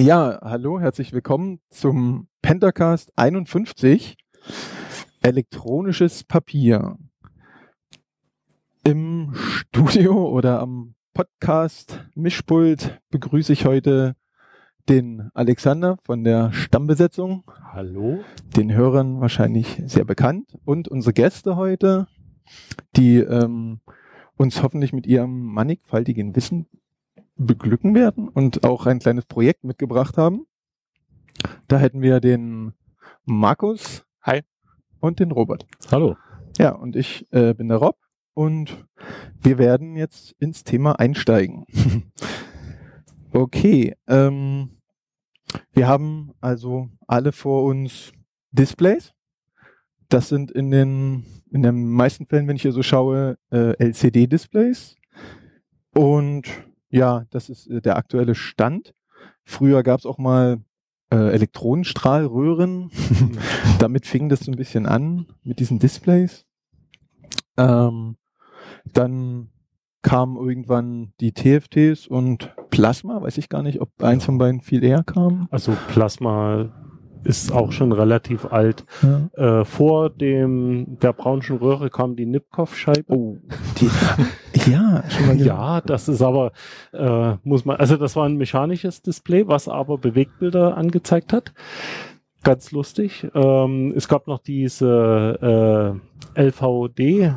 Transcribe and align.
Ja, 0.00 0.38
hallo, 0.40 0.80
herzlich 0.80 1.12
willkommen 1.12 1.60
zum 1.68 2.26
Pentacast 2.40 3.12
51 3.16 4.16
elektronisches 5.20 6.24
Papier. 6.24 6.96
Im 8.82 9.34
Studio 9.34 10.26
oder 10.26 10.60
am 10.60 10.94
Podcast 11.12 12.02
Mischpult 12.14 12.98
begrüße 13.10 13.52
ich 13.52 13.66
heute 13.66 14.16
den 14.88 15.28
Alexander 15.34 15.98
von 16.02 16.24
der 16.24 16.50
Stammbesetzung. 16.54 17.44
Hallo. 17.70 18.20
Den 18.56 18.72
Hörern 18.72 19.20
wahrscheinlich 19.20 19.82
sehr 19.84 20.06
bekannt. 20.06 20.56
Und 20.64 20.88
unsere 20.88 21.12
Gäste 21.12 21.56
heute, 21.56 22.06
die 22.96 23.18
ähm, 23.18 23.80
uns 24.38 24.62
hoffentlich 24.62 24.94
mit 24.94 25.06
ihrem 25.06 25.42
mannigfaltigen 25.42 26.34
Wissen 26.34 26.68
beglücken 27.40 27.94
werden 27.94 28.28
und 28.28 28.64
auch 28.64 28.86
ein 28.86 28.98
kleines 28.98 29.24
Projekt 29.24 29.64
mitgebracht 29.64 30.18
haben. 30.18 30.46
Da 31.68 31.78
hätten 31.78 32.02
wir 32.02 32.20
den 32.20 32.74
Markus. 33.24 34.04
Hi. 34.22 34.42
Und 35.00 35.20
den 35.20 35.30
Robert. 35.30 35.66
Hallo. 35.90 36.16
Ja, 36.58 36.72
und 36.72 36.96
ich 36.96 37.26
äh, 37.32 37.54
bin 37.54 37.68
der 37.68 37.78
Rob 37.78 37.96
und 38.34 38.86
wir 39.40 39.56
werden 39.56 39.96
jetzt 39.96 40.32
ins 40.38 40.64
Thema 40.64 40.98
einsteigen. 40.98 41.64
okay, 43.32 43.96
ähm, 44.06 44.76
wir 45.72 45.88
haben 45.88 46.32
also 46.42 46.90
alle 47.06 47.32
vor 47.32 47.64
uns 47.64 48.12
Displays. 48.50 49.14
Das 50.10 50.28
sind 50.28 50.50
in 50.50 50.70
den, 50.70 51.24
in 51.50 51.62
den 51.62 51.88
meisten 51.88 52.26
Fällen, 52.26 52.46
wenn 52.48 52.56
ich 52.56 52.62
hier 52.62 52.72
so 52.72 52.82
schaue, 52.82 53.38
äh, 53.50 53.72
LCD-Displays. 53.78 54.96
Und 55.94 56.46
ja, 56.90 57.24
das 57.30 57.48
ist 57.48 57.66
äh, 57.68 57.80
der 57.80 57.96
aktuelle 57.96 58.34
Stand. 58.34 58.94
Früher 59.44 59.82
gab 59.82 60.00
es 60.00 60.06
auch 60.06 60.18
mal 60.18 60.58
äh, 61.10 61.32
Elektronenstrahlröhren. 61.32 62.90
Damit 63.78 64.06
fing 64.06 64.28
das 64.28 64.40
so 64.40 64.52
ein 64.52 64.56
bisschen 64.56 64.86
an 64.86 65.26
mit 65.42 65.58
diesen 65.60 65.78
Displays. 65.78 66.44
Ähm, 67.56 68.16
dann 68.92 69.50
kamen 70.02 70.36
irgendwann 70.36 71.12
die 71.20 71.32
TFTs 71.32 72.06
und 72.06 72.54
Plasma, 72.70 73.20
weiß 73.20 73.36
ich 73.38 73.48
gar 73.48 73.62
nicht, 73.62 73.80
ob 73.80 74.02
eins 74.02 74.24
von 74.24 74.38
beiden 74.38 74.60
viel 74.60 74.82
eher 74.82 75.02
kam. 75.02 75.48
Also 75.50 75.76
Plasma 75.88 76.70
ist 77.22 77.52
auch 77.52 77.72
schon 77.72 77.92
relativ 77.92 78.46
alt. 78.46 78.84
Ja. 79.02 79.60
Äh, 79.60 79.64
vor 79.64 80.08
dem 80.10 80.98
der 81.00 81.12
braunschen 81.12 81.58
Röhre 81.58 81.90
kam 81.90 82.16
die 82.16 82.26
Nipkow-Scheibe. 82.26 83.04
Oh, 83.08 83.36
die, 83.78 83.90
ja, 84.66 85.04
schon 85.08 85.26
mal 85.26 85.40
ja, 85.40 85.80
das 85.80 86.08
ist 86.08 86.22
aber 86.22 86.52
äh, 86.92 87.34
muss 87.44 87.64
man. 87.64 87.76
Also 87.76 87.96
das 87.96 88.16
war 88.16 88.26
ein 88.26 88.36
mechanisches 88.36 89.02
Display, 89.02 89.46
was 89.46 89.68
aber 89.68 89.98
Bewegtbilder 89.98 90.76
angezeigt 90.76 91.32
hat. 91.32 91.52
Ganz 92.42 92.72
lustig. 92.72 93.26
Ähm, 93.34 93.92
es 93.94 94.08
gab 94.08 94.26
noch 94.26 94.38
diese 94.38 96.00
äh, 96.36 96.42
LVD. 96.42 97.34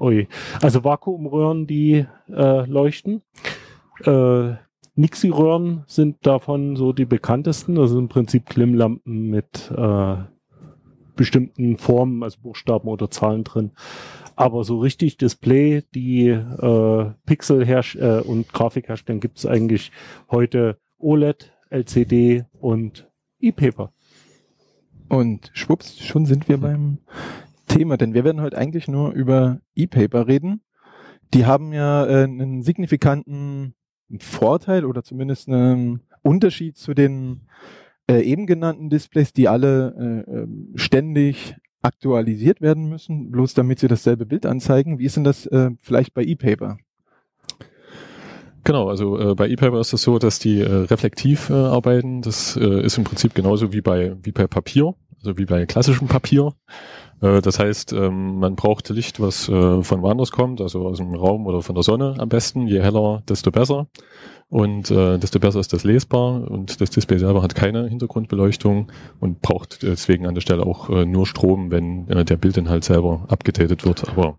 Ui, 0.00 0.28
also 0.62 0.84
Vakuumröhren, 0.84 1.66
die 1.66 2.06
äh, 2.28 2.66
leuchten. 2.66 3.22
Äh, 4.04 4.54
Nixie-Röhren 4.96 5.82
sind 5.86 6.26
davon 6.26 6.76
so 6.76 6.92
die 6.92 7.04
bekanntesten. 7.04 7.74
Das 7.74 7.90
sind 7.90 7.98
im 7.98 8.08
Prinzip 8.08 8.46
Klimmlampen 8.46 9.28
mit 9.28 9.70
äh, 9.76 10.16
bestimmten 11.16 11.76
Formen, 11.76 12.22
also 12.22 12.38
Buchstaben 12.40 12.88
oder 12.88 13.10
Zahlen 13.10 13.44
drin. 13.44 13.72
Aber 14.36 14.64
so 14.64 14.78
richtig 14.78 15.16
Display, 15.16 15.82
die 15.94 16.28
äh, 16.28 17.10
Pixel 17.26 17.64
herst 17.64 17.94
äh, 17.94 18.20
und 18.24 18.52
Grafik 18.52 18.88
herstellen, 18.88 19.20
gibt 19.20 19.38
es 19.38 19.46
eigentlich 19.46 19.92
heute 20.30 20.78
OLED, 20.98 21.52
LCD 21.70 22.44
und 22.60 23.08
E-Paper. 23.40 23.92
Und 25.08 25.50
schwupps, 25.52 25.98
schon 26.00 26.26
sind 26.26 26.48
wir 26.48 26.58
beim 26.58 26.98
Thema, 27.68 27.96
denn 27.96 28.14
wir 28.14 28.24
werden 28.24 28.40
heute 28.40 28.58
eigentlich 28.58 28.88
nur 28.88 29.12
über 29.12 29.60
E-Paper 29.74 30.26
reden. 30.26 30.62
Die 31.32 31.46
haben 31.46 31.72
ja 31.72 32.06
äh, 32.06 32.24
einen 32.24 32.62
signifikanten 32.62 33.74
Vorteil 34.18 34.84
oder 34.84 35.02
zumindest 35.02 35.48
ein 35.48 36.00
Unterschied 36.22 36.76
zu 36.76 36.94
den 36.94 37.42
äh, 38.10 38.20
eben 38.20 38.46
genannten 38.46 38.90
Displays, 38.90 39.32
die 39.32 39.48
alle 39.48 40.24
äh, 40.26 40.30
ähm, 40.30 40.72
ständig 40.74 41.56
aktualisiert 41.84 42.60
werden 42.60 42.88
müssen, 42.88 43.30
bloß 43.30 43.54
damit 43.54 43.78
sie 43.78 43.88
dasselbe 43.88 44.26
Bild 44.26 44.46
anzeigen. 44.46 44.98
Wie 44.98 45.04
ist 45.04 45.16
denn 45.16 45.24
das 45.24 45.46
äh, 45.46 45.70
vielleicht 45.80 46.14
bei 46.14 46.24
ePaper? 46.24 46.78
Genau, 48.64 48.88
also 48.88 49.18
äh, 49.18 49.34
bei 49.34 49.50
ePaper 49.50 49.78
ist 49.80 49.92
es 49.92 50.02
so, 50.02 50.18
dass 50.18 50.38
die 50.38 50.60
äh, 50.60 50.72
reflektiv 50.72 51.50
äh, 51.50 51.52
arbeiten. 51.52 52.22
Das 52.22 52.56
äh, 52.56 52.82
ist 52.82 52.96
im 52.96 53.04
Prinzip 53.04 53.34
genauso 53.34 53.74
wie 53.74 53.82
bei 53.82 54.16
wie 54.22 54.32
bei 54.32 54.46
Papier, 54.46 54.94
also 55.18 55.36
wie 55.36 55.44
bei 55.44 55.66
klassischem 55.66 56.08
Papier. 56.08 56.54
Äh, 57.20 57.40
das 57.40 57.58
heißt, 57.58 57.92
ähm, 57.92 58.38
man 58.38 58.56
braucht 58.56 58.88
Licht, 58.90 59.20
was 59.20 59.48
äh, 59.48 59.82
von 59.82 60.02
woanders 60.02 60.32
kommt, 60.32 60.60
also 60.60 60.86
aus 60.86 60.98
dem 60.98 61.14
Raum 61.14 61.46
oder 61.46 61.62
von 61.62 61.74
der 61.74 61.84
Sonne 61.84 62.14
am 62.18 62.28
besten. 62.28 62.66
Je 62.66 62.80
heller, 62.80 63.22
desto 63.28 63.50
besser. 63.50 63.86
Und 64.48 64.90
äh, 64.90 65.18
desto 65.18 65.40
besser 65.40 65.60
ist 65.60 65.72
das 65.72 65.84
lesbar. 65.84 66.50
Und 66.50 66.80
das 66.80 66.90
Display 66.90 67.18
selber 67.18 67.42
hat 67.42 67.54
keine 67.54 67.88
Hintergrundbeleuchtung 67.88 68.92
und 69.20 69.40
braucht 69.42 69.82
deswegen 69.82 70.26
an 70.26 70.34
der 70.34 70.42
Stelle 70.42 70.64
auch 70.64 70.88
nur 70.88 71.26
Strom, 71.26 71.70
wenn 71.70 72.06
der 72.06 72.36
Bildinhalt 72.36 72.84
selber 72.84 73.24
abgedatet 73.28 73.84
wird. 73.84 74.08
Aber 74.08 74.38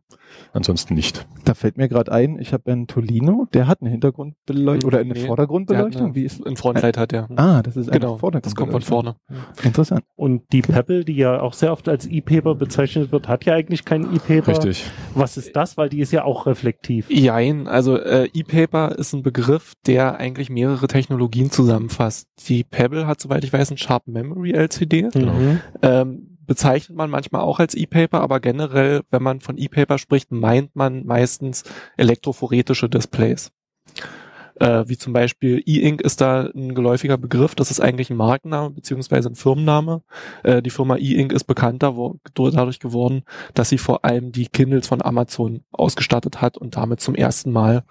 ansonsten 0.53 0.93
nicht. 0.93 1.25
Da 1.43 1.53
fällt 1.53 1.77
mir 1.77 1.87
gerade 1.87 2.11
ein, 2.11 2.39
ich 2.39 2.53
habe 2.53 2.71
einen 2.71 2.87
Tolino, 2.87 3.47
der 3.53 3.67
hat 3.67 3.81
eine 3.81 3.89
Hintergrundbeleuchtung 3.89 4.87
oder 4.87 4.99
eine 4.99 5.13
nee, 5.13 5.25
Vordergrundbeleuchtung. 5.25 6.05
Eine, 6.07 6.15
Wie 6.15 6.23
ist 6.23 6.45
ein 6.45 6.55
Frontlight 6.55 6.97
hat 6.97 7.11
der. 7.11 7.27
Ah, 7.35 7.61
das 7.61 7.77
ist 7.77 7.91
genau, 7.91 8.17
Das 8.31 8.55
kommt 8.55 8.71
von 8.71 8.81
vorne. 8.81 9.15
Interessant. 9.63 10.03
Und 10.15 10.43
die 10.51 10.61
Pebble, 10.61 11.05
die 11.05 11.15
ja 11.15 11.39
auch 11.39 11.53
sehr 11.53 11.71
oft 11.71 11.87
als 11.89 12.05
E-Paper 12.07 12.55
bezeichnet 12.55 13.11
wird, 13.11 13.27
hat 13.27 13.45
ja 13.45 13.53
eigentlich 13.53 13.85
kein 13.85 14.03
E-Paper. 14.15 14.47
Richtig. 14.47 14.83
Was 15.13 15.37
ist 15.37 15.55
das? 15.55 15.77
Weil 15.77 15.89
die 15.89 15.99
ist 15.99 16.11
ja 16.11 16.23
auch 16.23 16.45
reflektiv. 16.45 17.09
Jein, 17.09 17.67
also 17.67 17.97
äh, 17.97 18.29
E-Paper 18.33 18.95
ist 18.97 19.13
ein 19.13 19.23
Begriff, 19.23 19.73
der 19.85 20.17
eigentlich 20.17 20.49
mehrere 20.49 20.87
Technologien 20.87 21.51
zusammenfasst. 21.51 22.27
Die 22.47 22.63
Pebble 22.63 23.07
hat, 23.07 23.21
soweit 23.21 23.43
ich 23.43 23.53
weiß, 23.53 23.71
ein 23.71 23.77
Sharp 23.77 24.07
Memory 24.07 24.51
LCD. 24.51 25.09
Mhm. 25.13 25.59
Ähm, 25.81 26.34
bezeichnet 26.45 26.97
man 26.97 27.09
manchmal 27.09 27.41
auch 27.41 27.59
als 27.59 27.75
E-Paper, 27.75 28.21
aber 28.21 28.39
generell, 28.39 29.01
wenn 29.11 29.23
man 29.23 29.41
von 29.41 29.57
E-Paper 29.57 29.97
spricht, 29.97 30.31
meint 30.31 30.75
man 30.75 31.05
meistens 31.05 31.63
elektrophoretische 31.97 32.89
Displays. 32.89 33.51
Äh, 34.57 34.87
wie 34.87 34.97
zum 34.97 35.11
Beispiel 35.11 35.61
E-Ink 35.65 36.01
ist 36.01 36.21
da 36.21 36.49
ein 36.55 36.75
geläufiger 36.75 37.17
Begriff. 37.17 37.55
Das 37.55 37.71
ist 37.71 37.81
eigentlich 37.81 38.09
ein 38.09 38.15
Markenname 38.15 38.69
beziehungsweise 38.69 39.29
ein 39.29 39.35
Firmenname. 39.35 40.01
Äh, 40.43 40.61
die 40.61 40.69
Firma 40.69 40.95
E-Ink 40.95 41.33
ist 41.33 41.43
bekannter 41.43 41.97
wo, 41.97 42.19
dadurch 42.33 42.79
geworden, 42.79 43.23
dass 43.53 43.69
sie 43.69 43.77
vor 43.77 44.05
allem 44.05 44.31
die 44.31 44.47
Kindles 44.47 44.87
von 44.87 45.01
Amazon 45.01 45.63
ausgestattet 45.71 46.41
hat 46.41 46.57
und 46.57 46.77
damit 46.77 47.01
zum 47.01 47.15
ersten 47.15 47.51
Mal 47.51 47.83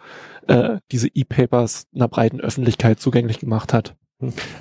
äh, 0.47 0.79
diese 0.91 1.09
E-Papers 1.09 1.87
einer 1.95 2.09
breiten 2.09 2.41
Öffentlichkeit 2.41 2.99
zugänglich 2.99 3.41
gemacht 3.41 3.75
hat. 3.75 3.95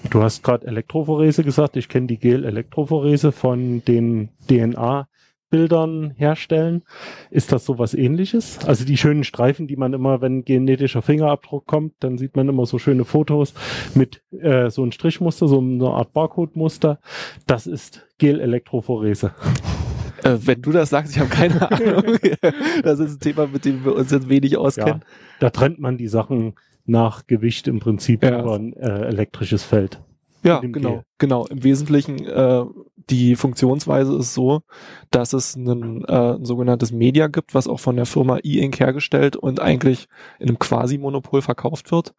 Du 0.10 0.22
hast 0.22 0.44
gerade 0.44 0.68
Elektrophorese 0.68 1.44
gesagt. 1.44 1.78
Ich 1.78 1.90
kenne 1.90 2.08
die 2.08 2.18
Gel-Elektrophorese 2.18 3.32
von 3.32 3.84
den 3.86 4.30
DNA 4.50 5.08
Bildern 5.54 6.16
herstellen. 6.18 6.82
Ist 7.30 7.52
das 7.52 7.64
so 7.64 7.78
was 7.78 7.94
ähnliches? 7.94 8.66
Also 8.66 8.86
die 8.86 8.98
schönen 8.98 9.24
Streifen, 9.24 9.68
die 9.68 9.76
man 9.76 9.94
immer, 9.94 10.20
wenn 10.20 10.46
genetischer 10.46 11.04
Fingerabdruck 11.04 11.68
kommt, 11.68 11.94
dann 12.00 12.18
sieht 12.18 12.36
man 12.36 12.50
immer 12.50 12.66
so 12.66 12.80
schöne 12.80 13.06
Fotos 13.06 13.54
mit 13.94 14.24
äh, 14.32 14.72
so 14.72 14.84
ein 14.84 14.92
Strichmuster, 14.92 15.48
so 15.48 15.60
eine 15.60 15.90
Art 15.90 16.12
Barcode-Muster. 16.12 17.00
Das 17.46 17.68
ist 17.68 18.04
Gel-Elektrophorese. 18.18 19.36
Äh, 20.24 20.38
wenn 20.42 20.62
du 20.64 20.72
das 20.72 20.90
sagst, 20.90 21.16
ich 21.16 21.20
habe 21.20 21.30
keine 21.30 21.62
Ahnung. 21.72 22.18
das 22.82 23.00
ist 23.00 23.18
ein 23.18 23.20
Thema, 23.20 23.46
mit 23.46 23.64
dem 23.66 23.86
wir 23.86 23.96
uns 23.96 24.10
jetzt 24.10 24.30
wenig 24.30 24.58
auskennen. 24.58 25.02
Ja, 25.02 25.38
da 25.40 25.50
trennt 25.52 25.78
man 25.78 25.98
die 25.98 26.08
Sachen 26.08 26.56
nach 26.86 27.28
Gewicht 27.28 27.68
im 27.68 27.80
Prinzip 27.80 28.24
ja. 28.24 28.42
über 28.42 28.56
ein 28.56 28.74
äh, 28.74 29.06
elektrisches 29.06 29.64
Feld. 29.64 30.02
Ja, 30.44 30.60
genau, 30.60 30.90
Gel. 30.90 31.04
genau. 31.20 31.46
Im 31.46 31.64
Wesentlichen 31.64 32.26
äh, 32.26 32.66
die 33.10 33.36
Funktionsweise 33.36 34.16
ist 34.18 34.34
so, 34.34 34.62
dass 35.10 35.34
es 35.34 35.56
einen, 35.56 36.04
äh, 36.06 36.36
ein 36.36 36.46
sogenanntes 36.46 36.92
Media 36.92 37.28
gibt, 37.28 37.54
was 37.54 37.68
auch 37.68 37.80
von 37.80 37.96
der 37.96 38.06
Firma 38.06 38.40
E-Ink 38.44 38.80
hergestellt 38.80 39.36
und 39.36 39.62
eigentlich 39.62 40.08
in 40.40 40.50
einem 40.50 40.60
Quasi-Monopol 40.60 41.42
verkauft 41.42 41.92
wird. 41.92 42.14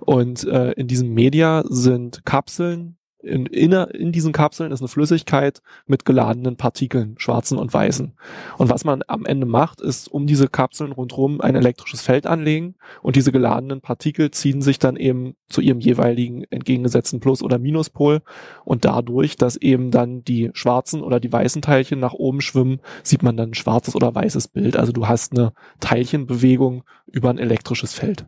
Und 0.00 0.44
äh, 0.44 0.72
in 0.72 0.88
diesem 0.88 1.12
Media 1.12 1.64
sind 1.68 2.24
Kapseln, 2.24 2.96
in, 3.26 3.46
in, 3.46 3.72
in 3.72 4.12
diesen 4.12 4.32
Kapseln 4.32 4.72
ist 4.72 4.80
eine 4.80 4.88
Flüssigkeit 4.88 5.60
mit 5.86 6.04
geladenen 6.04 6.56
Partikeln, 6.56 7.16
schwarzen 7.18 7.58
und 7.58 7.72
weißen. 7.74 8.12
Und 8.56 8.70
was 8.70 8.84
man 8.84 9.02
am 9.06 9.26
Ende 9.26 9.46
macht, 9.46 9.80
ist 9.80 10.08
um 10.08 10.26
diese 10.26 10.48
Kapseln 10.48 10.92
rundherum 10.92 11.40
ein 11.40 11.56
elektrisches 11.56 12.00
Feld 12.00 12.26
anlegen 12.26 12.76
und 13.02 13.16
diese 13.16 13.32
geladenen 13.32 13.80
Partikel 13.80 14.30
ziehen 14.30 14.62
sich 14.62 14.78
dann 14.78 14.96
eben 14.96 15.34
zu 15.48 15.60
ihrem 15.60 15.80
jeweiligen 15.80 16.44
entgegengesetzten 16.44 17.20
Plus- 17.20 17.42
oder 17.42 17.58
Minuspol 17.58 18.22
und 18.64 18.84
dadurch, 18.84 19.36
dass 19.36 19.56
eben 19.56 19.90
dann 19.90 20.22
die 20.22 20.50
schwarzen 20.54 21.02
oder 21.02 21.20
die 21.20 21.32
weißen 21.32 21.62
Teilchen 21.62 21.98
nach 21.98 22.14
oben 22.14 22.40
schwimmen, 22.40 22.80
sieht 23.02 23.22
man 23.22 23.36
dann 23.36 23.50
ein 23.50 23.54
schwarzes 23.54 23.94
oder 23.94 24.14
weißes 24.14 24.48
Bild. 24.48 24.76
Also 24.76 24.92
du 24.92 25.08
hast 25.08 25.32
eine 25.32 25.52
Teilchenbewegung 25.80 26.84
über 27.06 27.30
ein 27.30 27.38
elektrisches 27.38 27.92
Feld. 27.92 28.26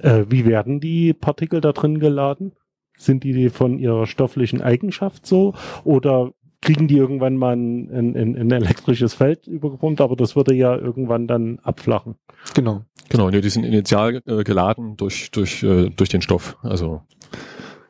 Äh, 0.00 0.26
wie 0.28 0.44
werden 0.44 0.78
die 0.78 1.14
Partikel 1.14 1.62
da 1.62 1.72
drin 1.72 2.00
geladen? 2.00 2.52
Sind 2.98 3.24
die 3.24 3.48
von 3.48 3.78
ihrer 3.78 4.06
stofflichen 4.06 4.60
Eigenschaft 4.60 5.26
so 5.26 5.54
oder 5.84 6.32
kriegen 6.60 6.88
die 6.88 6.96
irgendwann 6.96 7.36
mal 7.36 7.54
ein, 7.56 8.16
ein, 8.16 8.36
ein 8.36 8.50
elektrisches 8.50 9.14
Feld 9.14 9.46
übergepumpt, 9.46 10.00
aber 10.00 10.16
das 10.16 10.34
würde 10.34 10.54
ja 10.54 10.76
irgendwann 10.76 11.28
dann 11.28 11.60
abflachen. 11.60 12.16
Genau. 12.54 12.82
Genau, 13.08 13.30
die 13.30 13.48
sind 13.48 13.64
initial 13.64 14.20
äh, 14.26 14.42
geladen 14.44 14.96
durch, 14.96 15.30
durch, 15.30 15.62
äh, 15.62 15.88
durch 15.90 16.10
den 16.10 16.20
Stoff. 16.20 16.58
Also, 16.62 17.02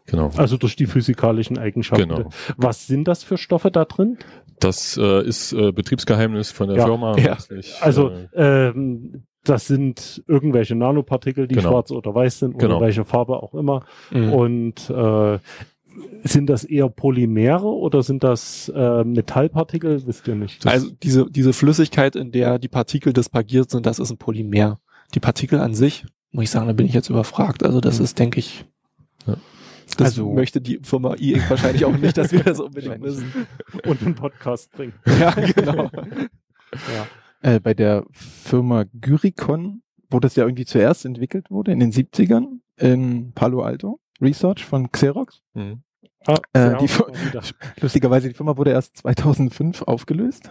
genau. 0.07 0.31
Also 0.37 0.57
durch 0.59 0.77
die 0.77 0.87
physikalischen 0.87 1.59
Eigenschaften. 1.59 2.09
Genau. 2.09 2.29
Was 2.57 2.87
sind 2.87 3.09
das 3.09 3.25
für 3.25 3.39
Stoffe 3.39 3.71
da 3.71 3.85
drin? 3.87 4.19
Das 4.61 4.97
äh, 4.97 5.27
ist 5.27 5.53
äh, 5.53 5.73
Betriebsgeheimnis 5.73 6.51
von 6.53 6.69
der 6.69 6.77
Ja, 6.79 6.85
Firma. 6.85 7.17
ja. 7.17 7.31
letztlich, 7.33 7.75
Also 7.81 8.11
äh, 8.33 8.69
ähm, 8.69 9.25
das 9.49 9.67
sind 9.67 10.23
irgendwelche 10.27 10.75
Nanopartikel, 10.75 11.47
die 11.49 11.55
Genau. 11.57 11.71
schwarz 11.71 11.91
oder 11.91 12.15
weiß 12.15 12.39
sind 12.41 12.59
Genau. 12.59 12.77
oder 12.77 12.87
welche 12.87 13.05
Farbe 13.05 13.43
auch 13.43 13.55
immer. 13.55 13.85
Mhm. 14.11 14.33
Und 14.33 14.91
äh, 14.91 15.39
sind 16.23 16.49
das 16.49 16.65
eher 16.65 16.89
Polymere 16.89 17.67
oder 17.67 18.03
sind 18.03 18.23
das 18.23 18.71
äh, 18.75 19.03
Metallpartikel? 19.05 20.07
Wisst 20.07 20.29
ihr 20.29 20.35
nicht. 20.37 20.65
Das- 20.65 20.73
Also 20.75 20.91
diese, 21.03 21.31
diese 21.31 21.53
Flüssigkeit, 21.53 22.15
in 22.17 22.31
der 22.31 22.59
die 22.59 22.69
Partikel 22.69 23.13
dispergiert 23.13 23.71
sind, 23.71 23.85
das 23.87 23.99
ist 23.99 24.11
ein 24.11 24.19
Polymer. 24.19 24.79
Die 25.15 25.21
Partikel 25.21 25.59
an 25.61 25.75
sich, 25.75 26.05
muss 26.31 26.45
ich 26.45 26.51
sagen, 26.51 26.67
da 26.67 26.73
bin 26.73 26.87
ich 26.87 26.93
jetzt 26.95 27.09
überfragt. 27.11 27.65
Also 27.65 27.81
das 27.81 27.99
Mhm. 27.99 28.05
ist, 28.05 28.19
denke 28.19 28.39
ich, 28.39 28.65
Ja. 29.27 29.35
das 29.97 30.07
Also- 30.07 30.33
möchte 30.33 30.61
die 30.61 30.79
Firma 30.83 31.15
E-Ink 31.19 31.51
wahrscheinlich 31.51 31.85
auch 31.85 31.97
nicht, 31.97 32.17
dass 32.17 32.31
wir 32.31 32.45
das 32.45 32.61
unbedingt 32.61 33.03
wissen. 33.03 33.33
und 33.87 34.03
einen 34.03 34.15
Podcast 34.15 34.71
bringen. 34.73 34.93
Ja, 35.19 35.31
genau. 35.33 35.91
Ja. 36.73 37.07
Äh, 37.41 37.61
bei 37.61 37.75
der 37.75 38.05
Firma 38.11 38.85
Gyricon, 38.95 39.83
wo 40.11 40.21
das 40.21 40.37
ja 40.37 40.45
irgendwie 40.45 40.65
zuerst 40.65 41.05
entwickelt 41.05 41.51
wurde, 41.51 41.73
in 41.73 41.81
den 41.81 41.93
70ern, 41.93 42.61
in 42.77 43.33
Palo 43.33 43.63
Alto, 43.63 44.01
Research 44.21 44.65
von 44.65 44.91
Xerox. 44.91 45.43
mhm. 45.55 45.83
Ah, 46.27 46.37
Äh, 46.53 46.59
ja, 46.73 46.79
die. 46.79 46.89
Lustigerweise, 47.81 48.29
die 48.29 48.35
Firma 48.35 48.57
wurde 48.57 48.71
erst 48.73 48.97
2005 48.99 49.83
aufgelöst. 49.83 50.51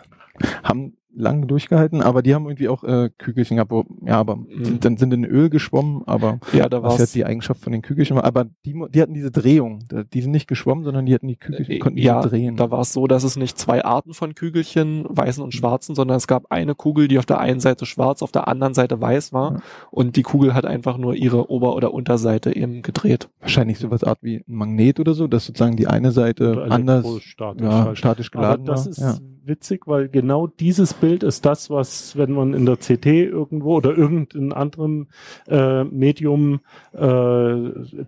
Haben 0.63 0.93
lange 1.19 1.47
durchgehalten, 1.47 2.03
aber 2.03 2.21
die 2.21 2.35
haben 2.35 2.45
irgendwie 2.45 2.67
auch 2.69 2.83
äh, 2.83 3.09
Kügelchen 3.17 3.57
gehabt, 3.57 3.71
wo, 3.71 3.85
ja, 4.05 4.19
aber 4.19 4.35
Mhm. 4.35 4.79
dann 4.81 4.97
sind 4.97 5.11
in 5.15 5.25
Öl 5.25 5.49
geschwommen, 5.49 6.03
aber 6.05 6.39
Ja, 6.53 6.69
da 6.69 6.83
was 6.83 6.99
jetzt 6.99 7.15
die 7.15 7.25
Eigenschaft 7.25 7.59
von 7.63 7.71
den 7.73 7.81
Kügelchen 7.81 8.15
war. 8.15 8.23
Aber 8.23 8.45
die, 8.67 8.79
die 8.93 9.01
hatten 9.01 9.15
diese 9.15 9.31
Drehung. 9.31 9.79
Die 10.13 10.21
sind 10.21 10.29
nicht 10.29 10.47
geschwommen, 10.47 10.83
sondern 10.83 11.07
die 11.07 11.15
hatten 11.15 11.27
die 11.27 11.35
Kügelchen, 11.37 11.73
Äh, 11.73 11.79
konnten 11.79 11.97
ja, 11.97 12.21
die 12.21 12.29
drehen. 12.29 12.55
Da 12.55 12.69
war 12.69 12.81
es 12.81 12.93
so, 12.93 13.07
dass 13.07 13.23
es 13.23 13.35
nicht 13.35 13.57
zwei 13.57 13.83
Arten 13.83 14.13
von 14.13 14.35
Kügelchen, 14.35 15.05
weißen 15.09 15.43
und 15.43 15.55
schwarzen, 15.55 15.95
sondern 15.95 16.17
es 16.17 16.27
gab 16.27 16.51
eine 16.51 16.75
Kugel, 16.75 17.07
die 17.07 17.17
auf 17.17 17.25
der 17.25 17.39
einen 17.39 17.61
Seite 17.61 17.87
schwarz, 17.87 18.21
auf 18.21 18.31
der 18.31 18.47
anderen 18.47 18.75
Seite 18.75 19.01
weiß 19.01 19.33
war. 19.33 19.53
Ja. 19.53 19.59
Und 19.89 20.17
die 20.17 20.23
Kugel 20.23 20.53
hat 20.53 20.67
einfach 20.67 20.99
nur 20.99 21.15
ihre 21.15 21.49
Ober- 21.49 21.75
oder 21.75 21.95
Unterseite 21.95 22.55
eben 22.55 22.83
gedreht. 22.83 23.27
Wahrscheinlich 23.39 23.79
sowas 23.79 24.03
Art 24.03 24.19
wie 24.21 24.43
ein 24.47 24.55
Magnet 24.55 24.99
oder 24.99 25.15
so, 25.15 25.25
dass 25.25 25.51
sozusagen 25.57 25.75
die 25.77 25.87
eine 25.87 26.11
Seite 26.11 26.67
anders 26.69 27.03
elektrostatisch 27.05 27.63
ja, 27.63 27.85
halt. 27.85 27.97
statisch 27.97 28.29
Aber 28.33 28.41
geladen 28.41 28.65
das 28.65 28.85
war. 28.85 28.91
ist 28.91 28.99
ja. 28.99 29.17
witzig, 29.45 29.87
weil 29.87 30.09
genau 30.09 30.47
dieses 30.47 30.93
Bild 30.93 31.23
ist 31.23 31.45
das, 31.45 31.69
was, 31.69 32.15
wenn 32.17 32.31
man 32.31 32.53
in 32.53 32.65
der 32.65 32.77
CT 32.77 33.05
irgendwo 33.05 33.75
oder 33.77 33.97
irgendein 33.97 34.53
anderem 34.53 35.07
äh, 35.47 35.83
Medium, 35.85 36.59
äh, 36.93 36.99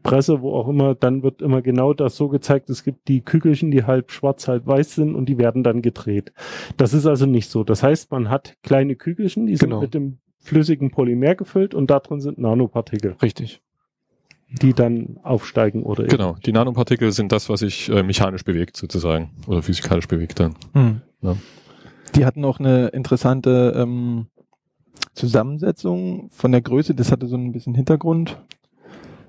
Presse, 0.04 0.42
wo 0.42 0.54
auch 0.54 0.68
immer, 0.68 0.96
dann 0.96 1.24
wird 1.24 1.42
immer 1.42 1.62
genau 1.62 1.94
das 1.94 2.16
so 2.16 2.28
gezeigt. 2.30 2.70
Es 2.70 2.84
gibt 2.84 3.08
die 3.08 3.22
Kügelchen, 3.22 3.72
die 3.72 3.84
halb 3.86 4.12
schwarz, 4.12 4.48
halb 4.48 4.68
weiß 4.68 4.96
sind 4.96 5.16
und 5.16 5.28
die 5.28 5.38
werden 5.38 5.64
dann 5.64 5.82
gedreht. 5.82 6.32
Das 6.78 6.94
ist 6.94 7.06
also 7.06 7.26
nicht 7.26 7.50
so. 7.50 7.64
Das 7.64 7.84
heißt, 7.84 8.12
man 8.12 8.30
hat 8.30 8.58
kleine 8.64 8.96
Kügelchen, 8.96 9.46
die 9.48 9.56
sind 9.56 9.70
Genau. 9.70 9.82
mit 9.82 9.94
dem 9.94 10.20
flüssigen 10.42 10.90
Polymer 10.92 11.36
gefüllt 11.36 11.74
und 11.76 11.90
da 11.90 12.00
drin 12.00 12.22
sind 12.22 12.38
Nanopartikel, 12.38 13.16
Richtig. 13.22 13.62
Die 14.52 14.74
dann 14.74 15.20
aufsteigen 15.24 15.84
oder 15.84 16.06
Genau, 16.06 16.36
die 16.46 16.52
Nanopartikel 16.52 17.12
sind 17.12 17.32
das, 17.32 17.50
was 17.50 17.60
sich 17.60 17.90
äh, 17.90 18.04
mechanisch 18.04 18.44
bewegt 18.44 18.78
sozusagen 18.78 19.32
oder 19.48 19.62
physikalisch 19.62 20.08
bewegt 20.08 20.40
dann. 20.40 20.56
Hm. 20.74 21.02
Ja. 21.22 21.36
Die 22.16 22.26
hatten 22.26 22.44
auch 22.44 22.60
eine 22.60 22.88
interessante 22.88 23.74
ähm, 23.76 24.28
Zusammensetzung 25.14 26.30
von 26.32 26.52
der 26.52 26.62
Größe. 26.62 26.96
Das 26.96 27.12
hatte 27.12 27.28
so 27.28 27.36
ein 27.36 27.52
bisschen 27.52 27.76
Hintergrund. 27.76 28.38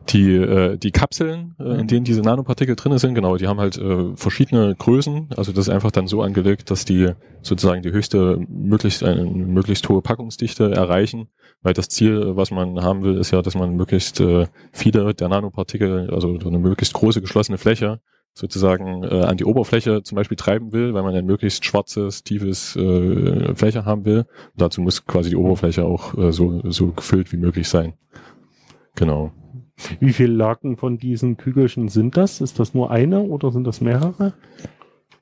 Die, 0.08 0.34
äh, 0.34 0.76
die 0.76 0.90
Kapseln, 0.90 1.54
äh, 1.60 1.64
in 1.64 1.80
Mhm. 1.82 1.86
denen 1.86 2.04
diese 2.04 2.22
Nanopartikel 2.22 2.74
drin 2.74 2.96
sind, 2.98 3.14
genau, 3.14 3.36
die 3.36 3.46
haben 3.46 3.60
halt 3.60 3.76
äh, 3.78 4.16
verschiedene 4.16 4.74
Größen. 4.74 5.28
Also 5.36 5.52
das 5.52 5.68
ist 5.68 5.74
einfach 5.74 5.90
dann 5.90 6.06
so 6.06 6.22
angelegt, 6.22 6.70
dass 6.70 6.84
die 6.84 7.10
sozusagen 7.42 7.82
die 7.82 7.92
höchste, 7.92 8.38
möglichst 8.48 9.04
eine 9.04 9.24
möglichst 9.24 9.88
hohe 9.88 10.02
Packungsdichte 10.02 10.72
erreichen. 10.72 11.28
Weil 11.62 11.74
das 11.74 11.88
Ziel, 11.88 12.36
was 12.36 12.50
man 12.50 12.82
haben 12.82 13.02
will, 13.04 13.18
ist 13.18 13.30
ja, 13.30 13.42
dass 13.42 13.54
man 13.54 13.76
möglichst 13.76 14.20
äh, 14.20 14.46
viele 14.72 15.14
der 15.14 15.28
Nanopartikel, 15.28 16.10
also 16.10 16.40
so 16.40 16.48
eine 16.48 16.58
möglichst 16.58 16.94
große 16.94 17.20
geschlossene 17.20 17.58
Fläche, 17.58 18.00
sozusagen 18.32 19.02
äh, 19.04 19.24
an 19.24 19.36
die 19.36 19.44
Oberfläche 19.44 20.02
zum 20.02 20.16
Beispiel 20.16 20.36
treiben 20.36 20.72
will, 20.72 20.94
weil 20.94 21.02
man 21.02 21.14
ein 21.14 21.26
möglichst 21.26 21.64
schwarzes, 21.64 22.24
tiefes 22.24 22.74
äh, 22.76 23.54
Fläche 23.54 23.84
haben 23.84 24.04
will. 24.06 24.20
Und 24.20 24.60
dazu 24.60 24.80
muss 24.80 25.04
quasi 25.04 25.30
die 25.30 25.36
Oberfläche 25.36 25.84
auch 25.84 26.16
äh, 26.16 26.32
so, 26.32 26.62
so 26.70 26.92
gefüllt 26.92 27.32
wie 27.32 27.36
möglich 27.36 27.68
sein. 27.68 27.94
Genau. 28.96 29.32
Wie 30.00 30.12
viele 30.12 30.32
Lagen 30.34 30.76
von 30.76 30.98
diesen 30.98 31.36
Kügelchen 31.36 31.88
sind 31.88 32.16
das? 32.16 32.40
Ist 32.40 32.58
das 32.58 32.74
nur 32.74 32.90
eine 32.90 33.20
oder 33.22 33.50
sind 33.52 33.64
das 33.66 33.80
mehrere? 33.80 34.32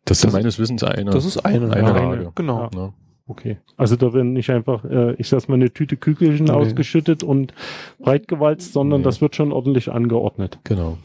Das 0.04 0.20
sind 0.20 0.28
Das- 0.28 0.40
meines 0.40 0.58
Wissens 0.58 0.82
eine. 0.84 1.10
Das 1.10 1.24
ist 1.24 1.38
eine. 1.44 1.70
Eine 1.70 1.88
ja. 1.88 1.96
Lage. 2.10 2.32
Genau. 2.34 2.70
Ja. 2.74 2.92
Okay. 3.26 3.58
Also 3.76 3.96
da 3.96 4.14
werden 4.14 4.32
nicht 4.32 4.48
einfach, 4.50 4.84
äh, 4.84 5.12
ich 5.14 5.28
sag's 5.28 5.48
mal, 5.48 5.54
eine 5.56 5.70
Tüte 5.70 5.98
Kügelchen 5.98 6.46
Nee. 6.46 6.52
ausgeschüttet 6.52 7.22
und 7.22 7.52
breitgewalzt, 7.98 8.72
sondern 8.72 9.00
Nee. 9.00 9.04
das 9.04 9.20
wird 9.20 9.36
schon 9.36 9.52
ordentlich 9.52 9.90
angeordnet. 9.92 10.58
Genau. 10.64 10.96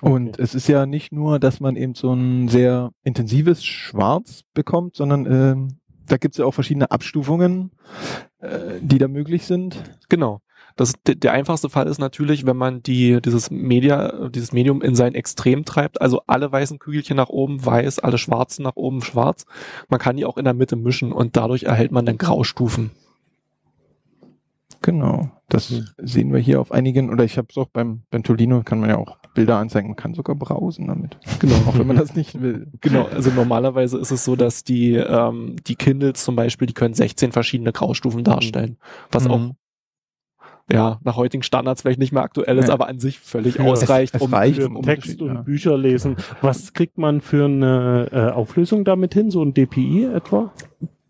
Und 0.00 0.28
Okay. 0.34 0.42
es 0.42 0.54
ist 0.54 0.68
ja 0.68 0.86
nicht 0.86 1.10
nur, 1.12 1.40
dass 1.40 1.58
man 1.58 1.74
eben 1.74 1.94
so 1.96 2.12
ein 2.12 2.46
sehr 2.48 2.92
intensives 3.02 3.64
Schwarz 3.64 4.42
bekommt, 4.54 4.94
sondern 4.94 5.26
ähm, 5.26 5.68
da 6.06 6.16
gibt 6.16 6.34
es 6.34 6.38
ja 6.38 6.44
auch 6.44 6.54
verschiedene 6.54 6.92
Abstufungen, 6.92 7.72
äh, 8.40 8.48
die 8.80 8.98
da 8.98 9.08
möglich 9.08 9.44
sind. 9.44 9.82
Genau. 10.08 10.40
Das, 10.78 10.92
der, 11.06 11.32
einfachste 11.32 11.68
Fall 11.68 11.88
ist 11.88 11.98
natürlich, 11.98 12.46
wenn 12.46 12.56
man 12.56 12.84
die, 12.84 13.20
dieses 13.20 13.50
Media, 13.50 14.28
dieses 14.28 14.52
Medium 14.52 14.80
in 14.80 14.94
sein 14.94 15.16
Extrem 15.16 15.64
treibt, 15.64 16.00
also 16.00 16.22
alle 16.28 16.52
weißen 16.52 16.78
Kügelchen 16.78 17.16
nach 17.16 17.30
oben 17.30 17.66
weiß, 17.66 17.98
alle 17.98 18.16
schwarzen 18.16 18.62
nach 18.62 18.76
oben 18.76 19.02
schwarz. 19.02 19.44
Man 19.88 19.98
kann 19.98 20.16
die 20.16 20.24
auch 20.24 20.36
in 20.36 20.44
der 20.44 20.54
Mitte 20.54 20.76
mischen 20.76 21.10
und 21.12 21.36
dadurch 21.36 21.64
erhält 21.64 21.90
man 21.90 22.06
dann 22.06 22.16
Graustufen. 22.16 22.92
Genau. 24.82 25.30
Das 25.48 25.70
Mhm. 25.70 25.86
sehen 25.98 26.32
wir 26.32 26.38
hier 26.38 26.60
auf 26.60 26.70
einigen, 26.70 27.10
oder 27.10 27.24
ich 27.24 27.38
habe 27.38 27.48
es 27.50 27.56
auch 27.58 27.68
beim 27.68 28.02
Ventolino, 28.12 28.62
kann 28.62 28.78
man 28.78 28.90
ja 28.90 28.98
auch 28.98 29.18
Bilder 29.34 29.56
anzeigen, 29.56 29.88
man 29.88 29.96
kann 29.96 30.14
sogar 30.14 30.36
brausen 30.36 30.86
damit. 30.86 31.18
Genau. 31.40 31.56
Auch 31.66 31.76
wenn 31.76 31.88
man 31.88 31.96
das 31.96 32.14
nicht 32.14 32.40
will. 32.40 32.68
Genau, 32.80 33.06
also 33.06 33.30
normalerweise 33.30 33.98
ist 33.98 34.12
es 34.12 34.24
so, 34.24 34.36
dass 34.36 34.62
die, 34.62 34.94
ähm, 34.94 35.56
die 35.66 35.74
Kindles 35.74 36.22
zum 36.22 36.36
Beispiel, 36.36 36.66
die 36.66 36.74
können 36.74 36.94
16 36.94 37.32
verschiedene 37.32 37.72
Graustufen 37.72 38.22
darstellen, 38.22 38.76
was 39.10 39.26
auch 39.26 39.38
Mhm. 39.40 39.56
Ja 40.70 41.00
nach 41.04 41.16
heutigen 41.16 41.42
Standards 41.42 41.82
vielleicht 41.82 41.98
nicht 41.98 42.12
mehr 42.12 42.22
aktuell 42.22 42.58
ist, 42.58 42.66
Nee. 42.66 42.72
aber 42.72 42.88
an 42.88 42.98
sich 42.98 43.18
völlig 43.20 43.56
Ja, 43.56 43.64
ausreicht, 43.64 44.14
es 44.14 44.22
um 44.22 44.32
reicht, 44.34 44.60
um 44.62 44.82
Text 44.82 45.20
und 45.22 45.34
ja. 45.34 45.42
Bücher 45.42 45.76
lesen. 45.78 46.16
Was 46.40 46.72
kriegt 46.72 46.98
man 46.98 47.20
für 47.20 47.46
eine 47.46 48.08
äh, 48.12 48.30
Auflösung 48.32 48.84
damit 48.84 49.14
hin? 49.14 49.30
So 49.30 49.42
ein 49.42 49.54
DPI 49.54 50.04
etwa? 50.04 50.52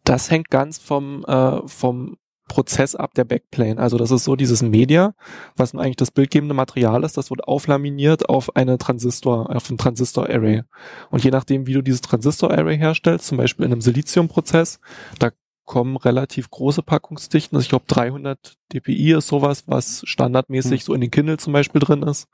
Das 0.05 0.31
hängt 0.31 0.51
ganz 0.51 0.79
vom, 0.79 1.25
äh, 1.27 1.61
vom 1.67 2.17
Prozess 2.49 2.95
ab 2.95 3.13
der 3.13 3.25
Backplane. 3.25 3.79
Also 3.79 3.99
das 3.99 4.11
ist 4.11 4.25
so 4.25 4.35
dieses 4.35 4.63
Media, 4.63 5.15
was 5.57 5.75
nun 5.75 5.83
eigentlich 5.83 5.97
das 5.97 6.11
bildgebende 6.11 6.55
Material 6.55 7.05
ist, 7.05 7.19
das 7.19 7.29
wird 7.29 7.47
auflaminiert 7.47 8.29
auf 8.31 8.57
eine 8.57 8.79
Transistor, 8.79 9.55
auf 9.55 9.69
ein 9.69 9.77
Transistor-Array. 9.77 10.63
Und 11.11 11.23
je 11.23 11.31
nachdem, 11.31 11.67
wie 11.67 11.75
du 11.75 11.83
dieses 11.83 12.01
Transistor-Array 12.01 12.79
herstellst, 12.79 13.27
zum 13.27 13.37
Beispiel 13.37 13.67
in 13.67 13.73
einem 13.73 13.83
Silizium-Prozess, 13.83 14.81
da 15.19 15.31
kommen 15.69 15.97
relativ 15.97 16.51
große 16.51 16.83
Packungsdichten. 16.83 17.55
Also 17.57 17.65
ich 17.65 17.69
glaube 17.69 17.85
300 17.87 18.57
dpi 18.73 19.13
ist 19.13 19.29
sowas, 19.29 19.65
was 19.69 20.03
standardmäßig 20.05 20.81
Hm. 20.81 20.85
so 20.87 20.95
in 20.95 21.01
den 21.03 21.11
Kindle 21.13 21.37
zum 21.37 21.53
Beispiel 21.53 21.81
drin 21.81 22.03
ist. 22.03 22.27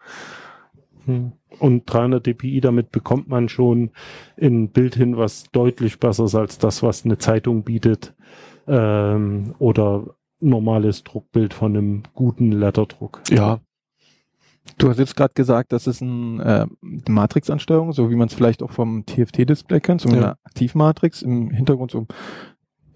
Hm. 1.04 1.32
Und 1.58 1.84
300 1.92 2.24
dpi, 2.26 2.60
damit 2.60 2.90
bekommt 2.92 3.28
man 3.28 3.48
schon 3.50 3.90
ein 4.40 4.70
Bild 4.70 4.94
hin, 4.94 5.16
was 5.18 5.44
deutlich 5.52 5.98
besser 6.00 6.24
ist 6.24 6.34
als 6.34 6.58
das, 6.58 6.82
was 6.82 7.04
eine 7.04 7.18
Zeitung 7.18 7.64
bietet. 7.64 8.14
Ähm, 8.66 9.54
oder 9.58 10.14
normales 10.40 11.04
Druckbild 11.04 11.52
von 11.54 11.76
einem 11.76 12.02
guten 12.14 12.52
Letterdruck. 12.52 13.20
Ja, 13.30 13.60
Du 14.78 14.88
hast 14.88 14.98
jetzt 14.98 15.14
gerade 15.14 15.34
gesagt, 15.34 15.72
das 15.72 15.86
ist 15.86 16.00
ein, 16.00 16.40
äh, 16.40 16.64
eine 16.82 17.02
Matrixansteuerung, 17.10 17.92
so 17.92 18.10
wie 18.10 18.14
man 18.16 18.28
es 18.28 18.34
vielleicht 18.34 18.62
auch 18.62 18.70
vom 18.72 19.04
TFT-Display 19.04 19.80
kennt, 19.80 20.00
so 20.00 20.08
Ja. 20.08 20.14
eine 20.14 20.36
Aktivmatrix, 20.44 21.20
im 21.20 21.50
Hintergrund 21.50 21.90
so 21.90 22.06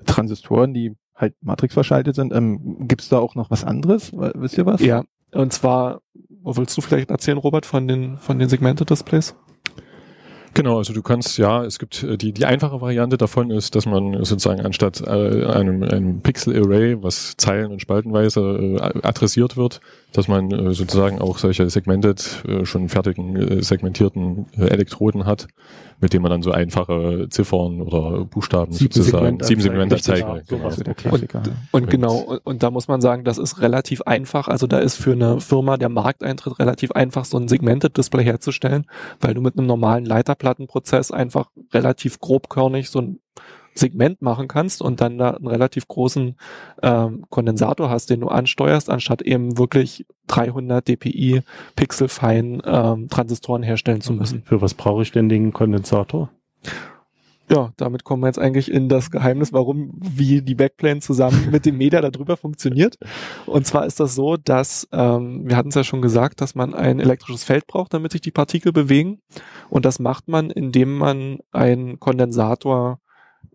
Transistoren, 0.08 0.74
die 0.74 0.96
halt 1.14 1.34
Matrix 1.40 1.74
verschaltet 1.74 2.14
sind. 2.14 2.32
Ähm, 2.32 2.86
Gibt 2.88 3.02
es 3.02 3.08
da 3.08 3.18
auch 3.18 3.34
noch 3.34 3.50
was 3.50 3.64
anderes? 3.64 4.12
Wisst 4.12 4.58
ihr 4.58 4.66
was? 4.66 4.80
ja. 4.80 5.04
Und 5.32 5.52
zwar, 5.52 6.00
willst 6.42 6.76
du 6.76 6.80
vielleicht 6.80 7.10
erzählen, 7.10 7.36
Robert, 7.36 7.66
von 7.66 7.86
den, 7.86 8.16
von 8.16 8.38
den 8.38 8.48
Segmente-Displays? 8.48 9.34
Genau, 10.54 10.78
also 10.78 10.92
du 10.92 11.02
kannst, 11.02 11.38
ja, 11.38 11.64
es 11.64 11.78
gibt 11.78 12.02
äh, 12.02 12.16
die, 12.16 12.32
die 12.32 12.46
einfache 12.46 12.80
Variante 12.80 13.16
davon 13.16 13.50
ist, 13.50 13.74
dass 13.74 13.86
man 13.86 14.24
sozusagen 14.24 14.62
anstatt 14.62 15.02
äh, 15.02 15.44
einem, 15.44 15.82
einem 15.82 16.20
Pixel-Array, 16.20 17.02
was 17.02 17.36
zeilen- 17.36 17.70
und 17.70 17.80
spaltenweise 17.80 18.40
äh, 18.40 19.06
adressiert 19.06 19.56
wird, 19.56 19.80
dass 20.12 20.26
man 20.26 20.50
äh, 20.50 20.72
sozusagen 20.72 21.20
auch 21.20 21.38
solche 21.38 21.68
segmented, 21.68 22.42
äh, 22.48 22.64
schon 22.64 22.88
fertigen, 22.88 23.36
äh, 23.36 23.62
segmentierten 23.62 24.46
äh, 24.56 24.66
Elektroden 24.66 25.26
hat, 25.26 25.48
mit 26.00 26.12
denen 26.12 26.22
man 26.22 26.30
dann 26.30 26.42
so 26.42 26.50
einfache 26.50 27.26
Ziffern 27.28 27.82
oder 27.82 28.24
Buchstaben 28.24 28.72
Sieben 28.72 28.92
sozusagen, 28.92 29.42
sieben 29.42 29.60
genau. 30.48 30.64
Also 30.64 30.82
der 30.84 30.94
Klassiker. 30.94 31.42
Und 31.72 31.82
Und- 31.82 31.90
genau, 31.90 32.16
und, 32.18 32.38
und 32.46 32.62
da 32.62 32.70
muss 32.70 32.88
man 32.88 33.00
sagen, 33.00 33.24
das 33.24 33.36
ist 33.36 33.60
relativ 33.60 34.02
einfach. 34.02 34.48
Also 34.48 34.66
da 34.66 34.78
ist 34.78 34.96
für 34.96 35.12
eine 35.12 35.40
Firma 35.40 35.76
der 35.76 35.88
Markteintritt 35.88 36.58
relativ 36.58 36.92
einfach, 36.92 37.24
so 37.24 37.36
ein 37.36 37.48
Segmented 37.48 37.96
Display 37.96 38.24
herzustellen, 38.24 38.86
weil 39.20 39.34
du 39.34 39.40
mit 39.40 39.58
einem 39.58 39.66
normalen 39.66 40.04
Leiterplattenprozess 40.06 41.10
einfach 41.10 41.50
relativ 41.72 42.20
grobkörnig 42.20 42.88
so 42.90 43.00
ein 43.00 43.18
Segment 43.78 44.22
machen 44.22 44.48
kannst 44.48 44.82
und 44.82 45.00
dann 45.00 45.18
da 45.18 45.30
einen 45.30 45.46
relativ 45.46 45.88
großen 45.88 46.36
ähm, 46.82 47.24
Kondensator 47.30 47.90
hast, 47.90 48.10
den 48.10 48.20
du 48.20 48.28
ansteuerst, 48.28 48.90
anstatt 48.90 49.22
eben 49.22 49.58
wirklich 49.58 50.06
300 50.28 50.86
dpi 50.86 51.42
pixelfein 51.76 52.62
ähm, 52.64 53.08
Transistoren 53.08 53.62
herstellen 53.62 54.00
zu 54.00 54.12
müssen. 54.12 54.42
Für 54.44 54.60
was 54.60 54.74
brauche 54.74 55.02
ich 55.02 55.12
denn 55.12 55.28
den 55.28 55.52
Kondensator? 55.52 56.30
Ja, 57.50 57.72
damit 57.78 58.04
kommen 58.04 58.22
wir 58.22 58.26
jetzt 58.26 58.38
eigentlich 58.38 58.70
in 58.70 58.90
das 58.90 59.10
Geheimnis, 59.10 59.54
warum, 59.54 59.92
wie 59.94 60.42
die 60.42 60.54
Backplane 60.54 61.00
zusammen 61.00 61.48
mit 61.50 61.64
dem 61.64 61.78
Media 61.78 62.02
darüber 62.02 62.36
funktioniert. 62.36 62.98
Und 63.46 63.66
zwar 63.66 63.86
ist 63.86 64.00
das 64.00 64.14
so, 64.14 64.36
dass, 64.36 64.86
ähm, 64.92 65.48
wir 65.48 65.56
hatten 65.56 65.70
es 65.70 65.74
ja 65.74 65.84
schon 65.84 66.02
gesagt, 66.02 66.42
dass 66.42 66.54
man 66.54 66.74
ein 66.74 67.00
elektrisches 67.00 67.44
Feld 67.44 67.66
braucht, 67.66 67.94
damit 67.94 68.12
sich 68.12 68.20
die 68.20 68.30
Partikel 68.30 68.72
bewegen. 68.72 69.22
Und 69.70 69.86
das 69.86 69.98
macht 69.98 70.28
man, 70.28 70.50
indem 70.50 70.98
man 70.98 71.38
einen 71.50 71.98
Kondensator 71.98 73.00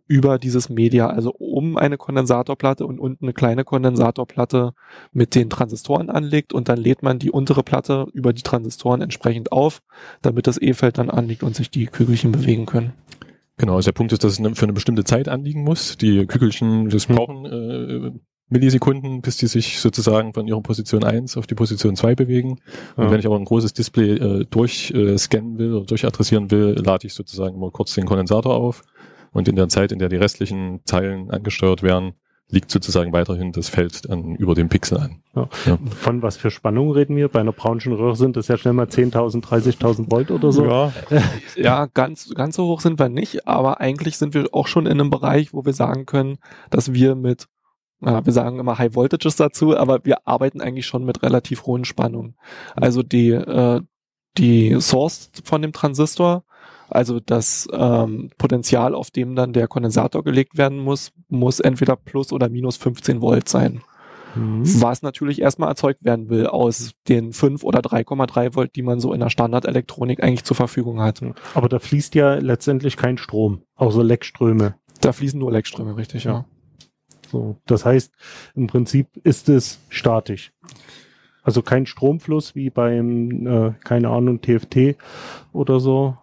über 0.07 0.37
dieses 0.37 0.69
Media, 0.69 1.07
also 1.07 1.33
oben 1.39 1.77
eine 1.77 1.97
Kondensatorplatte 1.97 2.85
und 2.85 2.99
unten 2.99 3.25
eine 3.25 3.33
kleine 3.33 3.63
Kondensatorplatte 3.63 4.73
mit 5.11 5.33
den 5.35 5.49
Transistoren 5.49 6.09
anlegt 6.09 6.53
und 6.53 6.67
dann 6.69 6.77
lädt 6.77 7.03
man 7.03 7.19
die 7.19 7.31
untere 7.31 7.63
Platte 7.63 8.07
über 8.13 8.33
die 8.33 8.41
Transistoren 8.41 9.01
entsprechend 9.01 9.51
auf, 9.51 9.81
damit 10.21 10.47
das 10.47 10.61
E-Feld 10.61 10.97
dann 10.97 11.09
anliegt 11.09 11.43
und 11.43 11.55
sich 11.55 11.69
die 11.69 11.85
Kügelchen 11.85 12.31
bewegen 12.31 12.65
können. 12.65 12.93
Genau, 13.57 13.75
also 13.75 13.87
der 13.87 13.93
Punkt 13.93 14.11
ist, 14.11 14.23
dass 14.23 14.39
es 14.39 14.57
für 14.59 14.65
eine 14.65 14.73
bestimmte 14.73 15.03
Zeit 15.03 15.29
anliegen 15.29 15.63
muss. 15.63 15.95
Die 15.97 16.25
Kügelchen, 16.25 16.89
das 16.89 17.07
Mhm. 17.07 17.15
brauchen 17.15 17.45
äh, 17.45 18.11
Millisekunden, 18.49 19.21
bis 19.21 19.37
die 19.37 19.47
sich 19.47 19.79
sozusagen 19.79 20.33
von 20.33 20.47
ihrer 20.47 20.61
Position 20.61 21.03
1 21.03 21.37
auf 21.37 21.47
die 21.47 21.55
Position 21.55 21.95
2 21.95 22.13
bewegen. 22.15 22.59
Und 22.97 23.05
Ja. 23.05 23.11
wenn 23.11 23.19
ich 23.19 23.25
aber 23.25 23.37
ein 23.37 23.45
großes 23.45 23.73
Display 23.73 24.11
äh, 24.17 24.45
durchscannen 24.49 25.55
äh, 25.55 25.59
will 25.59 25.73
oder 25.73 25.85
durchadressieren 25.85 26.51
will, 26.51 26.75
lade 26.83 27.07
ich 27.07 27.13
sozusagen 27.13 27.59
mal 27.59 27.71
kurz 27.71 27.93
den 27.95 28.05
Kondensator 28.05 28.53
auf. 28.55 28.83
Und 29.33 29.47
in 29.47 29.55
der 29.55 29.67
Zeit, 29.67 29.91
in 29.91 29.99
der 29.99 30.09
die 30.09 30.15
restlichen 30.15 30.81
Zeilen 30.85 31.29
angesteuert 31.31 31.83
werden, 31.83 32.13
liegt 32.49 32.69
sozusagen 32.69 33.11
weiterhin 33.13 33.51
das 33.51 33.69
Feld 33.69 34.09
dann 34.09 34.35
über 34.35 34.53
dem 34.53 34.69
Pixel 34.69 34.99
an. 34.99 35.23
Von 35.99 36.21
was 36.21 36.37
für 36.37 36.51
Spannung 36.51 36.91
reden 36.91 37.15
wir? 37.15 37.27
Bei 37.27 37.39
einer 37.39 37.51
braunschen 37.51 37.93
Röhre 37.93 38.15
sind 38.15 38.37
das 38.37 38.47
ja 38.47 38.57
schnell 38.57 38.73
mal 38.73 38.85
10.000, 38.85 39.43
30.000 39.43 40.11
Volt 40.11 40.29
oder 40.29 40.51
so. 40.51 40.65
Ja, 40.65 40.93
Ja, 41.55 41.85
ganz, 41.87 42.31
ganz 42.35 42.55
so 42.55 42.67
hoch 42.67 42.81
sind 42.81 42.99
wir 42.99 43.09
nicht, 43.09 43.47
aber 43.47 43.81
eigentlich 43.81 44.17
sind 44.17 44.33
wir 44.33 44.47
auch 44.51 44.67
schon 44.67 44.85
in 44.85 44.93
einem 44.93 45.09
Bereich, 45.09 45.53
wo 45.53 45.65
wir 45.65 45.73
sagen 45.73 46.05
können, 46.05 46.37
dass 46.69 46.93
wir 46.93 47.15
mit, 47.15 47.47
ja, 48.01 48.23
wir 48.25 48.33
sagen 48.33 48.59
immer 48.59 48.77
High 48.77 48.93
Voltages 48.93 49.35
dazu, 49.35 49.75
aber 49.75 50.05
wir 50.05 50.27
arbeiten 50.27 50.61
eigentlich 50.61 50.85
schon 50.85 51.05
mit 51.05 51.23
relativ 51.23 51.65
hohen 51.65 51.85
Spannungen. 51.85 52.35
Also 52.75 53.01
die, 53.01 53.31
äh, 53.31 53.81
die 54.37 54.79
Source 54.79 55.31
von 55.43 55.61
dem 55.61 55.73
Transistor, 55.73 56.43
also 56.93 57.19
das 57.19 57.67
ähm, 57.73 58.29
Potenzial, 58.37 58.95
auf 58.95 59.11
dem 59.11 59.35
dann 59.35 59.53
der 59.53 59.67
Kondensator 59.67 60.23
gelegt 60.23 60.57
werden 60.57 60.77
muss, 60.77 61.11
muss 61.27 61.59
entweder 61.59 61.95
plus 61.95 62.31
oder 62.31 62.49
minus 62.49 62.77
15 62.77 63.21
Volt 63.21 63.49
sein. 63.49 63.81
Mhm. 64.35 64.63
Was 64.81 65.01
natürlich 65.01 65.41
erstmal 65.41 65.69
erzeugt 65.69 66.03
werden 66.03 66.29
will 66.29 66.47
aus 66.47 66.93
den 67.07 67.33
5 67.33 67.63
oder 67.63 67.79
3,3 67.79 68.55
Volt, 68.55 68.75
die 68.75 68.81
man 68.81 68.99
so 68.99 69.13
in 69.13 69.19
der 69.19 69.29
Standardelektronik 69.29 70.23
eigentlich 70.23 70.43
zur 70.43 70.55
Verfügung 70.55 71.01
hat. 71.01 71.21
Aber 71.53 71.69
da 71.69 71.79
fließt 71.79 72.15
ja 72.15 72.35
letztendlich 72.35 72.97
kein 72.97 73.17
Strom, 73.17 73.63
außer 73.75 74.03
Leckströme. 74.03 74.75
Da 75.01 75.11
fließen 75.11 75.39
nur 75.39 75.51
Leckströme, 75.51 75.97
richtig, 75.97 76.23
ja. 76.23 76.45
So, 77.29 77.57
das 77.65 77.85
heißt, 77.85 78.13
im 78.55 78.67
Prinzip 78.67 79.07
ist 79.23 79.49
es 79.49 79.79
statisch. 79.89 80.53
Also 81.41 81.61
kein 81.61 81.85
Stromfluss 81.85 82.55
wie 82.55 82.69
beim, 82.69 83.47
äh, 83.47 83.73
keine 83.83 84.09
Ahnung, 84.09 84.41
TFT 84.41 84.95
oder 85.51 85.79
so. 85.79 86.17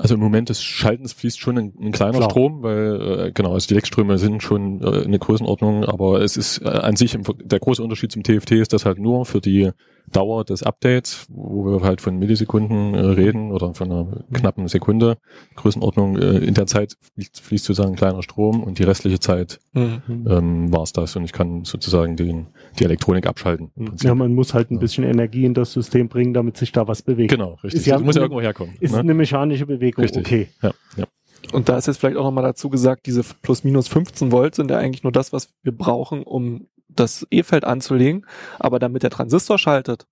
Also 0.00 0.14
im 0.14 0.20
Moment 0.20 0.48
des 0.48 0.62
Schaltens 0.62 1.12
fließt 1.12 1.38
schon 1.38 1.58
ein, 1.58 1.72
ein 1.78 1.92
kleiner 1.92 2.18
Klar. 2.18 2.30
Strom, 2.30 2.62
weil 2.62 3.26
äh, 3.26 3.32
genau, 3.32 3.52
also 3.52 3.68
die 3.68 3.74
Leckströme 3.74 4.16
sind 4.16 4.42
schon 4.42 4.82
äh, 4.82 5.04
eine 5.04 5.18
Größenordnung, 5.18 5.84
aber 5.84 6.22
es 6.22 6.38
ist 6.38 6.62
äh, 6.62 6.68
an 6.68 6.96
sich 6.96 7.14
im, 7.14 7.22
der 7.44 7.58
große 7.58 7.82
Unterschied 7.82 8.10
zum 8.10 8.22
TFT 8.22 8.52
ist, 8.52 8.72
dass 8.72 8.86
halt 8.86 8.98
nur 8.98 9.26
für 9.26 9.42
die 9.42 9.70
Dauer 10.10 10.44
des 10.44 10.62
Updates, 10.62 11.26
wo 11.28 11.66
wir 11.66 11.86
halt 11.86 12.00
von 12.00 12.16
Millisekunden 12.18 12.94
äh, 12.94 12.98
reden 13.00 13.52
oder 13.52 13.74
von 13.74 13.92
einer 13.92 14.24
knappen 14.32 14.68
Sekunde 14.68 15.18
Größenordnung, 15.56 16.16
äh, 16.16 16.38
in 16.38 16.54
der 16.54 16.66
Zeit 16.66 16.96
fließt, 17.14 17.40
fließt 17.40 17.64
sozusagen 17.66 17.92
ein 17.92 17.98
kleiner 17.98 18.22
Strom 18.22 18.62
und 18.62 18.78
die 18.78 18.84
restliche 18.84 19.20
Zeit 19.20 19.60
Mhm. 19.72 20.26
ähm, 20.28 20.72
war 20.72 20.82
es 20.82 20.92
das 20.92 21.14
und 21.14 21.24
ich 21.24 21.32
kann 21.32 21.64
sozusagen 21.64 22.16
den, 22.16 22.48
die 22.78 22.84
Elektronik 22.84 23.26
abschalten. 23.26 23.70
Ja, 24.02 24.14
man 24.14 24.34
muss 24.34 24.54
halt 24.54 24.70
ein 24.70 24.74
Ja. 24.74 24.80
bisschen 24.80 25.04
Energie 25.04 25.44
in 25.44 25.54
das 25.54 25.72
System 25.72 26.08
bringen, 26.08 26.32
damit 26.34 26.56
sich 26.56 26.72
da 26.72 26.86
was 26.88 27.02
bewegt. 27.02 27.30
Genau, 27.30 27.54
richtig. 27.64 27.80
Ist 27.80 27.86
ja 27.86 27.96
das 27.96 28.04
muss 28.04 28.14
ja 28.16 28.22
irgendwo 28.22 28.40
herkommen. 28.40 28.74
Ist 28.80 28.92
ne? 28.92 29.00
eine 29.00 29.14
mechanische 29.14 29.66
Bewegung, 29.66 30.02
Richtig. 30.02 30.24
okay. 30.24 30.48
Ja, 30.62 30.72
ja. 30.96 31.06
Und 31.52 31.68
da 31.68 31.78
ist 31.78 31.86
jetzt 31.86 31.98
vielleicht 31.98 32.16
auch 32.16 32.24
nochmal 32.24 32.44
dazu 32.44 32.68
gesagt, 32.70 33.06
diese 33.06 33.22
plus 33.42 33.64
minus 33.64 33.88
15 33.88 34.30
Volt 34.30 34.54
sind 34.54 34.70
ja 34.70 34.76
eigentlich 34.78 35.02
nur 35.02 35.12
das, 35.12 35.32
was 35.32 35.48
wir 35.62 35.72
brauchen, 35.76 36.22
um 36.22 36.68
das 36.88 37.26
E-Feld 37.30 37.64
anzulegen. 37.64 38.26
Aber 38.58 38.78
damit 38.78 39.02
der 39.02 39.10
Transistor 39.10 39.58
schaltet, 39.58 40.06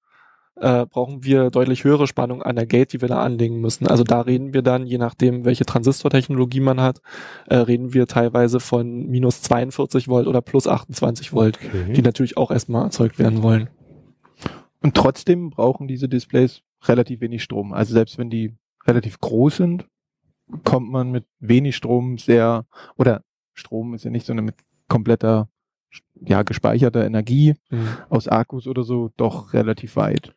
äh, 0.61 0.87
brauchen 0.87 1.25
wir 1.25 1.50
deutlich 1.50 1.85
höhere 1.85 2.07
Spannung 2.07 2.43
an 2.43 2.57
der 2.57 2.67
Gate, 2.67 2.93
die 2.93 3.00
wir 3.00 3.09
da 3.09 3.23
anlegen 3.23 3.61
müssen. 3.61 3.87
Also 3.87 4.05
da 4.05 4.21
reden 4.23 4.53
wir 4.53 4.62
dann, 4.62 4.87
je 4.87 4.99
nachdem, 4.99 5.45
welche 5.45 5.65
Transistortechnologie 5.65 6.61
man 6.61 6.81
hat, 6.81 7.00
äh, 7.47 7.57
reden 7.57 7.95
wir 7.95 8.07
teilweise 8.07 8.61
von 8.61 9.07
minus 9.07 9.43
42 9.43 10.09
Volt 10.09 10.27
oder 10.27 10.41
plus 10.41 10.67
28 10.67 11.33
Volt, 11.33 11.59
die 11.61 11.93
okay. 11.93 12.03
natürlich 12.03 12.37
auch 12.37 12.50
erstmal 12.50 12.85
erzeugt 12.85 13.19
werden 13.19 13.43
wollen. 13.43 13.69
Und 14.81 14.95
trotzdem 14.95 15.50
brauchen 15.50 15.88
diese 15.88 16.09
Displays 16.09 16.62
relativ 16.85 17.21
wenig 17.21 17.43
Strom. 17.43 17.73
Also 17.73 17.95
selbst 17.95 18.19
wenn 18.19 18.31
die 18.31 18.55
relativ 18.87 19.19
groß 19.21 19.57
sind, 19.57 19.87
kommt 20.65 20.91
man 20.91 21.11
mit 21.11 21.25
wenig 21.41 21.77
Strom 21.77 22.19
sehr, 22.19 22.65
oder 22.97 23.23
Strom 23.55 23.95
ist 23.95 24.05
ja 24.05 24.11
nicht 24.11 24.27
so 24.27 24.33
eine 24.33 24.43
mit 24.43 24.55
kompletter, 24.88 25.49
ja, 26.21 26.43
gespeicherter 26.43 27.05
Energie 27.05 27.55
aus 28.09 28.29
Akkus 28.29 28.67
oder 28.67 28.83
so, 28.83 29.11
doch 29.17 29.53
relativ 29.53 29.97
weit. 29.97 30.33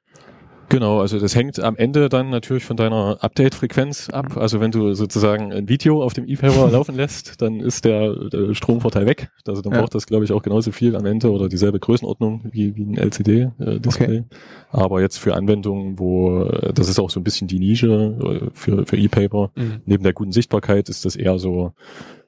Genau, 0.72 1.01
also 1.01 1.20
das 1.20 1.36
hängt 1.36 1.60
am 1.60 1.75
Ende 1.75 2.08
dann 2.08 2.30
natürlich 2.30 2.63
von 2.63 2.78
deiner 2.78 3.18
Update-Frequenz 3.20 4.10
ab. 4.10 4.38
Also 4.38 4.62
wenn 4.62 4.72
du 4.72 4.94
sozusagen 4.94 5.51
ein 5.51 5.68
Video 5.68 6.01
auf 6.01 6.13
dem 6.13 6.25
E-Paper 6.30 6.70
laufen 6.72 6.96
lässt, 6.96 7.42
dann 7.42 7.60
ist 7.60 7.84
der, 7.84 8.16
der 8.30 8.54
Stromvorteil 8.54 9.06
weg. 9.06 9.30
Also 9.46 9.62
dann 9.62 9.74
Ja. 9.74 9.82
braucht 9.82 9.94
das, 9.96 10.08
glaube 10.08 10.24
ich, 10.24 10.32
auch 10.32 10.42
genauso 10.42 10.72
viel 10.72 10.96
am 10.96 11.06
Ende 11.06 11.30
oder 11.30 11.50
dieselbe 11.50 11.78
Größenordnung 11.80 12.46
wie, 12.54 12.74
wie 12.78 12.84
ein 12.84 12.98
LCD-Display. 12.98 14.24
Aber 14.72 15.01
jetzt 15.01 15.18
für 15.18 15.36
Anwendungen, 15.36 16.00
wo 16.00 16.46
das 16.74 16.88
ist 16.88 17.00
auch 17.00 17.10
so 17.10 17.20
ein 17.20 17.25
bisschen 17.25 17.50
die 17.50 17.60
Nische 17.60 18.16
äh, 18.24 18.50
für, 18.54 18.86
für 18.86 18.96
E-Paper. 18.96 19.51
Mhm. 19.56 19.82
Neben 19.86 20.04
der 20.04 20.13
guten 20.13 20.32
Sichtbarkeit 20.32 20.88
ist 20.88 21.04
das 21.04 21.18
eher 21.18 21.38
so 21.38 21.74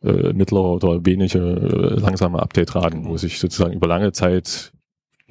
äh, 0.03 0.33
mittlere 0.33 0.73
oder 0.73 1.05
wenige 1.05 1.39
äh, 1.39 1.99
langsame 2.01 2.41
Update-Raten, 2.41 3.05
wo 3.05 3.15
sich 3.15 3.39
sozusagen 3.39 3.73
über 3.73 3.87
lange 3.87 4.11
Zeit 4.11 4.72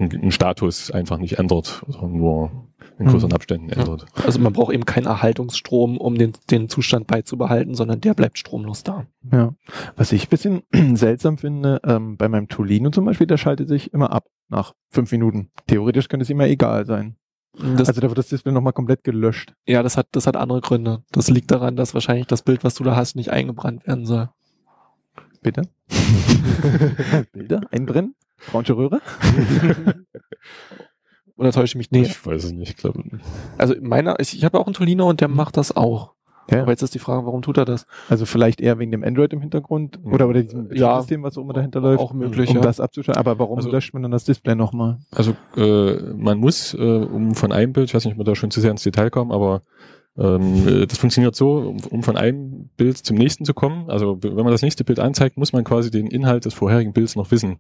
ein, 0.03 0.23
ein 0.25 0.31
Status 0.33 0.91
einfach 0.91 1.19
nicht 1.19 1.39
ändert 1.39 1.83
oder 1.89 2.07
nur 2.07 2.51
in 2.99 3.07
größeren 3.07 3.31
Mhm. 3.31 3.35
Abständen 3.35 3.69
ändert. 3.71 4.07
Also 4.25 4.39
man 4.41 4.53
braucht 4.53 4.73
eben 4.73 4.85
keinen 4.85 5.07
Erhaltungsstrom, 5.07 5.97
um 5.99 6.17
den, 6.17 6.33
den 6.51 6.69
Zustand 6.69 7.07
beizubehalten, 7.07 7.75
sondern 7.75 8.01
der 8.01 8.15
bleibt 8.15 8.39
stromlos 8.39 8.83
da. 8.83 9.07
Ja. 9.31 9.55
Was 9.97 10.13
ich 10.13 10.27
ein 10.27 10.31
bisschen 10.31 10.63
seltsam 10.97 11.39
finde, 11.39 11.81
ähm, 11.85 12.17
bei 12.17 12.29
meinem 12.29 12.49
Tolino 12.49 12.91
zum 12.91 13.05
Beispiel, 13.05 13.27
der 13.27 13.39
schaltet 13.39 13.69
sich 13.69 13.93
immer 13.93 14.13
ab 14.13 14.27
nach 14.49 14.75
fünf 14.91 15.11
Minuten. 15.13 15.51
Theoretisch 15.67 16.09
könnte 16.09 16.23
es 16.23 16.31
immer 16.31 16.47
egal 16.47 16.85
sein. 16.87 17.17
Das, 17.77 17.89
also 17.89 18.01
da 18.01 18.09
wird 18.09 18.17
das 18.17 18.29
Display 18.29 18.53
nochmal 18.53 18.73
komplett 18.73 19.05
gelöscht. 19.05 19.55
ja, 19.67 19.83
das 19.83 19.99
hat, 19.99 20.07
das 20.13 20.27
hat 20.27 20.37
andere 20.37 20.63
Gründe. 20.63 21.03
Das 21.13 21.29
liegt 21.29 21.51
daran, 21.51 21.77
dass 21.77 21.93
wahrscheinlich 21.93 22.27
das 22.27 22.43
Bild, 22.43 22.65
was 22.65 22.75
du 22.75 22.85
da 22.85 22.97
hast, 22.97 23.15
nicht 23.15 23.31
eingebrannt 23.31 23.87
werden 23.87 24.07
soll. 24.07 24.31
Bitte? 25.43 25.63
Bilder? 27.33 27.61
Einbrennen? 27.71 28.15
Braunche 28.51 28.77
Röhre? 28.77 29.01
Oder 31.37 31.51
täusche 31.53 31.65
ich 31.73 31.75
mich? 31.77 31.91
Nee. 31.91 32.03
Ich 32.03 32.25
weiß 32.27 32.45
es 32.45 32.53
nicht, 32.53 32.71
ich 32.71 32.77
glaube. 32.77 33.03
Also 33.59 33.75
meiner, 33.81 34.21
ich, 34.21 34.37
ich 34.37 34.45
habe 34.45 34.59
auch 34.59 34.67
einen 34.67 34.75
Tolino 34.75 35.09
und 35.09 35.21
der 35.21 35.29
Mhm. 35.29 35.37
macht 35.37 35.57
das 35.57 35.75
auch. 35.77 36.13
Ja. 36.51 36.63
Aber 36.63 36.73
jetzt 36.73 36.83
ist 36.83 36.93
die 36.95 36.99
Frage, 36.99 37.25
warum 37.25 37.41
tut 37.41 37.57
er 37.57 37.65
das? 37.65 37.87
Also 38.09 38.27
vielleicht 38.27 38.61
eher 38.61 38.79
wegen 38.81 38.91
dem 38.91 39.05
Android 39.05 39.33
im 39.33 39.41
Hintergrund 39.41 40.01
oder, 40.05 40.29
oder 40.29 40.43
diesem 40.43 40.73
Ja. 40.75 40.99
System, 40.99 41.23
was 41.23 41.39
auch 41.39 41.43
immer 41.43 41.53
dahinter 41.53 41.81
läuft, 41.81 42.01
Auch 42.03 42.13
möglich, 42.13 42.51
um 42.51 42.57
ja. 42.57 42.63
das 42.63 42.81
abzuschalten. 42.81 43.19
Aber 43.19 43.39
warum 43.39 43.57
Also- 43.59 43.71
löscht 43.71 43.95
man 43.95 44.03
dann 44.03 44.11
das 44.11 44.25
Display 44.25 44.57
nochmal? 44.57 44.99
Also 45.13 45.35
äh, 45.57 46.13
man 46.15 46.39
muss, 46.39 46.75
äh, 46.75 46.79
um 46.79 47.35
von 47.37 47.53
einem 47.53 47.73
Bild, 47.73 47.87
ich 47.89 47.95
weiß 47.95 48.05
nicht, 48.05 48.15
ob 48.15 48.19
wir 48.21 48.25
da 48.25 48.35
schon 48.35 48.51
zu 48.51 48.61
sehr 48.61 48.73
ins 48.73 48.83
Detail 48.83 49.11
kommen, 49.11 49.31
aber 49.31 49.63
Ähm, 50.19 50.69
äh, 50.69 50.87
das 50.87 50.99
funktioniert 50.99 51.35
so, 51.35 51.53
um, 51.55 51.79
um 51.89 52.03
von 52.03 52.19
einem 52.19 52.69
Bild 52.77 52.99
zum 52.99 53.17
nächsten 53.17 53.47
zu 53.47 53.55
kommen. 53.55 53.89
Also 53.89 54.19
wenn 54.23 54.35
man 54.37 54.49
das 54.53 54.61
nächste 54.61 54.85
Bild 54.85 55.01
anzeigt, 55.01 55.39
muss 55.39 55.55
man 55.55 55.65
quasi 55.65 55.91
den 55.91 56.07
Inhalt 56.07 56.45
des 56.45 56.53
vorherigen 56.53 56.93
Bilds 56.93 57.17
noch 57.17 57.31
wissen. 57.31 57.59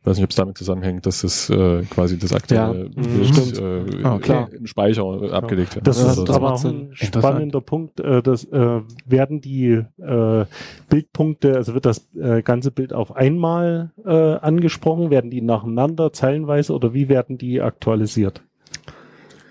Ich 0.00 0.06
weiß 0.06 0.16
nicht, 0.18 0.24
ob 0.24 0.30
es 0.30 0.36
damit 0.36 0.58
zusammenhängt, 0.58 1.06
dass 1.06 1.22
das 1.22 1.48
äh, 1.48 1.82
quasi 1.84 2.18
das 2.18 2.34
aktuelle 2.34 2.84
Ja, 2.84 3.02
Bild 3.02 3.26
stimmt. 3.26 3.58
äh, 3.58 4.04
Ah, 4.04 4.18
klar. 4.18 4.50
im 4.52 4.66
Speicher 4.66 5.02
äh, 5.22 5.30
abgelegt 5.30 5.76
wird. 5.76 5.86
Das 5.86 5.96
Ja, 5.96 6.02
ist 6.02 6.08
Also 6.10 6.24
das 6.24 6.36
aber 6.36 6.52
auch 6.52 6.64
ein 6.64 6.90
spannender 6.92 7.62
Punkt. 7.62 8.00
Äh, 8.00 8.20
das 8.22 8.44
äh, 8.44 8.80
werden 9.06 9.40
die 9.40 9.80
äh, 9.98 10.44
Bildpunkte, 10.90 11.56
also 11.56 11.72
wird 11.72 11.86
das 11.86 12.06
äh, 12.14 12.42
ganze 12.42 12.70
Bild 12.70 12.92
auf 12.92 13.16
einmal 13.16 13.92
äh, 14.04 14.10
angesprochen, 14.10 15.08
werden 15.10 15.30
die 15.30 15.40
nacheinander, 15.40 16.12
zeilenweise 16.12 16.74
oder 16.74 16.92
wie 16.92 17.08
werden 17.08 17.38
die 17.38 17.62
aktualisiert? 17.62 18.42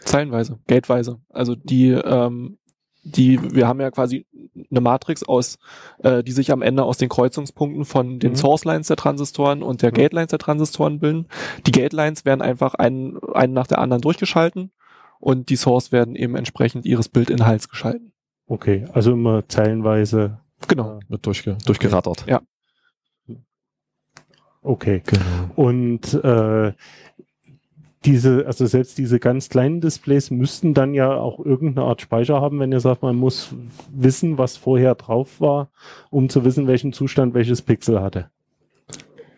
Zeilenweise, 0.06 0.60
gateweise. 0.68 1.20
Also 1.30 1.56
die, 1.56 1.90
ähm, 1.90 2.58
die, 3.04 3.40
wir 3.54 3.68
haben 3.68 3.82
ja 3.82 3.92
quasi 3.92 4.26
eine 4.70 4.82
Matrix 4.82 5.24
aus, 5.24 5.58
äh, 6.00 6.24
die 6.24 6.32
sich 6.32 6.52
am 6.52 6.62
Ende 6.62 6.84
aus 6.84 6.98
den 6.98 7.10
Kreuzungspunkten 7.10 7.86
von 7.86 8.20
den 8.20 8.32
Mhm. 8.32 8.36
Source 8.38 8.64
Lines 8.66 8.88
der 8.88 8.98
Transistoren 8.98 9.62
und 9.64 9.82
der 9.82 9.90
Ja. 9.90 9.96
Gate 9.96 10.14
Lines 10.14 10.30
der 10.30 10.40
Transistoren 10.40 11.00
bilden. 11.00 11.28
Die 11.66 11.72
Gate 11.72 11.94
Lines 11.94 12.24
werden 12.26 12.42
einfach 12.42 12.74
einen, 12.76 13.18
einen 13.34 13.54
nach 13.54 13.68
der 13.68 13.80
anderen 13.80 14.02
durchgeschalten 14.02 14.72
und 15.20 15.50
die 15.50 15.56
Source 15.58 15.92
werden 15.92 16.16
eben 16.16 16.36
entsprechend 16.36 16.86
ihres 16.86 17.10
Bildinhalts 17.10 17.68
geschalten. 17.70 18.14
Okay, 18.48 18.86
also 18.94 19.12
immer 19.14 19.48
zeilenweise. 19.48 20.40
Genau. 20.68 21.00
Wird 21.10 21.26
durchge 21.26 21.58
durchgerattert. 21.66 22.26
Ja. 22.28 22.42
Okay. 24.62 25.02
Genau. 25.06 25.24
Und 25.56 26.14
äh, 26.14 26.74
diese, 28.06 28.46
also 28.46 28.66
selbst 28.66 28.98
diese 28.98 29.20
ganz 29.20 29.50
kleinen 29.50 29.82
Displays 29.82 30.32
müssten 30.32 30.74
dann 30.74 30.94
ja 30.94 31.16
auch 31.16 31.44
irgendeine 31.44 31.88
Art 31.88 32.02
Speicher 32.02 32.42
haben, 32.42 32.60
wenn 32.60 32.72
ihr 32.72 32.80
sagt, 32.80 33.02
man 33.02 33.16
muss 33.16 33.56
wissen, 33.92 34.38
was 34.38 34.58
vorher 34.58 34.96
drauf 34.96 35.40
war, 35.40 35.70
um 36.10 36.30
zu 36.30 36.44
wissen, 36.44 36.68
welchen 36.68 36.94
Zustand 36.94 37.34
welches 37.34 37.62
Pixel 37.62 38.02
hatte. 38.02 38.30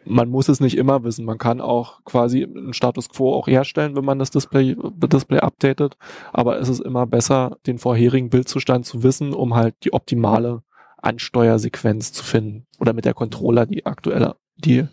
Man 0.08 0.30
muss 0.30 0.50
es 0.50 0.60
nicht 0.60 0.78
immer 0.78 1.04
wissen. 1.04 1.26
Man 1.26 1.40
kann 1.40 1.62
auch 1.62 2.04
quasi 2.06 2.44
einen 2.44 2.74
Status 2.74 3.10
Quo 3.10 3.34
auch 3.34 3.48
herstellen, 3.48 3.96
wenn 3.96 4.06
man 4.06 4.20
das 4.20 4.30
Display, 4.30 4.76
Display 4.78 5.40
updatet. 5.40 5.98
Aber 6.32 6.60
es 6.60 6.70
ist 6.70 6.80
immer 6.80 7.08
besser, 7.08 7.58
den 7.66 7.80
vorherigen 7.80 8.30
Bildzustand 8.30 8.86
zu 8.86 9.02
wissen, 9.02 9.34
um 9.34 9.56
halt 9.56 9.74
die 9.84 9.94
optimale 9.94 10.62
Ansteuersequenz 10.98 12.14
zu 12.14 12.24
finden. 12.24 12.68
Oder 12.80 12.94
mit 12.94 13.06
der 13.06 13.16
Controller 13.16 13.66
die 13.66 13.88
aktuelle, 13.88 14.36
die 14.58 14.88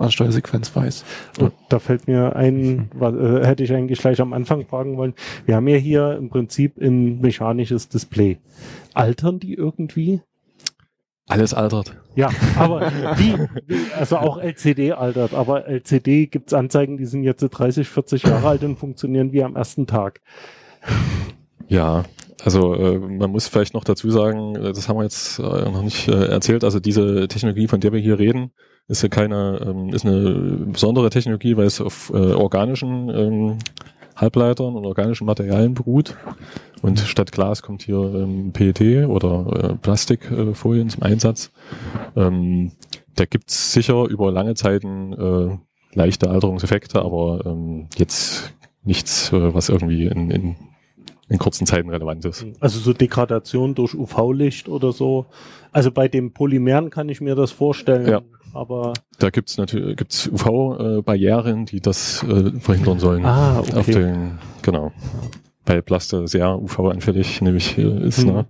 Ansteuersequenz 0.00 0.74
weiß. 0.74 1.04
Und 1.38 1.52
da 1.68 1.78
fällt 1.78 2.08
mir 2.08 2.36
ein, 2.36 2.90
was, 2.94 3.14
äh, 3.14 3.46
hätte 3.46 3.64
ich 3.64 3.72
eigentlich 3.72 4.00
gleich 4.00 4.20
am 4.20 4.32
Anfang 4.32 4.66
fragen 4.66 4.96
wollen. 4.96 5.14
Wir 5.46 5.56
haben 5.56 5.68
ja 5.68 5.76
hier 5.76 6.16
im 6.16 6.30
Prinzip 6.30 6.78
ein 6.80 7.20
mechanisches 7.20 7.88
Display. 7.88 8.38
Altern 8.94 9.38
die 9.38 9.54
irgendwie? 9.54 10.22
Alles 11.30 11.54
altert. 11.54 11.94
Ja, 12.16 12.30
aber 12.56 12.90
wie, 13.16 13.36
also 13.96 14.16
auch 14.16 14.38
LCD 14.38 14.92
altert, 14.92 15.32
aber 15.32 15.68
LCD 15.68 16.26
gibt's 16.26 16.52
Anzeigen, 16.52 16.96
die 16.96 17.04
sind 17.06 17.22
jetzt 17.22 17.40
30, 17.40 17.88
40 17.88 18.24
Jahre 18.24 18.48
alt 18.48 18.64
und 18.64 18.76
funktionieren 18.76 19.32
wie 19.32 19.44
am 19.44 19.54
ersten 19.54 19.86
Tag. 19.86 20.20
Ja, 21.68 22.04
also 22.44 22.74
äh, 22.74 22.98
man 22.98 23.30
muss 23.30 23.46
vielleicht 23.46 23.74
noch 23.74 23.84
dazu 23.84 24.10
sagen, 24.10 24.56
äh, 24.56 24.72
das 24.72 24.88
haben 24.88 24.96
wir 24.96 25.04
jetzt 25.04 25.38
äh, 25.38 25.42
noch 25.42 25.82
nicht 25.82 26.08
äh, 26.08 26.26
erzählt, 26.26 26.64
also 26.64 26.80
diese 26.80 27.28
Technologie, 27.28 27.68
von 27.68 27.78
der 27.78 27.92
wir 27.92 28.00
hier 28.00 28.18
reden, 28.18 28.50
ist 28.90 29.02
ja 29.02 29.08
keine, 29.08 29.60
ähm, 29.64 29.90
ist 29.90 30.04
eine 30.04 30.32
besondere 30.66 31.10
Technologie, 31.10 31.56
weil 31.56 31.66
es 31.66 31.80
auf 31.80 32.10
äh, 32.12 32.32
organischen 32.32 33.08
ähm, 33.08 33.58
Halbleitern 34.16 34.74
und 34.74 34.84
organischen 34.84 35.26
Materialien 35.26 35.74
beruht. 35.74 36.16
Und 36.82 36.98
statt 36.98 37.30
Glas 37.30 37.62
kommt 37.62 37.82
hier 37.82 37.98
ähm, 37.98 38.52
PET 38.52 39.06
oder 39.06 39.70
äh, 39.70 39.74
Plastikfolien 39.76 40.90
zum 40.90 41.04
Einsatz. 41.04 41.52
Ähm, 42.16 42.72
da 43.14 43.26
gibt's 43.26 43.72
sicher 43.72 44.08
über 44.08 44.32
lange 44.32 44.54
Zeiten 44.54 45.12
äh, 45.12 45.58
leichte 45.96 46.28
Alterungseffekte, 46.28 47.00
aber 47.00 47.44
ähm, 47.46 47.86
jetzt 47.96 48.52
nichts, 48.82 49.32
äh, 49.32 49.54
was 49.54 49.68
irgendwie 49.68 50.06
in, 50.06 50.30
in, 50.32 50.56
in 51.28 51.38
kurzen 51.38 51.66
Zeiten 51.66 51.90
relevant 51.90 52.24
ist. 52.24 52.44
Also 52.58 52.80
so 52.80 52.92
Degradation 52.92 53.76
durch 53.76 53.94
UV-Licht 53.94 54.68
oder 54.68 54.90
so. 54.90 55.26
Also 55.70 55.92
bei 55.92 56.08
den 56.08 56.32
Polymeren 56.32 56.90
kann 56.90 57.08
ich 57.08 57.20
mir 57.20 57.36
das 57.36 57.52
vorstellen. 57.52 58.08
Ja. 58.08 58.22
Aber 58.52 58.92
Da 59.18 59.30
gibt's 59.30 59.56
natürlich 59.56 59.96
gibt's 59.96 60.26
UV-Barrieren, 60.28 61.66
die 61.66 61.80
das 61.80 62.22
äh, 62.24 62.52
verhindern 62.60 62.98
sollen. 62.98 63.24
ah, 63.24 63.60
Auf 63.60 63.74
okay. 63.76 63.92
den, 63.92 64.38
genau. 64.62 64.92
Weil 65.66 65.82
Plaste 65.82 66.26
sehr 66.26 66.58
UV-anfällig 66.60 67.42
nämlich 67.42 67.78
äh, 67.78 68.06
ist. 68.06 68.24
Mhm. 68.24 68.32
Ne? 68.32 68.46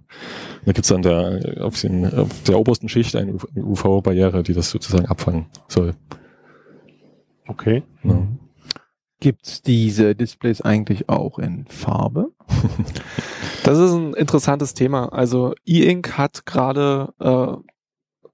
Da 0.65 0.73
gibt's 0.73 0.93
an 0.93 1.03
der 1.03 1.59
auf, 1.61 1.81
den, 1.81 2.07
auf 2.13 2.43
der 2.45 2.59
obersten 2.59 2.89
Schicht 2.89 3.17
eine 3.17 3.35
UV-Barriere, 3.57 4.43
die 4.43 4.55
das 4.55 4.71
sozusagen 4.71 5.07
abfangen 5.07 5.47
soll. 5.69 5.95
Okay. 7.49 7.83
Ja. 8.05 8.27
Gibt's 9.19 9.61
diese 9.61 10.15
Displays 10.15 10.63
eigentlich 10.63 11.09
auch 11.09 11.39
in 11.39 11.67
Farbe? 11.67 12.31
Das 13.63 13.77
ist 13.77 13.93
ein 13.93 14.15
interessantes 14.15 14.73
Thema. 14.73 15.13
Also 15.13 15.55
E-Ink 15.67 16.17
hat 16.17 16.47
gerade 16.47 17.13
äh, 17.21 17.71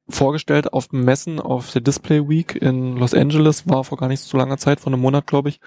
vorgestellt 0.08 0.72
auf 0.72 0.88
dem 0.88 1.04
Messen 1.04 1.40
auf 1.40 1.72
der 1.72 1.80
Display 1.80 2.28
Week 2.28 2.54
in 2.54 2.96
Los 2.96 3.14
Angeles, 3.14 3.68
war 3.68 3.84
vor 3.84 3.98
gar 3.98 4.08
nicht 4.08 4.20
so 4.20 4.38
langer 4.38 4.58
Zeit, 4.58 4.80
vor 4.80 4.92
einem 4.92 5.02
Monat, 5.02 5.26
glaube 5.26 5.48
ich. 5.48 5.60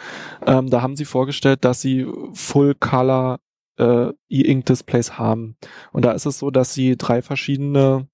Ähm, 0.46 0.70
da 0.70 0.82
haben 0.82 0.96
sie 0.96 1.06
vorgestellt, 1.06 1.66
dass 1.66 1.82
sie 1.82 2.08
Full-Color 2.34 3.40
äh, 3.78 4.14
E-Ink-Displays 4.30 5.18
haben. 5.18 5.58
Und 5.92 6.06
da 6.06 6.12
ist 6.12 6.26
es 6.26 6.40
so, 6.40 6.52
dass 6.52 6.74
sie 6.74 6.98
drei 6.98 7.22
verschiedene 7.22 8.08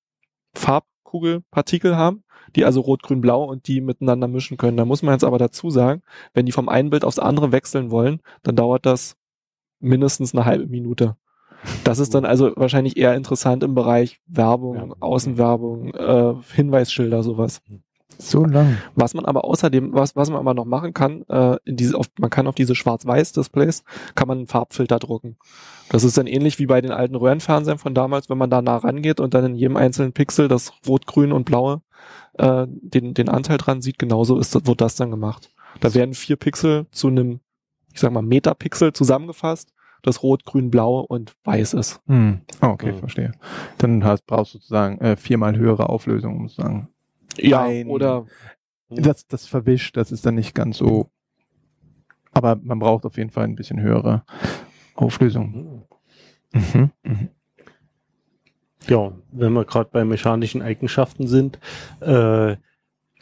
Farbkugelpartikel 0.55 1.95
haben, 1.95 2.23
die 2.55 2.65
also 2.65 2.81
rot, 2.81 3.03
grün, 3.03 3.21
blau 3.21 3.43
und 3.43 3.67
die 3.67 3.81
miteinander 3.81 4.27
mischen 4.27 4.57
können. 4.57 4.77
Da 4.77 4.85
muss 4.85 5.03
man 5.03 5.13
jetzt 5.13 5.23
aber 5.23 5.38
dazu 5.38 5.69
sagen, 5.69 6.01
wenn 6.33 6.45
die 6.45 6.51
vom 6.51 6.69
einen 6.69 6.89
Bild 6.89 7.03
aufs 7.03 7.19
andere 7.19 7.51
wechseln 7.51 7.91
wollen, 7.91 8.21
dann 8.43 8.55
dauert 8.55 8.85
das 8.85 9.17
mindestens 9.79 10.33
eine 10.33 10.45
halbe 10.45 10.67
Minute. 10.67 11.17
Das 11.84 12.00
ist 12.00 12.13
dann 12.13 12.26
also 12.26 12.52
wahrscheinlich 12.56 12.98
eher 12.98 13.15
interessant 13.15 13.63
im 13.63 13.76
Bereich 13.76 14.20
Werbung, 14.28 14.76
Ja. 14.76 14.96
Außenwerbung, 15.00 15.94
äh, 15.94 16.34
Hinweisschilder, 16.54 17.24
sowas. 17.24 17.62
So 18.18 18.46
lang. 18.46 18.78
Was 18.96 19.13
man 19.13 19.26
aber 19.26 19.44
außerdem, 19.46 19.94
was, 19.94 20.15
was 20.15 20.30
man 20.30 20.39
aber 20.39 20.54
noch 20.54 20.65
machen 20.65 20.94
kann, 20.94 21.24
äh, 21.28 21.58
in 21.65 21.76
diese, 21.76 21.98
auf, 21.98 22.08
man 22.18 22.30
kann 22.30 22.48
auf 22.48 22.56
diese 22.56 22.76
Schwarz-Weiß-Displays, 22.76 23.84
kann 24.15 24.28
man 24.28 24.38
einen 24.39 24.48
Farbfilter 24.48 25.00
drucken. 25.00 25.38
Das 25.89 26.04
ist 26.04 26.18
dann 26.18 26.28
ähnlich 26.28 26.58
wie 26.60 26.65
bei 26.65 26.82
den 26.82 26.91
alten 26.91 27.15
Röhrenfernsehern 27.15 27.78
von 27.78 27.94
damals, 27.94 28.30
wenn 28.30 28.38
man 28.38 28.50
da 28.50 28.62
nah 28.62 28.78
rangeht 28.78 29.20
und 29.20 29.34
dann 29.34 29.46
in 29.46 29.56
jedem 29.56 29.76
einzelnen 29.76 30.13
Pixel 30.13 30.48
das 30.48 30.72
Rot, 30.88 31.08
Grün 31.08 31.32
und 31.32 31.46
Blaue 31.46 31.82
äh, 32.38 32.65
den, 32.68 33.13
den 33.13 33.30
Anteil 33.30 33.58
dran 33.58 33.82
sieht, 33.82 34.00
genauso 34.00 34.38
ist, 34.39 34.65
wird 34.65 34.82
das 34.82 34.96
dann 34.96 35.12
gemacht. 35.12 35.52
Da 35.82 35.94
werden 35.94 36.13
vier 36.13 36.38
Pixel 36.38 36.88
zu 36.91 37.08
einem, 37.08 37.41
ich 37.94 38.00
sag 38.00 38.12
mal, 38.12 38.22
Metapixel 38.22 38.94
zusammengefasst, 38.94 39.74
das 40.06 40.24
Rot, 40.24 40.46
Grün, 40.46 40.72
Blau 40.72 41.00
und 41.00 41.36
Weiß 41.44 41.74
ist. 41.74 42.02
Hm. 42.08 42.41
Ah, 42.62 42.70
okay, 42.70 42.91
Mhm. 42.94 42.98
verstehe. 43.00 43.32
Dann 43.78 44.04
hast, 44.04 44.26
brauchst 44.26 44.54
du 44.54 44.58
sozusagen 44.60 45.00
äh, 45.00 45.15
viermal 45.18 45.58
höhere 45.58 45.89
Auflösung, 45.89 46.38
um 46.38 46.48
zu 46.50 46.56
sagen. 46.62 46.88
Ja, 47.38 47.63
Ein- 47.63 47.88
oder 47.88 48.26
Das, 48.89 49.26
das 49.28 49.48
verwischt, 49.48 49.98
das 49.98 50.12
ist 50.12 50.26
dann 50.26 50.36
nicht 50.36 50.54
ganz 50.56 50.78
so. 50.78 51.10
Aber 52.32 52.56
man 52.62 52.80
braucht 52.80 53.06
auf 53.06 53.18
jeden 53.18 53.32
Fall 53.32 53.46
ein 53.46 53.56
bisschen 53.56 53.82
höhere 53.82 54.24
Auflösung. 54.96 55.86
Mhm. 56.54 56.91
Mhm. 57.04 57.30
Ja, 58.88 59.12
wenn 59.32 59.54
wir 59.54 59.65
gerade 59.65 59.89
bei 59.91 60.06
mechanischen 60.06 60.62
Eigenschaften 60.62 61.28
sind, 61.28 61.60
äh, 62.02 62.56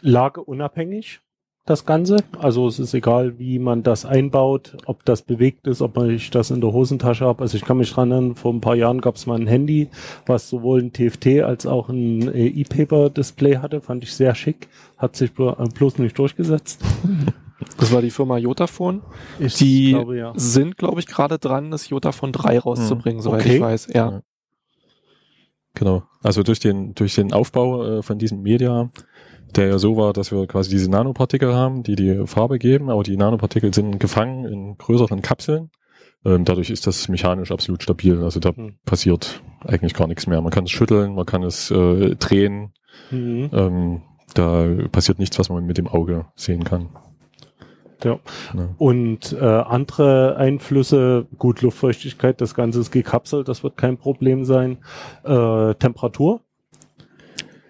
lageunabhängig 0.02 1.22
das 1.66 1.86
Ganze. 1.86 2.18
Also 2.38 2.68
es 2.68 2.80
ist 2.80 2.94
egal, 2.94 3.40
wie 3.40 3.58
man 3.58 3.84
das 3.84 4.06
einbaut, 4.06 4.76
ob 4.86 5.06
das 5.06 5.22
bewegt 5.22 5.66
ist, 5.68 5.82
ob 5.82 5.98
ich 6.04 6.30
das 6.30 6.52
in 6.52 6.60
der 6.60 6.74
Hosentasche 6.74 7.26
habe. 7.26 7.42
Also 7.42 7.56
ich 7.58 7.64
kann 7.64 7.78
mich 7.78 7.92
dran 7.92 8.12
erinnern, 8.12 8.36
vor 8.36 8.54
ein 8.54 8.60
paar 8.62 8.76
Jahren 8.76 9.00
gab 9.00 9.16
es 9.16 9.26
mal 9.26 9.40
ein 9.40 9.48
Handy, 9.48 9.90
was 10.26 10.50
sowohl 10.50 10.82
ein 10.82 10.92
TFT 10.92 11.42
als 11.42 11.66
auch 11.66 11.88
ein 11.90 12.34
äh, 12.34 12.48
E-Paper-Display 12.48 13.58
hatte. 13.58 13.80
Fand 13.80 14.04
ich 14.04 14.14
sehr 14.14 14.36
schick. 14.36 14.68
Hat 14.98 15.16
sich 15.16 15.32
äh, 15.40 15.54
bloß 15.74 16.00
nicht 16.00 16.18
durchgesetzt. 16.18 16.82
das 17.78 17.94
war 17.94 18.02
die 18.02 18.12
Firma 18.12 18.38
Jotaphone. 18.38 19.02
Ich 19.40 19.56
Die 19.56 19.92
glaube, 19.92 20.18
ja. 20.18 20.34
sind, 20.36 20.78
glaube 20.78 21.00
ich, 21.00 21.08
gerade 21.08 21.40
dran, 21.40 21.72
das 21.72 21.88
Jotaphone 21.90 22.34
3 22.34 22.60
rauszubringen, 22.60 23.22
soweit 23.22 23.42
Okay. 23.42 23.56
ich 23.56 23.62
weiß. 23.62 23.88
Ja. 23.94 24.12
Ja. 24.12 24.22
Genau. 25.76 26.04
Also 26.22 26.44
durch 26.44 26.60
den, 26.60 26.94
durch 26.94 27.16
den 27.16 27.34
Aufbau 27.34 27.84
äh, 28.00 28.04
von 28.04 28.20
diesem 28.20 28.42
Media, 28.42 28.90
der 29.58 29.68
ja 29.68 29.78
so 29.78 29.98
war, 29.98 30.14
dass 30.14 30.32
wir 30.32 30.46
quasi 30.48 30.70
diese 30.70 30.90
Nanopartikel 30.90 31.54
haben, 31.54 31.84
die 31.84 31.96
die 31.96 32.26
Farbe 32.28 32.60
geben, 32.60 32.90
aber 32.90 33.04
die 33.04 33.18
Nanopartikel 33.18 33.74
sind 33.74 34.00
gefangen 34.00 34.46
in 34.46 34.78
größeren 34.78 35.22
Kapseln. 35.22 35.70
Ähm, 36.26 36.46
dadurch 36.46 36.70
ist 36.70 36.88
das 36.88 37.10
mechanisch 37.10 37.52
absolut 37.52 37.84
stabil. 37.84 38.24
Also 38.24 38.40
da 38.40 38.56
Hm. 38.56 38.76
passiert 38.86 39.42
eigentlich 39.66 39.94
gar 39.94 40.08
nichts 40.08 40.28
mehr. 40.28 40.42
Man 40.42 40.52
kann 40.52 40.64
es 40.66 40.72
schütteln, 40.72 41.16
man 41.16 41.26
kann 41.26 41.44
es 41.44 41.70
äh, 41.72 42.16
drehen. 42.16 42.74
Mhm. 43.12 43.50
Ähm, 43.52 44.02
da 44.34 44.68
passiert 44.92 45.20
nichts, 45.20 45.38
was 45.40 45.50
man 45.50 45.66
mit 45.66 45.78
dem 45.78 45.88
Auge 45.88 46.26
sehen 46.36 46.64
kann. 46.64 46.90
Ja. 48.04 48.20
Ja. 48.54 48.70
Und 48.78 49.34
äh, 49.34 49.46
andere 49.46 50.36
Einflüsse, 50.38 51.26
gut, 51.38 51.62
Luftfeuchtigkeit, 51.62 52.42
das 52.42 52.54
Ganze 52.54 52.80
ist 52.82 52.92
gekapselt, 52.92 53.48
das 53.48 53.64
wird 53.64 53.78
kein 53.78 53.98
Problem 53.98 54.44
sein. 54.46 54.78
Äh, 55.24 55.76
Temperatur, 55.76 56.42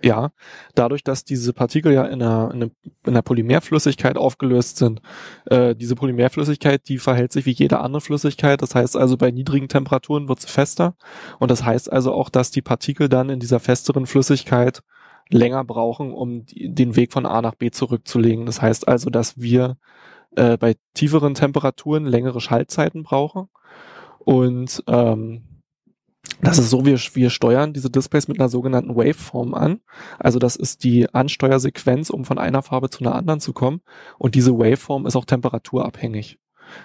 Ja, 0.04 0.32
dadurch, 0.76 1.02
dass 1.02 1.24
diese 1.24 1.54
Partikel 1.54 1.94
ja 1.94 2.04
in 2.04 2.22
einer, 2.22 2.52
in 2.54 2.64
einer, 2.64 2.72
in 3.06 3.14
einer 3.14 3.22
Polymerflüssigkeit 3.22 4.18
aufgelöst 4.18 4.76
sind, 4.76 5.02
äh, 5.46 5.76
diese 5.76 5.96
Polymerflüssigkeit, 5.96 6.90
die 6.90 6.98
verhält 6.98 7.32
sich 7.32 7.46
wie 7.46 7.52
jede 7.52 7.80
andere 7.80 8.02
Flüssigkeit. 8.02 8.62
Das 8.62 8.76
heißt 8.76 8.98
also, 8.98 9.16
bei 9.16 9.32
niedrigen 9.32 9.70
Temperaturen 9.70 10.28
wird 10.28 10.42
sie 10.42 10.50
fester. 10.50 10.98
Und 11.40 11.52
das 11.52 11.64
heißt 11.64 11.90
also 11.90 12.14
auch, 12.14 12.30
dass 12.30 12.52
die 12.52 12.62
Partikel 12.62 13.08
dann 13.08 13.30
in 13.30 13.40
dieser 13.40 13.62
festeren 13.62 14.06
Flüssigkeit 14.06 14.84
länger 15.30 15.64
brauchen, 15.64 16.12
um 16.12 16.46
die, 16.46 16.74
den 16.74 16.98
Weg 16.98 17.14
von 17.14 17.26
A 17.26 17.42
nach 17.42 17.56
B 17.56 17.72
zurückzulegen. 17.72 18.46
Das 18.46 18.62
heißt 18.62 18.90
also, 18.90 19.10
dass 19.10 19.40
wir 19.40 19.78
äh, 20.36 20.58
bei 20.58 20.76
tieferen 20.96 21.34
Temperaturen 21.34 22.06
längere 22.06 22.42
Schaltzeiten 22.42 23.04
brauchen. 23.04 23.48
Und 24.20 24.84
ähm, 24.88 25.44
das 26.44 26.58
ist 26.58 26.70
so, 26.70 26.86
wir, 26.86 26.98
wir 27.14 27.30
steuern 27.30 27.74
diese 27.74 27.90
Displays 27.90 28.28
mit 28.28 28.40
einer 28.40 28.50
sogenannten 28.50 28.96
Waveform 28.96 29.54
an. 29.54 29.82
Also 30.20 30.40
das 30.40 30.56
ist 30.56 30.84
die 30.84 31.14
Ansteuersequenz, 31.14 32.10
um 32.10 32.26
von 32.26 32.38
einer 32.38 32.62
Farbe 32.62 32.90
zu 32.90 33.04
einer 33.04 33.16
anderen 33.16 33.40
zu 33.40 33.54
kommen. 33.54 33.82
Und 34.18 34.36
diese 34.36 34.58
Waveform 34.58 35.06
ist 35.06 35.16
auch 35.16 35.26
temperaturabhängig. 35.26 36.40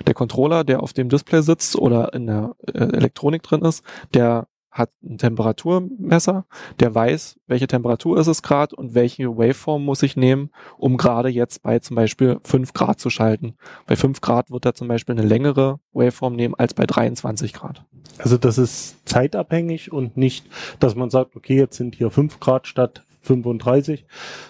Der 0.07 0.14
Controller, 0.14 0.64
der 0.64 0.83
auf 0.83 0.92
dem 0.92 1.09
Display 1.09 1.42
sitzt 1.42 1.77
oder 1.77 2.12
in 2.12 2.27
der 2.27 2.57
äh, 2.66 2.79
Elektronik 2.79 3.42
drin 3.42 3.62
ist, 3.62 3.85
der 4.14 4.49
hat 4.79 4.91
ein 5.03 5.19
Temperaturmesser, 5.19 6.47
der 6.81 6.95
weiß, 6.95 7.38
welche 7.47 7.67
Temperatur 7.67 8.19
ist 8.19 8.27
es 8.27 8.43
gerade 8.43 8.77
und 8.77 8.95
welche 8.95 9.37
Waveform 9.37 9.85
muss 9.85 10.03
ich 10.03 10.17
nehmen, 10.17 10.51
um 10.79 10.97
gerade 10.97 11.29
jetzt 11.29 11.62
bei 11.62 11.79
zum 11.79 11.97
Beispiel 11.97 12.38
5 12.45 12.73
Grad 12.73 13.01
zu 13.01 13.11
schalten. 13.11 13.55
Bei 13.87 13.97
5 13.97 14.21
Grad 14.21 14.51
wird 14.51 14.64
er 14.64 14.75
zum 14.75 14.88
Beispiel 14.88 15.19
eine 15.19 15.27
längere 15.27 15.81
Waveform 15.93 16.37
nehmen 16.37 16.55
als 16.55 16.75
bei 16.75 16.87
23 16.87 17.53
Grad. 17.53 17.85
also 18.19 18.38
das 18.38 18.59
ist 18.59 19.09
zeitabhängig 19.09 19.93
und 19.93 20.17
nicht, 20.17 20.47
dass 20.81 20.95
man 20.95 21.11
sagt, 21.11 21.37
okay, 21.37 21.57
jetzt 21.57 21.77
sind 21.77 21.95
hier 21.95 22.11
5 22.11 22.41
Grad 22.41 22.67
statt 22.67 23.05
35. 23.23 24.07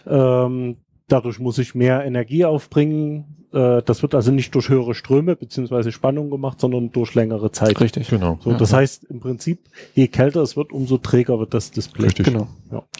Ähm, 0.06 0.76
dadurch 1.08 1.38
muss 1.38 1.58
ich 1.58 1.74
mehr 1.74 2.04
Energie 2.04 2.44
aufbringen. 2.44 3.37
Äh, 3.52 3.82
das 3.84 4.02
wird 4.02 4.14
also 4.14 4.30
nicht 4.30 4.54
durch 4.54 4.68
höhere 4.68 4.94
Ströme 4.94 5.36
beziehungsweise 5.36 5.92
Spannung 5.92 6.30
gemacht, 6.30 6.60
sondern 6.60 6.90
durch 6.92 7.14
längere 7.14 7.50
Zeit. 7.52 7.80
Richtig. 7.80 8.08
Genau. 8.08 8.38
So, 8.42 8.52
das 8.52 8.72
heißt 8.72 9.04
im 9.04 9.20
Prinzip, 9.20 9.60
je 9.94 10.08
kälter 10.08 10.42
es 10.42 10.56
wird, 10.56 10.72
umso 10.72 10.98
träger 10.98 11.38
wird 11.38 11.54
das 11.54 11.70
Display. 11.70 12.06
Richtig. 12.06 12.26
Genau. 12.26 12.48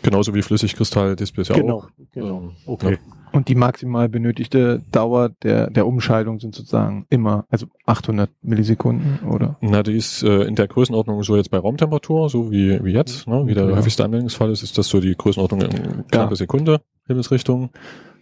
Genauso 0.03 0.35
wie 0.35 0.43
Flüssigkristall-Displays 0.43 1.49
ja 1.49 1.57
Genau, 1.57 1.79
auch. 1.81 1.89
genau. 2.13 2.39
Ähm, 2.41 2.51
Okay. 2.67 2.99
Und 3.31 3.49
die 3.49 3.55
maximal 3.55 4.09
benötigte 4.09 4.81
Dauer 4.91 5.29
der, 5.43 5.69
der 5.69 5.87
Umschaltung 5.87 6.41
sind 6.41 6.55
sozusagen 6.55 7.05
immer, 7.11 7.45
also 7.51 7.67
800 7.85 8.31
Millisekunden, 8.41 9.19
oder? 9.29 9.59
Na, 9.61 9.83
die 9.83 9.97
ist 9.97 10.23
äh, 10.23 10.45
in 10.45 10.55
der 10.55 10.67
Größenordnung 10.67 11.23
so 11.23 11.37
jetzt 11.37 11.51
bei 11.51 11.59
Raumtemperatur, 11.59 12.31
so 12.31 12.51
wie, 12.51 12.83
wie 12.83 12.93
jetzt, 12.93 13.27
ne? 13.29 13.43
wie 13.47 13.53
der 13.53 13.69
Ja. 13.69 13.77
häufigste 13.77 14.03
Anwendungsfall 14.05 14.51
ist, 14.51 14.63
ist 14.63 14.79
das 14.79 14.89
so 14.89 14.99
die 15.01 15.15
Größenordnung 15.15 15.61
in 15.61 16.07
knappe 16.11 16.37
Sekunde, 16.37 16.81
Himmelsrichtung. 17.07 17.69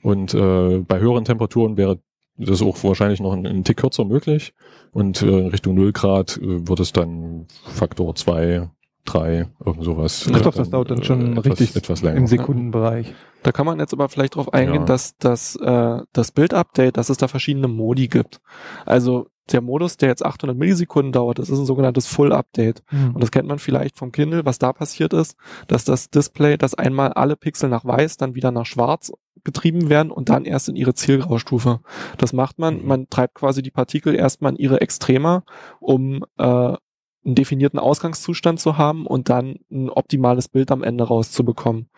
Und 0.03 0.35
äh, 0.35 0.79
bei 0.87 0.99
höheren 0.99 1.25
Temperaturen 1.25 1.77
wäre 1.77 1.99
das 2.39 2.63
auch 2.63 2.83
wahrscheinlich 2.85 3.21
noch 3.21 3.33
ein, 3.33 3.47
ein 3.47 3.65
Tick 3.65 3.79
kürzer 3.79 4.05
möglich. 4.05 4.55
Und 4.93 5.23
äh, 5.23 5.41
in 5.41 5.47
Richtung 5.49 5.75
0 5.75 5.93
Grad 5.93 6.37
äh, 6.39 6.69
wird 6.69 6.81
es 6.81 6.93
dann 6.93 7.47
Faktor 7.65 8.15
2, 8.15 8.69
3, 9.05 9.47
irgend 9.65 9.85
sowas. 9.85 10.27
Ach 10.33 10.39
äh, 10.39 10.43
doch, 10.43 10.55
das 10.55 10.71
dauert 10.71 10.91
dann 10.91 11.03
schon 11.03 11.37
etwas, 11.37 11.47
richtig 11.61 11.77
etwas 11.77 12.03
länger. 12.03 12.17
Im 12.17 12.27
Sekundenbereich. 12.27 13.15
Da 13.43 13.53
kann 13.53 13.67
man 13.67 13.79
jetzt 13.79 13.93
aber 13.93 14.09
vielleicht 14.09 14.35
drauf 14.37 14.53
eingehen, 14.53 14.81
Ja. 14.81 14.85
dass, 14.85 15.17
dass 15.19 15.57
äh, 15.57 15.99
das 16.13 16.33
Bildupdate, 16.33 16.97
dass 16.97 17.09
es 17.11 17.17
da 17.17 17.29
verschiedene 17.29 17.69
Modi 17.69 18.09
gibt. 18.09 18.41
Also 18.85 19.29
der 19.53 19.61
Modus, 19.61 19.97
der 19.97 20.09
jetzt 20.09 20.25
800 20.25 20.57
Millisekunden 20.57 21.13
dauert, 21.13 21.39
das 21.39 21.51
ist 21.51 21.59
ein 21.59 21.67
sogenanntes 21.67 22.07
Full 22.07 22.33
Update. 22.33 22.83
Und 23.15 23.23
das 23.23 23.31
kennt 23.31 23.49
man 23.49 23.59
vielleicht 23.59 23.97
vom 23.97 24.13
Kindle, 24.13 24.45
was 24.45 24.59
da 24.59 24.73
passiert 24.73 25.13
ist, 25.13 25.37
dass 25.69 25.85
das 25.85 26.11
Display, 26.11 26.57
dass 26.57 26.75
einmal 26.75 27.13
alle 27.13 27.37
Pixel 27.37 27.69
nach 27.69 27.85
weiß, 27.85 28.17
dann 28.17 28.35
wieder 28.35 28.51
nach 28.51 28.67
schwarz 28.67 29.13
getrieben 29.45 29.89
werden 29.89 30.11
und 30.11 30.29
dann 30.29 30.45
erst 30.45 30.69
in 30.69 30.75
ihre 30.75 30.95
Zielgraustufe. 30.95 31.81
Das 32.19 32.33
macht 32.33 32.59
man, 32.59 32.81
Mhm. 32.83 32.87
man 32.89 33.09
treibt 33.09 33.35
quasi 33.35 33.63
die 33.63 33.71
Partikel 33.71 34.15
erstmal 34.17 34.53
in 34.53 34.59
ihre 34.59 34.81
Extrema, 34.81 35.45
um 35.79 36.25
äh, 36.39 36.43
einen 36.45 37.35
definierten 37.35 37.79
Ausgangszustand 37.79 38.59
zu 38.59 38.79
haben 38.79 39.07
und 39.07 39.29
dann 39.29 39.57
ein 39.71 39.91
optimales 39.91 40.49
Bild 40.49 40.71
am 40.73 40.83
Ende 40.83 41.05
rauszubekommen. 41.05 41.89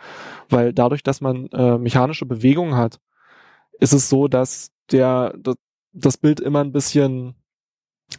Weil 0.50 0.72
dadurch, 0.74 1.02
dass 1.02 1.20
man 1.22 1.46
äh, 1.48 1.78
mechanische 1.78 2.26
Bewegung 2.26 2.76
hat, 2.76 2.98
ist 3.80 3.92
es 3.94 4.08
so, 4.10 4.28
dass 4.28 4.70
der, 4.90 5.34
das, 5.38 5.56
das 5.92 6.16
Bild 6.18 6.40
immer 6.40 6.60
ein 6.60 6.72
bisschen 6.72 7.34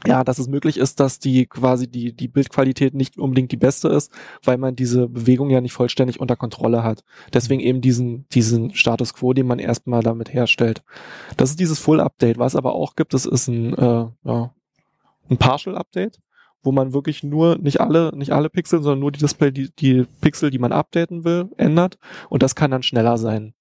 ja, 0.05 0.23
dass 0.23 0.39
es 0.39 0.47
möglich 0.47 0.77
ist, 0.77 0.99
dass 0.99 1.19
die 1.19 1.45
quasi 1.45 1.89
die, 1.89 2.13
die 2.13 2.27
Bildqualität 2.27 2.93
nicht 2.93 3.17
unbedingt 3.17 3.51
die 3.51 3.57
beste 3.57 3.89
ist, 3.89 4.11
weil 4.43 4.57
man 4.57 4.75
diese 4.75 5.07
Bewegung 5.07 5.49
ja 5.49 5.61
nicht 5.61 5.73
vollständig 5.73 6.19
unter 6.19 6.35
Kontrolle 6.35 6.83
hat. 6.83 7.03
Deswegen 7.33 7.59
eben 7.59 7.81
diesen, 7.81 8.27
diesen 8.29 8.73
Status 8.75 9.13
quo, 9.13 9.33
den 9.33 9.47
man 9.47 9.59
erstmal 9.59 10.01
damit 10.01 10.33
herstellt. 10.33 10.83
Das 11.37 11.49
ist 11.49 11.59
dieses 11.59 11.79
Full 11.79 11.99
Update. 11.99 12.37
Was 12.37 12.55
aber 12.55 12.75
auch 12.75 12.95
gibt, 12.95 13.13
das 13.13 13.25
ist 13.25 13.47
ein, 13.47 13.73
äh, 13.73 14.05
ja, 14.23 14.53
ein 15.29 15.37
Partial 15.37 15.75
Update, 15.75 16.19
wo 16.63 16.71
man 16.71 16.93
wirklich 16.93 17.23
nur, 17.23 17.57
nicht 17.57 17.81
alle, 17.81 18.11
nicht 18.15 18.31
alle 18.31 18.49
Pixel, 18.49 18.81
sondern 18.81 18.99
nur 18.99 19.11
die 19.11 19.19
Display, 19.19 19.51
die, 19.51 19.69
die 19.75 20.05
Pixel, 20.21 20.49
die 20.49 20.59
man 20.59 20.71
updaten 20.71 21.23
will, 21.23 21.49
ändert. 21.57 21.97
Und 22.29 22.43
das 22.43 22.55
kann 22.55 22.71
dann 22.71 22.83
schneller 22.83 23.17
sein. 23.17 23.53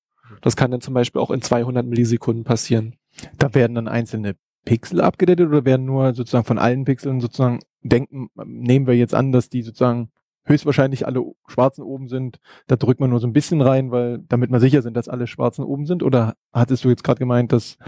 Das 0.43 0.57
kann 0.57 0.71
dann 0.71 0.83
zum 0.83 0.95
Beispiel 0.95 1.21
auch 1.21 1.31
in 1.31 1.43
200 1.43 1.87
Millisekunden 1.87 2.45
passieren. 2.45 2.97
Da 3.39 3.55
werden 3.55 3.75
dann 3.75 3.89
einzelne 3.89 4.37
Pixel 4.69 5.01
abgedatet 5.01 5.49
oder 5.49 5.65
werden 5.65 5.87
nur 5.87 6.13
sozusagen 6.13 6.45
von 6.45 6.59
allen 6.59 6.85
Pixeln 6.85 7.21
sozusagen 7.21 7.61
denken, 7.81 8.29
nehmen 8.45 8.87
wir 8.87 8.95
jetzt 8.95 9.15
an, 9.15 9.33
dass 9.33 9.49
die 9.49 9.63
sozusagen 9.63 10.11
höchstwahrscheinlich 10.45 11.07
alle 11.07 11.25
schwarzen 11.47 11.83
oben 11.83 12.09
sind, 12.09 12.39
da 12.67 12.77
drückt 12.77 13.01
man 13.01 13.09
nur 13.09 13.19
so 13.19 13.27
ein 13.27 13.33
bisschen 13.33 13.63
rein, 13.63 13.91
weil 13.91 14.19
damit 14.29 14.51
wir 14.51 14.61
sicher 14.61 14.83
sind, 14.83 14.95
dass 14.95 15.09
alle 15.09 15.27
schwarzen 15.27 15.65
oben 15.65 15.87
sind? 15.87 16.03
Oder 16.03 16.35
hattest 16.53 16.85
du 16.85 16.91
jetzt 16.91 17.03
gerade 17.03 17.19
gemeint, 17.19 17.51
dass 17.51 17.79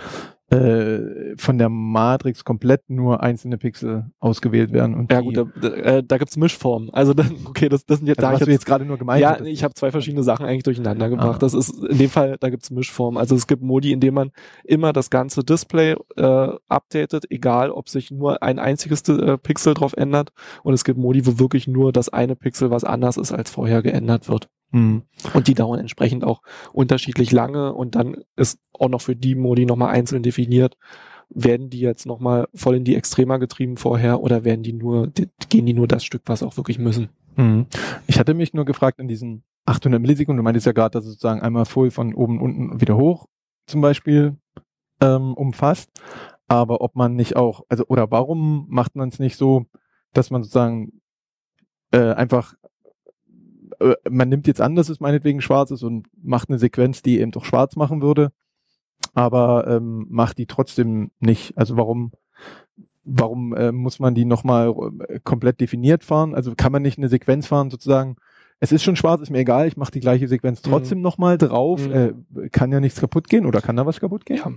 äh, 0.50 1.36
von 1.36 1.58
der 1.58 1.68
Matrix 1.68 2.44
komplett 2.44 2.88
nur 2.90 3.22
einzelne 3.22 3.58
Pixel 3.58 4.10
ausgewählt 4.18 4.72
werden? 4.72 4.94
Und 4.94 5.12
Ja 5.12 5.20
gut, 5.20 5.36
da, 5.36 5.44
da, 5.60 5.68
äh, 5.68 6.02
da 6.02 6.18
gibt's 6.18 6.36
Mischformen. 6.36 6.90
Also 6.90 7.14
dann, 7.14 7.36
okay, 7.46 7.68
das, 7.68 7.86
das 7.86 7.98
sind 7.98 8.08
jetzt, 8.08 8.18
also 8.18 8.28
da 8.28 8.34
was 8.34 8.40
ich 8.40 8.46
du 8.46 8.52
jetzt 8.52 8.66
gerade 8.66 8.84
nur 8.84 8.98
gemeint 8.98 9.20
ja, 9.20 9.30
hattest. 9.30 9.48
ich 9.48 9.64
habe 9.64 9.74
zwei 9.74 9.90
verschiedene 9.90 10.22
Sachen 10.22 10.46
eigentlich 10.46 10.64
durcheinander 10.64 11.08
gebracht. 11.08 11.36
Ah. 11.36 11.38
Das 11.38 11.54
ist 11.54 11.70
in 11.84 11.98
dem 11.98 12.10
Fall, 12.10 12.36
da 12.38 12.50
gibt's 12.50 12.70
Mischformen. 12.70 13.18
Also 13.18 13.34
es 13.34 13.46
gibt 13.46 13.62
Modi, 13.62 13.92
in 13.92 14.00
dem 14.00 14.14
man 14.14 14.30
immer 14.64 14.92
das 14.92 15.10
ganze 15.10 15.44
Display 15.44 15.96
äh, 16.16 16.48
updatet, 16.68 17.30
egal 17.30 17.70
ob 17.70 17.88
sich 17.88 18.10
nur 18.10 18.42
ein 18.42 18.58
einziges 18.58 19.08
äh, 19.08 19.38
Pixel 19.38 19.74
drauf 19.74 19.94
ändert. 19.96 20.32
Und 20.62 20.74
es 20.74 20.84
gibt 20.84 20.98
Modi, 20.98 21.26
wo 21.26 21.38
wirklich 21.38 21.68
nur 21.68 21.92
das 21.92 22.08
eine 22.08 22.36
Pixel, 22.36 22.70
was 22.70 22.84
anders 22.84 23.16
ist 23.16 23.32
als 23.32 23.50
vorher, 23.50 23.82
geändert 23.82 24.28
wird. 24.28 24.48
Hm. 24.72 25.02
Und 25.34 25.48
die 25.48 25.54
dauern 25.54 25.80
entsprechend 25.80 26.24
auch 26.24 26.42
unterschiedlich 26.72 27.32
lange. 27.32 27.72
Und 27.72 27.94
dann 27.94 28.24
ist 28.36 28.60
auch 28.72 28.88
noch 28.88 29.00
für 29.00 29.16
die 29.16 29.34
Modi 29.34 29.66
nochmal 29.66 29.90
einzeln 29.90 30.22
definiert, 30.22 30.76
werden 31.28 31.70
die 31.70 31.80
jetzt 31.80 32.06
nochmal 32.06 32.48
voll 32.54 32.76
in 32.76 32.84
die 32.84 32.96
Extrema 32.96 33.36
getrieben 33.38 33.76
vorher 33.76 34.20
oder 34.20 34.44
werden 34.44 34.62
die 34.62 34.72
nur, 34.72 35.06
die, 35.06 35.28
gehen 35.48 35.66
die 35.66 35.74
nur 35.74 35.86
das 35.86 36.04
Stück, 36.04 36.22
was 36.26 36.42
auch 36.42 36.56
wirklich 36.56 36.78
müssen? 36.78 37.08
Mhm. 37.36 37.66
Ich 38.06 38.18
hatte 38.18 38.34
mich 38.34 38.52
nur 38.52 38.64
gefragt 38.64 38.98
in 38.98 39.08
diesen 39.08 39.44
800 39.66 40.00
Millisekunden, 40.00 40.38
du 40.38 40.42
meintest 40.42 40.66
ja 40.66 40.72
gerade, 40.72 40.92
dass 40.92 41.04
es 41.04 41.12
sozusagen 41.12 41.40
einmal 41.40 41.64
voll 41.64 41.90
von 41.90 42.14
oben 42.14 42.40
unten 42.40 42.80
wieder 42.80 42.96
hoch 42.96 43.26
zum 43.66 43.80
Beispiel 43.80 44.36
ähm, 45.00 45.34
umfasst, 45.34 45.90
aber 46.48 46.80
ob 46.80 46.96
man 46.96 47.14
nicht 47.14 47.36
auch, 47.36 47.62
also 47.68 47.84
oder 47.86 48.10
warum 48.10 48.66
macht 48.68 48.96
man 48.96 49.08
es 49.08 49.20
nicht 49.20 49.36
so, 49.36 49.66
dass 50.12 50.30
man 50.30 50.42
sozusagen 50.42 51.00
äh, 51.92 52.12
einfach 52.12 52.54
äh, 53.80 53.94
man 54.08 54.28
nimmt 54.28 54.46
jetzt 54.46 54.60
an, 54.60 54.74
dass 54.76 54.88
es 54.88 55.00
meinetwegen 55.00 55.40
schwarz 55.40 55.70
ist 55.70 55.82
und 55.82 56.06
macht 56.22 56.48
eine 56.48 56.58
Sequenz, 56.58 57.02
die 57.02 57.20
eben 57.20 57.30
doch 57.32 57.44
schwarz 57.44 57.76
machen 57.76 58.02
würde, 58.02 58.32
aber 59.14 59.66
ähm, 59.66 60.06
macht 60.08 60.38
die 60.38 60.46
trotzdem 60.46 61.10
nicht. 61.20 61.56
Also 61.56 61.76
warum 61.76 62.12
warum 63.04 63.54
äh, 63.54 63.72
muss 63.72 63.98
man 63.98 64.14
die 64.14 64.24
nochmal 64.24 64.74
äh, 65.08 65.20
komplett 65.24 65.60
definiert 65.60 66.04
fahren? 66.04 66.34
Also 66.34 66.54
kann 66.54 66.72
man 66.72 66.82
nicht 66.82 66.98
eine 66.98 67.08
Sequenz 67.08 67.46
fahren, 67.46 67.70
sozusagen, 67.70 68.16
es 68.60 68.72
ist 68.72 68.82
schon 68.82 68.94
schwarz, 68.96 69.22
ist 69.22 69.30
mir 69.30 69.38
egal, 69.38 69.66
ich 69.66 69.76
mache 69.76 69.90
die 69.90 70.00
gleiche 70.00 70.28
Sequenz 70.28 70.62
Mhm. 70.64 70.70
trotzdem 70.70 71.00
nochmal 71.00 71.38
drauf. 71.38 71.86
Mhm. 71.88 71.92
Äh, 72.36 72.48
kann 72.50 72.70
ja 72.72 72.78
nichts 72.80 73.00
kaputt 73.00 73.28
gehen 73.28 73.46
oder 73.46 73.62
kann 73.62 73.76
da 73.76 73.86
was 73.86 74.00
kaputt 74.00 74.26
gehen? 74.26 74.36
Ja. 74.36 74.52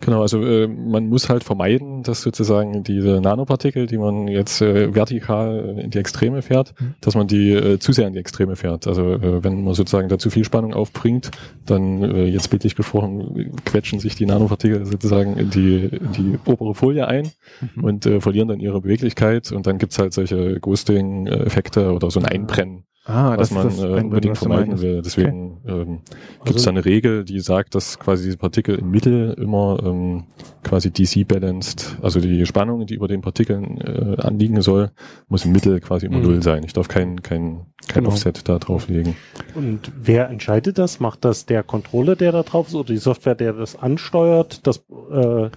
Genau, 0.00 0.22
also 0.22 0.40
äh, 0.44 0.68
man 0.68 1.08
muss 1.08 1.28
halt 1.28 1.42
vermeiden, 1.42 2.04
dass 2.04 2.22
sozusagen 2.22 2.84
diese 2.84 3.20
Nanopartikel, 3.20 3.86
die 3.86 3.98
man 3.98 4.28
jetzt 4.28 4.62
äh, 4.62 4.94
vertikal 4.94 5.76
in 5.82 5.90
die 5.90 5.98
Extreme 5.98 6.40
fährt, 6.40 6.72
Mhm. 6.80 6.94
dass 7.00 7.16
man 7.16 7.26
die 7.26 7.50
äh, 7.52 7.78
zu 7.80 7.92
sehr 7.92 8.06
in 8.06 8.12
die 8.12 8.20
Extreme 8.20 8.54
fährt. 8.54 8.86
Also 8.86 9.14
äh, 9.14 9.42
wenn 9.42 9.64
man 9.64 9.74
sozusagen 9.74 10.08
da 10.08 10.16
zu 10.18 10.30
viel 10.30 10.44
Spannung 10.44 10.72
aufbringt, 10.72 11.30
dann 11.66 12.02
äh, 12.04 12.26
jetzt 12.26 12.48
bildlich 12.50 12.76
gesprochen, 12.76 13.50
quetschen 13.64 13.98
sich 13.98 14.14
die 14.14 14.26
Nanopartikel 14.26 14.86
sozusagen 14.86 15.36
in 15.36 15.50
die, 15.50 15.86
in 15.86 16.12
die 16.12 16.38
obere 16.44 16.74
Folie 16.74 17.08
ein 17.08 17.30
Mhm. 17.74 17.84
und 17.84 18.06
äh, 18.06 18.20
verlieren 18.20 18.48
dann 18.48 18.60
ihre 18.60 18.80
Beweglichkeit 18.80 19.50
und 19.50 19.66
dann 19.66 19.78
gibt's 19.78 19.98
halt 19.98 20.12
solche 20.12 20.60
Ghosting-Effekte 20.60 21.92
oder 21.92 22.10
so 22.10 22.20
ein 22.20 22.26
Einbrennen. 22.26 22.84
Ah, 23.10 23.30
was 23.38 23.48
das 23.48 23.50
man 23.52 23.68
ist 23.68 23.78
das 23.78 23.84
äh, 23.84 24.00
unbedingt 24.04 24.32
was 24.32 24.38
vermeiden 24.40 24.80
will. 24.82 25.00
Deswegen 25.02 25.56
ähm, 25.66 25.98
gibt 26.44 26.50
es 26.50 26.54
Also- 26.56 26.64
da 26.66 26.70
eine 26.72 26.84
Regel, 26.84 27.24
die 27.24 27.40
sagt, 27.40 27.74
dass 27.74 27.98
quasi 27.98 28.24
diese 28.24 28.36
Partikel 28.36 28.74
im 28.78 28.90
Mittel 28.90 29.32
immer 29.40 29.80
ähm, 29.82 30.24
quasi 30.62 30.90
DC-balanced, 30.92 31.96
also 32.02 32.20
die 32.20 32.44
Spannung, 32.44 32.86
die 32.86 32.94
über 32.94 33.08
den 33.08 33.22
Partikeln 33.22 33.80
äh, 33.80 34.20
anliegen 34.20 34.60
soll, 34.60 34.90
muss 35.28 35.44
im 35.46 35.52
Mittel 35.52 35.80
quasi 35.80 36.04
immer 36.06 36.18
Mhm. 36.18 36.22
null 36.24 36.42
sein. 36.42 36.62
Ich 36.64 36.74
darf 36.74 36.88
kein, 36.88 37.22
kein, 37.22 37.62
kein 37.88 38.04
Genau. 38.04 38.10
Offset 38.10 38.46
da 38.48 38.58
drauflegen. 38.58 39.16
Und 39.54 39.90
wer 39.98 40.28
entscheidet 40.28 40.76
das? 40.76 41.00
Macht 41.00 41.24
das 41.24 41.46
der 41.46 41.62
Controller, 41.62 42.14
der 42.14 42.32
da 42.32 42.42
drauf 42.42 42.68
ist, 42.68 42.74
oder 42.74 42.92
die 42.92 42.98
Software, 42.98 43.34
der 43.34 43.54
das 43.54 43.74
ansteuert? 43.74 44.66
Das, 44.66 44.84
äh, 45.10 45.48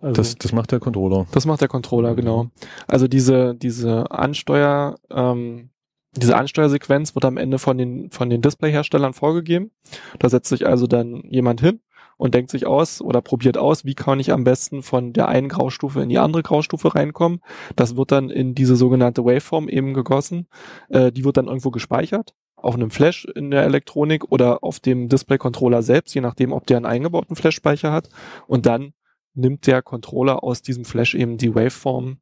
also, 0.00 0.12
Das, 0.14 0.36
das 0.36 0.52
macht 0.52 0.70
der 0.70 0.78
Controller. 0.78 1.26
Das 1.32 1.44
macht 1.44 1.60
der 1.60 1.66
Controller, 1.68 2.14
genau. 2.14 2.50
Also 2.86 3.08
diese, 3.08 3.56
diese 3.56 4.12
Ansteuer, 4.12 4.96
ähm, 5.10 5.70
diese 6.18 6.36
Ansteuersequenz 6.36 7.14
wird 7.14 7.24
am 7.24 7.36
Ende 7.36 7.58
von 7.58 7.78
den, 7.78 8.10
von 8.10 8.30
den 8.30 8.42
Displayherstellern 8.42 9.14
vorgegeben. 9.14 9.70
Da 10.18 10.28
setzt 10.28 10.48
sich 10.48 10.66
also 10.66 10.86
dann 10.86 11.22
jemand 11.28 11.60
hin 11.60 11.80
und 12.16 12.34
denkt 12.34 12.50
sich 12.50 12.66
aus 12.66 13.00
oder 13.00 13.22
probiert 13.22 13.56
aus, 13.56 13.84
wie 13.84 13.94
kann 13.94 14.20
ich 14.20 14.32
am 14.32 14.44
besten 14.44 14.82
von 14.82 15.12
der 15.12 15.28
einen 15.28 15.48
Graustufe 15.48 16.02
in 16.02 16.08
die 16.08 16.18
andere 16.18 16.42
Graustufe 16.42 16.94
reinkommen. 16.94 17.40
Das 17.76 17.96
wird 17.96 18.12
dann 18.12 18.30
in 18.30 18.54
diese 18.54 18.76
sogenannte 18.76 19.24
Waveform 19.24 19.68
eben 19.68 19.94
gegossen. 19.94 20.48
Äh, 20.88 21.12
die 21.12 21.24
wird 21.24 21.36
dann 21.36 21.46
irgendwo 21.46 21.70
gespeichert 21.70 22.34
auf 22.60 22.74
einem 22.74 22.90
Flash 22.90 23.24
in 23.24 23.50
der 23.50 23.62
Elektronik 23.62 24.30
oder 24.30 24.64
auf 24.64 24.80
dem 24.80 25.08
Display-Controller 25.08 25.82
selbst, 25.82 26.14
je 26.14 26.20
nachdem, 26.20 26.52
ob 26.52 26.66
der 26.66 26.78
einen 26.78 26.86
eingebauten 26.86 27.36
Flash-Speicher 27.36 27.92
hat. 27.92 28.08
Und 28.46 28.66
dann 28.66 28.94
nimmt 29.34 29.66
der 29.66 29.82
Controller 29.82 30.42
aus 30.42 30.62
diesem 30.62 30.84
Flash 30.84 31.14
eben 31.14 31.38
die 31.38 31.54
Waveform 31.54 32.18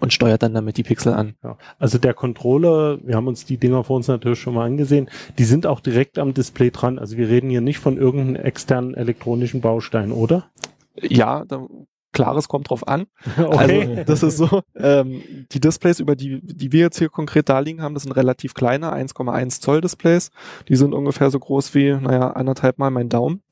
und 0.00 0.12
steuert 0.12 0.42
dann 0.42 0.54
damit 0.54 0.76
die 0.76 0.82
Pixel 0.82 1.12
an. 1.12 1.34
ja. 1.42 1.56
also 1.78 1.98
der 1.98 2.14
Controller, 2.14 2.98
wir 3.04 3.16
haben 3.16 3.28
uns 3.28 3.44
die 3.44 3.58
Dinger 3.58 3.84
vor 3.84 3.96
uns 3.96 4.08
natürlich 4.08 4.40
schon 4.40 4.54
mal 4.54 4.66
angesehen, 4.66 5.10
die 5.38 5.44
sind 5.44 5.66
auch 5.66 5.80
direkt 5.80 6.18
am 6.18 6.34
Display 6.34 6.70
dran. 6.70 6.98
Also 6.98 7.16
wir 7.16 7.28
reden 7.28 7.50
hier 7.50 7.60
nicht 7.60 7.78
von 7.78 7.96
irgendeinem 7.96 8.36
externen 8.36 8.94
elektronischen 8.94 9.60
Baustein, 9.60 10.10
oder? 10.10 10.50
Ja, 11.00 11.44
da, 11.44 11.66
klares 12.14 12.48
kommt 12.48 12.70
drauf 12.70 12.88
an. 12.88 13.06
Okay. 13.36 13.88
Also 13.88 14.04
das 14.04 14.22
ist 14.22 14.36
so, 14.36 14.62
ähm, 14.76 15.22
die 15.52 15.60
Displays, 15.60 16.00
über 16.00 16.16
die, 16.16 16.40
die 16.40 16.72
wir 16.72 16.80
jetzt 16.80 16.98
hier 16.98 17.08
konkret 17.08 17.48
da 17.48 17.58
liegen 17.58 17.82
haben, 17.82 17.94
das 17.94 18.04
sind 18.04 18.12
relativ 18.12 18.54
kleine, 18.54 18.94
1,1 18.94 19.60
Zoll 19.60 19.80
Displays. 19.80 20.30
Die 20.68 20.76
sind 20.76 20.94
ungefähr 20.94 21.30
so 21.30 21.38
groß 21.38 21.74
wie, 21.74 21.92
naja, 21.92 22.30
anderthalb 22.30 22.78
Mal 22.78 22.90
mein 22.90 23.08
Daumen. 23.08 23.42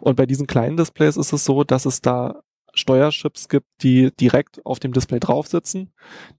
Und 0.00 0.16
bei 0.16 0.26
diesen 0.26 0.46
kleinen 0.46 0.76
Displays 0.76 1.16
ist 1.16 1.32
es 1.32 1.44
so, 1.44 1.64
dass 1.64 1.86
es 1.86 2.02
da 2.02 2.42
Steuerchips 2.74 3.48
gibt, 3.48 3.66
die 3.82 4.10
direkt 4.18 4.64
auf 4.64 4.78
dem 4.78 4.92
Display 4.92 5.20
drauf 5.20 5.46
sitzen, 5.46 5.92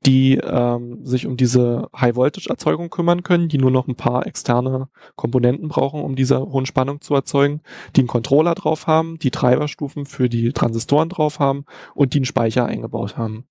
die 0.06 0.36
ähm, 0.38 1.06
sich 1.06 1.28
um 1.28 1.38
diese 1.38 1.90
High-Voltage-Erzeugung 1.96 2.90
kümmern 2.90 3.24
können, 3.24 3.50
die 3.50 3.58
nur 3.58 3.72
noch 3.72 3.88
ein 3.88 3.96
paar 3.96 4.26
externe 4.26 4.90
Komponenten 5.16 5.68
brauchen, 5.68 6.02
um 6.02 6.16
diese 6.16 6.40
hohen 6.40 6.66
Spannung 6.66 7.02
zu 7.02 7.14
erzeugen, 7.14 7.62
die 7.96 8.02
einen 8.02 8.08
Controller 8.08 8.56
drauf 8.56 8.88
haben, 8.88 9.20
die 9.20 9.32
Treiberstufen 9.32 10.06
für 10.06 10.30
die 10.30 10.52
Transistoren 10.54 11.10
drauf 11.10 11.40
haben 11.40 11.66
und 11.94 12.14
die 12.14 12.20
einen 12.20 12.26
Speicher 12.26 12.66
eingebaut 12.66 13.18
haben. 13.18 13.46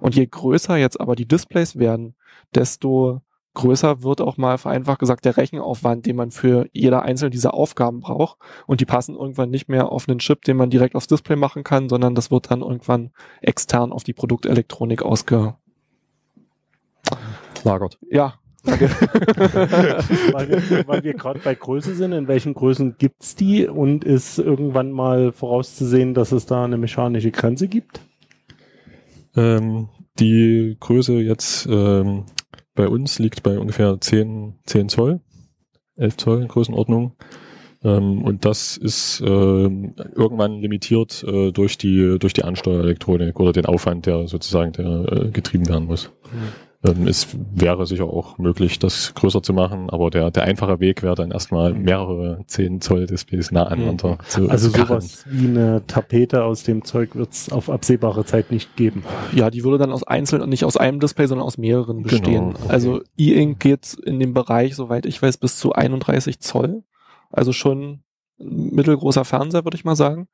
Und 0.00 0.14
je 0.14 0.26
größer 0.26 0.76
jetzt 0.76 1.00
aber 1.00 1.16
die 1.16 1.26
Displays 1.26 1.76
werden, 1.78 2.14
desto 2.54 3.22
größer 3.54 4.02
wird 4.02 4.20
auch 4.20 4.36
mal 4.36 4.58
vereinfacht 4.58 5.00
gesagt 5.00 5.24
der 5.24 5.36
Rechenaufwand, 5.36 6.06
den 6.06 6.16
man 6.16 6.30
für 6.30 6.68
jeder 6.72 7.02
einzelne 7.02 7.30
dieser 7.30 7.54
Aufgaben 7.54 8.00
braucht. 8.00 8.38
Und 8.66 8.80
die 8.80 8.84
passen 8.86 9.16
irgendwann 9.16 9.50
nicht 9.50 9.68
mehr 9.68 9.90
auf 9.90 10.08
einen 10.08 10.18
Chip, 10.20 10.42
den 10.42 10.56
man 10.56 10.70
direkt 10.70 10.94
aufs 10.94 11.06
Display 11.06 11.36
machen 11.36 11.64
kann, 11.64 11.88
sondern 11.88 12.14
das 12.14 12.30
wird 12.30 12.50
dann 12.50 12.60
irgendwann 12.60 13.10
extern 13.40 13.92
auf 13.92 14.04
die 14.04 14.12
Produktelektronik 14.12 15.02
ausge... 15.02 15.54
Lagert. 17.64 17.98
Ja, 18.10 18.34
danke. 18.62 18.88
weil 20.32 20.48
wir, 20.48 21.02
wir 21.04 21.14
gerade 21.14 21.40
bei 21.40 21.54
Größe 21.54 21.94
sind, 21.94 22.12
in 22.12 22.28
welchen 22.28 22.54
Größen 22.54 22.96
gibt's 22.98 23.34
die 23.34 23.66
und 23.66 24.04
ist 24.04 24.38
irgendwann 24.38 24.92
mal 24.92 25.32
vorauszusehen, 25.32 26.14
dass 26.14 26.32
es 26.32 26.46
da 26.46 26.64
eine 26.64 26.78
mechanische 26.78 27.30
Grenze 27.30 27.66
gibt? 27.66 28.00
Ähm, 29.36 29.88
die 30.18 30.76
Größe 30.80 31.14
jetzt 31.14 31.66
ähm, 31.70 32.24
bei 32.78 32.88
uns 32.88 33.18
liegt 33.18 33.42
bei 33.42 33.58
ungefähr 33.58 34.00
10, 34.00 34.54
10 34.64 34.88
Zoll, 34.88 35.20
11 35.96 36.16
Zoll 36.16 36.46
Größenordnung. 36.46 37.16
Ähm, 37.82 38.22
und 38.22 38.44
das 38.44 38.76
ist 38.76 39.20
ähm, 39.20 39.96
irgendwann 40.14 40.60
limitiert 40.60 41.24
äh, 41.24 41.50
durch 41.50 41.76
die 41.76 42.18
durch 42.20 42.34
die 42.34 42.44
Ansteuerelektronik 42.44 43.40
oder 43.40 43.52
den 43.52 43.66
Aufwand, 43.66 44.06
der 44.06 44.28
sozusagen 44.28 44.72
der 44.72 44.86
äh, 44.86 45.30
getrieben 45.30 45.68
werden 45.68 45.86
muss. 45.86 46.12
Ähm, 46.32 46.67
es 46.80 47.26
wäre 47.54 47.86
sicher 47.86 48.04
auch 48.04 48.38
möglich, 48.38 48.78
das 48.78 49.12
größer 49.14 49.42
zu 49.42 49.52
machen, 49.52 49.90
aber 49.90 50.10
der, 50.10 50.30
der 50.30 50.44
einfache 50.44 50.78
Weg 50.78 51.02
wäre 51.02 51.16
dann 51.16 51.32
erstmal 51.32 51.74
mehrere 51.74 52.44
10 52.46 52.80
Zoll 52.80 53.06
Displays 53.06 53.50
nah 53.50 53.64
aneinander 53.64 54.18
zu 54.28 54.48
Also 54.48 54.68
zu 54.70 54.76
karren. 54.76 55.00
sowas 55.00 55.24
wie 55.28 55.48
eine 55.48 55.82
Tapete 55.88 56.44
aus 56.44 56.62
dem 56.62 56.84
Zeug 56.84 57.16
wird's 57.16 57.50
auf 57.50 57.68
absehbare 57.68 58.24
Zeit 58.24 58.52
nicht 58.52 58.76
geben. 58.76 59.02
Ja, 59.32 59.50
die 59.50 59.64
würde 59.64 59.78
dann 59.78 59.90
aus 59.90 60.04
einzelnen 60.04 60.42
und 60.42 60.50
nicht 60.50 60.64
aus 60.64 60.76
einem 60.76 61.00
Display, 61.00 61.26
sondern 61.26 61.46
aus 61.46 61.58
mehreren 61.58 62.02
bestehen. 62.04 62.22
Genau, 62.22 62.50
okay. 62.50 62.68
Also 62.68 63.00
E-Ink 63.16 63.58
geht 63.58 63.94
in 63.94 64.20
dem 64.20 64.32
Bereich, 64.32 64.76
soweit 64.76 65.04
ich 65.04 65.20
weiß, 65.20 65.38
bis 65.38 65.58
zu 65.58 65.72
31 65.72 66.38
Zoll. 66.38 66.84
Also 67.32 67.52
schon 67.52 68.02
ein 68.38 68.70
mittelgroßer 68.70 69.24
Fernseher, 69.24 69.64
würde 69.64 69.76
ich 69.76 69.84
mal 69.84 69.96
sagen. 69.96 70.28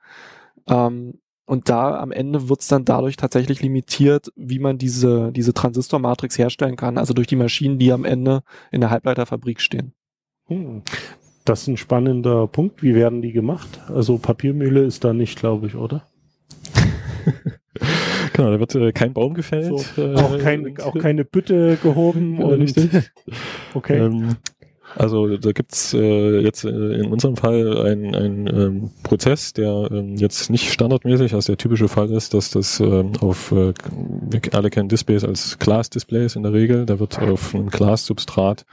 Ähm, 0.69 1.21
und 1.47 1.69
da 1.69 1.99
am 1.99 2.13
Ende 2.13 2.49
wird's 2.49 2.69
dann 2.69 2.85
dadurch 2.85 3.17
tatsächlich 3.17 3.63
limitiert, 3.63 4.33
wie 4.37 4.59
man 4.59 4.79
diese, 4.79 5.33
diese 5.33 5.53
Transistormatrix 5.53 6.39
herstellen 6.39 6.77
kann. 6.77 6.99
Also 6.99 7.15
durch 7.15 7.27
die 7.27 7.37
Maschinen, 7.37 7.79
die 7.79 7.93
am 7.93 8.05
Ende 8.05 8.43
in 8.71 8.81
der 8.81 8.91
Halbleiterfabrik 8.91 9.61
stehen. 9.61 9.93
Hm. 10.47 10.83
Das 11.45 11.63
ist 11.63 11.69
ein 11.69 11.77
spannender 11.77 12.47
Punkt. 12.47 12.83
Wie 12.83 12.95
werden 12.95 13.21
die 13.21 13.33
gemacht? 13.33 13.81
Also 13.89 14.17
Papiermühle 14.17 14.83
ist 14.85 15.05
da 15.05 15.13
nicht, 15.13 15.39
glaube 15.39 15.67
ich, 15.67 15.75
oder? 15.75 16.09
Genau, 18.35 18.51
da 18.51 18.59
wird 18.59 18.75
äh, 18.75 18.93
kein 18.93 19.13
Baum 19.13 19.35
gefällt. 19.35 19.67
So, 19.67 20.03
äh, 20.03 20.17
auch, 20.17 20.39
kein, 20.39 20.77
auch 20.81 20.99
keine 20.99 21.25
Bütte 21.25 21.79
gehoben 21.81 22.41
Ja, 22.41 22.47
und 22.47 22.63
richtig. 22.63 22.91
okay. 23.75 23.99
Ähm, 23.99 24.31
also 24.97 25.37
da 25.37 25.53
gibt's 25.53 25.95
äh, 25.95 26.41
jetzt 26.41 26.65
äh, 26.65 26.69
in 26.69 27.07
unserem 27.13 27.37
Fall 27.37 27.87
einen 27.87 28.15
ein, 28.15 28.47
ähm, 28.47 28.91
Prozess, 29.03 29.53
der 29.53 29.89
ähm, 29.91 30.17
jetzt 30.17 30.51
nicht 30.51 30.73
standardmäßig, 30.73 31.35
als 31.35 31.47
der 31.47 31.57
typische 31.57 31.89
Fall 31.89 32.11
ist, 32.11 32.35
dass 32.35 32.51
das 32.51 32.81
ähm, 32.81 33.13
auf, 33.21 33.53
äh, 33.53 33.73
wir 34.31 34.41
alle 34.53 34.71
kennen 34.71 34.89
Displays 34.89 35.25
als 35.25 35.59
Glas-Displays 35.59 36.37
in 36.37 36.43
der 36.43 36.53
Regel, 36.53 36.87
da 36.87 36.99
wird 36.99 37.19
auf 37.19 37.55
einem 37.55 37.69
Glassubstrat 37.71 38.65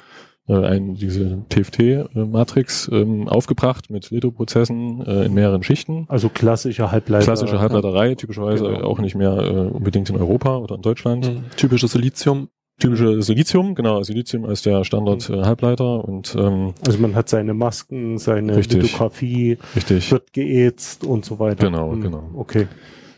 äh, 0.48 0.54
ein, 0.54 0.96
diese 0.96 1.44
TFT-Matrix 1.50 2.90
ähm, 2.92 3.28
aufgebracht 3.28 3.90
mit 3.90 4.10
Lithoprozessen 4.10 5.06
äh, 5.06 5.26
in 5.26 5.34
mehreren 5.34 5.64
Schichten. 5.64 6.06
also 6.10 6.30
klassische 6.30 6.92
Halbleiter. 6.92 7.26
Klassische 7.26 7.60
Halbleiterei, 7.60 8.16
typischerweise 8.16 8.64
Genau. 8.66 8.84
auch 8.86 9.00
nicht 9.00 9.16
mehr 9.16 9.38
äh, 9.38 9.50
unbedingt 9.70 10.10
in 10.10 10.18
Europa 10.18 10.58
oder 10.58 10.76
in 10.76 10.82
Deutschland. 10.82 11.28
Mhm. 11.28 11.44
Typisches 11.58 11.92
Silizium. 11.92 12.50
Typische 12.80 13.22
Silizium, 13.22 13.76
genau, 13.76 14.02
Silizium 14.02 14.46
als 14.46 14.64
der 14.64 14.84
Standard 14.84 15.30
äh, 15.30 15.44
Halbleiter 15.44 16.04
und 16.04 16.36
ähm, 16.36 16.74
Also 16.86 16.98
man 16.98 17.14
hat 17.14 17.30
seine 17.30 17.54
Masken, 17.54 18.18
seine 18.18 18.56
Richtig. 18.56 18.82
Lithografie, 18.82 19.58
richtig. 19.76 20.12
wird 20.12 20.34
geätzt 20.34 21.04
und 21.04 21.24
so 21.24 21.38
weiter. 21.40 21.66
Genau, 21.68 21.92
Hm, 21.92 22.02
genau. 22.02 22.30
Okay. 22.34 22.68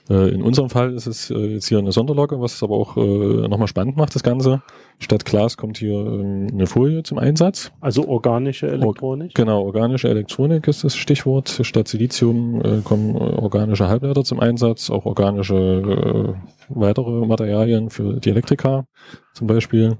Äh, 0.09 0.29
in 0.29 0.41
unserem 0.41 0.69
Fall 0.69 0.93
ist 0.93 1.07
es 1.07 1.29
äh, 1.29 1.37
jetzt 1.37 1.67
hier 1.67 1.77
eine 1.77 1.91
Sonderlocke, 1.91 2.39
was 2.39 2.55
es 2.55 2.63
aber 2.63 2.75
auch 2.75 2.97
äh, 2.97 3.47
nochmal 3.47 3.67
spannend 3.67 3.95
macht, 3.95 4.13
das 4.15 4.23
Ganze. 4.23 4.61
Statt 4.99 5.25
Glas 5.25 5.55
kommt 5.55 5.77
hier 5.77 5.93
ähm, 5.93 6.47
eine 6.51 6.67
Folie 6.67 7.03
zum 7.03 7.17
Einsatz. 7.17 7.71
Also 7.79 8.07
organische 8.07 8.67
Elektronik. 8.67 9.33
Genau, 9.33 9.63
organische 9.63 10.09
Elektronik 10.09 10.67
ist 10.67 10.83
das 10.83 10.95
Stichwort. 10.95 11.59
Statt 11.63 11.87
Silizium 11.87 12.83
kommen 12.83 13.15
organische 13.15 13.87
Halbleiter 13.87 14.23
zum 14.23 14.39
Einsatz, 14.39 14.89
auch 14.89 15.05
organische 15.05 16.35
weitere 16.69 17.25
Materialien 17.25 17.89
für 17.89 18.19
die 18.19 18.29
Elektriker 18.29 18.85
zum 19.33 19.47
Beispiel. 19.47 19.97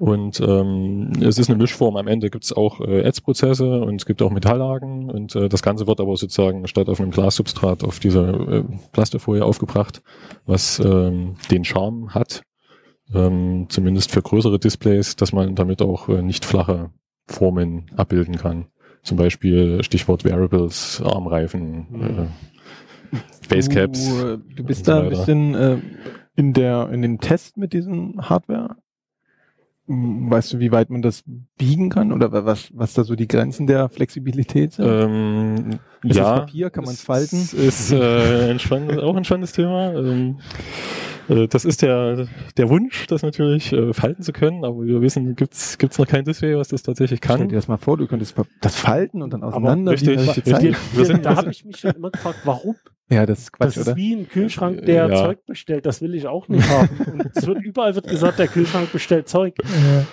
Und 0.00 0.40
ähm, 0.40 1.12
es 1.20 1.36
ist 1.36 1.50
eine 1.50 1.58
Mischform. 1.58 1.98
Am 1.98 2.08
Ende 2.08 2.30
gibt 2.30 2.44
es 2.44 2.54
auch 2.54 2.80
äh, 2.80 3.02
Ätzprozesse 3.02 3.82
und 3.82 3.96
es 3.96 4.06
gibt 4.06 4.22
auch 4.22 4.30
Metalllagen 4.30 5.10
und 5.10 5.36
äh, 5.36 5.50
das 5.50 5.60
Ganze 5.60 5.86
wird 5.86 6.00
aber 6.00 6.16
sozusagen 6.16 6.66
statt 6.66 6.88
auf 6.88 7.02
einem 7.02 7.10
Glassubstrat 7.10 7.84
auf 7.84 7.98
dieser 7.98 8.32
äh, 8.50 8.64
Plastifolie 8.92 9.44
aufgebracht, 9.44 10.00
was 10.46 10.78
ähm, 10.78 11.34
den 11.50 11.66
Charme 11.66 12.14
hat, 12.14 12.44
ähm, 13.14 13.66
zumindest 13.68 14.10
für 14.10 14.22
größere 14.22 14.58
Displays, 14.58 15.16
dass 15.16 15.34
man 15.34 15.54
damit 15.54 15.82
auch 15.82 16.08
äh, 16.08 16.22
nicht 16.22 16.46
flache 16.46 16.88
Formen 17.26 17.90
abbilden 17.94 18.36
kann. 18.36 18.68
Zum 19.02 19.18
Beispiel 19.18 19.84
Stichwort 19.84 20.24
Wearables, 20.24 21.02
Armreifen, 21.04 22.30
äh, 23.12 23.16
Basecaps. 23.50 24.08
Du, 24.08 24.26
äh, 24.26 24.38
du 24.56 24.64
bist 24.64 24.86
so 24.86 24.92
da 24.92 25.02
ein 25.02 25.10
bisschen 25.10 25.54
äh, 25.54 25.76
in 26.36 26.54
der 26.54 26.88
in 26.88 27.02
dem 27.02 27.20
Test 27.20 27.58
mit 27.58 27.74
diesen 27.74 28.30
Hardware. 28.30 28.76
Weißt 29.92 30.52
du, 30.52 30.60
wie 30.60 30.70
weit 30.70 30.88
man 30.90 31.02
das 31.02 31.24
biegen 31.58 31.90
kann 31.90 32.12
oder 32.12 32.30
wa- 32.30 32.44
was 32.44 32.70
was 32.72 32.94
da 32.94 33.02
so 33.02 33.16
die 33.16 33.26
Grenzen 33.26 33.66
der 33.66 33.88
Flexibilität 33.88 34.74
sind? 34.74 34.86
Ähm, 34.88 35.80
Ist 36.04 36.16
ja, 36.16 36.22
das 36.22 36.40
Papier? 36.42 36.70
Kann 36.70 36.84
man's 36.84 37.02
falten? 37.02 37.36
Ist 37.56 37.90
äh, 37.90 38.50
ein 38.52 38.60
spannendes, 38.60 38.98
auch 38.98 39.16
ein 39.16 39.24
spannendes 39.24 39.52
Thema. 39.52 39.92
Ähm, 39.94 40.38
Äh, 41.28 41.48
Das 41.48 41.64
ist 41.64 41.82
der, 41.82 42.26
der 42.56 42.68
Wunsch, 42.70 43.06
das 43.08 43.22
natürlich 43.22 43.72
äh, 43.72 43.92
falten 43.92 44.22
zu 44.22 44.32
können, 44.32 44.64
aber 44.64 44.84
wir 44.84 45.00
wissen, 45.00 45.34
gibt's 45.36 45.76
gibt's 45.78 45.98
noch 45.98 46.06
kein 46.06 46.24
Display, 46.24 46.56
was 46.56 46.68
das 46.68 46.82
tatsächlich 46.82 47.20
Stell 47.22 47.36
kann. 47.38 47.48
dir 47.48 47.56
das 47.56 47.66
mal 47.68 47.76
vor, 47.76 47.96
du 47.96 48.06
könntest 48.06 48.34
das 48.60 48.76
falten 48.76 49.22
und 49.22 49.32
dann 49.32 49.42
auseinander. 49.42 49.92
richtig, 49.92 50.18
richtig. 50.18 50.76
Wir 50.92 51.04
sind- 51.04 51.24
da 51.24 51.36
habe 51.36 51.50
ich 51.50 51.64
mich 51.64 51.76
schon 51.78 51.90
immer 51.92 52.10
gefragt, 52.10 52.38
warum? 52.44 52.76
Ja, 53.10 53.26
das 53.26 53.40
ist 53.40 53.52
Quatsch, 53.52 53.66
das 53.68 53.76
ist 53.78 53.88
oder? 53.88 53.96
wie 53.96 54.14
ein 54.14 54.28
Kühlschrank, 54.28 54.84
der 54.86 55.08
Ja. 55.08 55.14
Zeug 55.16 55.44
bestellt. 55.44 55.84
Das 55.84 56.00
will 56.00 56.14
ich 56.14 56.26
auch 56.28 56.46
nicht 56.48 56.68
haben. 56.68 56.88
Und 57.12 57.30
es 57.34 57.46
wird 57.46 57.62
überall 57.62 57.94
wird 57.94 58.06
gesagt, 58.08 58.38
der 58.38 58.46
Kühlschrank 58.48 58.92
bestellt 58.92 59.28
Zeug. 59.28 59.54
Ja, 59.64 60.06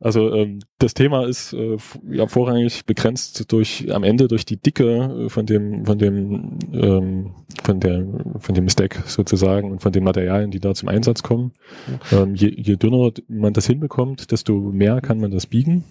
also 0.00 0.32
ähm, 0.34 0.60
das 0.78 0.94
Thema 0.94 1.26
ist 1.26 1.52
äh, 1.52 1.76
ja 2.10 2.26
vorrangig 2.26 2.86
begrenzt 2.86 3.52
durch 3.52 3.86
am 3.92 4.04
Ende 4.04 4.26
durch 4.28 4.44
die 4.44 4.56
Dicke 4.56 5.24
äh, 5.26 5.28
von 5.28 5.44
dem 5.46 5.84
von 5.84 5.98
dem 5.98 6.58
ähm, 6.72 7.30
von 7.62 7.80
der 7.80 8.04
von 8.38 8.54
dem 8.54 8.68
Stack 8.68 9.02
sozusagen 9.06 9.70
und 9.70 9.82
von 9.82 9.92
den 9.92 10.04
Materialien, 10.04 10.50
die 10.50 10.60
da 10.60 10.74
zum 10.74 10.88
Einsatz 10.88 11.22
kommen. 11.22 11.52
Ähm, 12.12 12.34
je, 12.34 12.48
je 12.56 12.76
dünner 12.76 13.10
man 13.28 13.52
das 13.52 13.66
hinbekommt, 13.66 14.30
desto 14.30 14.54
mehr 14.54 15.00
kann 15.00 15.20
man 15.20 15.30
das 15.30 15.46
biegen. 15.46 15.84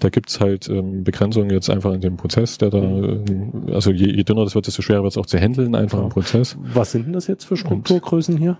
Da 0.00 0.08
gibt's 0.08 0.40
halt 0.40 0.68
ähm, 0.68 1.04
Begrenzungen 1.04 1.50
jetzt 1.50 1.70
einfach 1.70 1.92
in 1.92 2.00
dem 2.00 2.16
Prozess, 2.16 2.58
der 2.58 2.70
da 2.70 2.78
ähm, 2.82 3.66
also 3.72 3.90
je, 3.92 4.06
je 4.10 4.24
dünner 4.24 4.44
das 4.44 4.54
wird, 4.54 4.66
desto 4.66 4.82
schwerer 4.82 5.02
wird 5.02 5.12
es 5.12 5.18
auch 5.18 5.26
zu 5.26 5.38
handeln 5.38 5.74
einfach 5.74 5.98
im 5.98 6.04
Ja. 6.04 6.10
Prozess. 6.10 6.58
Was 6.60 6.92
sind 6.92 7.06
denn 7.06 7.12
das 7.12 7.26
jetzt 7.28 7.44
für 7.44 7.56
Strukturgrößen 7.56 8.36
hier? 8.36 8.58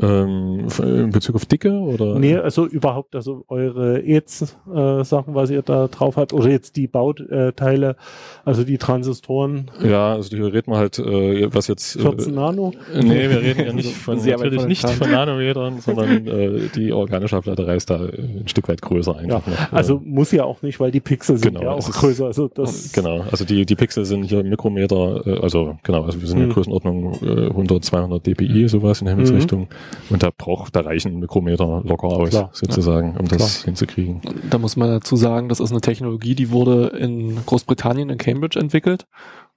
Ähm, 0.00 0.66
in 0.82 1.10
Bezug 1.10 1.36
auf 1.36 1.46
Dicke 1.46 1.70
oder 1.72 2.18
Nee, 2.18 2.36
also 2.36 2.66
überhaupt, 2.66 3.14
also 3.14 3.44
eure 3.48 4.02
EZ-Sachen, 4.04 5.34
was 5.34 5.50
ihr 5.50 5.62
da 5.62 5.88
drauf 5.88 6.16
habt, 6.16 6.32
oder 6.32 6.48
jetzt 6.50 6.76
die 6.76 6.86
Bauteile, 6.86 7.96
also 8.44 8.64
die 8.64 8.78
Transistoren, 8.78 9.70
ja, 9.82 10.14
also 10.14 10.36
hier 10.36 10.52
reden 10.52 10.70
wir 10.72 10.78
halt 10.78 10.98
äh, 10.98 11.52
was 11.54 11.68
jetzt 11.68 11.96
äh, 11.96 12.00
14 12.00 12.34
Nano. 12.34 12.72
Nee, 12.94 13.30
wir 13.30 13.40
reden 13.42 13.66
ja 13.66 13.72
nicht 13.72 13.92
von, 13.96 14.18
Sehr 14.18 14.36
natürlich 14.36 14.60
von 14.60 14.68
nicht 14.68 14.88
von 14.88 15.10
Nanometern, 15.10 15.80
sondern 15.80 16.26
äh, 16.26 16.60
die 16.74 16.92
organische 16.92 17.36
Ableiterei 17.36 17.76
ist 17.76 17.88
da 17.90 18.04
äh, 18.04 18.20
ein 18.40 18.48
Stück 18.48 18.68
weit 18.68 18.82
größer 18.82 19.16
einfach. 19.16 19.46
noch. 19.46 19.72
Also 19.72 20.00
muss 20.04 20.32
ja 20.32 20.44
auch 20.44 20.62
nicht, 20.62 20.78
weil 20.80 20.90
die 20.90 21.00
Pixel 21.00 21.36
sind 21.38 21.54
Genau, 21.54 21.62
ja 21.62 21.70
auch 21.72 21.90
größer. 21.90 22.26
Also 22.26 22.48
das 22.48 22.92
Genau, 22.92 23.24
also 23.30 23.44
die, 23.44 23.64
die 23.64 23.76
Pixel 23.76 24.04
sind 24.04 24.24
hier 24.24 24.42
Mikrometer, 24.44 25.26
äh, 25.26 25.38
also 25.40 25.78
genau, 25.82 26.02
also 26.04 26.20
wir 26.20 26.28
sind 26.28 26.36
in 26.38 26.44
Mhm. 26.44 26.48
der 26.48 26.54
Größenordnung 26.54 27.12
äh, 27.22 27.46
100, 27.50 27.84
200 27.84 28.26
dpi, 28.26 28.68
sowas 28.68 29.00
in 29.00 29.06
der 29.06 29.14
Himmelsrichtung. 29.14 29.68
Und 30.10 30.22
da 30.22 30.30
braucht, 30.36 30.76
da 30.76 30.80
reichen 30.80 31.18
Mikrometer 31.18 31.82
locker 31.84 32.06
aus, 32.08 32.30
Klar, 32.30 32.50
sozusagen, 32.52 33.16
um 33.16 33.26
das 33.26 33.36
Klar. 33.38 33.64
hinzukriegen. 33.66 34.20
Da 34.50 34.58
muss 34.58 34.76
man 34.76 34.88
dazu 34.88 35.16
sagen, 35.16 35.48
das 35.48 35.60
ist 35.60 35.70
eine 35.72 35.80
Technologie, 35.80 36.34
die 36.34 36.50
wurde 36.50 36.88
in 36.88 37.44
Großbritannien, 37.44 38.10
in 38.10 38.18
Cambridge 38.18 38.58
entwickelt. 38.58 39.06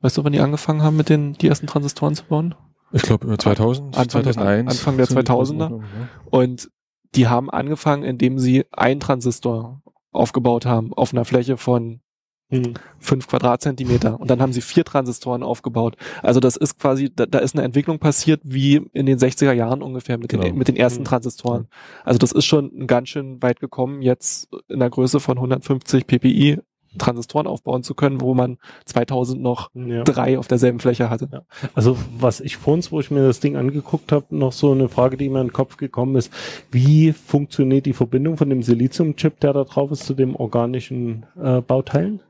Weißt 0.02 0.18
du, 0.18 0.24
wann 0.24 0.34
die 0.34 0.40
angefangen 0.40 0.82
haben, 0.82 0.98
mit 0.98 1.10
den, 1.10 1.34
die 1.34 1.48
ersten 1.48 1.68
Transistoren 1.68 2.16
zu 2.16 2.24
bauen? 2.26 2.56
Ich 2.92 3.04
glaube 3.04 3.38
2000, 3.38 3.98
Anfang 3.98 4.24
der- 4.24 4.34
2001. 4.34 4.72
Anfang 4.72 4.98
der 4.98 5.06
sind 5.06 5.18
die 5.20 5.24
2000er. 5.24 5.36
Größenordnungen, 5.36 5.86
ja. 5.86 6.10
Und 6.32 6.70
die 7.16 7.28
haben 7.28 7.50
angefangen, 7.52 8.04
indem 8.04 8.40
sie 8.40 8.66
einen 8.72 9.00
Transistor 9.00 9.82
aufgebaut 10.12 10.66
haben 10.66 10.94
auf 10.94 11.14
einer 11.14 11.26
Fläche 11.26 11.58
von 11.58 12.02
hm. 12.50 12.74
fünf 13.00 13.28
Quadratzentimeter. 13.28 14.20
Und 14.20 14.30
dann 14.30 14.42
haben 14.42 14.54
sie 14.54 14.62
vier 14.62 14.84
Transistoren 14.84 15.44
aufgebaut. 15.44 15.96
Also 16.24 16.40
das 16.40 16.56
ist 16.56 16.80
quasi, 16.80 17.12
da, 17.14 17.26
da 17.26 17.40
ist 17.40 17.56
eine 17.56 17.64
Entwicklung 17.64 18.00
passiert 18.00 18.42
wie 18.44 18.82
in 18.94 19.06
den 19.06 19.18
60er 19.20 19.54
Jahren 19.54 19.82
ungefähr 19.82 20.18
mit 20.18 20.32
den, 20.32 20.42
Genau. 20.42 20.56
mit 20.56 20.68
den 20.68 20.76
ersten 20.76 21.02
Mhm. 21.02 21.06
Transistoren. 21.06 21.68
Also 22.04 22.18
das 22.18 22.32
ist 22.32 22.46
schon 22.46 22.88
ganz 22.88 23.10
schön 23.10 23.42
weit 23.42 23.60
gekommen, 23.60 24.02
jetzt 24.02 24.50
in 24.68 24.80
der 24.80 24.90
Größe 24.90 25.20
von 25.20 25.38
150 25.40 26.08
ppi 26.08 26.58
Transistoren 26.98 27.46
aufbauen 27.46 27.84
zu 27.84 27.94
können, 27.94 28.20
wo 28.20 28.34
man 28.34 28.58
2000 28.86 29.40
noch 29.40 29.70
ja. 29.76 30.04
drei 30.04 30.40
auf 30.40 30.48
derselben 30.48 30.80
Fläche 30.80 31.10
hatte. 31.10 31.30
Ja. 31.32 31.44
Also 31.76 31.98
was 32.18 32.42
ich 32.42 32.58
vor 32.58 32.74
uns, 32.74 32.92
wo 32.92 33.00
ich 33.00 33.12
mir 33.12 33.22
das 33.22 33.40
Ding 33.40 33.56
angeguckt 33.58 34.12
habe, 34.12 34.36
noch 34.36 34.54
so 34.54 34.72
eine 34.72 34.90
Frage, 34.90 35.16
die 35.16 35.30
mir 35.30 35.42
in 35.42 35.48
den 35.48 35.54
Kopf 35.54 35.78
gekommen 35.78 36.16
ist, 36.16 36.32
wie 36.72 37.14
funktioniert 37.14 37.86
die 37.86 37.94
Verbindung 37.94 38.38
von 38.38 38.50
dem 38.50 38.64
Siliziumchip, 38.64 39.40
der 39.40 39.54
da 39.54 39.64
drauf 39.66 39.92
ist, 39.92 40.06
zu 40.06 40.16
dem 40.16 40.36
organischen 40.36 41.28
äh, 41.40 41.62
Bauteilen? 41.62 42.22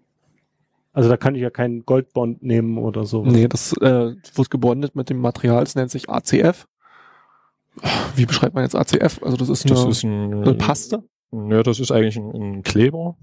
Also 0.92 1.10
da 1.10 1.18
kann 1.18 1.36
ich 1.36 1.42
ja 1.42 1.50
keinen 1.50 1.86
Goldbond 1.86 2.42
nehmen 2.44 2.78
oder 2.78 3.06
so. 3.06 3.24
Nee, 3.24 3.48
das 3.48 3.74
äh, 3.74 4.16
wird 4.34 4.50
gebondet 4.50 4.96
mit 4.96 5.10
dem 5.10 5.20
Material, 5.20 5.64
es 5.64 5.76
nennt 5.76 5.92
sich 5.92 6.10
ACF. 6.10 6.68
Wie 8.16 8.26
beschreibt 8.26 8.56
man 8.56 8.64
jetzt 8.64 8.76
ACF? 8.76 9.22
Also 9.24 9.38
das 9.38 9.50
ist 9.50 9.70
Das 9.70 9.82
eine, 9.82 9.92
ist 9.92 10.04
ein, 10.04 10.34
eine 10.34 10.54
Paste. 10.56 11.04
Ja, 11.32 11.64
das 11.64 11.80
ist 11.80 11.92
eigentlich 11.92 12.18
ein, 12.18 12.32
ein 12.34 12.64
Kleber, 12.64 13.16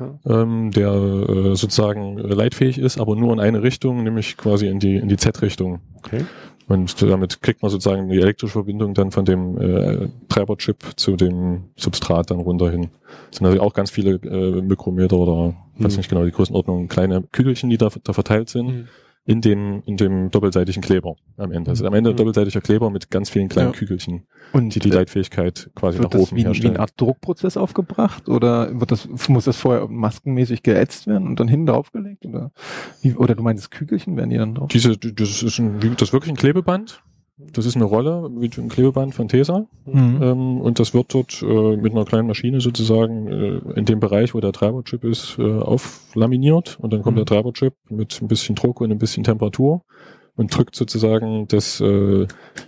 Ja. 0.00 0.18
ähm, 0.26 0.72
der 0.72 0.92
äh, 0.92 1.54
sozusagen 1.54 2.18
äh, 2.18 2.22
leitfähig 2.34 2.78
ist, 2.78 2.98
aber 2.98 3.14
nur 3.16 3.32
in 3.32 3.40
eine 3.40 3.62
Richtung, 3.62 4.02
nämlich 4.02 4.36
quasi 4.36 4.66
in 4.66 4.80
die 4.80 4.96
in 4.96 5.08
die 5.08 5.16
Z-Richtung. 5.16 5.80
Okay. 5.98 6.24
Und 6.66 7.02
damit 7.02 7.42
kriegt 7.42 7.62
man 7.62 7.70
sozusagen 7.70 8.08
die 8.08 8.18
elektrische 8.18 8.52
Verbindung 8.54 8.94
dann 8.94 9.10
von 9.10 9.24
dem 9.24 9.58
äh, 9.60 10.08
Treiberchip 10.28 10.76
zu 10.96 11.16
dem 11.16 11.64
Substrat 11.76 12.30
dann 12.30 12.40
runter 12.40 12.70
hin. 12.70 12.88
Das 13.30 13.38
sind 13.38 13.46
also 13.46 13.60
auch 13.60 13.74
ganz 13.74 13.90
viele 13.90 14.14
äh, 14.14 14.62
Mikrometer 14.62 15.16
oder 15.16 15.54
weiß 15.78 15.92
Hm. 15.92 15.98
nicht 15.98 16.08
genau 16.08 16.24
die 16.24 16.30
Größenordnung, 16.30 16.88
kleine 16.88 17.22
Kügelchen, 17.32 17.68
die 17.68 17.76
da, 17.76 17.90
da 18.02 18.12
verteilt 18.12 18.48
sind 18.48 18.66
Mhm. 18.66 18.88
In 19.26 19.40
dem 19.40 19.82
in 19.86 19.96
dem 19.96 20.30
doppelseitigen 20.30 20.82
Kleber 20.82 21.16
am 21.38 21.50
Ende. 21.50 21.70
Also 21.70 21.86
am 21.86 21.94
Ende 21.94 22.12
Mhm. 22.12 22.16
doppelseitiger 22.16 22.60
Kleber 22.60 22.90
mit 22.90 23.10
ganz 23.10 23.30
vielen 23.30 23.48
kleinen 23.48 23.72
Ja. 23.72 23.78
Kügelchen, 23.78 24.26
Und 24.52 24.74
die 24.74 24.80
die 24.80 24.90
äh, 24.90 24.94
Leitfähigkeit 24.94 25.70
quasi 25.74 25.98
nach 25.98 26.10
oben 26.12 26.32
wie, 26.32 26.36
wie 26.36 26.44
herstellen. 26.44 26.74
eine 26.74 26.80
Art 26.80 26.92
Druckprozess 26.98 27.56
aufgebracht 27.56 28.28
oder 28.28 28.78
wird 28.78 28.90
das, 28.90 29.08
muss 29.28 29.44
das 29.46 29.56
vorher 29.56 29.88
maskenmäßig 29.88 30.62
geätzt 30.62 31.06
werden 31.06 31.26
und 31.26 31.40
dann 31.40 31.48
hinten 31.48 31.66
draufgelegt? 31.66 32.26
Oder, 32.26 32.52
wie, 33.00 33.14
oder 33.14 33.34
du 33.34 33.42
meinst 33.42 33.70
Kügelchen 33.70 34.16
werden 34.16 34.28
die 34.30 34.36
dann 34.36 34.54
drauf? 34.56 34.68
Diese, 34.68 34.96
das 34.98 35.42
ist 35.42 35.58
ein, 35.58 35.82
wie- 35.82 35.88
das 35.90 36.08
ist 36.08 36.12
wirklich 36.12 36.30
ein 36.32 36.36
Klebeband. 36.36 37.02
Das 37.36 37.66
ist 37.66 37.74
eine 37.74 37.84
Rolle, 37.84 38.30
wie 38.38 38.48
ein 38.60 38.68
Klebeband 38.68 39.12
von 39.14 39.26
Tesa. 39.26 39.66
Mhm. 39.86 40.20
Ähm, 40.22 40.60
und 40.60 40.78
das 40.78 40.94
wird 40.94 41.12
dort 41.12 41.42
äh, 41.42 41.76
mit 41.76 41.92
einer 41.92 42.04
kleinen 42.04 42.28
Maschine 42.28 42.60
sozusagen 42.60 43.26
äh, 43.26 43.60
in 43.74 43.84
dem 43.86 43.98
Bereich, 43.98 44.34
wo 44.34 44.40
der 44.40 44.52
Treiberchip 44.52 45.02
ist, 45.02 45.36
äh, 45.38 45.42
auflaminiert. 45.60 46.78
Und 46.80 46.92
dann 46.92 47.02
kommt 47.02 47.16
Mhm. 47.16 47.24
der 47.24 47.26
Treiberchip 47.26 47.74
mit 47.90 48.20
ein 48.22 48.28
bisschen 48.28 48.54
Druck 48.54 48.80
und 48.80 48.92
ein 48.92 48.98
bisschen 48.98 49.24
Temperatur 49.24 49.82
und 50.36 50.56
drückt 50.56 50.76
sozusagen 50.76 51.46
das, 51.48 51.80
äh, 51.80 52.26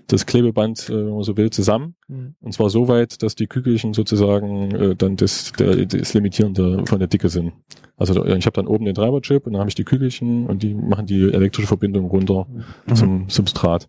das 0.09 0.27
Klebeband, 0.27 0.89
äh, 0.91 0.97
wenn 0.97 1.15
man 1.15 1.23
so 1.23 1.37
will, 1.37 1.51
zusammen. 1.51 1.95
Mhm. 2.09 2.35
Und 2.41 2.53
zwar 2.53 2.69
so 2.69 2.89
weit, 2.89 3.23
dass 3.23 3.37
die 3.37 3.47
Kügelchen 3.47 3.93
sozusagen 3.95 4.73
äh, 4.73 4.97
dann 4.97 5.15
das, 5.17 5.53
der, 5.53 5.87
das 5.87 6.13
Limitierende 6.15 6.83
von 6.87 6.99
der 6.99 7.07
Dicke 7.09 7.29
sind. 7.29 7.53
Also 7.97 8.15
da- 8.15 8.25
ich 8.35 8.47
habe 8.47 8.55
dann 8.55 8.67
oben 8.67 8.85
den 8.85 8.95
Treiberchip 8.97 9.47
und 9.47 9.53
dann 9.53 9.61
habe 9.61 9.69
ich 9.71 9.77
die 9.77 9.85
Kügelchen 9.85 10.47
und 10.47 10.65
die 10.65 10.75
machen 10.75 11.07
die 11.07 11.23
elektrische 11.33 11.69
Verbindung 11.69 12.07
runter 12.07 12.47
Mhm. 12.89 12.95
zum 12.97 13.29
Substrat. 13.29 13.89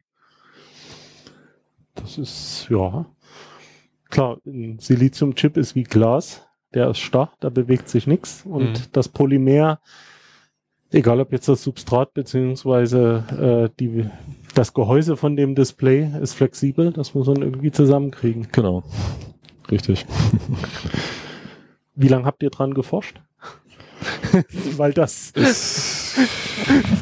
Das 2.01 2.17
ist, 2.17 2.67
ja. 2.69 3.05
Klar, 4.09 4.37
ein 4.45 4.79
Siliziumchip 4.79 5.57
ist 5.57 5.75
wie 5.75 5.83
Glas. 5.83 6.43
Der 6.73 6.89
ist 6.89 6.99
starr, 6.99 7.31
da 7.39 7.49
bewegt 7.49 7.89
sich 7.89 8.07
nichts. 8.07 8.43
Und 8.45 8.71
Mhm. 8.71 8.83
das 8.91 9.07
Polymer, 9.09 9.79
egal 10.91 11.19
ob 11.21 11.31
jetzt 11.31 11.47
das 11.47 11.63
Substrat 11.63 12.13
beziehungsweise 12.13 13.69
äh, 13.71 13.75
die, 13.79 14.09
das 14.53 14.73
Gehäuse 14.73 15.17
von 15.17 15.35
dem 15.35 15.55
Display 15.55 16.09
ist 16.21 16.33
flexibel, 16.33 16.91
das 16.91 17.13
muss 17.13 17.27
man 17.27 17.41
irgendwie 17.41 17.71
zusammenkriegen. 17.71 18.47
Genau. 18.51 18.83
Richtig. 19.71 20.05
Wie 21.95 22.07
lange 22.07 22.25
habt 22.25 22.43
ihr 22.43 22.49
dran 22.49 22.73
geforscht? 22.73 23.21
Weil 24.77 24.93
das 24.93 25.31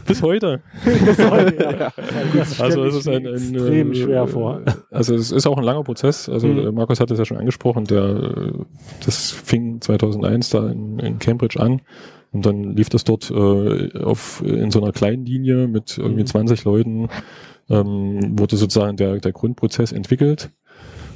Bis 0.06 0.22
heute. 0.22 0.62
ja, 0.86 1.92
das 2.34 2.60
Also 2.60 2.84
es 2.84 2.96
ist 2.96 3.08
ein, 3.08 3.26
ein 3.26 3.34
extrem 3.34 3.92
äh, 3.92 3.96
schwer 3.96 4.28
vor. 4.28 4.62
Also 4.92 5.16
es 5.16 5.32
ist 5.32 5.48
auch 5.48 5.58
ein 5.58 5.64
langer 5.64 5.84
Prozess. 5.84 6.30
Also 6.30 6.48
Mhm. 6.48 6.74
Markus 6.76 7.00
hat 7.00 7.12
es 7.12 7.20
ja 7.20 7.26
schon 7.26 7.38
angesprochen. 7.38 7.86
Der, 7.86 8.04
äh, 8.04 8.52
das 9.06 9.32
fing 9.32 9.82
2001 9.82 10.50
da 10.50 10.70
in, 10.70 11.00
in 11.00 11.20
Cambridge 11.20 11.60
an 11.60 11.82
und 12.32 12.46
dann 12.46 12.76
lief 12.76 12.90
das 12.90 13.04
dort 13.04 13.32
äh, 13.32 14.00
auf 14.00 14.44
in 14.46 14.70
so 14.72 14.82
einer 14.82 14.92
kleinen 14.92 15.26
Linie 15.26 15.68
mit 15.68 15.98
irgendwie 15.98 16.22
Mhm. 16.22 16.28
20 16.28 16.64
Leuten. 16.66 17.08
Ähm, 17.68 18.38
wurde 18.38 18.58
sozusagen 18.58 18.96
der, 18.96 19.18
der 19.18 19.32
Grundprozess 19.32 19.92
entwickelt. 19.92 20.52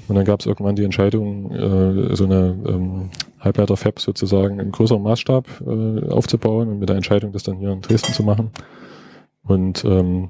Und 0.07 0.15
dann 0.15 0.25
gab 0.25 0.39
es 0.39 0.47
irgendwann 0.47 0.75
die 0.75 0.83
Entscheidung, 0.83 1.51
äh, 1.51 2.15
so 2.15 2.25
eine 2.25 2.57
ähm, 2.67 3.09
Halbleiter-Fab 3.39 3.99
sozusagen 3.99 4.59
in 4.59 4.71
größerem 4.71 5.01
Maßstab 5.01 5.61
äh, 5.65 6.09
aufzubauen 6.09 6.69
und 6.69 6.79
mit 6.79 6.89
der 6.89 6.95
Entscheidung, 6.95 7.31
das 7.31 7.43
dann 7.43 7.57
hier 7.57 7.71
in 7.71 7.81
Dresden 7.81 8.13
zu 8.13 8.23
machen. 8.23 8.51
Und 9.43 9.83
ähm, 9.85 10.29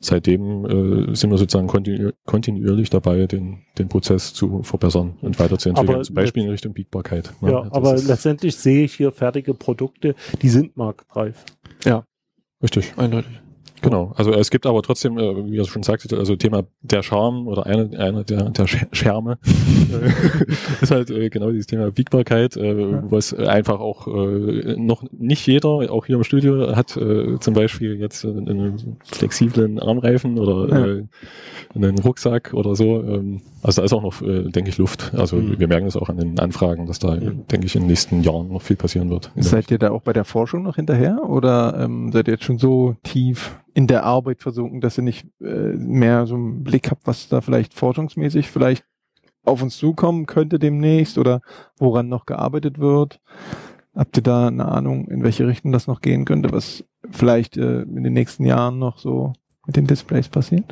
seitdem 0.00 0.64
äh, 0.64 1.14
sind 1.14 1.30
wir 1.30 1.38
sozusagen 1.38 1.68
kontinu 1.68 2.10
kontinuierlich 2.26 2.90
dabei, 2.90 3.26
den, 3.26 3.62
den 3.78 3.88
Prozess 3.88 4.34
zu 4.34 4.62
verbessern 4.62 5.16
und 5.22 5.38
weiterzuentwickeln, 5.38 5.94
Aber 5.96 6.02
zum 6.04 6.14
Beispiel 6.14 6.42
in 6.42 6.50
Richtung 6.50 6.72
Biegbarkeit. 6.72 7.32
ne? 7.40 7.52
Ja, 7.52 7.62
Das 7.62 7.72
aber 7.72 7.96
letztendlich 7.96 8.56
sehe 8.56 8.84
ich 8.84 8.94
hier 8.94 9.12
fertige 9.12 9.54
Produkte, 9.54 10.14
die 10.42 10.48
sind 10.48 10.76
marktreif. 10.76 11.44
richtig. 12.62 12.92
Eindeutig. 12.96 13.41
Genau, 13.82 14.12
also 14.16 14.32
es 14.32 14.50
gibt 14.50 14.64
aber 14.66 14.80
trotzdem, 14.82 15.18
äh, 15.18 15.46
wie 15.46 15.56
ihr 15.56 15.64
schon 15.64 15.82
sagte, 15.82 16.16
also 16.16 16.36
Thema 16.36 16.64
der 16.82 17.02
Charme 17.02 17.46
oder 17.48 17.66
eine, 17.66 17.90
eine 17.98 18.24
der, 18.24 18.50
der 18.50 18.66
Sch- 18.66 18.86
Scherme 18.92 19.38
ist 20.80 20.90
halt 20.90 21.10
äh, 21.10 21.28
genau 21.30 21.50
dieses 21.50 21.66
Thema 21.66 21.90
Biegbarkeit, 21.90 22.56
äh, 22.56 22.74
was 23.10 23.34
einfach 23.34 23.80
auch 23.80 24.06
noch 24.06 25.04
nicht 25.12 25.46
jeder, 25.46 25.68
auch 25.92 26.06
hier 26.06 26.16
im 26.16 26.24
Studio, 26.24 26.74
hat 26.76 26.90
zum 26.90 27.54
Beispiel 27.54 27.96
jetzt 27.98 28.24
einen, 28.24 28.98
flexiblen 29.04 29.78
Armreifen 29.78 30.38
oder 30.38 30.72
einen 31.74 31.98
Rucksack 31.98 32.52
oder 32.54 32.74
so. 32.74 33.02
Also 33.62 33.80
da 33.80 33.84
ist 33.86 33.92
auch 33.92 34.02
noch, 34.02 34.20
äh, 34.22 34.50
denke 34.50 34.70
ich, 34.70 34.78
Luft. 34.78 35.14
Also 35.14 35.36
Mhm. 35.36 35.58
wir 35.60 35.68
merken 35.68 35.84
das 35.86 35.96
auch 35.96 36.08
an 36.08 36.16
den 36.16 36.38
Anfragen, 36.40 36.86
dass 36.86 36.98
da, 36.98 37.14
Mhm. 37.14 37.46
denke 37.46 37.66
ich, 37.66 37.76
in 37.76 37.82
den 37.82 37.88
nächsten 37.88 38.22
Jahren 38.22 38.48
noch 38.52 38.62
viel 38.62 38.76
passieren 38.76 39.08
wird. 39.08 39.30
Seid 39.36 39.70
ihr 39.70 39.78
da 39.78 39.90
auch 39.92 40.02
bei 40.02 40.12
der 40.12 40.24
Forschung 40.24 40.62
noch 40.64 40.76
hinterher 40.76 41.20
oder 41.28 41.78
ähm, 41.78 42.10
seid 42.12 42.26
ihr 42.28 42.34
jetzt 42.34 42.44
schon 42.44 42.58
so 42.58 42.96
tief 43.04 43.56
in 43.74 43.86
der 43.86 44.04
Arbeit 44.04 44.42
versunken, 44.42 44.80
dass 44.80 44.98
ihr 44.98 45.04
nicht 45.04 45.26
äh, 45.40 45.44
mehr 45.74 46.26
so 46.26 46.34
einen 46.34 46.64
Blick 46.64 46.90
habt, 46.90 47.06
was 47.06 47.28
da 47.28 47.40
vielleicht 47.40 47.72
forschungsmäßig 47.74 48.50
vielleicht 48.50 48.84
auf 49.44 49.62
uns 49.62 49.76
zukommen 49.76 50.26
könnte 50.26 50.58
demnächst 50.58 51.16
oder 51.18 51.40
woran 51.78 52.08
noch 52.08 52.26
gearbeitet 52.26 52.78
wird? 52.78 53.20
Habt 53.94 54.16
ihr 54.16 54.22
da 54.22 54.48
eine 54.48 54.66
Ahnung, 54.66 55.06
in 55.08 55.22
welche 55.22 55.46
Richtung 55.46 55.70
das 55.72 55.86
noch 55.86 56.00
gehen 56.00 56.24
könnte, 56.24 56.50
was 56.52 56.84
vielleicht 57.10 57.56
äh, 57.56 57.82
in 57.82 58.02
den 58.02 58.12
nächsten 58.12 58.44
Jahren 58.44 58.78
noch 58.78 58.98
so 58.98 59.32
mit 59.66 59.76
den 59.76 59.86
Displays 59.86 60.28
passiert? 60.28 60.64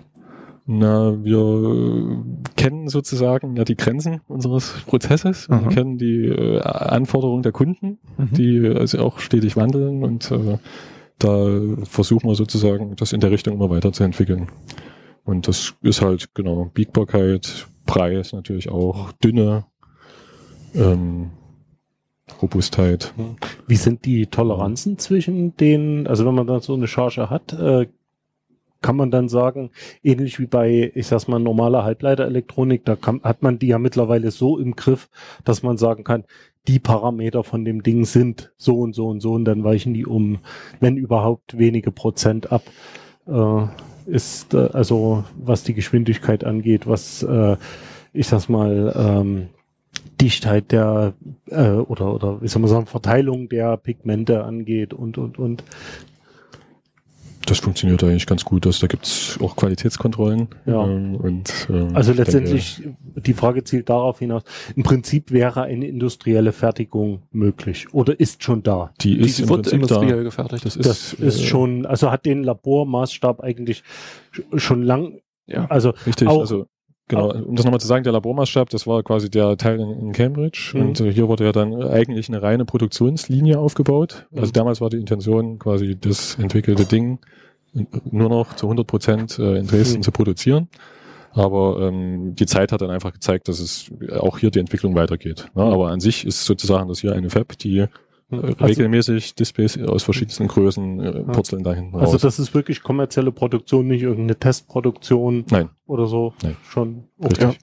Na, 0.66 1.16
wir 1.24 2.24
kennen 2.56 2.88
sozusagen 2.88 3.56
ja 3.56 3.64
die 3.64 3.76
Grenzen 3.76 4.20
unseres 4.28 4.72
Prozesses. 4.86 5.48
Wir 5.48 5.56
Mhm. 5.56 5.68
kennen 5.70 5.98
die 5.98 6.26
äh, 6.26 6.60
Anforderungen 6.60 7.42
der 7.42 7.52
Kunden, 7.52 7.98
Mhm. 8.18 8.28
die 8.32 8.66
also 8.68 8.98
auch 9.00 9.18
stetig 9.18 9.56
wandeln 9.56 10.04
und 10.04 10.30
äh, 10.30 10.58
da 11.18 11.46
versuchen 11.84 12.28
wir 12.28 12.34
sozusagen, 12.34 12.96
das 12.96 13.12
in 13.12 13.20
der 13.20 13.30
Richtung 13.30 13.54
immer 13.54 13.68
weiterzuentwickeln. 13.68 14.48
Und 15.24 15.48
das 15.48 15.74
ist 15.82 16.00
halt, 16.00 16.34
genau, 16.34 16.70
Biegbarkeit, 16.72 17.66
Preis 17.84 18.32
natürlich 18.32 18.70
auch, 18.70 19.12
Dünne, 19.12 19.64
ähm, 20.74 21.30
Robustheit. 22.40 23.12
Wie 23.66 23.76
sind 23.76 24.04
die 24.06 24.26
Toleranzen 24.28 24.98
zwischen 24.98 25.56
den, 25.56 26.06
also 26.06 26.24
wenn 26.24 26.34
man 26.34 26.46
dann 26.46 26.60
so 26.60 26.74
eine 26.74 26.86
Charge 26.86 27.28
hat, 27.28 27.52
äh, 27.52 27.86
kann 28.82 28.96
man 28.96 29.10
dann 29.10 29.28
sagen, 29.28 29.70
ähnlich 30.02 30.38
wie 30.38 30.46
bei, 30.46 30.90
ich 30.94 31.06
sag's 31.06 31.28
mal, 31.28 31.38
normaler 31.38 31.84
Halbleiterelektronik, 31.84 32.84
da 32.84 32.96
kann, 32.96 33.22
hat 33.22 33.42
man 33.42 33.58
die 33.58 33.68
ja 33.68 33.78
mittlerweile 33.78 34.30
so 34.30 34.58
im 34.58 34.76
Griff, 34.76 35.08
dass 35.44 35.62
man 35.62 35.76
sagen 35.76 36.04
kann, 36.04 36.24
die 36.68 36.78
Parameter 36.78 37.44
von 37.44 37.64
dem 37.64 37.82
Ding 37.82 38.04
sind 38.04 38.52
so 38.56 38.80
und 38.80 38.94
so 38.94 39.08
und 39.08 39.20
so 39.20 39.32
und 39.32 39.44
dann 39.44 39.64
weichen 39.64 39.94
die 39.94 40.06
um, 40.06 40.38
wenn 40.78 40.96
überhaupt, 40.96 41.58
wenige 41.58 41.90
Prozent 41.90 42.52
ab. 42.52 42.62
Äh, 43.26 43.66
ist 44.06 44.54
äh, 44.54 44.68
also, 44.72 45.24
was 45.36 45.62
die 45.62 45.74
Geschwindigkeit 45.74 46.44
angeht, 46.44 46.86
was, 46.86 47.22
äh, 47.22 47.56
ich 48.12 48.26
sag's 48.26 48.48
mal, 48.48 48.92
ähm, 48.96 49.48
Dichtheit 50.20 50.72
der 50.72 51.14
äh, 51.46 51.70
oder 51.70 52.14
oder 52.14 52.42
wie 52.42 52.48
soll 52.48 52.60
man 52.60 52.70
sagen 52.70 52.86
Verteilung 52.86 53.48
der 53.48 53.76
Pigmente 53.76 54.44
angeht 54.44 54.92
und 54.92 55.16
und 55.16 55.38
und 55.38 55.64
Das 57.46 57.58
funktioniert 57.58 58.02
eigentlich 58.04 58.26
ganz 58.26 58.44
gut. 58.44 58.66
Also 58.66 58.80
da 58.82 58.86
gibt's 58.86 59.38
auch 59.42 59.56
Qualitätskontrollen. 59.56 60.48
Ja. 60.66 60.84
Ähm, 60.86 61.16
und, 61.16 61.66
ähm, 61.70 61.96
also 61.96 62.12
ich 62.12 62.16
denke, 62.16 62.30
letztendlich 62.32 62.82
die 63.16 63.32
Frage 63.34 63.64
zielt 63.64 63.88
darauf 63.88 64.18
hinaus. 64.18 64.42
Im 64.76 64.82
Prinzip 64.82 65.30
wäre 65.32 65.62
eine 65.62 65.86
industrielle 65.86 66.52
Fertigung 66.52 67.22
möglich 67.32 67.92
oder 67.94 68.18
ist 68.20 68.42
schon 68.44 68.62
da. 68.62 68.92
die 69.00 69.18
ist 69.18 69.38
Die 69.38 69.42
im 69.44 69.48
wird 69.48 69.62
Prinzip 69.62 69.70
da. 69.88 69.94
industriell 69.96 70.24
gefertigt. 70.24 70.64
Das 70.66 70.76
ist, 70.76 70.86
Das 70.86 71.12
ist 71.14 71.40
äh, 71.40 71.42
schon, 71.44 71.86
also 71.86 72.10
hat 72.10 72.26
den 72.26 72.44
Labormaßstab 72.44 73.40
eigentlich 73.40 73.82
sch- 74.34 74.58
schon 74.58 74.82
lang. 74.82 75.20
Ja. 75.46 75.64
Also 75.66 75.94
Richtig, 76.06 76.28
Auch- 76.28 76.40
also 76.40 76.66
genau, 77.10 77.30
um 77.32 77.54
das 77.56 77.64
nochmal 77.66 77.80
zu 77.80 77.86
sagen, 77.86 78.04
der 78.04 78.12
Labormaßstab, 78.14 78.70
das 78.70 78.86
war 78.86 79.02
quasi 79.02 79.28
der 79.30 79.56
Teil 79.58 79.78
in, 79.80 79.90
in 79.90 80.12
Cambridge 80.12 80.72
Mhm. 80.74 80.80
und 80.80 81.00
äh, 81.00 81.12
hier 81.12 81.28
wurde 81.28 81.44
ja 81.44 81.52
dann 81.52 81.74
eigentlich 81.82 82.28
eine 82.28 82.40
reine 82.42 82.64
Produktionslinie 82.64 83.58
aufgebaut. 83.58 84.26
Also 84.34 84.46
Mhm. 84.48 84.52
damals 84.52 84.80
war 84.80 84.88
die 84.90 84.96
Intention, 84.96 85.58
quasi 85.58 85.96
das 86.00 86.36
entwickelte 86.38 86.86
Ding 86.86 87.18
nur 88.10 88.28
noch 88.28 88.56
zu 88.56 88.66
100 88.66 88.86
Prozent 88.86 89.38
äh, 89.38 89.58
in 89.58 89.66
Dresden 89.66 89.98
Mhm. 89.98 90.02
zu 90.02 90.10
produzieren. 90.12 90.68
Aber 91.32 91.78
ähm, 91.82 92.34
die 92.34 92.46
Zeit 92.46 92.72
hat 92.72 92.80
dann 92.80 92.90
einfach 92.90 93.12
gezeigt, 93.12 93.46
dass 93.46 93.60
es 93.60 93.90
auch 94.18 94.38
hier 94.38 94.50
die 94.50 94.58
Entwicklung 94.58 94.96
weitergeht. 94.96 95.46
Ne? 95.54 95.64
Mhm. 95.64 95.70
Aber 95.70 95.88
an 95.90 96.00
sich 96.00 96.26
ist 96.26 96.44
sozusagen 96.44 96.88
das 96.88 97.00
hier 97.00 97.12
eine 97.12 97.30
Fab, 97.30 97.56
die 97.58 97.84
Also- 98.30 98.64
regelmäßig 98.64 99.34
Displays 99.34 99.78
aus 99.82 100.02
verschiedensten 100.02 100.48
Größen 100.48 101.00
äh, 101.00 101.22
purzeln 101.24 101.62
da 101.64 101.72
hinten 101.72 101.96
also 101.96 102.12
raus. 102.12 102.22
das 102.22 102.38
ist 102.38 102.54
wirklich 102.54 102.82
kommerzielle 102.82 103.32
Produktion, 103.32 103.86
nicht 103.88 104.02
irgendeine 104.02 104.38
Testproduktion 104.38 105.44
Nein, 105.50 105.70
oder 105.86 106.06
so. 106.06 106.34
Nein. 106.42 106.56
Schon 106.68 107.04
richtig. 107.22 107.58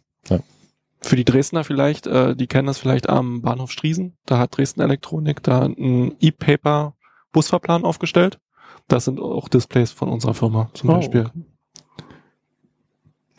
Für 1.00 1.16
die 1.16 1.26
Dresdner 1.26 1.64
vielleicht, 1.64 2.08
äh, 2.08 2.36
die 2.36 2.48
kennen 2.48 2.66
das 2.66 2.80
vielleicht 2.80 3.08
am 3.08 3.44
Bahnhof 3.44 3.72
Striesen. 3.72 4.18
Da 4.26 4.40
hat 4.40 4.58
Dresden 4.58 4.82
Elektronik 4.82 5.44
da 5.44 5.62
einen 5.62 6.16
E-Paper 6.20 6.96
Busfahrplan 7.32 7.86
aufgestellt. 7.86 8.40
Das 8.88 9.06
sind 9.06 9.20
auch 9.20 9.48
Displays 9.48 9.92
von 9.92 10.10
unserer 10.10 10.34
Firma 10.34 10.70
zum 10.74 10.90
Oh, 10.90 10.94
Beispiel. 10.94 11.28
okay. 11.28 11.46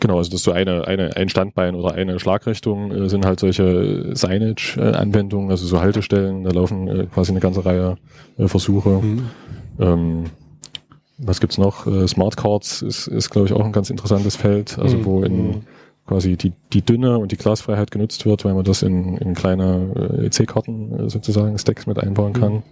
Genau, 0.00 0.18
also 0.18 0.30
das 0.30 0.40
ist 0.40 0.44
so 0.44 0.52
eine, 0.52 0.86
eine, 0.86 1.16
ein 1.16 1.28
Standbein 1.28 1.74
oder 1.74 1.94
eine 1.94 2.20
Schlagrichtung 2.20 2.92
äh, 2.92 3.08
sind 3.08 3.26
halt 3.26 3.40
solche 3.40 4.14
Signage-Anwendungen, 4.14 5.50
also 5.50 5.66
so 5.66 5.80
Haltestellen, 5.80 6.44
da 6.44 6.50
laufen 6.50 6.86
äh, 6.86 7.06
quasi 7.06 7.32
eine 7.32 7.40
ganze 7.40 7.64
Reihe 7.64 7.96
äh, 8.38 8.46
Versuche. 8.46 8.90
Mhm. 8.90 9.30
Ähm, 9.80 10.24
was 11.18 11.40
gibt's 11.40 11.58
noch? 11.58 11.86
Äh, 11.88 12.06
Smart 12.06 12.36
Cards 12.36 12.82
ist, 12.82 13.08
ist 13.08 13.30
glaube 13.30 13.48
ich, 13.48 13.52
auch 13.52 13.64
ein 13.64 13.72
ganz 13.72 13.90
interessantes 13.90 14.36
Feld, 14.36 14.78
also 14.78 14.98
Mhm. 14.98 15.04
wo 15.04 15.22
in 15.22 15.62
quasi 16.06 16.36
die, 16.36 16.52
die 16.72 16.82
Dünne 16.82 17.18
und 17.18 17.32
die 17.32 17.36
Glasfreiheit 17.36 17.90
genutzt 17.90 18.24
wird, 18.24 18.44
weil 18.44 18.54
man 18.54 18.64
das 18.64 18.82
in, 18.82 19.18
in 19.18 19.34
kleine 19.34 20.20
äh, 20.22 20.26
EC-Karten 20.26 21.06
äh, 21.06 21.10
sozusagen 21.10 21.58
Stacks 21.58 21.86
mit 21.86 21.98
einbauen 21.98 22.32
kann. 22.32 22.62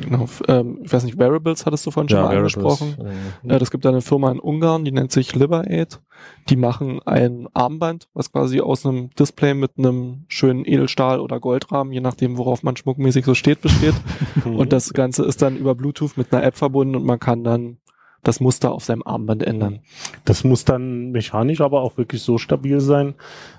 Genau. 0.00 0.26
Ähm, 0.48 0.80
ich 0.82 0.92
weiß 0.92 1.04
nicht, 1.04 1.18
Wearables 1.18 1.66
hattest 1.66 1.86
du 1.86 1.90
vorhin 1.90 2.08
schon 2.08 2.20
mal 2.20 2.30
Wearables, 2.30 2.56
angesprochen. 2.56 2.96
ähm, 3.44 3.50
Äh, 3.50 3.58
das 3.58 3.70
gibt 3.70 3.86
eine 3.86 4.00
Firma 4.00 4.30
in 4.30 4.38
Ungarn, 4.40 4.84
die 4.84 4.92
nennt 4.92 5.12
sich 5.12 5.34
Liberaid. 5.34 6.00
Die 6.48 6.56
machen 6.56 7.00
ein 7.04 7.48
Armband, 7.54 8.08
was 8.14 8.32
quasi 8.32 8.60
aus 8.60 8.86
einem 8.86 9.10
Display 9.10 9.54
mit 9.54 9.72
einem 9.78 10.24
schönen 10.28 10.64
Edelstahl- 10.64 11.20
oder 11.20 11.40
Goldrahmen, 11.40 11.92
je 11.92 12.00
nachdem, 12.00 12.38
worauf 12.38 12.62
man 12.62 12.76
schmuckmäßig 12.76 13.24
so 13.24 13.34
steht, 13.34 13.60
besteht. 13.60 13.94
Und 14.44 14.72
das 14.72 14.92
Ganze 14.92 15.24
ist 15.24 15.42
dann 15.42 15.56
über 15.56 15.74
Bluetooth 15.74 16.16
mit 16.16 16.32
einer 16.32 16.44
App 16.44 16.56
verbunden 16.56 16.96
und 16.96 17.04
man 17.04 17.18
kann 17.18 17.44
dann 17.44 17.78
das 18.22 18.40
Muster 18.40 18.72
auf 18.72 18.82
seinem 18.84 19.02
Armband 19.04 19.42
ändern. 19.42 19.80
Das 20.24 20.44
muss 20.44 20.64
dann 20.64 21.10
mechanisch 21.10 21.60
aber 21.60 21.82
auch 21.82 21.98
wirklich 21.98 22.22
so 22.22 22.38
stabil 22.38 22.80
sein, 22.80 23.14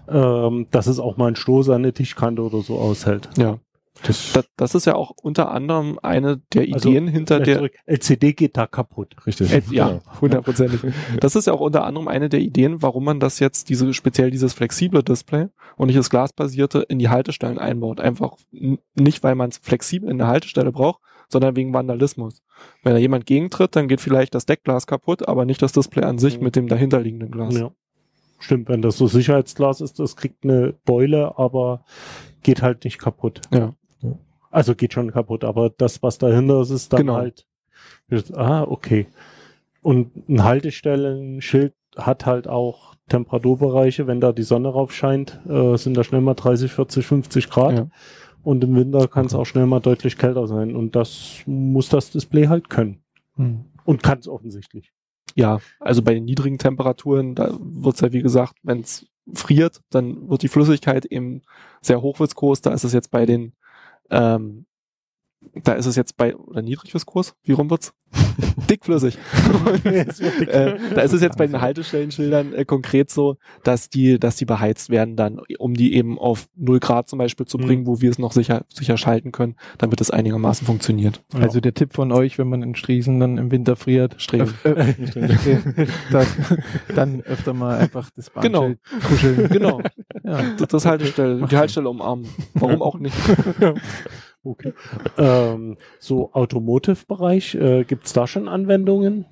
ähm, 0.09 0.65
dass 0.71 0.87
es 0.87 0.99
auch 0.99 1.17
mal 1.17 1.27
einen 1.27 1.35
Stoß 1.35 1.69
an 1.69 1.75
eine 1.75 1.93
Tischkante 1.93 2.41
oder 2.41 2.61
so 2.61 2.79
aushält. 2.79 3.29
Ja. 3.37 3.59
Das, 4.03 4.33
Das, 4.33 4.45
das 4.57 4.75
ist 4.75 4.85
ja 4.85 4.95
auch 4.95 5.11
unter 5.21 5.51
anderem 5.51 5.99
eine 6.01 6.37
der 6.53 6.63
Also, 6.73 6.89
Ideen 6.89 7.07
hinter 7.07 7.35
Vielleicht 7.35 7.47
der, 7.47 7.57
zurück. 7.57 7.73
LCD 7.85 8.33
geht 8.33 8.57
da 8.57 8.67
kaputt. 8.67 9.15
richtig. 9.25 9.51
Äh, 9.51 9.61
ja, 9.71 9.99
hundertprozentig. 10.21 10.81
Das 11.19 11.35
ist 11.35 11.47
ja 11.47 11.53
auch 11.53 11.61
unter 11.61 11.83
anderem 11.85 12.07
eine 12.07 12.29
der 12.29 12.41
Ideen, 12.41 12.81
warum 12.81 13.05
man 13.05 13.19
das 13.19 13.39
jetzt, 13.39 13.69
diese, 13.69 13.93
speziell 13.93 14.31
dieses 14.31 14.53
flexible 14.53 15.03
Display 15.03 15.47
und 15.77 15.87
nicht 15.87 15.97
das 15.97 16.09
glasbasierte 16.09 16.79
in 16.89 16.99
die 16.99 17.09
Haltestellen 17.09 17.57
einbaut. 17.57 17.99
Einfach 17.99 18.37
nicht, 18.51 19.23
weil 19.23 19.35
man 19.35 19.49
es 19.49 19.57
flexibel 19.59 20.09
in 20.09 20.17
der 20.17 20.27
Haltestelle 20.27 20.71
braucht, 20.71 21.01
sondern 21.29 21.55
wegen 21.55 21.73
Vandalismus. 21.73 22.43
Wenn 22.83 22.93
da 22.93 22.99
jemand 22.99 23.25
gegentritt, 23.25 23.75
dann 23.75 23.87
geht 23.87 23.99
vielleicht 24.01 24.35
das 24.35 24.45
Deckglas 24.45 24.87
kaputt, 24.87 25.27
aber 25.27 25.45
nicht 25.45 25.61
das 25.61 25.71
Display 25.71 26.03
an 26.03 26.19
sich 26.19 26.37
Mhm. 26.37 26.43
mit 26.43 26.55
dem 26.55 26.67
dahinterliegenden 26.67 27.31
Glas. 27.31 27.57
Ja. 27.57 27.71
Stimmt, 28.39 28.67
wenn 28.69 28.81
das 28.81 28.97
so 28.97 29.07
Sicherheitsglas 29.07 29.81
ist, 29.81 29.97
das 29.99 30.15
kriegt 30.15 30.43
eine 30.43 30.73
Beule, 30.85 31.37
aber 31.39 31.83
geht 32.43 32.61
halt 32.61 32.83
nicht 32.83 32.99
kaputt. 32.99 33.41
Ja. 33.51 33.73
Also 34.55 34.73
geht 34.73 34.93
schon 34.93 35.11
kaputt, 35.11 35.43
aber 35.43 35.69
das, 35.69 36.01
was 36.01 36.17
dahinter 36.17 36.61
ist, 36.61 36.69
ist 36.69 36.93
dann 36.93 37.01
Genau. 37.01 37.15
halt. 37.15 37.45
Ah, 38.33 38.63
okay. 38.63 39.05
Und 39.81 40.29
ein 40.29 40.43
Haltestellenschild 40.45 41.73
hat 41.97 42.25
halt 42.25 42.47
auch 42.47 42.95
Temperaturbereiche, 43.09 44.07
wenn 44.07 44.21
da 44.21 44.31
die 44.31 44.43
Sonne 44.43 44.69
rauf 44.69 44.93
scheint, 44.93 45.39
äh, 45.47 45.75
sind 45.77 45.95
da 45.97 46.03
schnell 46.05 46.21
mal 46.21 46.35
30, 46.35 46.71
40, 46.71 47.05
50 47.05 47.49
Grad. 47.49 47.77
Ja. 47.77 47.87
Und 48.43 48.63
im 48.63 48.75
Winter 48.75 49.07
kann 49.09 49.25
es 49.25 49.33
Okay. 49.33 49.41
auch 49.41 49.45
schnell 49.45 49.65
mal 49.65 49.81
deutlich 49.81 50.17
kälter 50.17 50.47
sein. 50.47 50.73
Und 50.75 50.95
das 50.95 51.41
muss 51.45 51.89
das 51.89 52.11
Display 52.11 52.47
halt 52.47 52.69
können. 52.69 53.03
Hm. 53.35 53.65
Und 53.83 54.03
kann 54.03 54.19
es 54.19 54.27
offensichtlich. 54.27 54.91
Ja, 55.35 55.59
also 55.81 56.01
bei 56.01 56.13
den 56.13 56.23
niedrigen 56.23 56.57
Temperaturen, 56.59 57.35
da 57.35 57.49
wird's 57.59 57.99
ja 57.99 58.13
wie 58.13 58.21
gesagt, 58.21 58.55
wenn 58.63 58.79
es 58.79 59.05
friert, 59.33 59.81
dann 59.89 60.29
wird 60.29 60.43
die 60.43 60.47
Flüssigkeit 60.47 61.03
eben 61.05 61.41
sehr 61.81 62.01
hochviskos. 62.01 62.61
Da 62.61 62.71
ist 62.71 62.85
es 62.85 62.93
jetzt 62.93 63.11
bei 63.11 63.25
den 63.25 63.51
ähm, 64.09 64.65
da 65.63 65.73
ist 65.73 65.85
es 65.85 65.95
jetzt 65.95 66.17
bei, 66.17 66.35
oder 66.35 66.61
Niedrigviskos, 66.61 67.35
wie 67.43 67.51
rum 67.53 67.69
wird's? 67.69 67.93
Dickflüssig. 68.69 69.17
Dick. 69.83 70.47
äh, 70.47 70.77
da 70.95 71.01
ist 71.01 71.11
es 71.13 71.21
jetzt 71.21 71.37
bei 71.37 71.47
den 71.47 71.59
Haltestellenschildern 71.59 72.53
äh, 72.53 72.63
konkret 72.63 73.09
so, 73.09 73.35
dass 73.63 73.89
die, 73.89 74.19
dass 74.19 74.37
die 74.37 74.45
beheizt 74.45 74.89
werden 74.89 75.15
dann, 75.17 75.41
um 75.59 75.73
die 75.73 75.93
eben 75.95 76.17
auf 76.17 76.47
0 76.55 76.79
Grad 76.79 77.09
zum 77.09 77.19
Beispiel 77.19 77.45
zu 77.45 77.57
Mhm. 77.57 77.61
bringen, 77.65 77.87
wo 77.87 77.99
wir 78.01 78.09
es 78.09 78.17
noch 78.19 78.31
sicher, 78.31 78.63
sicher 78.73 78.97
schalten 78.97 79.31
können, 79.33 79.55
damit 79.77 79.99
es 80.01 80.11
einigermaßen 80.11 80.65
funktioniert. 80.65 81.23
Also 81.33 81.59
der 81.59 81.73
Tipp 81.73 81.93
von 81.93 82.11
euch, 82.13 82.37
wenn 82.37 82.47
man 82.47 82.63
in 82.63 82.75
Striesen 82.75 83.19
dann 83.19 83.37
im 83.37 83.51
Winter 83.51 83.75
friert, 83.75 84.15
Streben. 84.21 84.53
öf- 84.63 84.75
äh, 85.75 85.87
das, 86.11 86.27
dann 86.95 87.21
öfter 87.21 87.53
mal 87.53 87.77
einfach 87.77 88.09
das 88.15 88.29
Bahnschild 88.29 88.79
kuscheln. 89.07 89.49
Genau. 89.49 89.81
Ja. 90.23 90.41
Das, 90.57 90.67
das 90.69 90.85
Haltestelle, 90.85 91.45
die 91.47 91.57
Haltestelle 91.57 91.89
umarmen. 91.89 92.27
Warum 92.53 92.81
auch 92.81 92.97
nicht? 92.97 93.15
Okay. 94.45 94.73
ähm, 95.17 95.77
so 95.99 96.31
Automotive-Bereich, 96.33 97.55
äh, 97.55 97.83
gibt's 97.83 98.13
da 98.13 98.27
schon 98.27 98.47
Anwendungen? 98.47 99.25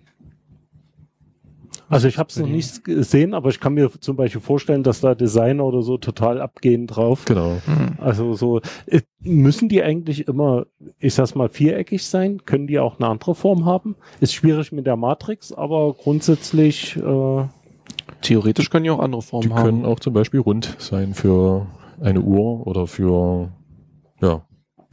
Also 1.90 2.08
ich 2.08 2.18
habe 2.18 2.30
es 2.30 2.40
noch 2.40 2.48
nicht 2.48 2.84
gesehen, 2.84 3.36
aber 3.36 3.50
ich 3.50 3.60
kann 3.60 3.76
mir 3.76 3.92
zum 4.00 4.16
Beispiel 4.16 4.42
vorstellen, 4.42 4.82
dass 4.82 5.02
da 5.02 5.14
Designer 5.14 5.64
oder 5.64 5.84
so 5.84 5.98
total 5.98 6.42
abgehen 6.42 6.88
drauf. 6.88 7.26
Genau. 7.26 7.58
Also 8.00 8.34
so 8.34 8.62
äh, 8.88 9.02
müssen 9.20 9.70
die 9.70 9.84
eigentlich 9.84 10.28
immer, 10.28 10.66
ich 10.98 11.14
sag's 11.14 11.36
mal, 11.36 11.50
viereckig 11.50 12.04
sein? 12.04 12.46
Können 12.46 12.66
die 12.66 12.80
auch 12.80 13.00
eine 13.00 13.10
andere 13.10 13.36
Form 13.36 13.66
haben? 13.66 13.96
Ist 14.22 14.34
schwierig 14.34 14.72
mit 14.72 14.88
der 14.88 14.96
Matrix, 14.96 15.52
aber 15.52 15.94
grundsätzlich 15.94 16.96
äh, 16.98 17.46
Theoretisch 18.22 18.70
können 18.70 18.86
die 18.86 18.90
auch 18.90 19.00
andere 19.00 19.22
Formen 19.22 19.50
Die 19.50 19.54
haben. 19.54 19.64
können 19.64 19.86
auch 19.86 20.00
zum 20.00 20.14
Beispiel 20.14 20.40
rund 20.40 20.76
sein 20.80 21.14
für 21.14 21.68
eine 22.02 22.22
Uhr 22.22 22.66
oder 22.66 22.88
für, 22.88 23.52
ja, 24.22 24.46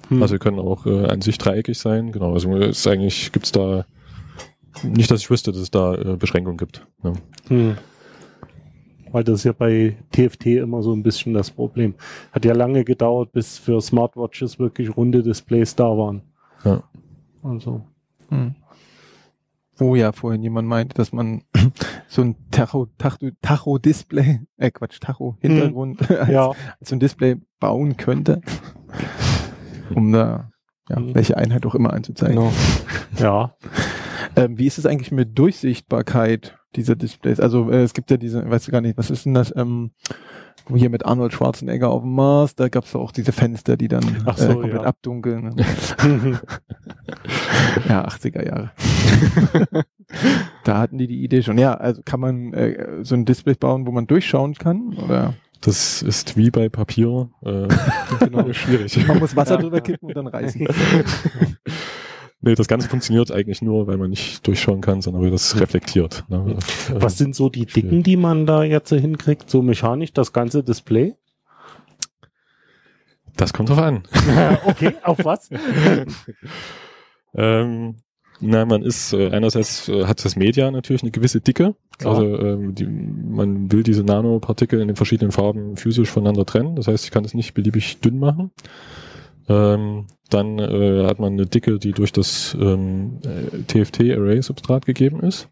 hm. 0.08 0.22
also 0.22 0.38
können 0.38 0.58
auch 0.58 0.86
äh, 0.86 1.06
an 1.06 1.20
sich 1.20 1.38
dreieckig 1.38 1.78
sein. 1.78 2.12
Genau, 2.12 2.32
also 2.32 2.54
es 2.56 2.78
ist 2.78 2.86
eigentlich 2.86 3.32
gibt's 3.32 3.52
da 3.52 3.84
nicht, 4.82 5.10
dass 5.10 5.20
ich 5.20 5.30
wüsste, 5.30 5.52
dass 5.52 5.60
es 5.60 5.70
da 5.70 5.94
äh, 5.94 6.16
Beschränkungen 6.16 6.56
gibt. 6.56 6.86
Ne? 7.02 7.12
Hm. 7.48 7.76
Weil 9.12 9.24
das 9.24 9.40
ist 9.40 9.44
ja 9.44 9.52
bei 9.52 9.96
TFT 10.12 10.46
immer 10.46 10.82
so 10.82 10.92
ein 10.92 11.02
bisschen 11.02 11.34
das 11.34 11.50
Problem. 11.50 11.94
Hat 12.32 12.44
ja 12.44 12.54
lange 12.54 12.84
gedauert, 12.84 13.32
bis 13.32 13.58
für 13.58 13.80
Smartwatches 13.80 14.58
wirklich 14.58 14.96
runde 14.96 15.22
Displays 15.22 15.74
da 15.74 15.84
waren. 15.84 16.22
Ja. 16.64 16.82
Also. 17.42 17.82
Hm. 18.28 18.54
Wo 19.76 19.96
ja 19.96 20.12
vorhin 20.12 20.42
jemand 20.42 20.68
meinte, 20.68 20.94
dass 20.94 21.12
man 21.12 21.42
so 22.08 22.22
ein 22.22 22.36
Tacho, 22.50 22.86
Tacho, 22.98 23.30
Tacho-Display, 23.42 24.40
äh 24.58 24.70
Quatsch, 24.70 25.00
Tacho-Hintergrund 25.00 26.08
als, 26.10 26.28
Ja. 26.28 26.52
als 26.78 26.90
so 26.90 26.96
ein 26.96 27.00
Display 27.00 27.36
bauen 27.58 27.96
könnte, 27.96 28.42
um 29.94 30.12
da 30.12 30.50
ja, 30.88 30.98
Mhm. 30.98 31.14
welche 31.14 31.36
Einheit 31.36 31.64
auch 31.66 31.74
immer 31.74 31.92
anzuzeigen. 31.92 32.36
Genau. 32.36 32.52
Ja. 33.18 33.54
Ähm, 34.36 34.58
wie 34.58 34.66
ist 34.66 34.78
es 34.78 34.86
eigentlich 34.86 35.12
mit 35.12 35.38
Durchsichtbarkeit 35.38 36.58
dieser 36.76 36.96
Displays? 36.96 37.38
Also 37.40 37.70
äh, 37.70 37.82
es 37.82 37.94
gibt 37.94 38.10
ja 38.10 38.16
diese, 38.16 38.48
weißt 38.48 38.68
du 38.68 38.72
gar 38.72 38.80
nicht, 38.80 38.98
was 38.98 39.10
ist 39.10 39.24
denn 39.24 39.34
das? 39.34 39.54
Ähm, 39.56 39.92
hier 40.74 40.90
mit 40.90 41.04
Arnold 41.06 41.32
Schwarzenegger 41.32 41.90
auf 41.90 42.02
dem 42.02 42.14
Mars, 42.14 42.54
da 42.54 42.68
gab 42.68 42.84
es 42.84 42.94
auch 42.94 43.12
diese 43.12 43.32
Fenster, 43.32 43.76
die 43.76 43.88
dann 43.88 44.02
so, 44.36 44.48
äh, 44.48 44.52
komplett 44.52 44.72
ja. 44.82 44.82
abdunkeln. 44.82 45.54
ja, 47.88 48.06
80er 48.06 48.46
Jahre. 48.46 48.70
da 50.64 50.78
hatten 50.78 50.98
die 50.98 51.06
die 51.06 51.22
Idee 51.24 51.42
schon. 51.42 51.58
Ja, 51.58 51.74
also 51.74 52.02
kann 52.04 52.20
man 52.20 52.52
äh, 52.52 52.98
so 53.04 53.14
ein 53.14 53.24
Display 53.24 53.54
bauen, 53.54 53.86
wo 53.86 53.90
man 53.92 54.06
durchschauen 54.06 54.54
kann? 54.54 54.94
Oder 55.04 55.34
Das 55.60 56.02
ist 56.02 56.36
wie 56.36 56.50
bei 56.50 56.68
Papier 56.68 57.30
äh, 57.42 57.68
genau. 58.18 58.52
schwierig. 58.52 59.06
man 59.06 59.18
muss 59.18 59.36
Wasser 59.36 59.58
drüber 59.58 59.80
kippen 59.80 60.08
und 60.08 60.16
dann 60.16 60.26
reißen. 60.26 60.66
Nee, 62.42 62.54
das 62.54 62.68
Ganze 62.68 62.88
funktioniert 62.88 63.30
eigentlich 63.30 63.60
nur, 63.60 63.86
weil 63.86 63.98
man 63.98 64.08
nicht 64.08 64.46
durchschauen 64.46 64.80
kann, 64.80 65.02
sondern 65.02 65.22
weil 65.22 65.30
das 65.30 65.60
reflektiert. 65.60 66.24
Ne? 66.28 66.56
Was 66.90 67.18
sind 67.18 67.34
so 67.34 67.50
die 67.50 67.66
Dicken, 67.66 68.02
die 68.02 68.16
man 68.16 68.46
da 68.46 68.64
jetzt 68.64 68.88
hinkriegt? 68.88 69.50
So 69.50 69.60
mechanisch 69.60 70.14
das 70.14 70.32
ganze 70.32 70.64
Display? 70.64 71.16
Das 73.36 73.52
kommt 73.52 73.68
drauf 73.68 73.78
an. 73.78 74.04
okay, 74.64 74.94
auf 75.02 75.22
was? 75.22 75.50
Ähm, 77.34 77.96
na, 78.40 78.64
man 78.64 78.82
ist 78.82 79.12
äh, 79.12 79.30
einerseits 79.30 79.88
äh, 79.88 80.04
hat 80.04 80.24
das 80.24 80.36
Media 80.36 80.70
natürlich 80.70 81.02
eine 81.02 81.10
gewisse 81.10 81.40
Dicke. 81.40 81.74
Klar. 81.98 82.14
Also 82.14 82.38
ähm, 82.38 82.74
die, 82.74 82.86
man 82.86 83.70
will 83.70 83.82
diese 83.82 84.02
Nanopartikel 84.02 84.80
in 84.80 84.88
den 84.88 84.96
verschiedenen 84.96 85.32
Farben 85.32 85.76
physisch 85.76 86.10
voneinander 86.10 86.46
trennen. 86.46 86.76
Das 86.76 86.88
heißt, 86.88 87.04
ich 87.04 87.10
kann 87.10 87.24
es 87.24 87.34
nicht 87.34 87.54
beliebig 87.54 88.00
dünn 88.00 88.18
machen. 88.18 88.50
Ähm, 89.48 90.06
dann 90.30 90.58
äh, 90.58 91.06
hat 91.06 91.18
man 91.18 91.34
eine 91.34 91.46
Dicke, 91.46 91.78
die 91.78 91.92
durch 91.92 92.12
das 92.12 92.56
ähm, 92.58 93.18
äh, 93.24 93.62
TFT-Array-Substrat 93.66 94.86
gegeben 94.86 95.20
ist. 95.20 95.48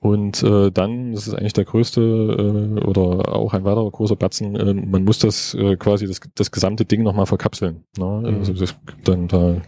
Und 0.00 0.42
äh, 0.42 0.70
dann, 0.70 1.12
das 1.12 1.26
ist 1.26 1.34
eigentlich 1.34 1.52
der 1.52 1.66
größte 1.66 2.00
äh, 2.00 2.84
oder 2.86 3.36
auch 3.36 3.52
ein 3.52 3.64
weiterer 3.64 3.90
großer 3.90 4.16
Batzen, 4.16 4.56
äh, 4.56 4.72
man 4.72 5.04
muss 5.04 5.18
das 5.18 5.52
äh, 5.52 5.76
quasi 5.76 6.06
das, 6.06 6.20
das 6.34 6.50
gesamte 6.50 6.86
Ding 6.86 7.02
nochmal 7.02 7.26
verkapseln. 7.26 7.84
Ne? 7.98 8.06
Mhm. 8.06 8.38
Also 8.38 8.54
das 8.54 8.74
gibt 8.86 9.06
dann 9.06 9.28
da 9.28 9.60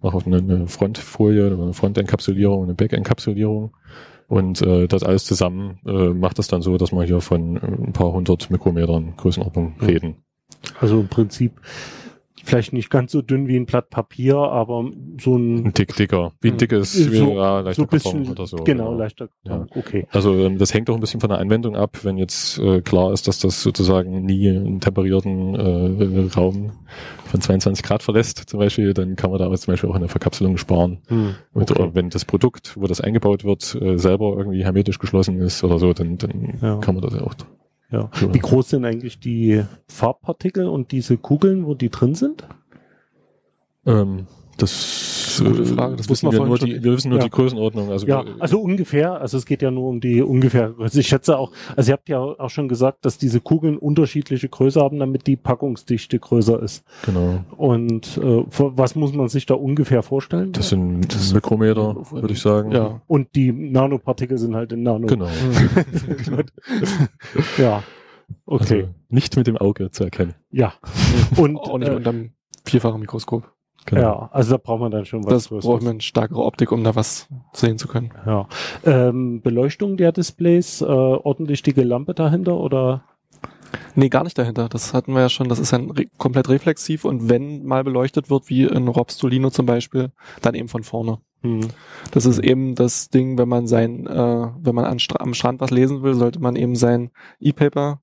auch 0.00 0.14
auf 0.14 0.26
eine, 0.26 0.38
eine 0.38 0.66
Frontfolie, 0.68 1.46
eine 1.46 1.72
Frontenkapsulierung, 1.72 2.64
eine 2.64 2.74
Backenkapsulierung. 2.74 3.72
Und 4.28 4.60
äh, 4.60 4.86
das 4.86 5.02
alles 5.02 5.24
zusammen 5.24 5.78
äh, 5.86 6.10
macht 6.10 6.38
es 6.38 6.48
dann 6.48 6.60
so, 6.60 6.76
dass 6.76 6.92
wir 6.92 7.02
hier 7.04 7.20
von 7.20 7.56
äh, 7.56 7.60
ein 7.60 7.92
paar 7.92 8.12
hundert 8.12 8.50
Mikrometern 8.50 9.14
Größenordnung 9.16 9.74
reden. 9.80 10.16
Also 10.80 11.00
im 11.00 11.08
Prinzip 11.08 11.52
vielleicht 12.48 12.72
nicht 12.72 12.90
ganz 12.90 13.12
so 13.12 13.22
dünn 13.22 13.46
wie 13.48 13.56
ein 13.56 13.66
Blatt 13.66 13.90
Papier, 13.90 14.36
aber 14.36 14.84
so 15.20 15.36
ein 15.36 15.66
Ein 15.66 15.74
Tick 15.74 15.94
dicker. 15.96 16.32
Wie 16.40 16.50
Mhm. 16.50 16.56
dick 16.58 16.72
ist, 16.72 16.92
So- 16.94 17.12
wie 17.12 17.34
ja, 17.34 17.60
leichter 17.60 17.74
so 17.74 17.82
ein 17.82 17.88
bisschen, 17.88 18.12
Karton 18.24 18.32
oder 18.32 18.46
so. 18.46 18.56
genau, 18.64 18.94
leichter. 18.94 19.28
Ja. 19.44 19.66
Okay. 19.74 20.06
Also 20.10 20.34
ähm, 20.34 20.58
das 20.58 20.72
hängt 20.74 20.88
auch 20.90 20.94
ein 20.94 21.00
bisschen 21.00 21.20
von 21.20 21.30
der 21.30 21.38
Anwendung 21.38 21.76
ab. 21.76 21.98
Wenn 22.02 22.16
jetzt 22.18 22.58
äh, 22.58 22.80
klar 22.80 23.12
ist, 23.12 23.28
dass 23.28 23.38
das 23.38 23.62
sozusagen 23.62 24.24
nie 24.24 24.48
einen 24.48 24.80
temperierten 24.80 25.54
äh, 25.54 26.28
Raum 26.36 26.72
von 27.26 27.40
22 27.40 27.84
Grad 27.84 28.02
verlässt, 28.02 28.38
zum 28.48 28.58
Beispiel, 28.58 28.94
dann 28.94 29.14
kann 29.16 29.30
man 29.30 29.38
da 29.38 29.54
zum 29.54 29.72
Beispiel 29.72 29.90
auch 29.90 29.94
eine 29.96 30.08
Verkapselung 30.08 30.56
sparen. 30.56 30.98
Hm. 31.08 31.34
Und 31.52 31.70
Okay. 31.70 31.82
oder 31.82 31.94
wenn 31.94 32.08
das 32.10 32.24
Produkt, 32.24 32.76
wo 32.78 32.86
das 32.86 33.00
eingebaut 33.00 33.44
wird, 33.44 33.76
äh, 33.80 33.98
selber 33.98 34.34
irgendwie 34.38 34.64
hermetisch 34.64 34.98
geschlossen 34.98 35.38
ist 35.40 35.62
oder 35.62 35.78
so, 35.78 35.92
dann, 35.92 36.16
dann 36.18 36.58
Ja. 36.62 36.76
kann 36.78 36.94
man 36.94 37.02
das 37.02 37.14
auch. 37.20 37.34
Ja. 37.90 38.10
Wie 38.20 38.38
groß 38.38 38.70
sind 38.70 38.84
eigentlich 38.84 39.18
die 39.18 39.64
Farbpartikel 39.88 40.68
und 40.68 40.92
diese 40.92 41.16
Kugeln, 41.16 41.66
wo 41.66 41.74
die 41.74 41.88
drin 41.88 42.14
sind? 42.14 42.46
Ähm, 43.86 44.26
das, 44.58 45.17
eine 45.40 45.50
gute 45.50 45.64
Frage, 45.66 45.96
das 45.96 46.08
wissen 46.08 46.30
wir 46.32 46.44
nur 46.44 46.58
die, 46.58 46.82
wir 46.82 46.92
wissen 46.92 47.08
nur 47.10 47.18
Ja. 47.18 47.24
die 47.24 47.30
Größenordnung. 47.30 47.90
Also, 47.90 48.06
Ja, 48.06 48.24
wir- 48.24 48.36
also 48.38 48.60
ungefähr, 48.60 49.20
also 49.20 49.36
es 49.38 49.46
geht 49.46 49.62
ja 49.62 49.70
nur 49.70 49.88
um 49.88 50.00
die 50.00 50.22
ungefähr 50.22 50.70
Größe. 50.70 51.00
Ich 51.00 51.08
schätze 51.08 51.38
auch, 51.38 51.52
also 51.76 51.90
ihr 51.90 51.92
habt 51.94 52.08
ja 52.08 52.18
auch 52.20 52.50
schon 52.50 52.68
gesagt, 52.68 53.04
dass 53.04 53.18
diese 53.18 53.40
Kugeln 53.40 53.76
unterschiedliche 53.78 54.48
Größe 54.48 54.80
haben, 54.80 54.98
damit 54.98 55.26
die 55.26 55.36
Packungsdichte 55.36 56.18
größer 56.18 56.62
ist. 56.62 56.84
genau. 57.04 57.44
Und 57.56 58.18
äh, 58.18 58.44
was 58.48 58.94
muss 58.94 59.12
man 59.12 59.28
sich 59.28 59.46
da 59.46 59.54
ungefähr 59.54 60.02
vorstellen? 60.02 60.52
Das 60.52 60.68
sind 60.70 61.32
Mikrometer, 61.34 61.96
würde 62.10 62.32
ich 62.32 62.40
sagen. 62.40 62.72
Ja. 62.72 63.00
Und 63.06 63.34
die 63.34 63.52
Nanopartikel 63.52 64.38
sind 64.38 64.54
halt 64.54 64.72
in 64.72 64.82
Nano. 64.82 65.06
Genau. 65.06 65.28
Ja. 67.58 67.82
Okay. 68.46 68.82
Also 68.82 68.94
nicht 69.08 69.36
mit 69.36 69.46
dem 69.46 69.56
Auge 69.56 69.90
zu 69.90 70.04
erkennen. 70.04 70.34
ja. 70.50 70.74
Und 71.36 71.56
auch 71.56 71.78
nicht 71.78 71.88
äh, 71.88 71.94
unterm 71.94 72.30
vierfachen 72.64 73.00
Mikroskop. 73.00 73.50
Genau. 73.88 74.00
ja, 74.02 74.28
also 74.32 74.52
da 74.52 74.56
braucht 74.58 74.80
man 74.80 74.90
dann 74.90 75.06
schon 75.06 75.24
was 75.24 75.32
Das 75.32 75.48
Größeres. 75.48 75.64
braucht 75.64 75.82
man 75.82 76.00
stärkere 76.00 76.42
Optik, 76.42 76.72
um 76.72 76.84
da 76.84 76.94
was 76.94 77.28
sehen 77.52 77.78
zu 77.78 77.88
können. 77.88 78.10
Ja. 78.26 78.46
Ähm, 78.84 79.40
Beleuchtung 79.40 79.96
der 79.96 80.12
Displays, 80.12 80.82
äh, 80.82 80.84
ordentlich 80.84 81.62
dicke 81.62 81.82
Lampe 81.82 82.12
dahinter 82.14 82.56
oder? 82.58 83.02
Nee, 83.94 84.08
gar 84.08 84.24
nicht 84.24 84.38
dahinter. 84.38 84.68
Das 84.68 84.94
hatten 84.94 85.12
wir 85.12 85.20
ja 85.20 85.28
schon. 85.28 85.48
Das 85.48 85.58
ist 85.58 85.72
ein 85.74 85.90
re 85.90 86.06
komplett 86.18 86.48
reflexiv 86.48 87.04
und 87.04 87.28
wenn 87.28 87.64
mal 87.64 87.84
beleuchtet 87.84 88.30
wird, 88.30 88.48
wie 88.48 88.64
in 88.64 88.88
Robstolino 88.88 89.50
zum 89.50 89.66
Beispiel, 89.66 90.12
dann 90.42 90.54
eben 90.54 90.68
von 90.68 90.84
vorne. 90.84 91.18
Hm. 91.42 91.60
Das 92.10 92.26
ist 92.26 92.38
eben 92.38 92.74
das 92.74 93.10
Ding, 93.10 93.38
wenn 93.38 93.48
man 93.48 93.66
sein, 93.66 94.06
äh, 94.06 94.48
wenn 94.60 94.74
man 94.74 94.84
am 94.84 95.34
Strand 95.34 95.60
was 95.60 95.70
lesen 95.70 96.02
will, 96.02 96.14
sollte 96.14 96.40
man 96.40 96.56
eben 96.56 96.76
sein 96.76 97.10
E-Paper 97.40 98.00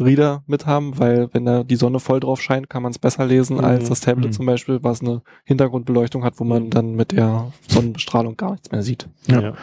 Reader 0.00 0.42
mithaben, 0.46 0.98
weil 0.98 1.28
wenn 1.32 1.44
da 1.44 1.62
die 1.64 1.76
Sonne 1.76 2.00
voll 2.00 2.20
drauf 2.20 2.40
scheint, 2.42 2.68
kann 2.68 2.82
man 2.82 2.90
es 2.90 2.98
besser 2.98 3.24
lesen 3.26 3.58
Mhm. 3.58 3.64
als 3.64 3.88
das 3.88 4.00
Tablet 4.00 4.26
Mhm. 4.28 4.32
zum 4.32 4.46
Beispiel, 4.46 4.82
was 4.82 5.00
eine 5.00 5.22
Hintergrundbeleuchtung 5.44 6.24
hat, 6.24 6.40
wo 6.40 6.44
man 6.44 6.70
dann 6.70 6.94
mit 6.94 7.12
der 7.12 7.52
Sonnenbestrahlung 7.68 8.36
gar 8.36 8.52
nichts 8.52 8.70
mehr 8.72 8.82
sieht. 8.82 9.08
Ja. 9.28 9.40
Ja. 9.40 9.54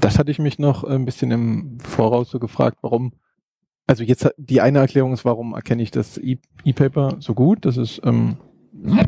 Das 0.00 0.18
hatte 0.18 0.30
ich 0.30 0.38
mich 0.38 0.58
noch 0.58 0.82
ein 0.84 1.04
bisschen 1.04 1.30
im 1.30 1.78
Voraus 1.80 2.30
so 2.30 2.38
gefragt, 2.38 2.78
warum. 2.82 3.12
Also 3.86 4.02
jetzt 4.02 4.28
die 4.36 4.60
eine 4.60 4.80
Erklärung 4.80 5.12
ist, 5.12 5.24
warum 5.24 5.54
erkenne 5.54 5.82
ich 5.82 5.90
das 5.90 6.18
E- 6.18 6.38
E-Paper 6.64 7.16
so 7.20 7.34
gut? 7.34 7.64
Das 7.64 7.76
ist 7.76 8.00
ähm, 8.04 8.36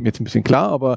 jetzt 0.05 0.21
ein 0.21 0.25
bisschen 0.25 0.45
klar, 0.45 0.71
aber 0.71 0.97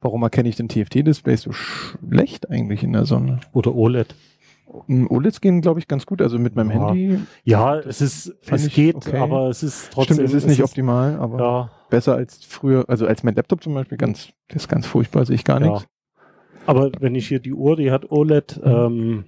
warum 0.00 0.22
erkenne 0.22 0.48
ich 0.48 0.56
den 0.56 0.68
TFT-Display 0.68 1.36
so 1.36 1.52
schlecht 1.52 2.50
eigentlich 2.50 2.82
in 2.82 2.92
der 2.92 3.06
Sonne? 3.06 3.40
Oder 3.52 3.74
OLED. 3.74 4.14
OLEDs 4.88 5.40
gehen, 5.40 5.60
glaube 5.60 5.80
ich, 5.80 5.88
ganz 5.88 6.06
gut. 6.06 6.22
Also 6.22 6.38
mit 6.38 6.56
meinem 6.56 6.70
Ja. 6.70 6.88
Handy. 6.88 7.18
Ja, 7.44 7.76
es 7.78 8.00
ist, 8.00 8.34
es 8.46 8.66
ich 8.66 8.74
geht, 8.74 8.96
okay. 8.96 9.18
aber 9.18 9.48
es 9.48 9.62
ist 9.62 9.92
trotzdem. 9.92 10.14
Stimmt, 10.16 10.28
es 10.28 10.34
ist 10.34 10.46
nicht 10.46 10.62
optimal, 10.62 11.16
aber 11.18 11.38
Ja, 11.38 11.70
besser 11.90 12.14
als 12.14 12.44
früher. 12.44 12.84
Also 12.88 13.06
als 13.06 13.22
mein 13.22 13.34
Laptop 13.34 13.62
zum 13.62 13.74
Beispiel, 13.74 13.98
ganz, 13.98 14.28
das 14.48 14.62
ist 14.62 14.68
ganz 14.68 14.86
furchtbar, 14.86 15.24
sehe 15.26 15.34
ich 15.36 15.44
gar 15.44 15.60
Ja. 15.60 15.70
nichts. 15.72 15.86
aber 16.66 16.90
wenn 17.00 17.14
ich 17.14 17.26
hier 17.28 17.40
die 17.40 17.52
Uhr, 17.52 17.76
die 17.76 17.90
hat 17.90 18.10
OLED, 18.10 18.60
Mhm. 18.64 18.70
ähm, 18.70 19.24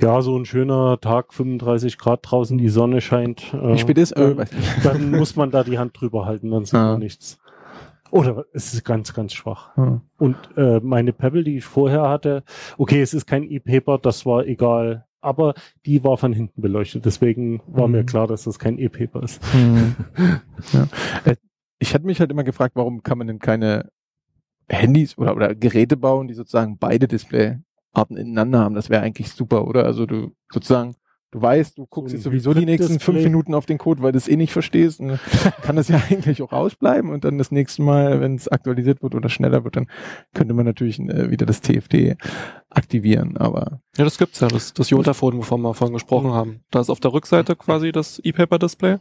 ja, 0.00 0.20
so 0.22 0.36
ein 0.36 0.44
schöner 0.44 0.98
Tag, 1.00 1.32
35 1.32 1.96
Grad 1.98 2.20
draußen, 2.22 2.58
die 2.58 2.68
Sonne 2.70 3.00
scheint. 3.00 3.54
Äh, 3.54 3.74
Wie 3.74 3.78
spät 3.78 3.98
ist? 3.98 4.12
Äh, 4.12 4.34
dann, 4.34 4.48
dann 4.82 5.10
muss 5.12 5.36
man 5.36 5.50
da 5.52 5.62
die 5.62 5.78
Hand 5.78 5.92
drüber 6.00 6.24
halten, 6.26 6.50
dann 6.50 6.64
sieht 6.64 6.72
man 6.74 6.98
nichts. 6.98 7.38
Oder 8.12 8.44
es 8.52 8.74
ist 8.74 8.84
ganz, 8.84 9.14
ganz 9.14 9.32
schwach. 9.32 9.76
Ja. 9.76 10.00
Und 10.18 10.36
äh, 10.56 10.80
meine 10.80 11.12
Pebble, 11.14 11.44
die 11.44 11.56
ich 11.56 11.64
vorher 11.64 12.02
hatte, 12.08 12.44
okay, 12.76 13.00
es 13.00 13.14
ist 13.14 13.26
kein 13.26 13.42
E-Paper, 13.42 13.98
das 13.98 14.26
war 14.26 14.46
egal, 14.46 15.06
aber 15.22 15.54
die 15.86 16.04
war 16.04 16.18
von 16.18 16.32
hinten 16.34 16.60
beleuchtet. 16.60 17.06
Deswegen 17.06 17.62
war 17.66 17.86
Mhm. 17.88 17.92
mir 17.94 18.04
klar, 18.04 18.26
dass 18.26 18.44
das 18.44 18.58
kein 18.58 18.78
E-Paper 18.78 19.22
ist. 19.22 19.40
Hm. 19.54 19.96
ja. 20.72 20.86
Äh, 21.24 21.36
Ich 21.78 21.94
hatte 21.94 22.04
mich 22.06 22.20
halt 22.20 22.30
immer 22.30 22.44
gefragt, 22.44 22.76
warum 22.76 23.02
kann 23.02 23.18
man 23.18 23.26
denn 23.28 23.38
keine 23.40 23.90
Handys 24.68 25.16
oder, 25.18 25.34
oder 25.34 25.54
Geräte 25.54 25.96
bauen, 25.96 26.28
die 26.28 26.34
sozusagen 26.34 26.78
beide 26.78 27.08
Displayarten 27.08 27.64
ineinander 28.16 28.60
haben. 28.60 28.74
Das 28.74 28.90
wäre 28.90 29.02
eigentlich 29.02 29.32
super, 29.32 29.66
oder? 29.66 29.84
Also 29.84 30.06
du 30.06 30.32
sozusagen, 30.52 30.94
du 31.32 31.42
weißt, 31.42 31.76
du 31.78 31.86
guckst 31.86 32.10
So 32.12 32.16
jetzt 32.16 32.24
sowieso 32.24 32.54
die 32.54 32.64
nächsten 32.64 32.86
fünf 33.00 33.02
Hybrid-Display. 33.08 33.24
Minuten 33.30 33.54
auf 33.54 33.66
den 33.66 33.78
Code, 33.78 34.02
weil 34.02 34.12
du 34.12 34.18
es 34.18 34.28
eh 34.28 34.36
nicht 34.36 34.52
verstehst. 34.52 35.00
Und 35.00 35.08
dann 35.08 35.20
kann 35.62 35.74
das 35.76 35.88
ja 35.88 36.00
eigentlich 36.10 36.40
auch 36.42 36.52
ausbleiben 36.52 37.10
und 37.10 37.24
dann 37.24 37.38
das 37.38 37.50
nächste 37.50 37.82
Mal, 37.82 38.20
wenn 38.20 38.36
es 38.36 38.46
aktualisiert 38.48 39.02
wird 39.02 39.14
oder 39.16 39.28
schneller 39.28 39.64
wird, 39.64 39.76
dann 39.76 39.88
könnte 40.34 40.54
man 40.54 40.64
natürlich 40.64 41.00
äh, 41.00 41.30
wieder 41.30 41.44
das 41.46 41.60
TFT 41.60 42.16
aktivieren. 42.70 43.36
Aber 43.36 43.80
Ja, 43.96 44.04
das 44.04 44.16
gibt's 44.18 44.40
ja, 44.40 44.48
das, 44.48 44.72
das 44.72 44.88
Jotaphone, 44.90 45.36
wovon 45.38 45.60
wir 45.62 45.74
vorhin 45.74 45.92
gesprochen 45.94 46.32
haben. 46.32 46.60
Da 46.70 46.80
ist 46.80 46.88
auf 46.90 47.00
der 47.00 47.12
Rückseite 47.12 47.56
quasi 47.56 47.92
das 47.92 48.18
E-Paper-Display. 48.20 48.98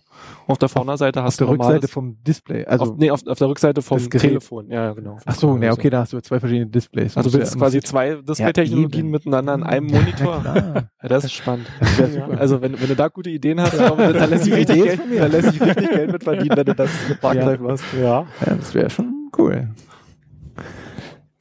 Auf 0.47 0.57
der 0.57 0.67
Vorderseite 0.69 1.19
auf 1.21 1.25
hast 1.27 1.39
der 1.39 1.47
du 1.47 1.53
normales- 1.53 1.75
Rückseite 1.75 1.87
vom 1.93 2.17
Display, 2.23 2.65
also 2.65 2.85
auf, 2.85 2.97
nee, 2.97 3.09
auf, 3.11 3.25
auf 3.25 3.37
der 3.37 3.47
Rückseite 3.47 3.81
vom. 3.81 4.09
Telefon. 4.09 4.69
Ja, 4.69 4.85
ja, 4.85 4.93
genau. 4.93 5.17
ach 5.25 5.35
so, 5.35 5.55
ne, 5.57 5.71
okay, 5.71 5.89
da 5.89 6.01
hast 6.01 6.11
du 6.13 6.19
zwei 6.21 6.39
verschiedene 6.39 6.67
Displays. 6.69 7.15
Also 7.15 7.29
du 7.29 7.37
willst 7.37 7.53
Ja, 7.53 7.59
quasi 7.59 7.79
zwei 7.81 8.15
Display-Technologien 8.15 9.01
eben. 9.05 9.11
miteinander 9.11 9.53
in 9.53 9.63
einem 9.63 9.87
Ja, 9.87 9.99
Monitor. 9.99 10.41
klar. 10.41 10.89
Ja, 11.01 11.09
das 11.09 11.23
ist 11.23 11.33
spannend. 11.33 11.67
Das 11.79 11.97
super. 12.25 12.37
Also 12.39 12.61
wenn, 12.61 12.79
wenn 12.79 12.87
du 12.87 12.95
da 12.95 13.07
gute 13.07 13.29
Ideen 13.29 13.59
hast, 13.61 13.77
dann, 13.79 13.97
dann 13.97 14.29
lässt 14.29 14.43
sich 14.45 14.53
richtig 14.53 14.75
Geld, 14.77 14.93
ist 14.93 14.99
von 15.01 15.09
mir. 15.09 15.19
dann 15.21 15.31
lässt 15.31 15.51
sich 15.51 15.61
richtig 15.61 15.89
Geld 15.89 16.11
mit 16.11 16.23
verdienen, 16.23 16.57
wenn 16.57 16.65
du 16.65 16.75
das 16.75 16.89
Parklife 17.19 17.61
machst. 17.63 17.83
Ja. 17.99 18.25
Ja, 18.45 18.55
das 18.55 18.73
wäre 18.73 18.89
schon 18.89 19.29
cool. 19.37 19.69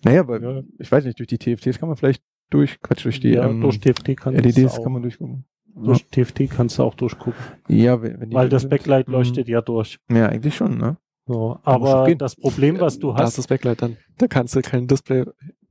Naja, 0.04 0.20
aber 0.20 0.40
Ja. 0.40 0.62
ich 0.78 0.90
weiß 0.90 1.04
nicht, 1.04 1.18
durch 1.18 1.28
die 1.28 1.38
TFTs 1.38 1.78
kann 1.78 1.88
man 1.88 1.96
vielleicht 1.96 2.22
durch, 2.50 2.80
Quatsch, 2.80 3.04
durch 3.04 3.20
die 3.20 3.30
ja, 3.30 3.46
ähm, 3.48 3.60
durch 3.60 3.78
TFT 3.80 4.16
kannst 4.16 4.42
LEDs 4.44 4.54
du 4.56 4.66
auch, 4.68 4.82
kann 4.82 4.92
man 4.92 5.02
durchgucken. 5.02 5.44
durch 5.74 6.04
TFT 6.06 6.50
kannst 6.50 6.78
du 6.78 6.82
auch 6.82 6.94
durchgucken. 6.94 7.38
Ja, 7.68 8.00
wenn, 8.02 8.20
wenn 8.20 8.30
die 8.30 8.34
Weil 8.36 8.48
das 8.48 8.62
sind. 8.62 8.70
Backlight 8.70 9.08
Mhm. 9.08 9.14
leuchtet 9.14 9.48
ja 9.48 9.60
durch. 9.60 9.98
Ja, 10.10 10.26
eigentlich 10.28 10.56
schon, 10.56 10.78
ne? 10.78 10.96
So, 11.26 11.58
aber 11.62 12.12
das 12.16 12.34
Problem, 12.34 12.80
was 12.80 12.98
du 12.98 13.08
Da 13.12 13.18
ist 13.18 13.22
hast, 13.22 13.38
das 13.38 13.46
Backlight 13.46 13.82
dann. 13.82 13.96
Da 14.18 14.26
kannst 14.26 14.56
du 14.56 14.62
kein 14.62 14.88
Display 14.88 15.24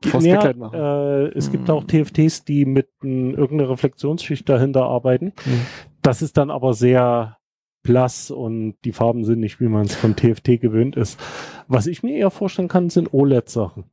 Ja, 0.06 0.12
Backlight 0.36 0.58
machen. 0.58 0.80
äh, 0.80 1.26
es 1.38 1.52
gibt 1.52 1.68
Mhm. 1.68 1.74
auch 1.74 1.84
TFTs, 1.84 2.46
die 2.46 2.66
mit 2.66 2.88
n, 3.04 3.34
irgendeiner 3.34 3.70
Reflexionsschicht 3.72 4.48
dahinter 4.48 4.84
arbeiten. 4.86 5.34
Mhm. 5.46 5.62
Das 6.02 6.22
ist 6.22 6.38
dann 6.38 6.50
aber 6.52 6.74
sehr 6.74 7.38
blass 7.84 8.30
und 8.32 8.76
die 8.86 8.92
Farben 8.92 9.24
sind 9.26 9.40
nicht, 9.40 9.60
wie 9.60 9.68
man 9.68 9.86
es 9.86 9.96
von 9.96 10.16
TFT 10.16 10.58
gewöhnt 10.60 10.96
ist. 10.96 11.20
Was 11.68 11.88
ich 11.88 12.04
mir 12.04 12.16
eher 12.16 12.30
vorstellen 12.32 12.68
kann, 12.68 12.90
sind 12.90 13.14
OLED-Sachen. 13.14 13.86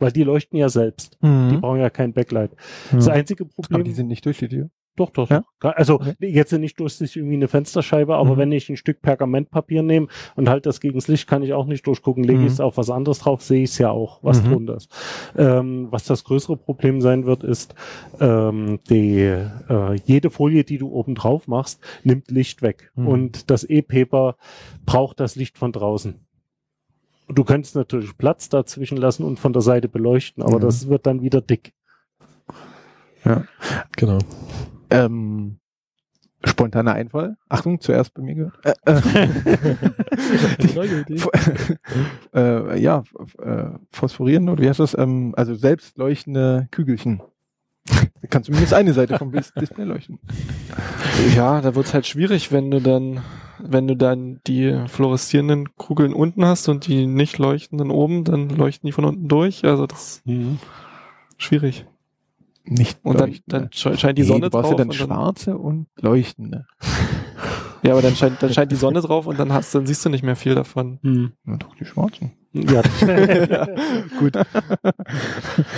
Weil 0.00 0.12
die 0.12 0.22
leuchten 0.22 0.56
ja 0.58 0.68
selbst. 0.68 1.18
Die 1.22 1.26
Mhm. 1.26 1.60
brauchen 1.60 1.80
ja 1.80 1.90
kein 1.90 2.12
Backlight. 2.12 2.52
Das 2.92 3.06
Ja. 3.06 3.14
einzige 3.14 3.44
Aber 3.44 3.52
Problem 3.54 3.84
die 3.84 3.92
sind 3.92 4.06
nicht 4.08 4.24
durchsichtig. 4.24 4.66
Doch, 4.98 5.10
doch. 5.10 5.30
Ja? 5.30 5.44
doch. 5.60 5.74
Also 5.74 5.94
Okay. 5.94 6.14
jetzt 6.20 6.52
nicht 6.52 6.78
durchsichtig 6.78 7.16
irgendwie 7.16 7.36
eine 7.36 7.48
Fensterscheibe, 7.48 8.16
aber 8.16 8.34
Mhm. 8.34 8.38
wenn 8.38 8.52
ich 8.52 8.68
ein 8.68 8.76
Stück 8.76 9.00
Pergamentpapier 9.02 9.82
nehme 9.82 10.08
und 10.36 10.48
halt 10.48 10.66
das 10.66 10.80
gegens 10.80 11.08
Licht, 11.08 11.26
kann 11.28 11.42
ich 11.42 11.52
auch 11.54 11.66
nicht 11.66 11.86
durchgucken. 11.86 12.24
Lege 12.24 12.40
Mhm. 12.40 12.46
ich 12.46 12.52
es 12.52 12.60
auf 12.60 12.76
was 12.76 12.90
anderes 12.90 13.20
drauf, 13.20 13.42
sehe 13.42 13.62
ich 13.64 13.70
es 13.70 13.78
ja 13.78 13.90
auch, 13.90 14.18
was 14.22 14.42
Mhm. 14.42 14.48
drunter 14.50 14.76
ist. 14.76 14.90
Ähm, 15.36 15.88
was 15.90 16.04
das 16.04 16.24
größere 16.24 16.56
Problem 16.56 17.00
sein 17.00 17.24
wird, 17.26 17.42
ist, 17.44 17.74
ähm, 18.20 18.80
die, 18.90 19.18
äh, 19.20 19.94
jede 20.04 20.30
Folie, 20.30 20.64
die 20.64 20.78
du 20.78 20.88
oben 20.90 21.14
drauf 21.14 21.48
machst, 21.48 21.80
nimmt 22.04 22.30
Licht 22.30 22.62
weg. 22.62 22.90
Mhm. 22.96 23.06
Und 23.06 23.50
das 23.50 23.64
E-Paper 23.64 24.36
braucht 24.84 25.20
das 25.20 25.36
Licht 25.36 25.58
von 25.58 25.72
draußen. 25.72 26.14
Du 27.30 27.44
könntest 27.44 27.74
natürlich 27.76 28.16
Platz 28.16 28.48
dazwischen 28.48 28.96
lassen 28.96 29.22
und 29.22 29.38
von 29.38 29.52
der 29.52 29.60
Seite 29.62 29.88
beleuchten, 29.88 30.42
aber 30.42 30.56
Mhm. 30.56 30.62
das 30.62 30.88
wird 30.88 31.06
dann 31.06 31.20
wieder 31.20 31.40
dick. 31.42 31.72
Genau. 33.96 34.18
Ähm, 34.90 35.58
spontaner 36.44 36.94
Einfall. 36.94 37.36
Achtung, 37.48 37.80
zuerst 37.80 38.14
bei 38.14 38.22
mir 38.22 38.34
gehört. 38.34 38.58
Äh, 38.64 38.74
äh, 38.86 39.28
äh, 42.34 42.80
ja, 42.80 43.02
äh, 43.42 43.64
phosphorierende, 43.90 44.52
oder 44.52 44.62
wie 44.62 44.68
heißt 44.68 44.80
das? 44.80 44.96
Ähm, 44.96 45.34
also 45.36 45.54
selbst 45.54 45.98
leuchtende 45.98 46.68
Kügelchen. 46.70 47.22
Da 48.20 48.28
kann 48.28 48.42
zumindest 48.44 48.74
eine 48.74 48.92
Seite 48.92 49.16
vom 49.18 49.32
Dis- 49.32 49.52
Display 49.54 49.84
leuchten. 49.84 50.18
Ja, 51.34 51.60
da 51.60 51.74
wird's 51.74 51.94
halt 51.94 52.06
schwierig, 52.06 52.52
wenn 52.52 52.70
du 52.70 52.80
dann, 52.80 53.20
wenn 53.58 53.88
du 53.88 53.96
dann 53.96 54.40
die 54.46 54.84
fluoreszierenden 54.88 55.74
Kugeln 55.76 56.12
unten 56.12 56.44
hast 56.44 56.68
und 56.68 56.86
die 56.86 57.06
nicht 57.06 57.38
leuchtenden 57.38 57.90
oben, 57.90 58.24
dann 58.24 58.48
leuchten 58.50 58.86
die 58.86 58.92
von 58.92 59.04
unten 59.06 59.28
durch. 59.28 59.64
Also 59.64 59.86
das 59.86 60.22
ist 60.26 60.26
schwierig. 61.38 61.86
Nicht 62.70 62.98
Und 63.02 63.18
dann, 63.20 63.34
dann 63.46 63.68
sche- 63.68 63.96
scheint 63.98 64.18
die 64.18 64.22
Nee, 64.22 64.28
Sonne 64.28 64.40
du 64.42 64.50
brauchst 64.50 64.64
drauf. 64.64 64.72
ja 64.72 64.76
dann 64.78 64.88
und 64.90 65.00
dann, 65.00 65.06
schwarze 65.08 65.56
und 65.58 65.86
leuchtende. 66.00 66.66
ja, 67.82 67.92
aber 67.92 68.02
dann 68.02 68.14
scheint, 68.14 68.42
dann 68.42 68.52
scheint 68.52 68.70
die 68.72 68.76
Sonne 68.76 69.00
drauf 69.00 69.26
und 69.26 69.38
dann 69.38 69.52
hast, 69.52 69.74
dann 69.74 69.86
siehst 69.86 70.04
du 70.04 70.10
nicht 70.10 70.22
mehr 70.22 70.36
viel 70.36 70.54
davon. 70.54 70.98
Mhm. 71.02 71.32
Na 71.44 71.56
doch, 71.56 71.74
die 71.76 71.84
schwarzen. 71.86 72.32
Ja. 72.52 72.82
Gut. 74.18 74.32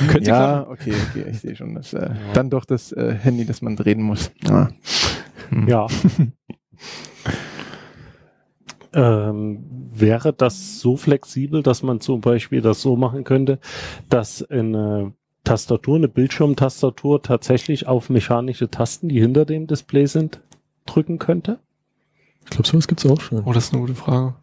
Könnte 0.08 0.28
ja, 0.30 0.66
okay, 0.68 0.94
okay, 1.10 1.26
ich 1.30 1.40
sehe 1.40 1.54
schon. 1.56 1.74
Das, 1.74 1.92
äh, 1.92 2.10
Dann 2.32 2.48
doch 2.50 2.64
das 2.64 2.92
äh, 2.92 3.12
Handy, 3.14 3.44
das 3.44 3.60
man 3.62 3.76
drehen 3.76 4.02
muss. 4.02 4.30
Ja. 4.42 4.68
Hm. 5.50 5.68
Ja. 5.68 5.86
ähm, 8.92 9.64
wäre 9.92 10.32
das 10.32 10.80
so 10.80 10.96
flexibel, 10.96 11.62
dass 11.62 11.82
man 11.82 12.00
zum 12.00 12.20
Beispiel 12.20 12.60
das 12.60 12.80
so 12.82 12.96
machen 12.96 13.24
könnte, 13.24 13.58
dass 14.08 14.42
eine 14.50 15.12
Tastatur, 15.44 15.96
eine 15.96 16.08
Bildschirmtastatur 16.08 17.22
tatsächlich 17.22 17.86
auf 17.86 18.10
mechanische 18.10 18.70
Tasten, 18.70 19.08
die 19.08 19.20
hinter 19.20 19.44
dem 19.44 19.66
Display 19.66 20.06
sind, 20.06 20.40
drücken 20.86 21.18
könnte? 21.18 21.58
Ich 22.44 22.50
glaube, 22.50 22.68
sowas 22.68 22.88
gibt's 22.88 23.06
auch 23.06 23.20
schon. 23.20 23.44
Oh, 23.44 23.52
das 23.52 23.66
ist 23.66 23.72
eine 23.72 23.82
gute 23.82 23.94
Frage. 23.94 24.34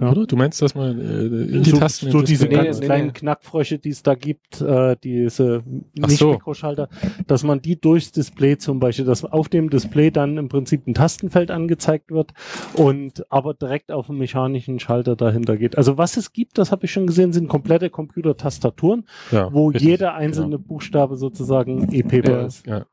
Ja. 0.00 0.10
Oder? 0.10 0.26
Du 0.26 0.36
meinst, 0.36 0.60
dass 0.62 0.74
man 0.74 0.98
äh, 0.98 1.26
in 1.56 1.62
die 1.62 1.70
so, 1.70 1.76
Tasten 1.76 2.10
so 2.10 2.22
diese 2.22 2.48
ganz 2.48 2.80
nee, 2.80 2.86
kleinen 2.86 3.06
nee. 3.08 3.12
Knackfrösche, 3.12 3.78
die 3.78 3.90
es 3.90 4.02
da 4.02 4.14
gibt, 4.14 4.60
äh, 4.60 4.96
diese 5.02 5.62
nicht 5.94 6.18
so. 6.18 6.32
Mikroschalter, 6.32 6.88
dass 7.26 7.44
man 7.44 7.60
die 7.60 7.80
durchs 7.80 8.10
Display 8.12 8.56
zum 8.56 8.80
Beispiel, 8.80 9.04
dass 9.04 9.24
auf 9.24 9.48
dem 9.48 9.70
Display 9.70 10.10
dann 10.10 10.38
im 10.38 10.48
Prinzip 10.48 10.86
ein 10.86 10.94
Tastenfeld 10.94 11.50
angezeigt 11.50 12.10
wird 12.10 12.32
und 12.74 13.30
aber 13.30 13.54
direkt 13.54 13.92
auf 13.92 14.08
einen 14.08 14.18
mechanischen 14.18 14.80
Schalter 14.80 15.14
dahinter 15.14 15.56
geht. 15.56 15.76
Also 15.76 15.98
was 15.98 16.16
es 16.16 16.32
gibt, 16.32 16.58
das 16.58 16.72
habe 16.72 16.86
ich 16.86 16.92
schon 16.92 17.06
gesehen, 17.06 17.32
sind 17.32 17.48
komplette 17.48 17.90
Computertastaturen, 17.90 19.04
ja, 19.30 19.52
wo 19.52 19.68
richtig, 19.68 19.88
jeder 19.88 20.14
einzelne 20.14 20.56
genau. 20.56 20.68
Buchstabe 20.68 21.16
sozusagen 21.16 21.92
E-Paper 21.92 22.32
Ja. 22.32 22.46
ist. 22.46 22.66
Ja. 22.66 22.86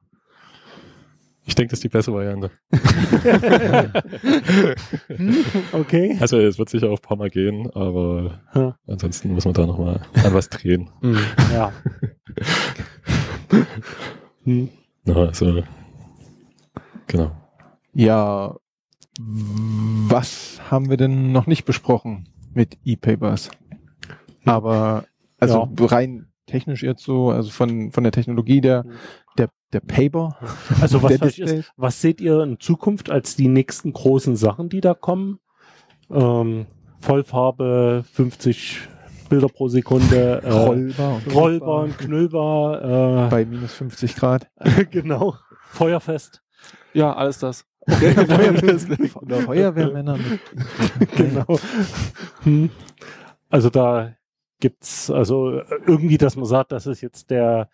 Ich 1.50 1.56
denke, 1.56 1.72
das 1.72 1.80
ist 1.80 1.84
die 1.84 1.90
bessere 1.90 2.16
Variante. 2.16 2.52
Okay. 5.72 6.18
Also 6.20 6.38
es 6.38 6.60
wird 6.60 6.70
sicher 6.70 6.90
auch 6.90 7.00
ein 7.00 7.02
paar 7.02 7.18
Mal 7.18 7.30
gehen, 7.32 7.70
aber 7.72 8.40
Ja. 8.54 8.78
ansonsten 8.88 9.34
muss 9.34 9.46
man 9.46 9.54
da 9.56 9.66
nochmal 9.66 10.00
an 10.24 10.34
was 10.34 10.50
drehen. 10.50 10.90
Ja. 11.52 11.74
hm. 14.44 14.70
Ja, 15.06 15.16
also, 15.16 15.64
genau. 17.08 17.32
Ja, 17.94 18.56
was 19.20 20.62
haben 20.70 20.90
wir 20.92 20.98
denn 20.98 21.32
noch 21.32 21.48
nicht 21.48 21.66
besprochen 21.66 22.30
mit 22.54 22.78
E-Papers? 22.86 23.50
Aber, 24.46 25.06
also 25.40 25.68
rein 25.80 26.28
technisch 26.46 26.84
jetzt 26.84 27.04
so, 27.04 27.32
also 27.32 27.50
von, 27.50 27.92
von 27.92 28.04
der 28.04 28.12
Technologie 28.12 28.62
der, 28.62 28.86
der, 29.74 29.80
Paper, 29.80 30.38
Also 30.82 31.04
was, 31.04 31.38
ist, 31.38 31.72
was 31.78 32.02
seht 32.02 32.22
ihr 32.22 32.42
in 32.42 32.60
Zukunft 32.60 33.10
als 33.10 33.36
die 33.36 33.48
nächsten 33.48 33.94
großen 33.94 34.36
Sachen, 34.36 34.70
die 34.70 34.82
da 34.82 34.94
kommen? 34.94 35.40
Ähm, 36.12 36.66
Vollfarbe, 37.00 38.04
50 38.14 38.90
Bilder 39.30 39.48
pro 39.48 39.68
Sekunde, 39.68 40.42
äh, 40.44 40.50
rollbar 40.50 41.16
und 41.16 41.36
rollbar 41.36 41.84
und 41.84 41.98
knüllbar, 41.98 43.30
bei 43.30 43.46
minus 43.46 43.74
50 43.74 44.16
Grad. 44.16 44.50
äh, 44.56 44.86
genau, 44.92 45.36
feuerfest. 45.72 46.42
Ja, 46.94 47.14
alles 47.14 47.40
das. 47.40 47.66
Von 47.88 49.28
der 49.28 49.42
Feuerwehrmänner 49.42 50.18
mit 50.18 51.12
genau. 51.16 51.60
Hm. 52.44 52.70
Also 53.50 53.70
da 53.70 54.14
gibt's 54.60 55.10
also 55.10 55.60
äh, 55.60 55.66
irgendwie, 55.88 56.18
dass 56.18 56.36
man 56.36 56.46
sagt, 56.46 56.72
das 56.72 56.86
ist 56.86 57.02
jetzt 57.02 57.32
der 57.32 57.70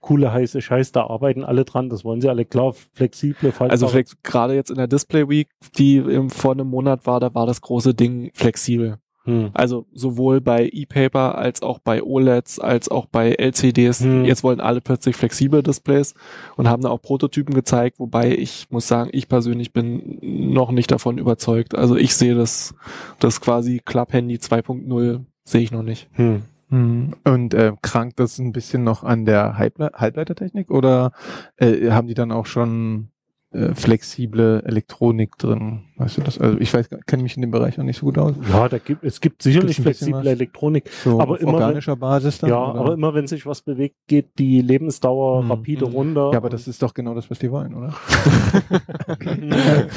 coole 0.00 0.32
heiße 0.32 0.60
Scheiß, 0.60 0.92
da 0.92 1.06
arbeiten 1.06 1.44
alle 1.44 1.64
dran, 1.64 1.88
das 1.88 2.04
wollen 2.04 2.20
sie 2.20 2.28
alle 2.28 2.44
klar, 2.44 2.74
flexible, 2.94 3.52
faltbare. 3.52 3.70
Also 3.70 3.88
vielleicht 3.88 4.22
gerade 4.22 4.54
jetzt 4.54 4.70
in 4.70 4.76
der 4.76 4.86
Display 4.86 5.28
Week, 5.28 5.48
die 5.76 5.96
im, 5.96 6.30
vor 6.30 6.52
einem 6.52 6.68
Monat 6.68 7.06
war, 7.06 7.20
da 7.20 7.34
war 7.34 7.46
das 7.46 7.60
große 7.60 7.94
Ding 7.94 8.30
flexibel. 8.34 8.98
hm. 9.24 9.50
Also 9.52 9.86
sowohl 9.92 10.40
bei 10.40 10.68
E-Paper 10.72 11.36
als 11.36 11.62
auch 11.62 11.78
bei 11.78 12.02
OLEDs, 12.02 12.58
als 12.58 12.88
auch 12.88 13.06
bei 13.06 13.32
LCDs. 13.32 14.00
Hm. 14.00 14.24
Jetzt 14.24 14.42
wollen 14.42 14.60
alle 14.60 14.80
plötzlich 14.80 15.16
flexible 15.16 15.62
Displays 15.62 16.14
und 16.56 16.68
haben 16.68 16.82
da 16.82 16.88
auch 16.88 17.02
Prototypen 17.02 17.54
gezeigt, 17.54 17.98
wobei 17.98 18.34
ich 18.34 18.66
muss 18.70 18.88
sagen, 18.88 19.10
ich 19.12 19.28
persönlich 19.28 19.72
bin 19.72 20.18
noch 20.52 20.70
nicht 20.70 20.90
davon 20.90 21.18
überzeugt. 21.18 21.74
Also 21.74 21.96
ich 21.96 22.14
sehe 22.14 22.34
das, 22.34 22.74
das 23.18 23.40
quasi 23.40 23.80
Club-Handy 23.84 24.36
2.0 24.36 25.24
sehe 25.44 25.62
ich 25.62 25.72
noch 25.72 25.82
nicht. 25.82 26.08
Hm. 26.12 26.42
Mhm. 26.70 27.14
Und 27.24 27.54
äh, 27.54 27.72
krankt 27.82 28.20
das 28.20 28.38
ein 28.38 28.52
bisschen 28.52 28.84
noch 28.84 29.02
an 29.04 29.24
der 29.24 29.56
Halble 29.58 29.90
Halbleitertechnik 29.94 30.70
oder 30.70 31.12
äh, 31.56 31.90
haben 31.90 32.08
die 32.08 32.14
dann 32.14 32.32
auch 32.32 32.46
schon 32.46 33.10
äh, 33.50 33.74
flexible 33.74 34.62
Elektronik 34.64 35.36
drin? 35.38 35.84
Weißt 35.96 36.18
du 36.18 36.20
das? 36.20 36.38
Also 36.38 36.58
ich 36.60 36.72
weiß, 36.72 36.88
kenne 37.06 37.22
mich 37.22 37.34
in 37.36 37.40
dem 37.42 37.50
Bereich 37.50 37.76
noch 37.78 37.84
nicht 37.84 37.98
so 37.98 38.06
gut 38.06 38.18
aus. 38.18 38.34
Ja, 38.50 38.68
da 38.68 38.78
gibt, 38.78 39.02
es 39.02 39.20
gibt 39.20 39.42
sicherlich 39.42 39.80
flexible? 39.80 40.26
Elektronik. 40.26 40.88
So 41.02 41.20
Aber 41.20 41.32
auf 41.32 41.40
immer 41.40 41.54
wenn- 41.54 41.62
organischer 41.62 41.96
Basis 41.96 42.38
dann? 42.38 42.50
Ja, 42.50 42.70
oder? 42.70 42.80
aber 42.80 42.92
immer 42.94 43.14
wenn 43.14 43.26
sich 43.26 43.46
was 43.46 43.62
bewegt, 43.62 43.96
geht 44.06 44.38
die 44.38 44.60
Lebensdauer 44.60 45.42
Hm. 45.42 45.50
rapide 45.50 45.86
Hm. 45.86 45.92
runter. 45.92 46.30
ja, 46.32 46.38
aber 46.38 46.50
das 46.50 46.68
ist 46.68 46.82
doch 46.82 46.94
genau 46.94 47.14
das, 47.14 47.30
was 47.30 47.38
die 47.38 47.50
wollen, 47.50 47.74
oder? 47.74 47.94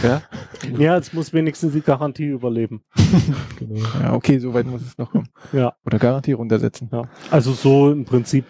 Ja? 0.04 0.22
ja, 0.78 0.98
es 0.98 1.14
muss 1.14 1.34
wenigstens 1.34 1.74
die 1.74 1.82
Garantie 1.82 2.28
überleben. 2.28 2.82
Genau. 3.60 3.80
Ja, 4.02 4.14
okay, 4.14 4.40
so 4.40 4.54
weit 4.56 4.66
muss 4.66 4.82
es 4.82 4.98
noch 4.98 5.12
kommen. 5.12 5.28
Ja, 5.54 5.74
Oder 5.86 6.00
Garantie 6.00 6.32
runtersetzen. 6.32 6.90
ja. 6.92 7.04
Also 7.30 7.52
so 7.52 7.92
im 7.92 8.06
Prinzip 8.06 8.46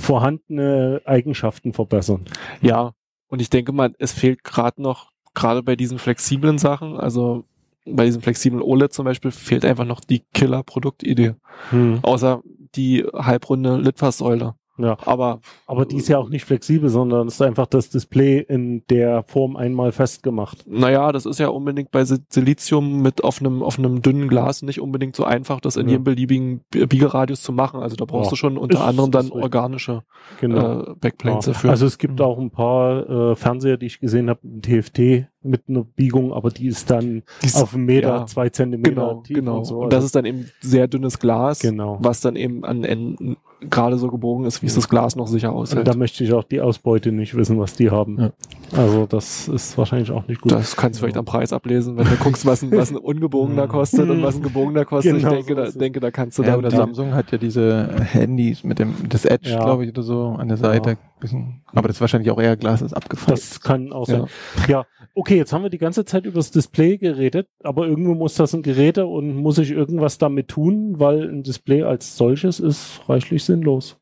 vorhandene 0.00 1.00
Eigenschaften 1.04 1.72
verbessern. 1.72 2.24
Ja, 2.60 2.92
und 3.34 3.42
ich 3.42 3.50
denke 3.50 3.72
mal, 3.72 3.92
es 3.98 4.12
fehlt 4.12 4.44
gerade 4.44 4.80
noch, 4.80 5.10
gerade 5.34 5.64
bei 5.64 5.74
diesen 5.74 5.98
flexiblen 5.98 6.56
Sachen, 6.56 6.96
also 6.96 7.42
bei 7.84 8.04
diesem 8.04 8.22
flexiblen 8.22 8.62
OLED 8.62 8.92
zum 8.92 9.04
Beispiel, 9.04 9.32
fehlt 9.32 9.64
einfach 9.64 9.84
noch 9.84 10.02
die 10.02 10.22
Killer-Produktidee. 10.34 11.34
Hm. 11.70 11.98
Außer 12.02 12.42
die 12.76 13.04
halbrunde 13.12 13.76
Litfaßsäule. 13.78 14.54
Ja. 14.76 14.96
Aber 15.06 15.40
Aber 15.66 15.84
die 15.86 15.96
ist 15.96 16.08
ja 16.08 16.18
auch 16.18 16.28
nicht 16.28 16.44
flexibel, 16.44 16.88
sondern 16.88 17.28
ist 17.28 17.40
einfach 17.40 17.66
das 17.66 17.90
Display 17.90 18.38
in 18.40 18.82
der 18.90 19.22
Form 19.22 19.56
einmal 19.56 19.92
festgemacht. 19.92 20.64
naja, 20.66 21.12
das 21.12 21.26
ist 21.26 21.38
ja 21.38 21.48
unbedingt 21.48 21.90
bei 21.92 22.04
Si- 22.04 22.18
Silizium 22.28 23.00
mit 23.02 23.22
auf 23.22 23.40
einem, 23.40 23.62
auf 23.62 23.78
einem 23.78 24.02
dünnen 24.02 24.28
Glas 24.28 24.62
nicht 24.62 24.80
unbedingt 24.80 25.14
so 25.16 25.24
einfach, 25.24 25.60
das 25.60 25.76
in 25.76 25.86
Ja. 25.86 25.92
jedem 25.92 26.04
beliebigen 26.04 26.60
Biegeradius 26.70 27.42
zu 27.42 27.52
machen. 27.52 27.80
Also 27.80 27.96
da 27.96 28.04
brauchst 28.04 28.26
Ja. 28.26 28.30
du 28.30 28.36
schon 28.36 28.58
unter 28.58 28.78
Ist- 28.78 28.84
anderem 28.84 29.10
dann 29.10 29.30
organische 29.30 30.02
Genau. 30.40 30.80
äh, 30.82 30.94
Backplanes 31.00 31.46
Ja. 31.46 31.52
dafür. 31.52 31.70
Also 31.70 31.86
es 31.86 31.98
gibt 31.98 32.20
auch 32.20 32.38
ein 32.38 32.50
paar 32.50 33.08
äh, 33.08 33.36
Fernseher, 33.36 33.76
die 33.76 33.86
ich 33.86 34.00
gesehen 34.00 34.28
habe, 34.28 34.40
TFT 34.60 35.28
mit 35.44 35.62
einer 35.68 35.84
Biegung, 35.84 36.32
aber 36.32 36.50
die 36.50 36.66
ist 36.66 36.90
dann 36.90 37.22
Die 37.42 37.46
ist- 37.46 37.56
auf 37.62 37.74
einen 37.74 37.84
Meter, 37.84 38.08
ja. 38.08 38.26
zwei 38.26 38.48
Zentimeter 38.48 38.90
genau, 38.94 39.14
tief 39.22 39.36
genau. 39.36 39.58
und 39.58 39.64
so. 39.64 39.78
Und 39.80 39.92
das 39.92 39.98
Also- 39.98 40.06
ist 40.06 40.16
dann 40.16 40.24
eben 40.24 40.50
sehr 40.60 40.88
dünnes 40.88 41.18
Glas, 41.18 41.60
genau. 41.60 41.98
was 42.00 42.20
dann 42.20 42.36
eben 42.36 42.64
an 42.64 42.84
Enden 42.84 43.36
gerade 43.70 43.96
so 43.96 44.08
gebogen 44.08 44.44
ist, 44.44 44.60
wie 44.62 44.66
es 44.66 44.74
das 44.74 44.90
Glas 44.90 45.16
noch 45.16 45.26
sicher 45.26 45.50
Und 45.54 45.62
aushält. 45.62 45.88
da 45.88 45.94
möchte 45.94 46.22
ich 46.22 46.34
auch 46.34 46.44
die 46.44 46.60
Ausbeute 46.60 47.12
nicht 47.12 47.34
wissen, 47.34 47.58
was 47.58 47.74
die 47.74 47.90
haben. 47.90 48.18
Ja. 48.20 48.30
Also 48.76 49.06
das 49.06 49.48
ist 49.48 49.78
wahrscheinlich 49.78 50.10
auch 50.10 50.26
nicht 50.28 50.42
gut. 50.42 50.52
Das 50.52 50.76
kannst 50.76 50.98
du 50.98 51.00
vielleicht 51.02 51.16
am 51.16 51.24
Preis 51.24 51.50
ablesen, 51.52 51.96
wenn 51.96 52.04
du 52.06 52.16
guckst, 52.16 52.44
was 52.44 52.62
ein, 52.62 52.70
was 52.72 52.90
ein 52.90 52.98
ungebogener 52.98 53.66
kostet 53.68 54.10
und 54.10 54.22
was 54.22 54.36
ein 54.36 54.42
gebogener 54.42 54.84
kostet. 54.84 55.16
Genau 55.16 55.28
ich 55.30 55.34
denke, 55.46 55.54
so 55.54 55.54
da, 55.54 55.64
ist 55.64 55.80
denke, 55.80 56.00
da 56.00 56.10
kannst 56.10 56.38
du 56.38 56.42
Ja, 56.42 56.58
die- 56.58 56.76
Samsung 56.76 57.14
hat 57.14 57.32
ja 57.32 57.38
diese 57.38 57.88
Handys 58.12 58.64
mit 58.64 58.78
dem, 58.78 58.94
das 59.08 59.24
Edge, 59.24 59.50
Ja. 59.50 59.64
glaube 59.64 59.84
ich, 59.84 59.90
oder 59.90 60.02
so, 60.02 60.36
an 60.38 60.48
der 60.48 60.56
Seite. 60.58 60.90
Ja. 61.22 61.30
Aber 61.72 61.88
das 61.88 61.96
ist 61.96 62.00
wahrscheinlich 62.02 62.30
auch 62.30 62.40
eher 62.40 62.56
Glas, 62.58 62.80
das 62.80 62.92
abgefallen. 62.92 63.30
Das 63.40 63.60
kann 63.62 63.92
auch 63.92 64.08
Ja. 64.08 64.18
sein. 64.20 64.26
Ja, 64.68 64.84
okay, 65.14 65.33
jetzt 65.36 65.52
haben 65.52 65.62
wir 65.62 65.70
die 65.70 65.78
ganze 65.78 66.04
Zeit 66.04 66.24
über 66.26 66.36
das 66.36 66.50
Display 66.50 66.98
geredet, 66.98 67.48
aber 67.62 67.86
irgendwo 67.86 68.14
muss 68.14 68.34
das 68.34 68.54
ein 68.54 68.62
Geräte 68.62 69.06
und 69.06 69.36
muss 69.36 69.58
ich 69.58 69.70
irgendwas 69.70 70.18
damit 70.18 70.48
tun, 70.48 70.98
weil 70.98 71.28
ein 71.28 71.42
Display 71.42 71.82
als 71.82 72.16
solches 72.16 72.60
ist 72.60 73.00
reichlich 73.08 73.44
sinnlos. 73.44 73.96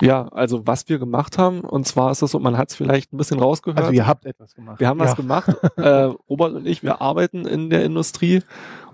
Ja, 0.00 0.28
also 0.28 0.66
was 0.66 0.88
wir 0.88 0.98
gemacht 0.98 1.38
haben, 1.38 1.60
und 1.60 1.86
zwar 1.86 2.10
ist 2.10 2.22
es 2.22 2.30
so, 2.30 2.38
man 2.38 2.56
hat 2.56 2.70
es 2.70 2.76
vielleicht 2.76 3.12
ein 3.12 3.16
bisschen 3.16 3.38
rausgehört. 3.38 3.78
Also 3.78 3.92
ihr 3.92 4.06
habt 4.06 4.24
etwas 4.24 4.54
gemacht. 4.54 4.80
wir 4.80 4.88
haben 4.88 4.98
was 4.98 5.10
Ja. 5.10 5.14
gemacht. 5.14 5.48
äh, 5.76 6.10
Robert 6.28 6.54
und 6.54 6.66
ich, 6.66 6.82
wir 6.82 7.00
arbeiten 7.00 7.46
in 7.46 7.70
der 7.70 7.84
Industrie. 7.84 8.42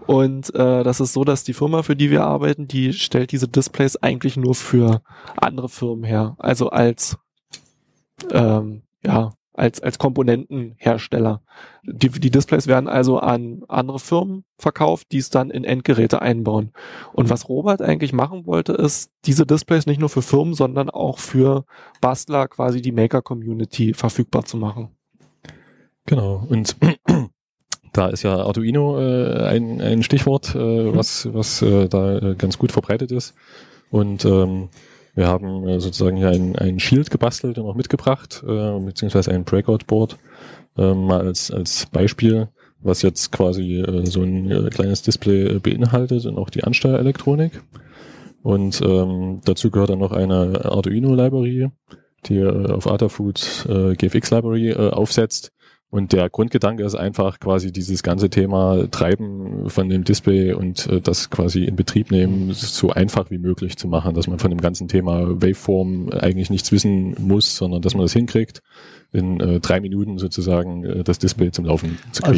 Und 0.06 0.54
äh, 0.54 0.82
das 0.84 1.00
ist 1.00 1.12
so, 1.12 1.24
dass 1.24 1.44
die 1.44 1.52
Firma, 1.52 1.82
für 1.82 1.94
die 1.96 2.10
wir 2.10 2.24
arbeiten, 2.24 2.66
die 2.66 2.94
stellt 2.94 3.30
diese 3.32 3.46
Displays 3.46 3.96
eigentlich 3.96 4.36
nur 4.38 4.54
für 4.54 5.02
andere 5.36 5.68
Firmen 5.68 6.04
her. 6.04 6.34
Also 6.38 6.70
als 6.70 7.18
ähm, 8.32 8.82
ja, 9.04 9.32
als, 9.58 9.80
als 9.80 9.98
Komponentenhersteller. 9.98 11.42
Die, 11.82 12.08
die 12.08 12.30
Displays 12.30 12.66
werden 12.66 12.88
also 12.88 13.18
an 13.18 13.62
andere 13.68 13.98
Firmen 13.98 14.44
verkauft, 14.56 15.08
die 15.12 15.18
es 15.18 15.30
dann 15.30 15.50
in 15.50 15.64
Endgeräte 15.64 16.22
einbauen. 16.22 16.72
Und 17.12 17.30
was 17.30 17.48
Robert 17.48 17.82
eigentlich 17.82 18.12
machen 18.12 18.46
wollte, 18.46 18.72
ist, 18.72 19.10
diese 19.24 19.46
Displays 19.46 19.86
nicht 19.86 20.00
nur 20.00 20.08
für 20.08 20.22
Firmen, 20.22 20.54
sondern 20.54 20.90
auch 20.90 21.18
für 21.18 21.64
Bastler, 22.00 22.48
quasi 22.48 22.80
die 22.80 22.92
Maker-Community 22.92 23.94
verfügbar 23.94 24.44
zu 24.44 24.56
machen. 24.56 24.90
Genau. 26.06 26.46
Und 26.48 26.76
da 27.92 28.08
ist 28.08 28.22
ja 28.22 28.36
Arduino 28.36 29.00
äh, 29.00 29.44
ein, 29.46 29.80
ein 29.80 30.02
Stichwort, 30.02 30.54
äh, 30.54 30.94
was, 30.94 31.28
was 31.32 31.62
äh, 31.62 31.88
da 31.88 32.18
äh, 32.18 32.34
ganz 32.36 32.58
gut 32.58 32.72
verbreitet 32.72 33.12
ist. 33.12 33.34
Und 33.90 34.24
ähm, 34.24 34.68
wir 35.18 35.26
haben 35.26 35.66
äh, 35.66 35.80
sozusagen 35.80 36.16
hier 36.16 36.30
ein, 36.30 36.54
ein 36.56 36.78
Shield 36.78 37.10
gebastelt 37.10 37.58
und 37.58 37.66
auch 37.66 37.74
mitgebracht, 37.74 38.42
äh, 38.46 38.78
beziehungsweise 38.78 39.32
ein 39.32 39.44
Breakout-Board, 39.44 40.16
äh, 40.76 40.94
mal 40.94 41.22
als, 41.22 41.50
als 41.50 41.86
Beispiel, 41.86 42.48
was 42.80 43.02
jetzt 43.02 43.32
quasi 43.32 43.80
äh, 43.80 44.06
so 44.06 44.22
ein 44.22 44.48
äh, 44.50 44.70
kleines 44.70 45.02
Display 45.02 45.56
äh, 45.56 45.58
beinhaltet 45.58 46.24
und 46.24 46.38
auch 46.38 46.50
die 46.50 46.62
Ansteuerelektronik. 46.62 47.60
Und 48.42 48.80
ähm, 48.80 49.40
dazu 49.44 49.72
gehört 49.72 49.90
dann 49.90 49.98
noch 49.98 50.12
eine 50.12 50.64
Arduino-Library, 50.64 51.68
die 52.26 52.36
äh, 52.36 52.70
auf 52.70 52.86
Adafruit 52.86 53.66
äh, 53.68 53.96
GFX-Library 53.96 54.70
äh, 54.70 54.90
aufsetzt. 54.90 55.50
Und 55.90 56.12
der 56.12 56.28
Grundgedanke 56.28 56.84
ist 56.84 56.94
einfach 56.94 57.40
quasi 57.40 57.72
dieses 57.72 58.02
ganze 58.02 58.28
Thema 58.28 58.90
Treiben 58.90 59.70
von 59.70 59.88
dem 59.88 60.04
Display 60.04 60.52
und 60.52 60.86
äh, 60.86 61.00
das 61.00 61.30
quasi 61.30 61.64
in 61.64 61.76
Betrieb 61.76 62.10
nehmen 62.10 62.52
so 62.52 62.90
einfach 62.90 63.30
wie 63.30 63.38
möglich 63.38 63.78
zu 63.78 63.88
machen, 63.88 64.14
dass 64.14 64.26
man 64.26 64.38
von 64.38 64.50
dem 64.50 64.60
ganzen 64.60 64.88
Thema 64.88 65.40
Waveform 65.40 66.10
eigentlich 66.10 66.50
nichts 66.50 66.72
wissen 66.72 67.16
muss, 67.18 67.56
sondern 67.56 67.80
dass 67.80 67.94
man 67.94 68.02
das 68.04 68.12
hinkriegt, 68.12 68.62
in 69.12 69.40
äh, 69.40 69.60
drei 69.60 69.80
Minuten 69.80 70.18
sozusagen 70.18 70.84
äh, 70.84 71.02
das 71.04 71.18
Display 71.18 71.50
zum 71.50 71.64
Laufen 71.64 71.98
zu 72.12 72.22
kriegen. 72.22 72.32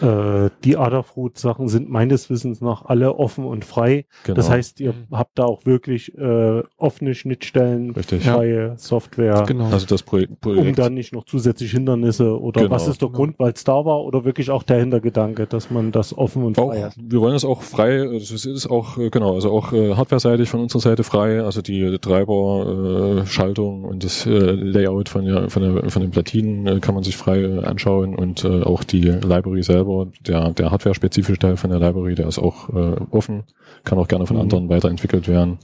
Also 0.00 0.46
äh, 0.46 0.50
die 0.64 0.76
Adafruit-Sachen 0.76 1.68
sind 1.68 1.88
meines 1.90 2.30
Wissens 2.30 2.60
nach 2.60 2.84
alle 2.84 3.16
offen 3.16 3.44
und 3.44 3.64
frei. 3.64 4.04
genau. 4.24 4.36
Das 4.36 4.48
heißt, 4.50 4.80
ihr 4.80 4.94
habt 5.10 5.38
da 5.38 5.44
auch 5.44 5.66
wirklich 5.66 6.16
äh, 6.16 6.62
offene 6.76 7.14
Schnittstellen, 7.14 7.90
Richtig. 7.90 8.24
freie 8.24 8.74
Software, 8.76 9.44
Genau. 9.46 9.66
also 9.70 9.86
das 9.86 10.02
Pro 10.02 10.16
um 10.18 10.36
Projekt 10.40 10.78
dann 10.78 10.94
nicht 10.94 11.12
noch 11.12 11.24
zusätzliche 11.24 11.76
Hindernisse 11.76 12.40
oder 12.40 12.62
Genau. 12.62 12.74
was 12.74 12.86
ist 12.88 13.00
der 13.02 13.08
Genau. 13.08 13.16
Grund, 13.18 13.38
weil 13.38 13.52
es 13.52 13.64
da 13.64 13.84
war 13.84 14.04
oder 14.04 14.24
wirklich 14.24 14.50
auch 14.50 14.62
der 14.62 14.78
Hintergedanke, 14.78 15.46
dass 15.46 15.70
man 15.70 15.90
das 15.92 16.16
offen 16.16 16.44
und 16.44 16.58
Auch, 16.58 16.70
frei 16.72 16.82
hat. 16.82 16.94
wir 16.98 17.20
wollen 17.20 17.34
es 17.34 17.44
auch 17.44 17.62
frei, 17.62 17.96
es 17.96 18.30
ist- 18.30 18.46
ist 18.46 18.70
auch, 18.70 18.96
äh, 18.98 19.10
genau, 19.10 19.34
also 19.34 19.50
auch 19.50 19.72
äh, 19.72 19.94
hardware-seitig 19.94 20.48
von 20.48 20.60
unserer 20.60 20.80
Seite 20.82 21.02
frei, 21.02 21.42
also 21.42 21.62
die 21.62 21.98
Treiber, 21.98 23.22
äh, 23.22 23.26
Schaltung 23.26 23.84
und 23.84 24.04
das 24.04 24.24
äh, 24.26 24.30
Layout 24.30 25.08
von, 25.08 25.24
der, 25.24 25.50
von, 25.50 25.62
der, 25.62 25.90
von 25.90 25.95
den 26.02 26.10
Platinen 26.10 26.66
äh, 26.66 26.80
kann 26.80 26.94
man 26.94 27.04
sich 27.04 27.16
frei 27.16 27.58
anschauen 27.62 28.14
und 28.14 28.44
äh, 28.44 28.62
auch 28.62 28.84
die 28.84 29.02
Library 29.02 29.62
selber, 29.62 30.08
der, 30.20 30.50
der 30.50 30.70
hardware-spezifische 30.70 31.38
Teil 31.38 31.56
von 31.56 31.70
der 31.70 31.78
Library, 31.78 32.14
der 32.14 32.28
ist 32.28 32.38
auch 32.38 32.68
äh, 32.70 32.96
offen, 33.10 33.44
kann 33.84 33.98
auch 33.98 34.08
gerne 34.08 34.26
von 34.26 34.36
Mhm. 34.36 34.42
anderen 34.42 34.68
weiterentwickelt 34.68 35.28
werden 35.28 35.58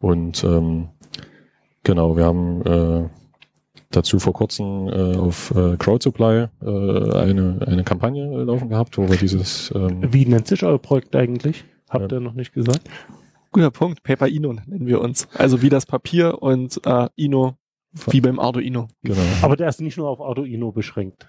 und 0.00 0.42
ähm, 0.44 0.88
genau, 1.84 2.16
wir 2.16 2.24
haben 2.24 2.62
äh, 2.62 3.08
dazu 3.90 4.18
vor 4.18 4.32
kurzem 4.32 4.88
äh, 4.88 5.16
auf 5.16 5.50
äh, 5.56 5.76
Crowdsupply 5.76 6.46
äh, 6.62 7.16
eine, 7.16 7.58
eine 7.66 7.84
Kampagne 7.84 8.24
äh, 8.24 8.44
laufen 8.44 8.68
gehabt, 8.68 8.98
wo 8.98 9.08
wir 9.08 9.16
dieses 9.16 9.72
ähm, 9.74 10.02
Wie 10.12 10.26
nennt 10.26 10.46
sich 10.46 10.62
euer 10.62 10.78
Projekt 10.78 11.16
eigentlich? 11.16 11.64
Habt 11.88 12.12
ihr 12.12 12.20
noch 12.20 12.34
nicht 12.34 12.52
gesagt? 12.52 12.82
Guter 13.50 13.70
Punkt. 13.70 14.02
Paper 14.02 14.28
Ino 14.28 14.52
nennen 14.52 14.86
wir 14.86 15.00
uns. 15.00 15.26
Also 15.34 15.62
wie 15.62 15.70
das 15.70 15.86
Papier 15.86 16.42
und 16.42 16.78
äh, 16.84 17.08
Ino 17.16 17.54
wie 18.10 18.20
beim 18.20 18.38
Arduino. 18.38 18.88
genau. 19.02 19.20
Aber 19.42 19.56
der 19.56 19.68
ist 19.68 19.80
nicht 19.80 19.96
nur 19.96 20.08
auf 20.08 20.20
Arduino 20.20 20.72
beschränkt. 20.72 21.26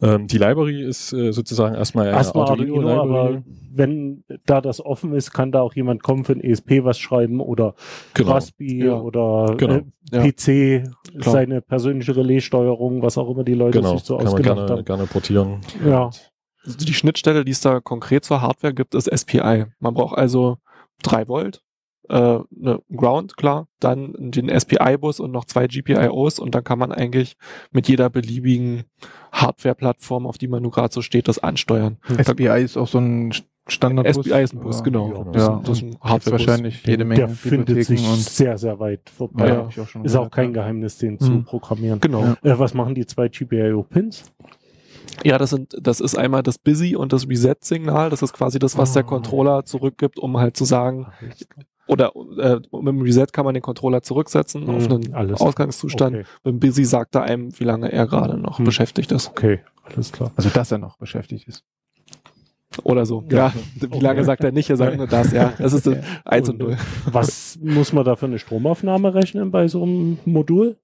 Ähm, 0.00 0.26
die 0.26 0.38
Library 0.38 0.82
ist 0.82 1.12
äh, 1.12 1.32
sozusagen 1.32 1.76
erstmal 1.76 2.08
eine 2.08 2.16
Erstmal 2.16 2.48
Arduino, 2.48 2.74
Arduino-Library. 2.88 3.36
aber 3.36 3.42
wenn 3.72 4.24
da 4.46 4.60
das 4.60 4.84
offen 4.84 5.14
ist, 5.14 5.30
kann 5.30 5.52
da 5.52 5.60
auch 5.60 5.74
jemand 5.74 6.02
kommen 6.02 6.24
für 6.24 6.32
ein 6.32 6.40
ESP 6.40 6.82
was 6.82 6.98
schreiben 6.98 7.40
oder 7.40 7.76
Genau. 8.14 8.32
Raspi 8.32 8.84
Ja. 8.84 9.00
oder 9.00 9.54
Genau. 9.56 9.74
äh, 9.74 9.82
Ja. 10.12 10.22
PC, 10.22 10.82
Klar. 11.20 11.32
seine 11.32 11.60
persönliche 11.62 12.16
Relaissteuerung, 12.16 13.00
was 13.02 13.16
auch 13.16 13.30
immer 13.30 13.44
die 13.44 13.54
Leute 13.54 13.78
Genau, 13.78 13.92
sich 13.92 14.02
so 14.02 14.16
kann 14.16 14.24
man 14.24 14.32
ausgedacht 14.34 14.56
gerne, 14.56 14.72
haben. 14.72 14.84
gerne 14.84 15.06
portieren. 15.06 15.60
Ja. 15.86 16.10
Also 16.64 16.78
die 16.84 16.94
Schnittstelle, 16.94 17.44
die 17.44 17.52
es 17.52 17.60
da 17.60 17.78
konkret 17.80 18.24
zur 18.24 18.40
Hardware 18.42 18.74
gibt, 18.74 18.96
ist 18.96 19.06
SPI. 19.08 19.66
Man 19.78 19.94
braucht 19.94 20.18
also 20.18 20.56
3 21.04 21.28
Volt 21.28 21.62
äh, 22.08 22.14
eine 22.14 22.80
Ground, 22.94 23.36
klar, 23.36 23.68
dann 23.80 24.14
den 24.18 24.48
SPI-Bus 24.48 25.20
und 25.20 25.30
noch 25.32 25.44
zwei 25.44 25.66
GPIOs 25.66 26.38
und 26.38 26.54
dann 26.54 26.64
kann 26.64 26.78
man 26.78 26.92
eigentlich 26.92 27.36
mit 27.70 27.88
jeder 27.88 28.10
beliebigen 28.10 28.84
Hardware-Plattform, 29.32 30.26
auf 30.26 30.38
die 30.38 30.48
man 30.48 30.62
nur 30.62 30.70
gerade 30.72 30.92
so 30.92 31.02
steht, 31.02 31.28
das 31.28 31.38
ansteuern. 31.38 31.98
SPI 32.18 32.62
ist 32.62 32.76
auch 32.76 32.88
so 32.88 32.98
ein 32.98 33.32
Standardbus. 33.68 34.26
SPI 34.26 34.42
ist 34.42 34.54
ein 34.54 34.60
Bus, 34.60 34.78
Ja. 34.78 34.82
genau. 34.84 35.08
Ja, 35.14 35.24
Das, 35.32 35.46
Ja, 35.46 35.56
ist- 35.58 35.68
das 35.68 35.76
ist 35.78 35.82
ein 35.84 35.90
Gibt's 35.90 36.04
Hardware-Bus. 36.10 36.46
wahrscheinlich 36.46 36.86
jede 36.86 37.04
Menge 37.04 37.20
der 37.20 37.28
findet 37.28 37.84
sich 37.84 38.06
und 38.08 38.16
sehr, 38.18 38.58
sehr 38.58 38.78
weit 38.80 39.08
vorbei. 39.08 39.48
Ja, 39.48 39.60
auch 39.66 39.88
schon 39.88 40.04
Ist 40.04 40.16
auch 40.16 40.30
kein. 40.30 40.52
Geheimnis, 40.52 40.98
den 40.98 41.18
zu 41.18 41.30
Mhm. 41.30 41.44
programmieren. 41.44 42.00
Genau. 42.00 42.24
Ja. 42.42 42.52
Äh, 42.54 42.58
was 42.58 42.74
machen 42.74 42.94
die 42.96 43.06
zwei 43.06 43.28
GPIO-Pins? 43.28 44.32
Ja, 45.24 45.38
das 45.38 45.50
sind, 45.50 45.76
das 45.80 46.00
ist 46.00 46.16
einmal 46.16 46.42
das 46.42 46.58
Busy 46.58 46.96
und 46.96 47.12
das 47.12 47.28
Reset-Signal. 47.28 48.10
Das 48.10 48.22
ist 48.22 48.32
quasi 48.32 48.58
das, 48.58 48.76
was 48.76 48.92
der 48.94 49.04
Ah. 49.04 49.06
Controller 49.06 49.64
zurückgibt, 49.64 50.18
um 50.18 50.38
halt 50.38 50.56
zu 50.56 50.64
sagen, 50.64 51.06
oder 51.86 52.12
äh, 52.38 52.54
mit 52.72 52.86
dem 52.88 53.00
Reset 53.02 53.26
kann 53.32 53.44
man 53.44 53.54
den 53.54 53.62
Controller 53.62 54.02
zurücksetzen 54.02 54.68
auf 54.68 54.84
Hm, 54.86 54.92
einen 54.92 55.14
alles. 55.14 55.40
Ausgangszustand. 55.40 56.16
Okay, 56.16 56.26
Mit 56.44 56.52
dem 56.54 56.60
Busy 56.60 56.84
sagt 56.84 57.14
er 57.14 57.22
einem, 57.22 57.58
wie 57.58 57.64
lange 57.64 57.90
er 57.92 58.06
gerade 58.06 58.36
noch 58.38 58.58
Hm. 58.58 58.64
beschäftigt 58.64 59.12
ist. 59.12 59.28
okay, 59.28 59.60
alles 59.84 60.12
klar. 60.12 60.30
Also, 60.36 60.48
dass 60.50 60.70
er 60.72 60.78
noch 60.78 60.96
beschäftigt 60.98 61.48
ist. 61.48 61.64
Oder 62.84 63.04
so. 63.04 63.22
Ja. 63.30 63.48
Ja, 63.48 63.52
wie 63.92 64.00
lange 64.00 64.24
sagt 64.24 64.42
er 64.44 64.52
nicht, 64.52 64.70
er 64.70 64.76
sagt 64.78 64.96
nur 64.96 65.06
das, 65.06 65.32
ja. 65.32 65.52
Das 65.58 65.72
ist 65.74 65.86
das 65.86 65.98
1 66.24 66.48
und 66.50 66.58
0. 66.58 66.76
Was 67.06 67.58
muss 67.60 67.92
man 67.92 68.04
da 68.04 68.16
für 68.16 68.26
eine 68.26 68.38
Stromaufnahme 68.38 69.12
rechnen 69.14 69.50
bei 69.50 69.68
so 69.68 69.82
einem 69.82 70.18
Modul? 70.24 70.76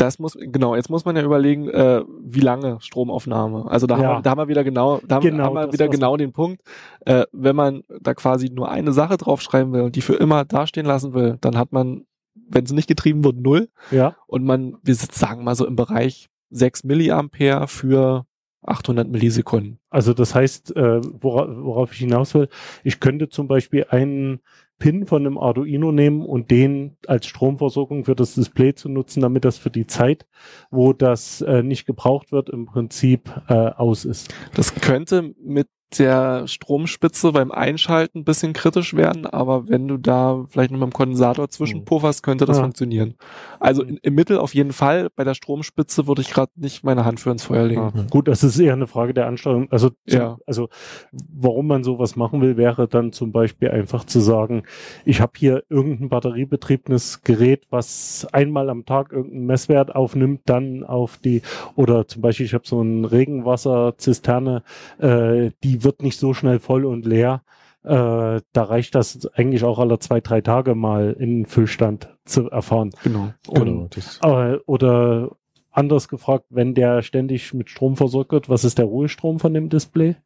Das 0.00 0.18
muss, 0.18 0.36
genau, 0.40 0.74
jetzt 0.76 0.88
muss 0.88 1.04
man 1.04 1.14
ja 1.16 1.22
überlegen, 1.22 1.68
äh, 1.68 2.02
wie 2.22 2.40
lange 2.40 2.78
Stromaufnahme. 2.80 3.70
Also 3.70 3.86
da, 3.86 3.98
Ja. 3.98 4.02
haben, 4.06 4.16
wir, 4.18 4.22
da 4.22 4.30
haben 4.30 4.38
wir 4.38 4.48
wieder 4.48 4.64
genau, 4.64 5.00
da 5.06 5.16
haben, 5.16 5.22
Genau, 5.22 5.44
haben 5.44 5.54
wir 5.54 5.72
wieder 5.72 5.88
genau 5.88 6.16
den 6.16 6.32
Punkt. 6.32 6.62
Äh, 7.04 7.24
wenn 7.32 7.54
man 7.54 7.82
da 8.00 8.14
quasi 8.14 8.48
nur 8.50 8.70
eine 8.70 8.92
Sache 8.92 9.16
draufschreiben 9.18 9.72
will 9.72 9.82
und 9.82 9.96
die 9.96 10.00
für 10.00 10.14
immer 10.14 10.44
dastehen 10.46 10.86
lassen 10.86 11.12
will, 11.12 11.36
dann 11.42 11.58
hat 11.58 11.72
man, 11.72 12.06
wenn 12.34 12.64
sie 12.64 12.74
nicht 12.74 12.88
getrieben 12.88 13.24
wird, 13.24 13.36
null. 13.36 13.68
Ja, 13.90 14.16
Und 14.26 14.44
man, 14.44 14.76
wir 14.82 14.94
sagen 14.94 15.44
mal 15.44 15.54
so 15.54 15.66
im 15.66 15.76
Bereich 15.76 16.28
6 16.50 16.84
Milliampere 16.84 17.68
für 17.68 18.24
800 18.62 19.08
Millisekunden. 19.08 19.78
also 19.90 20.12
das 20.14 20.34
heißt, 20.34 20.76
äh, 20.76 21.00
wora, 21.22 21.46
worauf 21.62 21.92
ich 21.92 21.98
hinaus 21.98 22.34
will, 22.34 22.48
ich 22.84 23.00
könnte 23.00 23.28
zum 23.28 23.48
Beispiel 23.48 23.86
einen 23.90 24.40
Pin 24.80 25.06
von 25.06 25.24
einem 25.24 25.38
Arduino 25.38 25.92
nehmen 25.92 26.22
und 26.22 26.50
den 26.50 26.96
als 27.06 27.26
Stromversorgung 27.26 28.04
für 28.04 28.16
das 28.16 28.34
Display 28.34 28.74
zu 28.74 28.88
nutzen, 28.88 29.20
damit 29.20 29.44
das 29.44 29.58
für 29.58 29.70
die 29.70 29.86
Zeit, 29.86 30.26
wo 30.72 30.92
das 30.92 31.42
äh, 31.42 31.62
nicht 31.62 31.86
gebraucht 31.86 32.32
wird, 32.32 32.50
im 32.50 32.66
Prinzip 32.66 33.30
äh, 33.48 33.54
aus 33.54 34.04
ist. 34.04 34.34
Das 34.54 34.74
könnte 34.74 35.34
mit 35.40 35.68
der 35.98 36.46
Stromspitze 36.46 37.32
beim 37.32 37.50
Einschalten 37.50 38.20
ein 38.20 38.24
bisschen 38.24 38.52
kritisch 38.52 38.94
werden, 38.94 39.26
aber 39.26 39.68
wenn 39.68 39.88
du 39.88 39.96
da 39.96 40.44
vielleicht 40.48 40.70
noch 40.70 40.78
mit 40.78 40.88
dem 40.88 40.92
Kondensator 40.92 41.48
zwischenpufferst, 41.48 42.22
könnte 42.22 42.44
das 42.44 42.58
Ja. 42.58 42.62
funktionieren. 42.62 43.14
Also 43.58 43.82
in, 43.82 43.96
im 43.98 44.14
Mittel 44.14 44.38
auf 44.38 44.54
jeden 44.54 44.72
Fall. 44.72 45.08
Bei 45.16 45.24
der 45.24 45.34
Stromspitze 45.34 46.06
würde 46.06 46.22
ich 46.22 46.30
gerade 46.30 46.52
nicht 46.56 46.84
meine 46.84 47.04
Hand 47.04 47.20
für 47.20 47.30
ins 47.30 47.44
Feuer 47.44 47.64
legen. 47.64 47.92
Ja. 47.94 48.02
Gut, 48.08 48.28
das 48.28 48.42
ist 48.44 48.58
eher 48.58 48.72
eine 48.74 48.86
Frage 48.86 49.14
der 49.14 49.26
Ansteuerung. 49.26 49.68
Also, 49.70 49.90
Ja. 50.06 50.38
also 50.46 50.68
warum 51.12 51.66
man 51.66 51.82
sowas 51.84 52.16
machen 52.16 52.40
will, 52.40 52.56
wäre 52.56 52.86
dann 52.88 53.12
zum 53.12 53.32
Beispiel 53.32 53.70
einfach 53.70 54.04
zu 54.04 54.20
sagen, 54.20 54.62
ich 55.04 55.20
habe 55.20 55.32
hier 55.36 55.64
irgendein 55.68 56.08
batteriebetriebenes 56.08 57.22
Gerät, 57.22 57.66
was 57.70 58.26
einmal 58.32 58.70
am 58.70 58.84
Tag 58.84 59.12
irgendeinen 59.12 59.46
Messwert 59.46 59.94
aufnimmt, 59.94 60.42
dann 60.46 60.84
auf 60.84 61.18
die, 61.18 61.42
oder 61.74 62.06
zum 62.06 62.22
Beispiel, 62.22 62.46
ich 62.46 62.54
habe 62.54 62.66
so 62.66 62.80
eine 62.80 63.10
Regenwasserzisterne, 63.10 64.62
äh, 64.98 65.50
die 65.64 65.79
wird 65.84 66.02
nicht 66.02 66.18
so 66.18 66.34
schnell 66.34 66.58
voll 66.58 66.84
und 66.84 67.06
leer. 67.06 67.42
Äh, 67.82 68.40
da 68.52 68.62
reicht 68.62 68.94
das 68.94 69.26
eigentlich 69.34 69.64
auch 69.64 69.78
alle 69.78 69.98
zwei, 69.98 70.20
drei 70.20 70.40
Tage 70.40 70.74
mal 70.74 71.16
in 71.18 71.46
Füllstand 71.46 72.14
zu 72.24 72.50
erfahren. 72.50 72.90
Genau. 73.02 73.32
Genau. 73.52 73.88
Das, 73.90 74.18
Aber, 74.20 74.60
oder 74.66 75.36
anders 75.70 76.08
gefragt, 76.08 76.46
wenn 76.50 76.74
der 76.74 77.02
ständig 77.02 77.54
mit 77.54 77.70
Strom 77.70 77.96
versorgt 77.96 78.32
wird, 78.32 78.48
was 78.48 78.64
ist 78.64 78.78
der 78.78 78.84
Ruhestrom 78.84 79.38
von 79.38 79.54
dem 79.54 79.68
Display? 79.68 80.16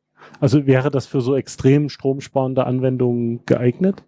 Also 0.41 0.67
wäre 0.67 0.91
das 0.91 1.07
für 1.07 1.21
so 1.21 1.37
extrem 1.37 1.89
stromsparende 1.89 2.65
Anwendungen 2.67 3.45
geeignet? 3.47 4.05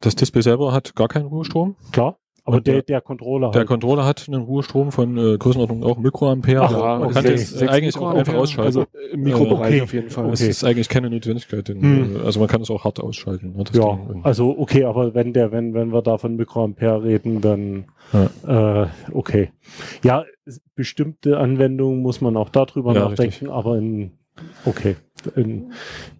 das 0.00 0.16
Display 0.16 0.42
selber 0.42 0.72
hat 0.72 0.96
gar 0.96 1.08
keinen 1.08 1.26
Ruhestrom. 1.26 1.76
Klar. 1.92 2.18
Aber 2.44 2.60
der, 2.60 2.74
der- 2.74 2.82
der 2.82 3.00
Controller 3.00 3.50
Der 3.52 3.60
halt. 3.60 3.68
Controller 3.68 4.04
hat 4.04 4.24
einen 4.28 4.42
Ruhestrom 4.42 4.90
von 4.90 5.16
äh, 5.16 5.38
Größenordnung 5.38 5.84
auch 5.84 5.96
Mikroampere. 5.98 6.62
Ach, 6.62 6.72
aber 6.74 6.98
man 6.98 7.02
okay. 7.04 7.14
kann 7.14 7.22
Sechs- 7.24 7.52
das 7.54 7.68
eigentlich 7.68 7.96
auch 7.96 8.14
einfach 8.14 8.34
ausschalten. 8.34 8.66
Also 8.66 8.84
im 9.12 9.22
Mikrobereich 9.22 9.74
Okay. 9.74 9.82
auf 9.82 9.92
jeden 9.92 10.10
Fall. 10.10 10.28
Es 10.32 10.40
Okay. 10.40 10.50
ist 10.50 10.64
eigentlich 10.64 10.88
keine 10.88 11.08
Notwendigkeit. 11.08 11.68
Denn, 11.68 11.80
Hm. 11.80 12.16
äh, 12.16 12.18
Also 12.20 12.40
man 12.40 12.48
kann 12.48 12.60
es 12.62 12.70
auch 12.70 12.82
hart 12.84 12.98
ausschalten. 13.00 13.52
Ne, 13.56 13.62
das 13.64 13.76
ja, 13.76 13.94
Ding. 13.94 14.24
Also 14.24 14.58
okay, 14.58 14.84
aber 14.84 15.14
wenn 15.14 15.32
der, 15.32 15.52
wenn, 15.52 15.72
wenn 15.74 15.92
wir 15.92 16.02
da 16.02 16.18
von 16.18 16.34
Mikroampere 16.34 17.04
reden, 17.04 17.40
dann 17.40 17.84
äh, 18.46 18.86
okay. 19.12 19.52
Ja, 20.02 20.24
bestimmte 20.74 21.38
Anwendungen 21.38 22.02
muss 22.02 22.20
man 22.20 22.36
auch 22.36 22.48
darüber 22.48 22.92
Ja, 22.92 23.00
nachdenken, 23.08 23.22
richtig. 23.34 23.50
aber 23.50 23.78
in 23.78 24.12
okay. 24.64 24.96
In, 25.36 25.72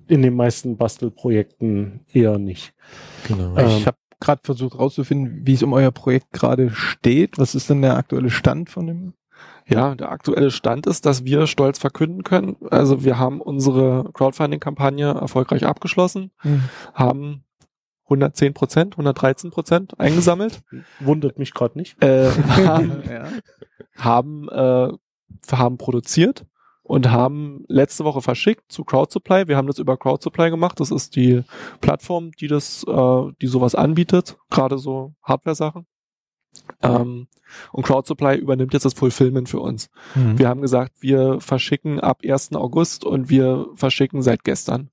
in 0.06 0.22
den 0.22 0.34
meisten 0.34 0.76
Bastelprojekten 0.76 2.00
eher 2.12 2.38
nicht. 2.38 2.72
genau. 3.26 3.56
Ähm, 3.56 3.66
ich 3.78 3.86
habe 3.86 3.96
gerade 4.22 4.40
versucht 4.44 4.78
rauszufinden, 4.78 5.46
wie 5.46 5.54
es 5.54 5.62
um 5.62 5.72
euer 5.72 5.90
Projekt 5.90 6.32
gerade 6.32 6.70
steht. 6.70 7.38
Was 7.38 7.54
ist 7.54 7.68
denn 7.68 7.82
der 7.82 7.96
aktuelle 7.96 8.30
Stand 8.30 8.70
von 8.70 8.86
dem? 8.86 9.14
Ja, 9.66 9.94
der 9.94 10.10
aktuelle 10.10 10.50
Stand 10.50 10.86
ist, 10.86 11.06
dass 11.06 11.24
wir 11.24 11.46
stolz 11.46 11.78
verkünden 11.78 12.22
können. 12.24 12.56
Also 12.70 13.04
wir 13.04 13.18
haben 13.18 13.40
unsere 13.40 14.10
Crowdfunding-Kampagne 14.12 15.06
erfolgreich 15.14 15.66
abgeschlossen, 15.66 16.30
haben 16.94 17.44
110 18.04 18.54
Prozent, 18.54 18.94
113 18.94 19.50
Prozent 19.50 19.98
eingesammelt, 19.98 20.62
Wundert 21.00 21.38
mich 21.38 21.54
gerade 21.54 21.78
nicht. 21.78 22.02
äh, 22.02 22.30
haben, 22.30 23.02
ja. 23.10 23.28
haben, 23.96 24.48
äh, 24.48 24.92
haben 25.52 25.78
produziert 25.78 26.44
und 26.92 27.10
haben 27.10 27.64
letzte 27.68 28.04
Woche 28.04 28.20
verschickt 28.20 28.70
zu 28.70 28.84
CrowdSupply. 28.84 29.48
Wir 29.48 29.56
haben 29.56 29.66
das 29.66 29.78
über 29.78 29.96
CrowdSupply 29.96 30.50
gemacht. 30.50 30.78
Das 30.78 30.90
ist 30.90 31.16
die 31.16 31.42
Plattform, 31.80 32.32
die 32.32 32.48
das, 32.48 32.84
äh, 32.86 33.32
die 33.40 33.46
sowas 33.46 33.74
anbietet, 33.74 34.36
gerade 34.50 34.76
so 34.76 35.14
Hardware-Sachen. 35.22 35.86
Ähm, 36.82 37.28
und 37.72 37.86
CrowdSupply 37.86 38.36
übernimmt 38.36 38.74
jetzt 38.74 38.84
das 38.84 38.92
Fulfillment 38.92 39.48
für 39.48 39.60
uns. 39.60 39.88
Mhm. 40.14 40.38
Wir 40.38 40.50
haben 40.50 40.60
gesagt, 40.60 40.96
wir 41.00 41.40
verschicken 41.40 41.98
ab 41.98 42.20
1. 42.22 42.56
August 42.56 43.06
und 43.06 43.30
wir 43.30 43.68
verschicken 43.74 44.20
seit 44.20 44.44
gestern. 44.44 44.90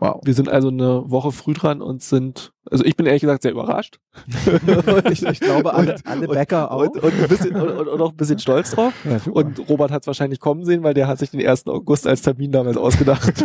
Wow. 0.00 0.20
Wir 0.24 0.32
sind 0.34 0.48
also 0.48 0.68
eine 0.68 1.04
Woche 1.10 1.30
früh 1.30 1.52
dran 1.52 1.82
und 1.82 2.02
sind, 2.02 2.52
also 2.70 2.84
ich 2.84 2.96
bin 2.96 3.04
ehrlich 3.06 3.20
gesagt 3.20 3.42
sehr 3.42 3.52
überrascht. 3.52 4.00
Ich, 5.10 5.22
ich 5.24 5.40
glaube, 5.40 5.72
alle, 5.74 5.92
Und- 5.94 6.06
alle 6.06 6.26
Bäcker 6.28 6.70
auch. 6.72 6.82
Und, 6.82 7.02
und, 7.02 7.12
ein 7.12 7.28
bisschen, 7.28 7.54
und, 7.54 8.00
auch 8.00 8.10
ein 8.10 8.16
bisschen 8.16 8.38
stolz 8.40 8.70
drauf. 8.72 8.92
ja. 9.04 9.20
Und 9.30 9.68
Robert 9.68 9.90
hat 9.90 10.02
es 10.02 10.06
wahrscheinlich 10.06 10.40
kommen 10.40 10.64
sehen, 10.64 10.82
weil 10.82 10.94
der 10.94 11.06
hat 11.06 11.18
sich 11.18 11.30
den 11.30 11.46
1. 11.46 11.66
August 11.66 12.06
als 12.06 12.22
Termin 12.22 12.50
damals 12.50 12.76
ausgedacht. 12.76 13.44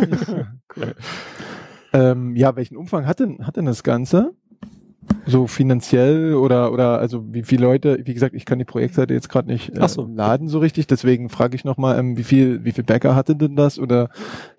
ähm, 1.92 2.34
ja, 2.36 2.56
welchen 2.56 2.76
Umfang 2.76 3.06
hat 3.06 3.20
denn, 3.20 3.46
hat 3.46 3.56
denn 3.56 3.66
das 3.66 3.82
Ganze? 3.82 4.32
So 5.26 5.46
finanziell 5.46 6.34
oder 6.34 6.72
oder 6.72 6.98
also 6.98 7.24
wie 7.32 7.42
viele 7.42 7.62
Leute, 7.66 8.00
wie 8.04 8.14
gesagt, 8.14 8.34
ich 8.34 8.44
kann 8.44 8.58
die 8.58 8.64
Projektseite 8.64 9.12
jetzt 9.14 9.28
gerade 9.28 9.48
nicht 9.48 9.76
äh, 9.76 9.88
so. 9.88 10.08
laden 10.12 10.48
so 10.48 10.58
richtig, 10.58 10.86
deswegen 10.86 11.28
frage 11.28 11.54
ich 11.56 11.64
nochmal, 11.64 11.98
ähm, 11.98 12.16
wie 12.16 12.22
viel, 12.24 12.64
wie 12.64 12.72
viel 12.72 12.84
Bäcker 12.84 13.14
hatte 13.14 13.34
denn 13.36 13.56
das? 13.56 13.78
Oder 13.78 14.08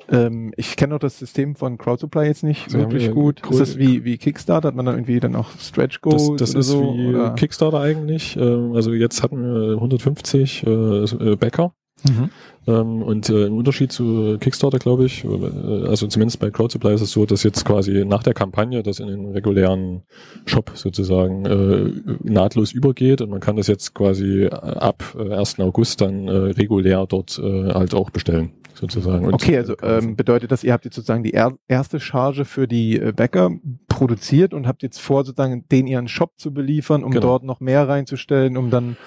ähm, 0.10 0.54
ich 0.58 0.76
kenne 0.78 0.96
auch 0.96 1.00
das 1.00 1.20
System 1.20 1.56
von 1.56 1.78
CrowdSupply 1.78 2.26
jetzt 2.28 2.44
nicht 2.44 2.68
haben 2.74 2.80
wirklich 2.80 3.12
gut. 3.12 3.42
cool- 3.46 3.54
Ist 3.54 3.60
das 3.60 3.78
wie, 3.78 4.04
wie 4.06 4.18
Kickstarter? 4.18 4.70
Hat 4.70 4.76
man 4.76 4.86
dann 4.86 4.96
irgendwie 4.96 5.20
dann 5.20 5.36
auch 5.36 5.50
Stretch 5.60 6.02
Goals 6.02 6.28
das, 6.38 6.38
das 6.38 6.50
oder 6.52 6.60
ist 6.60 6.68
so? 6.68 6.94
wie 6.96 7.08
oder? 7.08 7.30
Kickstarter 7.36 7.80
eigentlich. 7.82 8.36
Ähm, 8.38 8.74
also 8.74 8.94
jetzt 8.94 9.24
hatten 9.24 9.42
wir 9.42 9.74
150 9.76 10.66
äh, 10.66 10.70
äh, 10.70 11.36
Bäcker. 11.36 11.74
Mhm. 12.08 12.30
Ähm, 12.68 13.02
und 13.02 13.30
äh, 13.30 13.46
im 13.46 13.58
Unterschied 13.58 13.92
zu 13.92 14.38
Kickstarter, 14.40 14.78
glaube 14.78 15.06
ich, 15.06 15.24
äh, 15.24 15.88
also 15.88 16.08
zumindest 16.08 16.40
bei 16.40 16.52
Crowdsupply 16.52 16.94
ist 16.94 17.02
es 17.02 17.12
so, 17.12 17.26
dass 17.26 17.44
jetzt 17.44 17.64
quasi 17.64 18.04
nach 18.06 18.24
der 18.24 18.34
Kampagne 18.34 18.84
das 18.84 19.00
in 19.00 19.08
den 19.08 19.26
regulären 19.32 20.04
Shop 20.46 20.72
sozusagen 20.76 21.46
äh, 21.46 21.92
nahtlos 22.24 22.74
übergeht 22.74 23.22
und 23.22 23.30
man 23.30 23.40
kann 23.40 23.56
das 23.56 23.68
jetzt 23.68 23.94
quasi 23.96 24.44
äh, 24.44 24.50
ab 24.50 25.16
äh, 25.18 25.34
1. 25.34 25.60
August 25.62 26.02
dann 26.02 26.28
äh, 26.28 26.32
regulär 26.32 27.06
dort 27.08 27.40
äh, 27.40 27.74
halt 27.74 27.94
auch 27.96 28.10
bestellen, 28.10 28.52
sozusagen. 28.74 29.26
Und, 29.26 29.34
Okay, 29.34 29.58
also 29.58 29.78
äh, 29.78 30.00
ähm, 30.00 30.16
bedeutet 30.18 30.52
das, 30.52 30.64
ihr 30.66 30.74
habt 30.74 30.84
jetzt 30.84 30.96
sozusagen 30.96 31.24
die 31.24 31.34
er 31.34 31.54
erste 31.70 32.00
Charge 32.02 32.44
für 32.44 32.68
die 32.68 33.00
äh, 33.00 33.14
Bäcker 33.16 33.52
produziert 33.88 34.54
und 34.54 34.68
habt 34.68 34.84
jetzt 34.84 35.00
vor, 35.00 35.24
sozusagen 35.24 35.66
den 35.70 35.88
ihren 35.88 36.08
Shop 36.10 36.34
zu 36.38 36.54
beliefern, 36.54 37.04
um 37.06 37.12
Genau. 37.12 37.28
dort 37.28 37.44
noch 37.44 37.62
mehr 37.62 37.88
reinzustellen, 37.88 38.58
um 38.58 38.70
dann 38.70 38.98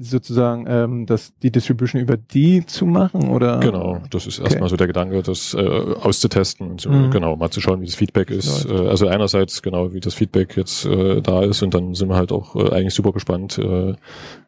sozusagen 0.00 0.64
ähm, 0.68 1.06
das, 1.06 1.32
die 1.42 1.52
Distribution 1.52 2.02
über 2.02 2.16
die 2.16 2.66
zu 2.66 2.86
machen 2.86 3.28
oder? 3.28 3.60
Genau, 3.60 4.00
das 4.10 4.26
ist 4.26 4.40
erstmal 4.40 4.68
so 4.68 4.76
der 4.76 4.88
Gedanke, 4.88 5.22
das 5.22 5.54
äh, 5.54 5.58
auszutesten 5.60 6.72
und 6.72 6.80
so, 6.80 6.90
Mhm. 6.90 7.10
genau, 7.10 7.36
mal 7.36 7.50
zu 7.50 7.60
schauen, 7.60 7.80
wie 7.80 7.86
das 7.86 7.94
Feedback 7.94 8.30
ist. 8.30 8.64
Äh, 8.68 8.72
also 8.88 9.06
einerseits 9.06 9.62
genau, 9.62 9.92
wie 9.92 10.00
das 10.00 10.14
Feedback 10.14 10.56
jetzt 10.56 10.86
äh, 10.86 11.20
da 11.22 11.44
ist 11.44 11.62
und 11.62 11.72
dann 11.72 11.94
sind 11.94 12.08
wir 12.08 12.16
halt 12.16 12.32
auch 12.32 12.56
äh, 12.56 12.70
eigentlich 12.72 12.94
super 12.94 13.12
gespannt, 13.12 13.58
äh, 13.58 13.90
äh, 13.90 13.94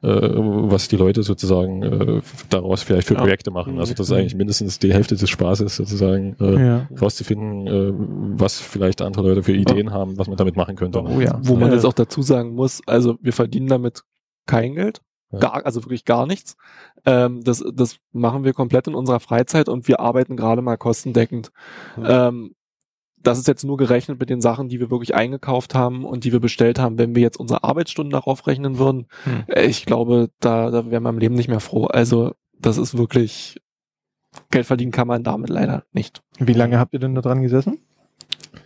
was 0.03 0.89
die 0.89 0.97
Leute 0.97 1.23
sozusagen 1.23 1.83
äh, 1.85 2.21
daraus 2.51 2.83
vielleicht 2.83 3.07
für 3.07 3.15
Ja. 3.15 3.21
Projekte 3.21 3.53
machen. 3.53 3.79
Also 3.79 3.95
das 3.95 4.07
ist 4.09 4.11
Mhm. 4.11 4.17
eigentlich 4.17 4.35
mindestens 4.35 4.81
die 4.81 4.93
Hälfte 4.93 5.15
des 5.15 5.31
Spaßes 5.31 5.77
sozusagen, 5.77 6.35
äh, 6.41 6.67
Ja. 6.67 6.89
rauszufinden, 7.01 7.67
äh, 7.69 7.93
was 8.39 8.61
vielleicht 8.61 9.01
andere 9.01 9.29
Leute 9.29 9.45
für 9.45 9.53
Ideen 9.53 9.93
haben, 9.93 10.19
was 10.19 10.27
man 10.27 10.37
damit 10.37 10.57
machen 10.57 10.75
könnte. 10.75 11.01
Oh 11.01 11.21
ja. 11.21 11.39
Wo 11.43 11.55
man 11.55 11.71
jetzt 11.71 11.85
auch 11.87 11.93
dazu 11.93 12.23
sagen 12.23 12.55
muss, 12.57 12.81
also 12.87 13.19
wir 13.23 13.33
verdienen 13.33 13.69
damit 13.69 14.03
kein 14.47 14.75
Geld. 14.75 15.01
Ja. 15.33 15.39
Gar, 15.39 15.67
also 15.67 15.83
wirklich 15.83 16.05
gar 16.05 16.27
nichts. 16.27 16.57
Ähm, 17.05 17.43
das, 17.43 17.65
das 17.75 17.97
machen 18.13 18.45
wir 18.45 18.53
komplett 18.53 18.87
in 18.87 18.95
unserer 18.95 19.21
Freizeit 19.21 19.69
und 19.69 19.89
wir 19.89 20.01
arbeiten 20.01 20.37
gerade 20.37 20.63
mal 20.63 20.77
kostendeckend. 20.77 21.51
Mhm. 21.97 22.07
Ähm, 22.07 22.55
das 23.23 23.39
ist 23.39 23.47
jetzt 23.49 23.65
nur 23.65 23.77
gerechnet 23.77 24.19
mit 24.19 24.31
den 24.31 24.41
Sachen, 24.41 24.69
die 24.69 24.81
wir 24.81 24.91
wirklich 24.91 25.15
eingekauft 25.15 25.75
haben 25.75 26.05
und 26.05 26.25
die 26.25 26.33
wir 26.33 26.41
bestellt 26.41 26.79
haben. 26.79 26.99
Wenn 26.99 27.15
wir 27.15 27.23
jetzt 27.23 27.39
unsere 27.39 27.63
Arbeitsstunden 27.65 28.11
darauf 28.11 28.47
rechnen 28.47 28.79
würden, 28.79 29.07
Hm. 29.25 29.45
äh, 29.47 29.65
ich 29.65 29.87
glaube, 29.87 30.31
da, 30.41 30.71
da 30.71 30.91
wäre 30.91 31.01
man 31.01 31.15
im 31.15 31.21
Leben 31.21 31.35
nicht 31.37 31.49
mehr 31.49 31.61
froh. 31.61 31.85
Also 31.85 32.33
das 32.59 32.79
ist 32.79 32.99
wirklich, 32.99 33.61
Geld 34.51 34.67
verdienen 34.67 34.93
kann 34.93 35.07
man 35.07 35.23
damit 35.23 35.51
leider 35.51 35.85
nicht. 35.93 36.23
Wie 36.39 36.53
lange 36.53 36.79
habt 36.79 36.95
ihr 36.95 37.01
denn 37.01 37.15
da 37.15 37.21
dran 37.21 37.43
gesessen? 37.43 37.79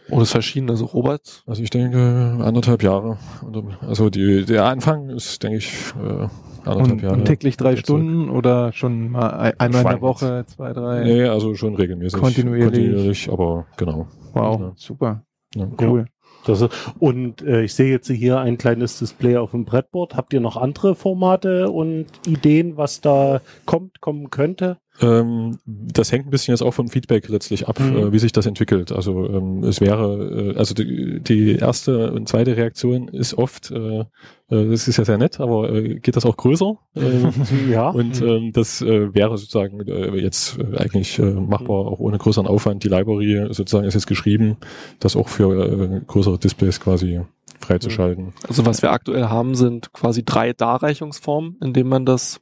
Das 0.08 0.22
ist 0.22 0.30
verschieden. 0.32 0.70
Also 0.70 0.84
Robert, 0.86 1.42
Also 1.46 1.62
ich 1.62 1.70
denke 1.70 2.38
anderthalb 2.42 2.82
Jahre. 2.82 3.18
Und, 3.44 3.76
Also 3.80 4.08
die, 4.10 4.44
der 4.44 4.64
Anfang 4.66 5.10
ist, 5.10 5.42
denke 5.42 5.58
ich, 5.58 5.72
äh, 6.02 6.28
anderthalb 6.64 6.92
Und, 6.92 7.02
Jahre. 7.02 7.14
und 7.14 7.24
täglich 7.24 7.56
drei 7.56 7.70
Jetzt 7.74 7.86
zurück. 7.86 8.02
Stunden 8.02 8.30
oder 8.30 8.72
schon 8.72 9.10
mal 9.10 9.30
ein- 9.30 9.58
einmal 9.58 9.66
in 9.66 9.72
der 9.72 9.80
Schwankend. 9.80 10.02
Woche, 10.02 10.44
zwei, 10.46 10.72
drei? 10.72 11.04
Nee, 11.04 11.24
also 11.24 11.54
schon 11.54 11.74
regelmäßig. 11.74 12.20
Kontinuierlich. 12.20 12.72
Kontinuierlich, 12.72 13.30
aber 13.32 13.66
genau. 13.76 14.06
Wow, 14.32 14.60
Ja. 14.60 14.72
super, 14.76 15.22
Ja. 15.54 15.68
cool. 15.82 16.06
Das 16.44 16.60
ist, 16.60 16.70
und 17.00 17.42
äh, 17.42 17.62
ich 17.62 17.74
sehe 17.74 17.90
jetzt 17.90 18.08
hier 18.08 18.38
ein 18.38 18.56
kleines 18.56 19.00
Display 19.00 19.36
auf 19.36 19.50
dem 19.50 19.64
Brettboard. 19.64 20.16
Habt 20.16 20.32
ihr 20.32 20.40
noch 20.40 20.56
andere 20.56 20.94
Formate 20.94 21.70
und 21.72 22.06
Ideen, 22.24 22.76
was 22.76 23.00
da 23.00 23.40
kommt, 23.64 24.00
kommen 24.00 24.30
könnte? 24.30 24.76
Ähm, 25.00 25.58
das 25.66 26.10
hängt 26.12 26.26
ein 26.26 26.30
bisschen 26.30 26.52
jetzt 26.52 26.62
auch 26.62 26.72
vom 26.74 26.88
Feedback 26.88 27.28
letztlich 27.28 27.68
ab, 27.68 27.78
Mhm. 27.80 27.96
äh, 27.96 28.12
wie 28.12 28.18
sich 28.18 28.32
das 28.32 28.46
entwickelt. 28.46 28.92
Also 28.92 29.28
ähm, 29.28 29.62
es 29.64 29.80
wäre, 29.80 30.52
äh, 30.54 30.58
also 30.58 30.74
die, 30.74 31.20
die 31.20 31.56
erste 31.56 32.12
und 32.12 32.28
zweite 32.28 32.56
Reaktion 32.56 33.08
ist 33.08 33.34
oft, 33.34 33.70
äh, 33.70 34.00
äh, 34.00 34.04
das 34.48 34.88
ist 34.88 34.96
ja 34.96 35.04
sehr 35.04 35.18
nett, 35.18 35.38
aber 35.40 35.70
äh, 35.72 35.96
geht 35.96 36.16
das 36.16 36.24
auch 36.24 36.36
größer? 36.36 36.76
Äh, 36.96 37.70
ja. 37.70 37.90
Und 37.90 38.22
ähm, 38.22 38.52
das 38.52 38.80
äh, 38.80 39.14
wäre 39.14 39.36
sozusagen 39.36 39.80
äh, 39.86 40.16
jetzt 40.16 40.58
äh, 40.58 40.78
eigentlich 40.78 41.18
äh, 41.18 41.22
machbar, 41.30 41.76
auch 41.86 41.98
ohne 41.98 42.16
größeren 42.16 42.46
Aufwand. 42.46 42.82
Die 42.84 42.88
Library 42.88 43.48
sozusagen 43.50 43.86
ist 43.86 43.94
jetzt 43.94 44.06
geschrieben, 44.06 44.56
das 44.98 45.14
auch 45.14 45.28
für 45.28 45.52
äh, 45.66 46.00
größere 46.06 46.38
Displays 46.38 46.80
quasi 46.80 47.20
freizuschalten. 47.60 48.32
also 48.48 48.64
was 48.66 48.82
wir 48.82 48.92
aktuell 48.92 49.24
haben, 49.24 49.54
sind 49.54 49.92
quasi 49.92 50.24
drei 50.24 50.52
Darreichungsformen, 50.52 51.56
in 51.62 51.72
denen 51.72 51.88
man 51.88 52.06
das 52.06 52.40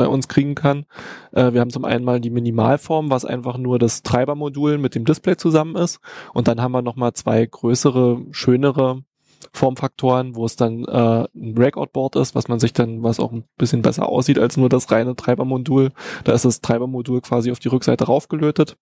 bei 0.00 0.08
uns 0.08 0.28
kriegen 0.28 0.54
kann. 0.54 0.86
Äh, 1.32 1.52
wir 1.52 1.60
haben 1.60 1.68
zum 1.68 1.84
einen 1.84 2.06
mal 2.06 2.20
die 2.20 2.30
Minimalform, 2.30 3.10
was 3.10 3.26
einfach 3.26 3.58
nur 3.58 3.78
das 3.78 4.02
Treibermodul 4.02 4.78
mit 4.78 4.94
dem 4.94 5.04
Display 5.04 5.36
zusammen 5.36 5.76
ist. 5.76 6.00
Und 6.32 6.48
dann 6.48 6.62
haben 6.62 6.72
wir 6.72 6.80
nochmal 6.80 7.12
zwei 7.12 7.44
größere, 7.44 8.22
schönere 8.30 9.02
Formfaktoren, 9.52 10.36
wo 10.36 10.46
es 10.46 10.56
dann 10.56 10.86
äh, 10.86 11.26
ein 11.34 11.54
Breakout-Board 11.54 12.16
ist, 12.16 12.34
was 12.34 12.48
man 12.48 12.60
sich 12.60 12.72
dann, 12.72 13.02
was 13.02 13.20
auch 13.20 13.30
ein 13.30 13.44
bisschen 13.58 13.82
besser 13.82 14.08
aussieht 14.08 14.38
als 14.38 14.56
nur 14.56 14.70
das 14.70 14.90
reine 14.90 15.14
Treibermodul. 15.14 15.92
Da 16.24 16.32
ist 16.32 16.46
das 16.46 16.62
Treibermodul 16.62 17.20
quasi 17.20 17.52
auf 17.52 17.58
die 17.58 17.68
Rückseite 17.68 18.04
raufgelötet. 18.04 18.78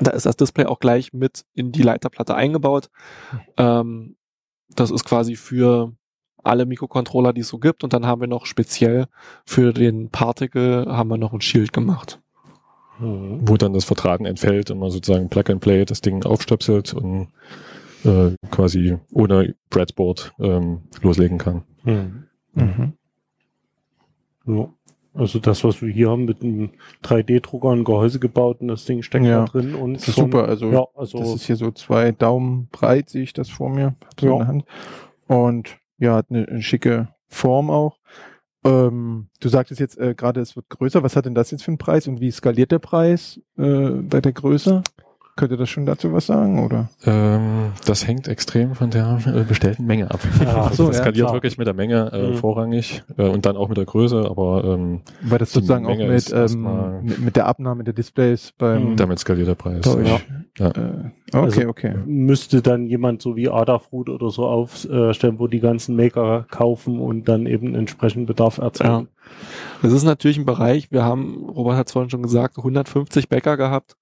Da 0.00 0.12
ist 0.12 0.24
das 0.24 0.36
Display 0.36 0.64
auch 0.64 0.78
gleich 0.78 1.12
mit 1.12 1.44
in 1.52 1.70
die 1.70 1.82
Leiterplatte 1.82 2.34
eingebaut. 2.34 2.88
Ähm, 3.58 4.16
das 4.74 4.90
ist 4.90 5.04
quasi 5.04 5.36
für 5.36 5.92
alle 6.44 6.66
Mikrocontroller, 6.66 7.32
die 7.32 7.40
es 7.42 7.48
so 7.48 7.58
gibt. 7.58 7.84
Und 7.84 7.92
dann 7.92 8.06
haben 8.06 8.20
wir 8.20 8.28
noch 8.28 8.46
speziell 8.46 9.06
für 9.44 9.72
den 9.72 10.10
Particle 10.10 10.86
haben 10.88 11.08
wir 11.08 11.18
noch 11.18 11.32
ein 11.32 11.40
Shield 11.40 11.72
gemacht. 11.72 12.20
Mhm. 12.98 13.40
Wo 13.48 13.56
dann 13.56 13.72
das 13.72 13.84
Vertraten 13.84 14.26
entfällt 14.26 14.70
und 14.70 14.78
man 14.78 14.90
sozusagen 14.90 15.28
Plug 15.28 15.44
and 15.48 15.60
Play 15.60 15.84
das 15.84 16.00
Ding 16.00 16.24
aufstöpselt 16.24 16.92
und 16.94 17.28
äh, 18.04 18.30
quasi 18.50 18.96
ohne 19.12 19.54
Breadboard 19.70 20.32
ähm, 20.38 20.82
loslegen 21.02 21.38
kann. 21.38 21.62
Mhm. 21.84 22.24
Mhm. 22.54 22.92
Ja. 24.46 24.68
Also 25.12 25.40
das, 25.40 25.64
was 25.64 25.82
wir 25.82 25.92
hier 25.92 26.08
haben 26.10 26.24
mit 26.24 26.40
einem 26.42 26.70
3D-Drucker, 27.02 27.70
ein 27.70 27.82
Gehäuse 27.82 28.20
gebaut 28.20 28.60
und 28.60 28.68
das 28.68 28.84
Ding 28.84 29.02
steckt 29.02 29.26
Ja. 29.26 29.44
da 29.44 29.44
drin. 29.46 29.74
Und 29.74 29.94
Das 29.94 30.06
ist 30.08 30.14
so 30.14 30.22
super, 30.22 30.46
also 30.46 30.70
ja, 30.70 30.84
also 30.94 31.18
Das 31.18 31.34
ist 31.34 31.46
hier 31.46 31.56
so 31.56 31.72
zwei 31.72 32.12
Daumen 32.12 32.68
breit, 32.70 33.08
sehe 33.10 33.24
ich 33.24 33.32
das 33.32 33.50
vor 33.50 33.70
mir, 33.70 33.96
hab 34.04 34.20
so 34.20 34.26
Ja. 34.26 34.32
in 34.32 34.38
der 34.38 34.46
Hand. 34.46 34.64
Und 35.26 35.78
ja, 36.00 36.16
hat 36.16 36.26
eine, 36.30 36.48
eine 36.48 36.62
schicke 36.62 37.08
Form 37.28 37.70
auch. 37.70 37.98
Ähm, 38.64 39.28
du 39.40 39.48
sagtest 39.48 39.80
jetzt 39.80 39.98
äh, 39.98 40.14
gerade, 40.14 40.40
es 40.40 40.56
wird 40.56 40.68
größer. 40.68 41.02
Was 41.02 41.16
hat 41.16 41.26
denn 41.26 41.34
das 41.34 41.50
jetzt 41.50 41.62
für 41.62 41.70
einen 41.70 41.78
Preis 41.78 42.08
und 42.08 42.20
wie 42.20 42.30
skaliert 42.30 42.72
der 42.72 42.78
Preis 42.78 43.40
äh, 43.56 43.90
bei 43.90 44.20
der 44.20 44.32
Größe? 44.32 44.82
Könnt 45.40 45.52
ihr 45.52 45.56
das 45.56 45.70
schon 45.70 45.86
dazu 45.86 46.12
was 46.12 46.26
sagen, 46.26 46.62
oder? 46.62 46.90
Ähm, 47.06 47.72
das 47.86 48.06
hängt 48.06 48.28
extrem 48.28 48.74
von 48.74 48.90
der 48.90 49.18
äh, 49.26 49.42
bestellten 49.44 49.86
Menge 49.86 50.10
ab. 50.10 50.20
Ja, 50.40 50.64
also 50.64 50.84
so, 50.84 50.86
das 50.88 50.96
ja, 50.98 51.02
skaliert 51.04 51.24
klar. 51.26 51.32
wirklich 51.34 51.56
mit 51.56 51.66
der 51.66 51.72
Menge 51.72 52.10
äh, 52.12 52.30
Mhm. 52.32 52.34
vorrangig 52.34 53.02
äh, 53.16 53.26
und 53.26 53.46
dann 53.46 53.56
auch 53.56 53.68
mit 53.68 53.78
der 53.78 53.86
Größe, 53.86 54.26
aber 54.28 54.64
ähm, 54.64 55.00
Weil 55.22 55.38
das 55.38 55.52
sozusagen 55.52 55.86
auch 55.86 55.90
Menge 55.90 56.08
mit, 56.08 56.16
ist 56.16 56.30
erstmal- 56.30 56.98
ähm, 57.00 57.04
mit, 57.06 57.18
mit 57.20 57.36
der 57.36 57.46
Abnahme 57.46 57.84
der 57.84 57.94
Displays 57.94 58.52
beim 58.58 58.90
Mhm. 58.92 58.96
damit 58.96 59.18
skaliert 59.18 59.48
der 59.48 59.54
Preis. 59.54 59.80
Deutsch. 59.80 60.06
Ja. 60.08 60.20
Ja. 60.58 60.66
Äh, 60.68 61.10
okay, 61.32 61.44
Also- 61.46 61.68
okay. 61.68 61.94
müsste 62.04 62.60
dann 62.60 62.86
jemand 62.86 63.22
so 63.22 63.34
wie 63.34 63.48
Adafruit 63.48 64.10
oder 64.10 64.28
so 64.28 64.44
aufstellen, 64.44 65.38
wo 65.38 65.46
die 65.46 65.60
ganzen 65.60 65.96
Maker 65.96 66.44
kaufen 66.50 67.00
und 67.00 67.28
dann 67.30 67.46
eben 67.46 67.74
entsprechend 67.74 68.26
Bedarf 68.26 68.58
erzeugen. 68.58 69.08
Das 69.80 69.92
ist 69.92 70.04
natürlich 70.04 70.36
ein 70.38 70.44
Bereich, 70.44 70.92
wir 70.92 71.02
haben, 71.02 71.46
Robert 71.48 71.76
hat 71.78 71.86
es 71.86 71.92
vorhin 71.94 72.10
schon 72.10 72.22
gesagt, 72.22 72.58
150 72.58 73.30
Bäcker 73.30 73.56
gehabt. 73.56 73.96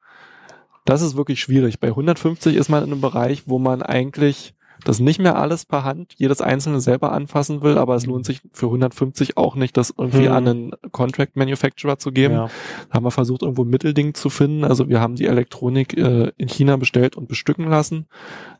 Das 0.88 1.02
ist 1.02 1.16
wirklich 1.16 1.38
schwierig. 1.40 1.80
Bei 1.80 1.88
150 1.88 2.56
ist 2.56 2.70
man 2.70 2.82
in 2.82 2.92
einem 2.92 3.02
Bereich, 3.02 3.42
wo 3.44 3.58
man 3.58 3.82
eigentlich 3.82 4.54
das 4.84 5.00
nicht 5.00 5.18
mehr 5.20 5.36
alles 5.36 5.66
per 5.66 5.84
Hand, 5.84 6.14
jedes 6.16 6.40
einzelne 6.40 6.80
selber 6.80 7.12
anfassen 7.12 7.62
will, 7.62 7.76
aber 7.76 7.96
es 7.96 8.06
lohnt 8.06 8.24
sich 8.24 8.40
für 8.52 8.66
150 8.70 9.36
auch 9.36 9.54
nicht, 9.56 9.76
das 9.76 9.92
irgendwie 9.98 10.28
Mhm. 10.28 10.32
an 10.32 10.48
einen 10.48 10.70
Contract 10.92 11.36
Manufacturer 11.36 11.98
zu 11.98 12.12
geben. 12.12 12.34
Ja. 12.34 12.48
Da 12.88 12.94
haben 12.94 13.04
wir 13.04 13.10
versucht, 13.10 13.42
irgendwo 13.42 13.64
ein 13.64 13.70
Mittelding 13.70 14.14
zu 14.14 14.30
finden. 14.30 14.62
Also 14.64 14.88
wir 14.88 15.00
haben 15.00 15.16
die 15.16 15.26
Elektronik 15.26 15.98
äh, 15.98 16.30
in 16.36 16.48
China 16.48 16.76
bestellt 16.76 17.16
und 17.16 17.28
bestücken 17.28 17.66
lassen, 17.68 18.06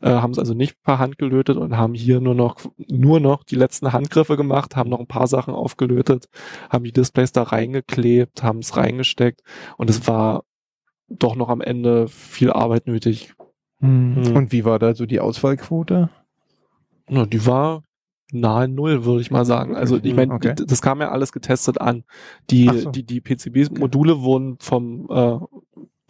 äh, 0.01 0.09
haben 0.09 0.31
es 0.31 0.39
also 0.39 0.53
nicht 0.53 0.83
per 0.83 0.99
Hand 0.99 1.17
gelötet 1.17 1.57
und 1.57 1.77
haben 1.77 1.93
hier 1.93 2.19
nur 2.19 2.35
noch 2.35 2.57
nur 2.89 3.19
noch 3.21 3.43
die 3.43 3.55
letzten 3.55 3.91
Handgriffe 3.93 4.35
gemacht, 4.35 4.75
haben 4.75 4.89
noch 4.89 4.99
ein 4.99 5.07
paar 5.07 5.27
Sachen 5.27 5.53
aufgelötet, 5.53 6.27
haben 6.69 6.83
die 6.83 6.91
Displays 6.91 7.31
da 7.31 7.43
reingeklebt, 7.43 8.43
haben 8.43 8.59
es 8.59 8.75
reingesteckt 8.75 9.41
und 9.77 9.89
es 9.89 10.05
war 10.05 10.43
doch 11.09 11.35
noch 11.35 11.49
am 11.49 11.61
Ende 11.61 12.07
viel 12.07 12.51
Arbeit 12.51 12.87
nötig. 12.87 13.33
Mhm. 13.79 14.35
Und 14.35 14.51
wie 14.51 14.65
war 14.65 14.79
da 14.79 14.93
so 14.93 15.05
die 15.05 15.19
Auswahlquote? 15.19 16.09
Na, 17.09 17.25
die 17.25 17.45
war 17.45 17.83
nahe 18.31 18.67
Null, 18.67 19.05
würde 19.05 19.21
ich 19.21 19.31
mal 19.31 19.45
sagen. 19.45 19.75
Also 19.75 19.99
ich 20.01 20.13
meine, 20.13 20.33
Okay. 20.33 20.53
das 20.55 20.81
kam 20.81 21.01
ja 21.01 21.09
alles 21.09 21.31
getestet 21.31 21.81
an. 21.81 22.03
Die, 22.51 22.69
so. 22.69 22.91
die, 22.91 23.03
die 23.03 23.21
PCB-Module 23.21 24.21
wurden 24.21 24.57
vom, 24.59 25.07
äh, 25.09 25.39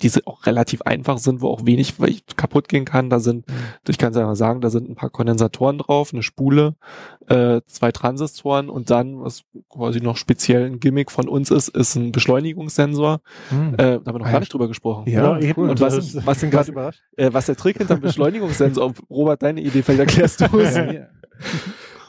die 0.01 0.09
sind 0.09 0.25
auch 0.27 0.45
relativ 0.45 0.81
einfach 0.83 1.17
sind, 1.17 1.41
wo 1.41 1.49
auch 1.49 1.65
wenig 1.65 1.95
kaputt 2.35 2.67
gehen 2.69 2.85
kann. 2.85 3.09
Da 3.09 3.19
sind, 3.19 3.45
ich 3.87 3.97
kann 3.97 4.11
es 4.11 4.17
ja 4.17 4.25
mal 4.25 4.35
sagen, 4.35 4.61
da 4.61 4.69
sind 4.69 4.89
ein 4.89 4.95
paar 4.95 5.09
Kondensatoren 5.09 5.77
drauf, 5.77 6.11
eine 6.13 6.23
Spule, 6.23 6.75
äh, 7.27 7.61
zwei 7.65 7.91
Transistoren 7.91 8.69
und 8.69 8.89
dann, 8.89 9.21
was 9.21 9.43
quasi 9.69 10.01
noch 10.01 10.17
speziell 10.17 10.65
ein 10.65 10.79
Gimmick 10.79 11.11
von 11.11 11.27
uns 11.27 11.51
ist, 11.51 11.69
ist 11.69 11.95
ein 11.95 12.11
Beschleunigungssensor. 12.11 13.21
Hm. 13.49 13.73
Äh, 13.73 13.77
da 13.77 13.83
haben 13.93 14.05
wir 14.05 14.13
noch 14.19 14.25
Ah, 14.27 14.31
gar 14.31 14.39
nicht 14.39 14.53
drüber 14.53 14.67
gesprochen. 14.67 15.09
ja, 15.09 15.37
ja, 15.37 15.39
eben. 15.39 15.61
cool. 15.61 15.69
Und 15.69 15.81
was, 15.81 16.25
was 16.25 16.41
gerade, 16.41 16.71
überrascht. 16.71 17.01
äh, 17.17 17.29
was 17.31 17.45
der 17.47 17.55
Trick 17.55 17.77
hinter 17.77 17.95
dem 17.95 18.01
Beschleunigungssensor, 18.01 18.93
Robert, 19.09 19.41
deine 19.43 19.61
Idee, 19.61 19.81
vielleicht 19.83 19.99
erklärst 19.99 20.41
du 20.41 20.59
es. 20.59 20.75
Ja, 20.79 20.91
ja. 20.91 21.07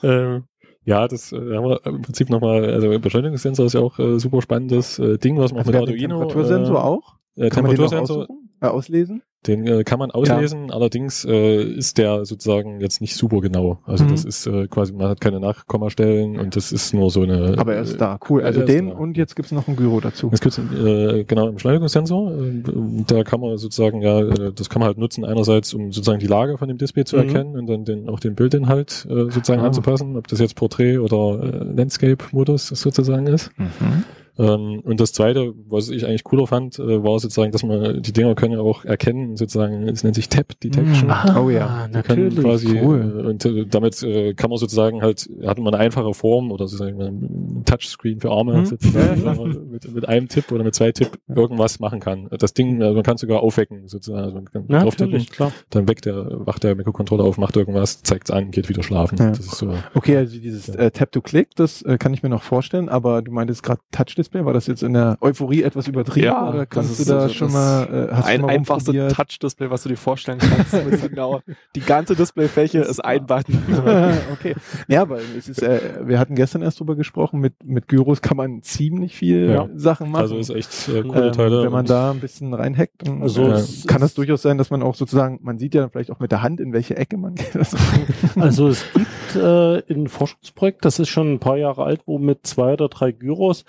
Ähm, 0.03 0.45
ja, 0.85 1.07
das 1.07 1.31
äh, 1.33 1.37
haben 1.37 1.65
wir 1.69 1.85
im 1.85 2.03
Prinzip 2.03 2.31
nochmal, 2.31 2.65
also 2.73 2.99
Beschleunigungssensor 2.99 3.67
ist 3.67 3.75
ja 3.75 3.81
auch 3.81 3.99
äh, 3.99 4.19
super 4.19 4.41
spannendes 4.43 4.99
äh, 4.99 5.19
Ding, 5.19 5.39
was 5.39 5.53
man 5.53 5.61
Also 5.61 5.73
mit 5.73 5.81
Arduino. 5.81 6.19
Temperatursensor 6.19 6.83
auch? 6.85 7.17
Äh, 7.41 7.49
Kann 7.49 7.63
man 7.65 7.75
den 7.75 7.79
Temperatursensor? 7.89 8.29
Äh, 8.63 8.67
auslesen? 8.67 9.23
Den 9.47 9.67
äh, 9.67 9.85
kann 9.85 9.99
man 9.99 10.11
auslesen, 10.11 10.71
allerdings 10.71 11.25
äh, 11.25 11.63
ist 11.63 11.97
der 11.97 12.27
sozusagen 12.27 12.79
jetzt 12.83 13.01
nicht 13.01 13.17
super 13.17 13.41
genau. 13.41 13.79
Also 13.87 14.05
Mhm. 14.05 14.11
das 14.11 14.27
ist 14.27 14.47
äh, 14.47 14.67
quasi, 14.69 14.93
man 14.93 15.09
hat 15.09 15.19
keine 15.23 15.41
Nachkommastellen 15.41 16.39
und 16.39 16.57
das 16.57 16.71
ist 16.73 16.93
nur 16.93 17.11
so 17.11 17.23
eine. 17.23 17.55
Aber 17.57 17.75
er 17.75 17.81
ist 17.81 17.99
da, 17.99 18.19
cool. 18.29 18.43
Ja, 18.43 18.49
Also 18.49 18.61
den 18.67 18.89
da. 18.91 18.97
und 18.97 19.17
jetzt 19.17 19.37
gibt's 19.37 19.51
noch 19.51 19.67
ein 19.67 19.77
Gyro 19.77 20.01
dazu. 20.01 20.29
Es 20.31 20.43
gibt 20.43 20.59
äh, 20.59 21.25
genau 21.25 21.49
im 21.49 21.55
Beschleunigungssensor. 21.55 22.33
Äh, 22.33 22.63
da 23.07 23.25
kann 23.25 23.41
man 23.41 23.57
sozusagen 23.57 24.03
ja, 24.03 24.21
äh, 24.21 24.53
das 24.53 24.69
kann 24.69 24.81
man 24.81 24.89
halt 24.89 24.99
nutzen 24.99 25.25
einerseits, 25.25 25.73
um 25.73 25.91
sozusagen 25.91 26.21
die 26.21 26.27
Lage 26.27 26.59
von 26.59 26.69
dem 26.69 26.77
Display 26.77 27.05
zu 27.07 27.17
Mhm. 27.17 27.23
erkennen 27.23 27.57
und 27.59 27.67
dann 27.67 27.87
den, 27.87 28.11
auch 28.11 28.21
den 28.21 28.35
Bildinhalt 28.35 29.07
äh, 29.09 29.31
sozusagen 29.31 29.63
Ah. 29.63 29.69
anzupassen, 29.69 30.19
ob 30.19 30.29
das 30.29 30.39
jetzt 30.39 30.55
Portrait 30.55 30.99
oder 30.99 31.43
äh, 31.43 31.65
Landscape-Modus 31.77 32.69
sozusagen 32.69 33.27
ist. 33.27 33.51
Mhm. 33.57 34.05
Ähm, 34.39 34.81
und 34.85 35.01
das 35.01 35.13
zweite, 35.13 35.53
was 35.69 35.89
ich 35.91 36.07
eigentlich 36.07 36.25
cooler 36.25 36.47
fand, 36.47 36.79
äh, 36.79 37.03
war 37.03 37.19
sozusagen, 37.19 37.53
dass 37.53 37.63
man 37.63 38.03
die 38.03 38.13
Dinger 38.13 38.35
können 38.35 38.55
ja 38.55 38.61
auch 38.61 38.85
erkennen, 38.85 39.37
sozusagen, 39.37 39.87
es 39.89 40.03
nennt 40.05 40.15
sich 40.15 40.29
Tap 40.29 40.59
Detection. 40.61 41.07
Mhm. 41.07 41.11
Ah, 41.11 41.41
oh 41.41 41.51
ja. 41.51 41.87
Die 41.89 41.93
natürlich. 41.95 42.39
quasi 42.39 42.81
cool. 42.83 43.23
äh, 43.25 43.29
und 43.29 43.45
äh, 43.45 43.67
damit 43.67 44.03
äh, 44.03 44.35
kann 44.35 44.51
man 44.51 44.59
sozusagen 44.59 45.03
halt 45.03 45.29
hat 45.45 45.59
man 45.59 45.75
eine 45.75 45.83
einfache 45.83 46.15
Form 46.15 46.51
oder 46.53 46.67
sozusagen 46.69 47.01
ein 47.03 47.63
Touchscreen 47.65 48.21
für 48.21 48.31
Arme 48.31 48.51
Mhm. 48.59 48.67
sozusagen, 48.67 49.25
Ja, 49.25 49.37
wo 49.37 49.45
man 49.45 49.71
mit, 49.71 49.93
mit 49.95 50.09
einem 50.09 50.29
Tipp 50.29 50.51
oder 50.53 50.65
mit 50.65 50.75
zwei 50.75 50.93
Tipp 50.93 51.19
irgendwas 51.29 51.79
machen 51.81 52.01
kann. 52.01 52.29
Das 52.39 52.55
Ding, 52.55 52.83
also 52.83 52.95
man 52.95 53.03
kann 53.03 53.17
sogar 53.17 53.41
aufwecken 53.43 53.87
sozusagen. 53.89 54.23
Also 54.25 54.35
man 54.35 54.45
kann 54.47 54.65
Ja, 54.69 54.83
drauftippen, 54.83 55.13
natürlich, 55.13 55.31
klar. 55.31 55.53
dann 55.71 55.89
weckt 55.89 56.07
der, 56.07 56.47
wacht 56.47 56.63
der 56.65 56.75
Mikrocontroller 56.75 57.25
auf, 57.25 57.39
macht 57.39 57.57
irgendwas, 57.57 58.03
zeigt's 58.03 58.31
an, 58.31 58.51
geht 58.51 58.69
wieder 58.69 58.83
schlafen. 58.83 59.19
Ja. 59.19 59.29
Das 59.31 59.41
ist 59.41 59.57
so. 59.57 59.73
Okay, 59.95 60.17
also 60.17 60.39
dieses 60.39 60.67
Ja. 60.69 60.75
äh, 60.75 60.91
Tap-to-Click, 60.91 61.55
das 61.57 61.83
äh, 61.83 61.99
kann 61.99 62.15
ich 62.15 62.23
mir 62.23 62.29
noch 62.29 62.43
vorstellen, 62.43 62.89
aber 62.89 63.23
du 63.23 63.33
meintest 63.33 63.63
gerade 63.63 63.81
Touch-Display, 64.21 64.45
war 64.45 64.53
das 64.53 64.67
jetzt 64.67 64.83
in 64.83 64.93
der 64.93 65.17
Euphorie 65.21 65.63
etwas 65.63 65.89
übertrieben 65.89 66.27
Ja, 66.27 66.49
oder 66.49 66.59
das 66.67 66.69
kannst 66.71 67.01
du 67.01 67.05
da 67.05 67.19
also 67.21 67.35
schon 67.35 67.49
das 67.49 67.55
mal, 67.55 68.09
äh, 68.11 68.15
hast 68.15 68.27
ein 68.27 68.41
du 68.41 68.47
mal 68.47 68.53
einfachste? 68.53 69.09
Touch-Display, 69.09 69.71
was 69.71 69.83
du 69.83 69.89
dir 69.89 69.97
vorstellen 69.97 70.39
kannst. 70.39 70.73
genau, 71.09 71.41
die 71.77 71.81
ganze 71.81 72.15
Displayfläche 72.15 72.79
ist 72.81 73.01
ein 73.05 73.27
Button. 73.27 73.59
okay. 74.33 74.55
Ja, 74.89 75.03
aber 75.03 75.19
es 75.37 75.49
ist, 75.49 75.63
äh, 75.63 75.81
wir 76.05 76.19
hatten 76.19 76.35
gestern 76.35 76.63
erst 76.63 76.81
drüber 76.81 76.97
gesprochen, 76.97 77.41
mit, 77.41 77.55
mit 77.65 77.89
Gyros 77.89 78.21
kann 78.23 78.37
man 78.37 78.63
ziemlich 78.63 79.17
viel 79.17 79.51
Ja. 79.51 79.69
Sachen 79.75 80.11
machen. 80.11 80.23
Also 80.23 80.37
ist 80.39 80.51
echt 80.51 80.89
äh, 80.89 81.03
coole 81.03 81.27
ähm, 81.29 81.33
Teile. 81.33 81.63
wenn 81.65 81.73
man 81.73 81.81
Und- 81.81 81.91
da 81.91 82.11
ein 82.11 82.21
bisschen 82.21 82.53
reinhackt, 82.55 83.07
dann 83.09 83.23
Also 83.23 83.45
äh, 83.45 83.51
es 83.53 83.87
kann 83.87 84.03
es 84.03 84.09
ist- 84.11 84.19
durchaus 84.19 84.43
sein, 84.43 84.59
dass 84.59 84.71
man 84.71 84.83
auch 84.83 84.95
sozusagen, 84.95 85.39
man 85.43 85.59
sieht 85.59 85.75
ja 85.75 85.89
vielleicht 85.89 86.11
auch 86.11 86.21
mit 86.21 86.31
der 86.33 86.43
Hand, 86.43 86.61
in 86.61 86.73
welche 86.73 86.97
Ecke 86.97 87.17
man 87.17 87.35
geht. 87.35 87.57
Also, 87.57 87.77
Also 88.37 88.69
es 88.69 88.85
gibt 88.93 89.37
äh, 89.37 89.83
ein 89.93 90.09
Forschungsprojekt, 90.09 90.85
das 90.85 90.99
ist 90.99 91.09
schon 91.09 91.33
ein 91.35 91.39
paar 91.39 91.57
Jahre 91.57 91.85
alt, 91.85 92.03
wo 92.07 92.19
mit 92.19 92.47
zwei 92.47 92.73
oder 92.75 92.89
drei 92.89 93.13
Gyros 93.13 93.65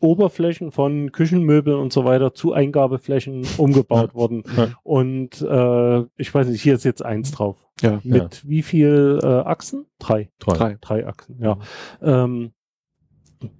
Oberflächen 0.00 0.72
von 0.72 1.12
Küchenmöbeln 1.12 1.78
und 1.78 1.92
so 1.92 2.04
weiter 2.04 2.34
zu 2.34 2.52
Eingabeflächen 2.52 3.46
umgebaut 3.58 4.14
wurden. 4.14 4.42
Ja. 4.56 4.68
Und 4.82 5.40
äh, 5.42 6.00
ich 6.16 6.34
weiß 6.34 6.48
nicht, 6.48 6.62
hier 6.62 6.74
ist 6.74 6.84
jetzt 6.84 7.04
eins 7.04 7.30
drauf. 7.32 7.56
Ja. 7.82 8.00
Mit 8.02 8.48
wie 8.48 8.62
viel 8.62 9.18
äh, 9.22 9.26
Achsen? 9.26 9.86
Drei. 9.98 10.30
Drei. 10.38 10.52
Drei. 10.54 10.78
Drei 10.80 11.06
Achsen, 11.06 11.38
ja. 11.40 11.58
Ähm, 12.02 12.52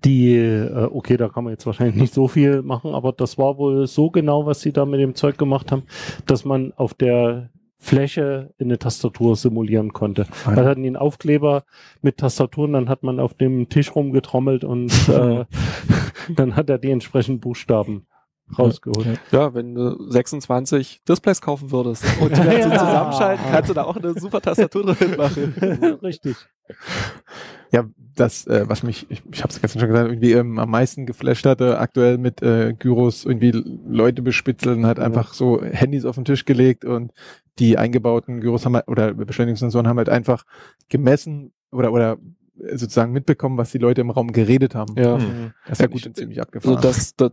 die, 0.05 0.37
äh, 0.37 0.89
okay, 0.93 1.17
da 1.17 1.29
kann 1.29 1.45
man 1.45 1.53
jetzt 1.53 1.65
wahrscheinlich 1.67 1.97
nicht 1.97 2.13
so 2.13 2.29
viel 2.29 2.63
machen, 2.63 2.95
aber 2.95 3.13
das 3.13 3.39
war 3.39 3.57
wohl 3.57 3.87
so 3.87 4.11
genau, 4.11 4.45
was 4.45 4.61
sie 4.61 4.73
da 4.73 4.85
mit 4.85 5.01
dem 5.01 5.15
Zeug 5.15 5.39
gemacht 5.39 5.73
haben, 5.73 5.85
dass 6.27 6.45
man 6.45 6.73
auf 6.77 6.93
der 6.93 7.51
Fläche 7.83 8.53
eine 8.61 8.79
Tastatur 8.79 9.37
simulieren 9.37 9.95
konnte. 9.95 10.27
Ah, 10.45 10.55
Da 10.55 10.67
hatten 10.67 10.83
die 10.83 10.89
einen 10.89 10.97
Aufkleber 10.97 11.65
mit 12.03 12.19
Tastaturen, 12.19 12.75
dann 12.75 12.91
hat 12.91 13.03
man 13.03 13.19
auf 13.19 13.33
dem 13.33 13.71
Tisch 13.71 13.95
rumgetrommelt 13.95 14.65
und 14.65 14.93
äh, 15.09 15.47
dann 16.37 16.57
hat 16.57 16.71
er 16.71 16.79
die 16.79 16.91
entsprechenden 16.91 17.41
Buchstaben 17.41 18.07
rausgeholt. 18.59 19.21
Ja, 19.31 19.55
wenn 19.55 19.75
du 19.75 20.11
26 20.11 21.03
Displays 21.09 21.41
kaufen 21.41 21.71
würdest 21.71 22.05
und 22.21 22.31
die 22.37 22.41
dann 22.41 22.63
so 22.63 22.69
Ja. 22.69 22.79
zusammenschalten, 22.79 23.45
kannst 23.51 23.71
du 23.71 23.75
da 23.75 23.85
auch 23.85 23.97
eine 23.97 24.19
super 24.19 24.41
Tastatur 24.41 24.87
drin 24.95 25.17
machen. 25.17 25.55
Richtig. 26.03 26.37
Ja, 27.73 27.85
das, 28.17 28.47
äh, 28.49 28.65
was 28.69 28.83
mich, 28.83 29.07
ich, 29.09 29.23
ich 29.31 29.43
habe 29.43 29.53
es 29.53 29.61
gestern 29.61 29.79
schon 29.81 29.89
gesagt, 29.89 30.09
irgendwie 30.09 30.33
ähm, 30.33 30.59
am 30.59 30.71
meisten 30.71 31.07
geflasht 31.07 31.47
hatte, 31.47 31.79
aktuell 31.79 32.19
mit 32.19 32.43
äh, 32.43 32.75
Gyros 32.77 33.25
irgendwie 33.25 33.53
Leute 33.89 34.23
bespitzeln, 34.23 34.85
hat 34.87 34.99
einfach 34.99 35.33
so 35.33 35.63
Handys 35.63 36.05
auf 36.05 36.17
den 36.17 36.25
Tisch 36.25 36.45
gelegt 36.45 36.85
und 36.85 37.13
die 37.61 37.79
eingebauten 37.79 38.41
Gyros 38.41 38.65
haben 38.67 38.75
halt, 38.75 38.89
oder 38.89 39.15
Beschleunigungssensoren 39.15 39.87
haben 39.87 39.99
halt 39.99 40.09
einfach 40.09 40.45
gemessen 40.89 41.53
oder 41.71 41.93
oder 41.93 42.19
sozusagen 42.75 43.13
mitbekommen, 43.13 43.57
was 43.59 43.71
die 43.73 43.79
Leute 43.79 44.01
im 44.01 44.11
Raum 44.11 44.33
geredet 44.33 44.75
haben. 44.75 44.95
Ja. 44.97 45.19
Das 45.67 45.79
ist 45.79 45.81
Ja, 45.81 45.87
gut, 45.87 46.03
gut 46.03 46.17
ziemlich 46.17 46.39
Also 46.39 46.49
abgefahren. 46.49 46.81
das, 46.83 47.15
das, 47.17 47.33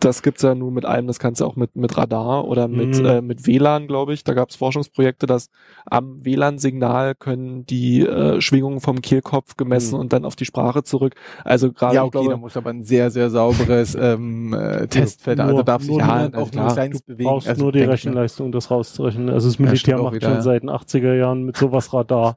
das 0.00 0.22
gibt's 0.22 0.42
ja 0.42 0.54
nur 0.54 0.70
mit 0.70 0.84
allem, 0.84 1.06
das 1.06 1.18
kannst 1.18 1.40
du 1.40 1.46
auch 1.46 1.56
mit, 1.56 1.76
mit 1.76 1.96
Radar 1.96 2.44
oder 2.46 2.68
mit, 2.68 2.98
Mhm. 2.98 3.06
äh, 3.06 3.20
mit 3.22 3.46
WLAN, 3.46 3.86
glaube 3.86 4.12
ich. 4.12 4.22
Da 4.24 4.34
gab's 4.34 4.54
Forschungsprojekte, 4.56 5.24
dass 5.26 5.48
am 5.86 6.22
WLAN-Signal 6.24 7.14
können 7.14 7.64
die 7.64 8.00
äh, 8.02 8.40
Schwingungen 8.40 8.80
vom 8.80 9.00
Kehlkopf 9.00 9.56
gemessen 9.56 9.94
Mhm. 9.94 10.00
und 10.00 10.12
dann 10.12 10.24
auf 10.26 10.36
die 10.36 10.44
Sprache 10.44 10.82
zurück. 10.82 11.14
Also 11.44 11.72
gerade, 11.72 11.94
ja, 11.94 12.02
okay, 12.04 12.18
da 12.18 12.22
glaube, 12.22 12.36
muss 12.38 12.56
aber 12.56 12.70
ein 12.70 12.82
sehr, 12.84 13.10
sehr 13.10 13.30
sauberes 13.30 13.94
ähm, 13.94 14.52
äh, 14.52 14.86
Testfeld, 14.88 15.38
Nur- 15.38 15.46
also 15.46 15.62
darf 15.62 15.80
sich 15.82 15.90
nur- 15.92 16.00
ja 16.00 16.06
ja, 16.06 16.12
also 16.24 16.36
auch 16.38 16.40
nur 16.40 16.50
klar. 16.50 16.72
kleines 16.74 17.00
Du 17.02 17.06
bewegen. 17.12 17.28
brauchst 17.30 17.48
also 17.48 17.62
nur 17.62 17.72
die? 17.72 17.82
Rechenleistung, 17.82 18.52
das 18.52 18.70
rauszurechnen. 18.70 19.30
Also 19.30 19.48
das 19.48 19.58
Ja, 19.58 19.64
Militär 19.64 20.00
auch 20.00 20.04
macht 20.04 20.14
wieder, 20.16 20.26
schon 20.28 20.34
ja. 20.36 20.42
seit 20.42 20.62
den 20.62 20.70
80er 20.70 21.14
Jahren 21.14 21.44
mit 21.44 21.56
sowas 21.56 21.92
Radar. 21.94 22.36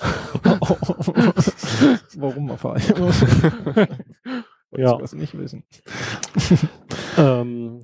Warum 2.16 2.50
auf? 2.50 2.64
Ja. 4.76 5.00
Was 5.00 5.14
nicht 5.14 5.36
wissen. 5.36 5.64
ähm, 7.18 7.80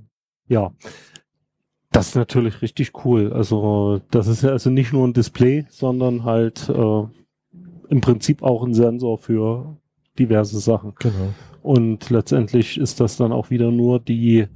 ja. 0.47 0.72
Das 1.91 2.09
ist 2.09 2.16
natürlich 2.16 2.62
richtig 2.62 3.05
cool. 3.05 3.32
Also 3.32 4.01
das 4.11 4.26
ist 4.26 4.43
ja 4.43 4.51
also 4.51 4.70
nicht 4.70 4.93
nur 4.93 5.07
ein 5.07 5.14
Display, 5.14 5.66
sondern 5.70 6.24
halt 6.24 6.68
äh, 6.68 7.03
im 7.89 8.01
Prinzip 8.01 8.43
auch 8.43 8.62
ein 8.62 8.74
Sensor 8.74 9.18
für 9.18 9.76
diverse 10.18 10.59
Sachen. 10.61 10.95
Genau. 10.99 11.34
Und 11.62 12.11
letztendlich 12.11 12.78
ist 12.78 13.01
das 13.01 13.16
dann 13.16 13.32
auch 13.32 13.51
wieder 13.51 13.70
nur 13.70 14.01
die, 14.01 14.47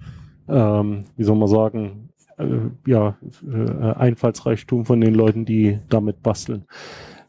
ähm, 0.48 1.04
wie 1.16 1.24
soll 1.24 1.36
man 1.36 1.48
sagen, 1.48 2.10
äh, 2.38 2.70
ja, 2.86 3.16
äh, 3.46 3.92
Einfallsreichtum 3.94 4.84
von 4.84 5.00
den 5.00 5.14
Leuten, 5.14 5.44
die 5.44 5.78
damit 5.88 6.22
basteln. 6.22 6.64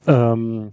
Ähm, 0.06 0.72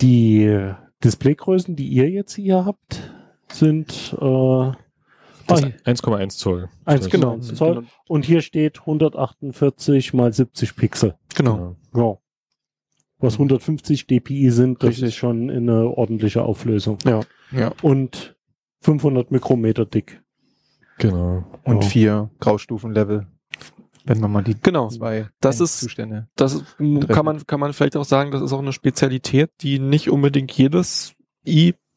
die 0.00 0.72
Displaygrößen, 1.02 1.76
die 1.76 1.88
ihr 1.88 2.10
jetzt 2.10 2.34
hier 2.34 2.64
habt, 2.64 3.11
sind 3.52 4.14
äh, 4.20 4.72
Das 5.46 5.62
ah, 5.64 5.68
1,1 5.84 6.28
Zoll. 6.38 6.68
Eins, 6.84 7.02
Das- 7.02 7.10
genau. 7.10 7.38
Zoll. 7.38 7.86
und 8.08 8.24
hier 8.24 8.40
steht 8.42 8.80
148 8.80 10.14
mal 10.14 10.32
70 10.32 10.76
Pixel. 10.76 11.14
Genau. 11.34 11.76
Ja. 11.94 12.16
Was 13.18 13.34
150 13.34 14.06
dpi 14.06 14.50
sind, 14.50 14.82
das 14.82 14.90
Richtig. 14.90 15.04
ist 15.08 15.14
schon 15.16 15.48
in 15.48 15.68
eine 15.70 15.86
ordentliche 15.88 16.42
Auflösung. 16.42 16.98
Ja. 17.04 17.20
Ja. 17.52 17.72
Und 17.82 18.36
500 18.80 19.30
Mikrometer 19.30 19.84
dick. 19.84 20.20
Genau. 20.98 21.44
Und 21.64 21.82
Ja. 21.84 21.88
vier 21.88 22.30
Graustufenlevel. 22.40 23.26
Wenn 24.04 24.20
man 24.20 24.32
mal 24.32 24.42
die 24.42 24.56
Genau. 24.60 24.88
zwei 24.88 25.28
Das 25.40 25.60
ist- 25.60 25.78
Zustände. 25.78 26.28
Das 26.34 26.64
kann 26.78 27.24
man, 27.24 27.46
kann 27.46 27.60
man 27.60 27.72
vielleicht 27.72 27.96
auch 27.96 28.04
sagen, 28.04 28.32
das 28.32 28.42
ist 28.42 28.52
auch 28.52 28.58
eine 28.58 28.72
Spezialität, 28.72 29.50
die 29.60 29.78
nicht 29.78 30.10
unbedingt 30.10 30.50
jedes 30.52 31.14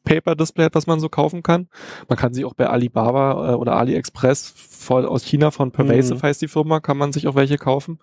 E-Paper-Display 0.06 0.64
hat, 0.64 0.74
was 0.74 0.86
man 0.86 1.00
so 1.00 1.08
kaufen 1.08 1.42
kann. 1.42 1.68
Man 2.08 2.16
kann 2.16 2.32
sich 2.32 2.44
auch 2.44 2.54
bei 2.54 2.68
Alibaba 2.68 3.52
äh, 3.52 3.54
oder 3.54 3.76
AliExpress 3.76 4.54
voll 4.56 5.06
aus 5.06 5.24
China 5.24 5.50
von 5.50 5.72
Pervasive 5.72 6.16
Mhm. 6.16 6.22
heißt 6.22 6.40
die 6.42 6.48
Firma, 6.48 6.80
kann 6.80 6.96
man 6.96 7.12
sich 7.12 7.26
auch 7.26 7.34
welche 7.34 7.56
kaufen. 7.58 7.98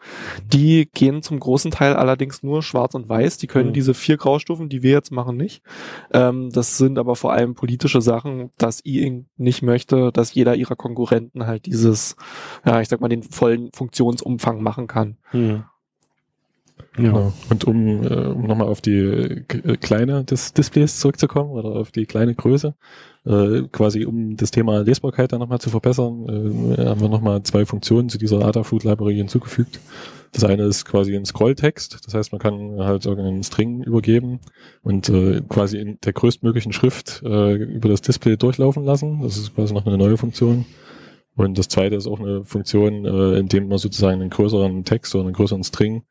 Die 0.46 0.90
gehen 0.94 1.22
zum 1.22 1.40
großen 1.40 1.72
Teil 1.72 1.94
allerdings 1.96 2.44
nur 2.44 2.62
schwarz 2.62 2.94
und 2.96 3.08
weiß. 3.08 3.38
Die 3.38 3.48
können 3.48 3.70
Mhm. 3.70 3.74
diese 3.74 3.94
vier 3.94 4.18
Graustufen, 4.18 4.70
die 4.70 4.84
wir 4.84 4.92
jetzt 4.92 5.12
machen, 5.12 5.38
nicht. 5.38 5.62
Ähm, 6.12 6.50
das 6.52 6.78
sind 6.78 7.00
aber 7.00 7.16
vor 7.16 7.32
allem 7.34 7.56
politische 7.56 8.02
Sachen, 8.02 8.52
dass 8.58 8.84
E-Ink 8.86 9.28
nicht 9.38 9.62
möchte, 9.62 10.12
dass 10.12 10.34
jeder 10.34 10.56
ihrer 10.56 10.76
Konkurrenten 10.76 11.48
halt 11.48 11.66
dieses, 11.66 12.16
ja, 12.66 12.82
ich 12.82 12.90
sag 12.90 13.00
mal, 13.02 13.08
den 13.10 13.24
vollen 13.24 13.70
Funktionsumfang 13.74 14.62
machen 14.62 14.88
kann. 14.88 15.18
Hm. 15.32 15.64
Ja. 16.98 17.04
Genau. 17.04 17.34
Und 17.50 17.66
um, 17.66 18.04
äh, 18.04 18.28
um 18.28 18.46
nochmal 18.46 18.68
auf 18.68 18.82
die 18.82 18.98
äh, 18.98 19.78
Kleine 19.78 20.24
des 20.24 20.54
Displays 20.54 21.00
zurückzukommen 21.00 21.52
oder 21.52 21.70
auf 21.70 21.92
die 21.92 22.06
kleine 22.06 22.36
Größe, 22.36 22.76
äh, 23.26 23.64
quasi 23.72 24.06
um 24.06 24.36
das 24.36 24.52
Thema 24.52 24.82
Lesbarkeit 24.82 25.32
dann 25.32 25.40
nochmal 25.40 25.60
zu 25.60 25.70
verbessern, 25.70 26.28
äh, 26.78 26.86
haben 26.86 27.02
wir 27.02 27.10
nochmal 27.10 27.42
zwei 27.44 27.66
Funktionen 27.66 28.10
zu 28.10 28.18
dieser 28.18 28.46
Adafruit 28.46 28.84
Library 28.84 29.16
hinzugefügt. 29.16 29.80
Das 30.34 30.44
eine 30.44 30.64
ist 30.64 30.86
quasi 30.86 31.16
ein 31.16 31.26
Scrolltext, 31.26 32.06
das 32.06 32.14
heißt, 32.14 32.32
man 32.32 32.40
kann 32.40 32.80
halt 32.80 33.06
irgendeinen 33.06 33.44
String 33.44 33.84
übergeben 33.84 34.40
und 34.82 35.10
äh, 35.10 35.42
quasi 35.48 35.78
in 35.78 36.00
der 36.04 36.14
größtmöglichen 36.14 36.74
Schrift 36.74 37.22
äh, 37.24 37.54
über 37.54 37.90
das 37.90 38.02
Display 38.02 38.36
durchlaufen 38.36 38.84
lassen. 38.84 39.22
Das 39.22 39.38
ist 39.38 39.56
quasi 39.56 39.74
noch 39.74 39.86
eine 39.86 39.98
neue 39.98 40.18
Funktion. 40.18 40.66
Und 41.36 41.58
das 41.58 41.68
zweite 41.68 41.96
ist 41.96 42.08
auch 42.08 42.20
eine 42.20 42.46
Funktion, 42.46 43.06
äh, 43.06 43.40
in 43.40 43.68
man 43.68 43.80
sozusagen 43.80 44.22
einen 44.22 44.30
größeren 44.30 44.86
Text 44.86 45.16
oder 45.16 45.26
einen 45.26 45.34
größeren 45.34 45.64
String 45.64 46.04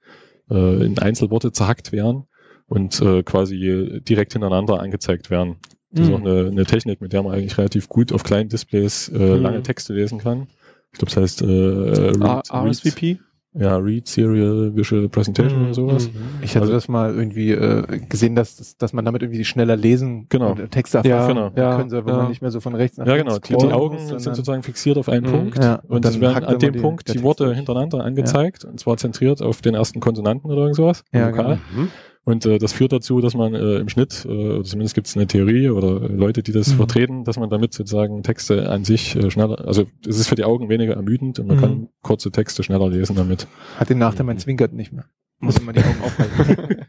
äh, 0.50 0.84
in 0.84 0.98
Einzelworte 0.98 1.52
zerhackt 1.52 1.92
werden 1.92 2.24
und 2.66 3.00
äh, 3.00 3.22
quasi 3.22 4.00
direkt 4.06 4.32
hintereinander 4.32 4.80
angezeigt 4.80 5.30
werden. 5.30 5.56
Das 5.90 6.08
ist 6.08 6.14
auch 6.14 6.20
eine, 6.20 6.48
eine 6.50 6.64
Technik, 6.64 7.00
mit 7.02 7.12
der 7.12 7.22
man 7.22 7.34
eigentlich 7.34 7.58
relativ 7.58 7.88
gut 7.88 8.12
auf 8.12 8.22
kleinen 8.22 8.48
Displays 8.48 9.08
äh, 9.08 9.18
Mhm. 9.18 9.42
lange 9.42 9.62
Texte 9.62 9.92
lesen 9.92 10.18
kann. 10.18 10.46
Ich 10.92 10.98
glaube, 10.98 11.12
das 11.14 11.16
heißt 11.16 11.42
äh, 11.42 12.12
RSVP? 12.52 13.18
Ja, 13.54 13.76
Read 13.76 14.08
Serial 14.08 14.74
Visual 14.74 15.08
Presentation 15.08 15.58
Mhm, 15.58 15.64
oder 15.66 15.74
sowas. 15.74 16.08
mhm. 16.08 16.14
Ich 16.42 16.50
hatte 16.54 16.62
Also- 16.62 16.72
das 16.72 16.88
mal 16.88 17.14
irgendwie 17.14 17.50
äh, 17.52 17.82
gesehen, 18.08 18.34
dass, 18.34 18.56
dass, 18.56 18.76
dass 18.78 18.92
man 18.94 19.04
damit 19.04 19.22
irgendwie 19.22 19.44
schneller 19.44 19.76
lesen 19.76 20.26
Genau. 20.30 20.52
und 20.52 20.70
Texte 20.70 20.98
Ja, 21.04 21.16
erfassen 21.16 21.34
genau. 21.34 21.50
ja, 21.54 21.76
können 21.76 21.90
soll, 21.90 22.04
wo 22.06 22.10
ja. 22.10 22.16
man 22.16 22.28
nicht 22.28 22.40
mehr 22.40 22.50
so 22.50 22.60
von 22.60 22.74
rechts 22.74 22.96
nach 22.96 23.06
Ja, 23.06 23.14
links 23.16 23.40
genau. 23.42 23.60
Die, 23.60 23.72
Augen 23.72 23.94
muss, 23.96 24.08
sind 24.08 24.20
sozusagen 24.20 24.62
fixiert 24.62 24.96
auf 24.96 25.08
einen 25.08 25.26
Mhm. 25.26 25.30
Punkt. 25.30 25.62
Ja, 25.62 25.74
und, 25.86 25.90
und 25.96 26.04
dann 26.04 26.20
werden 26.20 26.34
hackt 26.36 26.46
an 26.46 26.58
dem 26.58 26.80
Punkt 26.80 27.12
die 27.12 27.22
Worte 27.22 27.54
hintereinander 27.54 28.02
angezeigt. 28.04 28.64
Und 28.64 28.80
zwar 28.80 28.96
zentriert 28.96 29.42
auf 29.42 29.60
den 29.60 29.74
ersten 29.74 30.00
Konsonanten 30.00 30.50
oder 30.50 30.62
irgend 30.62 30.76
sowas. 30.76 31.04
Ja, 31.12 31.28
Vokal. 31.30 31.58
genau. 31.74 31.82
Mhm. 31.82 31.88
Und 32.24 32.46
äh, 32.46 32.58
das 32.58 32.72
führt 32.72 32.92
dazu, 32.92 33.20
dass 33.20 33.34
man 33.34 33.52
äh, 33.54 33.76
im 33.78 33.88
Schnitt, 33.88 34.24
äh, 34.24 34.28
oder 34.28 34.62
zumindest 34.64 34.94
gibt 34.94 35.08
es 35.08 35.16
eine 35.16 35.26
Theorie 35.26 35.70
oder 35.70 36.08
Leute, 36.08 36.44
die 36.44 36.52
das 36.52 36.68
Mhm. 36.72 36.76
vertreten, 36.76 37.24
dass 37.24 37.36
man 37.36 37.50
damit 37.50 37.74
sozusagen 37.74 38.22
Texte 38.22 38.70
an 38.70 38.84
sich 38.84 39.16
äh, 39.16 39.28
schneller, 39.30 39.66
also 39.66 39.86
es 40.06 40.18
ist 40.20 40.28
für 40.28 40.36
die 40.36 40.44
Augen 40.44 40.68
weniger 40.68 40.94
ermüdend 40.94 41.40
und 41.40 41.48
man 41.48 41.56
Mhm. 41.56 41.60
kann 41.60 41.88
kurze 42.02 42.30
Texte 42.30 42.62
schneller 42.62 42.88
lesen 42.88 43.16
damit. 43.16 43.48
Hat 43.76 43.90
den 43.90 43.98
Nachteil, 43.98 44.24
man 44.24 44.38
zwinkert 44.38 44.72
nicht 44.72 44.92
mehr. 44.92 45.04
Muss 45.40 45.58
immer 45.58 45.72
die 45.72 45.80
Augen 45.80 46.00
aufhalten. 46.02 46.76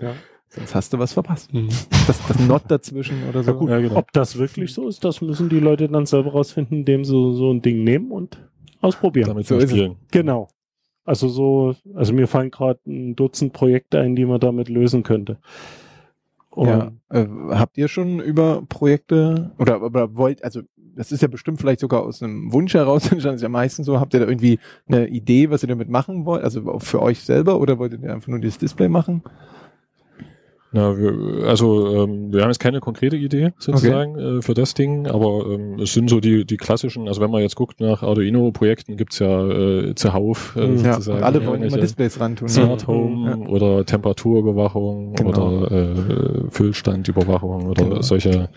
Ja. 0.00 0.12
Sonst 0.48 0.74
hast 0.74 0.92
du 0.92 0.98
was 0.98 1.12
verpasst. 1.12 1.52
Mhm. 1.52 1.68
Das, 2.06 2.24
das 2.28 2.38
Not 2.38 2.62
dazwischen 2.68 3.28
oder 3.28 3.42
so. 3.42 3.50
Ja, 3.52 3.56
gut, 3.56 3.70
Ja, 3.70 3.80
genau. 3.80 3.96
ob 3.96 4.12
das 4.12 4.38
wirklich 4.38 4.72
so 4.72 4.86
ist, 4.88 5.04
das 5.04 5.20
müssen 5.20 5.48
die 5.48 5.58
Leute 5.58 5.88
dann 5.88 6.06
selber 6.06 6.30
rausfinden, 6.32 6.78
indem 6.78 7.04
sie 7.04 7.10
so 7.12 7.50
ein 7.52 7.60
Ding 7.60 7.82
nehmen 7.82 8.12
und 8.12 8.38
ausprobieren. 8.80 9.26
Damit 9.28 9.46
so 9.46 9.58
spielen. 9.60 9.96
Genau. 10.12 10.48
Also 11.04 11.28
so, 11.28 11.74
also 11.94 12.14
mir 12.14 12.26
fallen 12.26 12.50
gerade 12.50 12.80
ein 12.86 13.14
Dutzend 13.14 13.52
Projekte 13.52 14.00
ein, 14.00 14.16
die 14.16 14.24
man 14.24 14.40
damit 14.40 14.68
lösen 14.68 15.02
könnte. 15.02 15.38
Und 16.50 16.68
Ja. 16.68 16.92
Äh, 17.10 17.26
habt 17.50 17.76
ihr 17.76 17.88
schon 17.88 18.20
über 18.20 18.62
Projekte 18.68 19.52
oder, 19.58 19.82
oder 19.82 20.14
wollt, 20.16 20.42
also 20.44 20.62
das 20.96 21.10
ist 21.10 21.20
ja 21.20 21.28
bestimmt 21.28 21.58
vielleicht 21.60 21.80
sogar 21.80 22.04
aus 22.04 22.22
einem 22.22 22.52
Wunsch 22.52 22.74
heraus 22.74 23.02
das 23.10 23.24
ist 23.24 23.42
ja 23.42 23.48
meistens 23.48 23.86
so, 23.86 23.98
habt 23.98 24.14
ihr 24.14 24.20
da 24.20 24.26
irgendwie 24.26 24.58
eine 24.86 25.08
Idee, 25.08 25.50
was 25.50 25.62
ihr 25.62 25.68
damit 25.68 25.88
machen 25.88 26.24
wollt, 26.24 26.44
also 26.44 26.78
für 26.78 27.02
euch 27.02 27.20
selber 27.20 27.60
oder 27.60 27.78
wolltet 27.78 28.02
ihr 28.02 28.12
einfach 28.12 28.28
nur 28.28 28.38
dieses 28.38 28.58
Display 28.58 28.88
machen? 28.88 29.22
Ja, 30.74 30.98
wir, 30.98 31.46
also 31.46 32.02
ähm, 32.04 32.32
wir 32.32 32.42
haben 32.42 32.48
jetzt 32.50 32.58
keine 32.58 32.80
konkrete 32.80 33.16
Idee 33.16 33.52
sozusagen 33.58 34.18
äh, 34.18 34.42
für 34.42 34.54
das 34.54 34.74
Ding, 34.74 35.06
aber 35.06 35.46
ähm, 35.46 35.78
es 35.78 35.92
sind 35.94 36.10
so 36.10 36.18
die, 36.18 36.44
die 36.44 36.56
klassischen, 36.56 37.06
also 37.06 37.20
wenn 37.20 37.30
man 37.30 37.42
jetzt 37.42 37.54
guckt 37.54 37.80
nach 37.80 38.02
Arduino-Projekten, 38.02 38.96
gibt's 38.96 39.20
ja 39.20 39.48
äh, 39.48 39.94
zuhauf 39.94 40.56
äh, 40.56 40.66
Mhm. 40.66 40.78
Ja, 40.84 40.92
sozusagen. 40.94 41.22
alle 41.22 41.46
wollen 41.46 41.62
immer 41.62 41.78
Displays 41.78 42.18
rantun. 42.18 42.48
Smart 42.48 42.82
Mhm. 42.88 42.92
Home 42.92 43.30
Ja. 43.44 43.48
oder 43.48 43.84
Temperaturüberwachung 43.86 45.14
Genau. 45.14 45.58
oder 45.60 45.70
äh, 45.70 46.50
Füllstandüberwachung 46.50 47.66
oder 47.68 47.84
Genau. 47.84 48.02
solche 48.02 48.48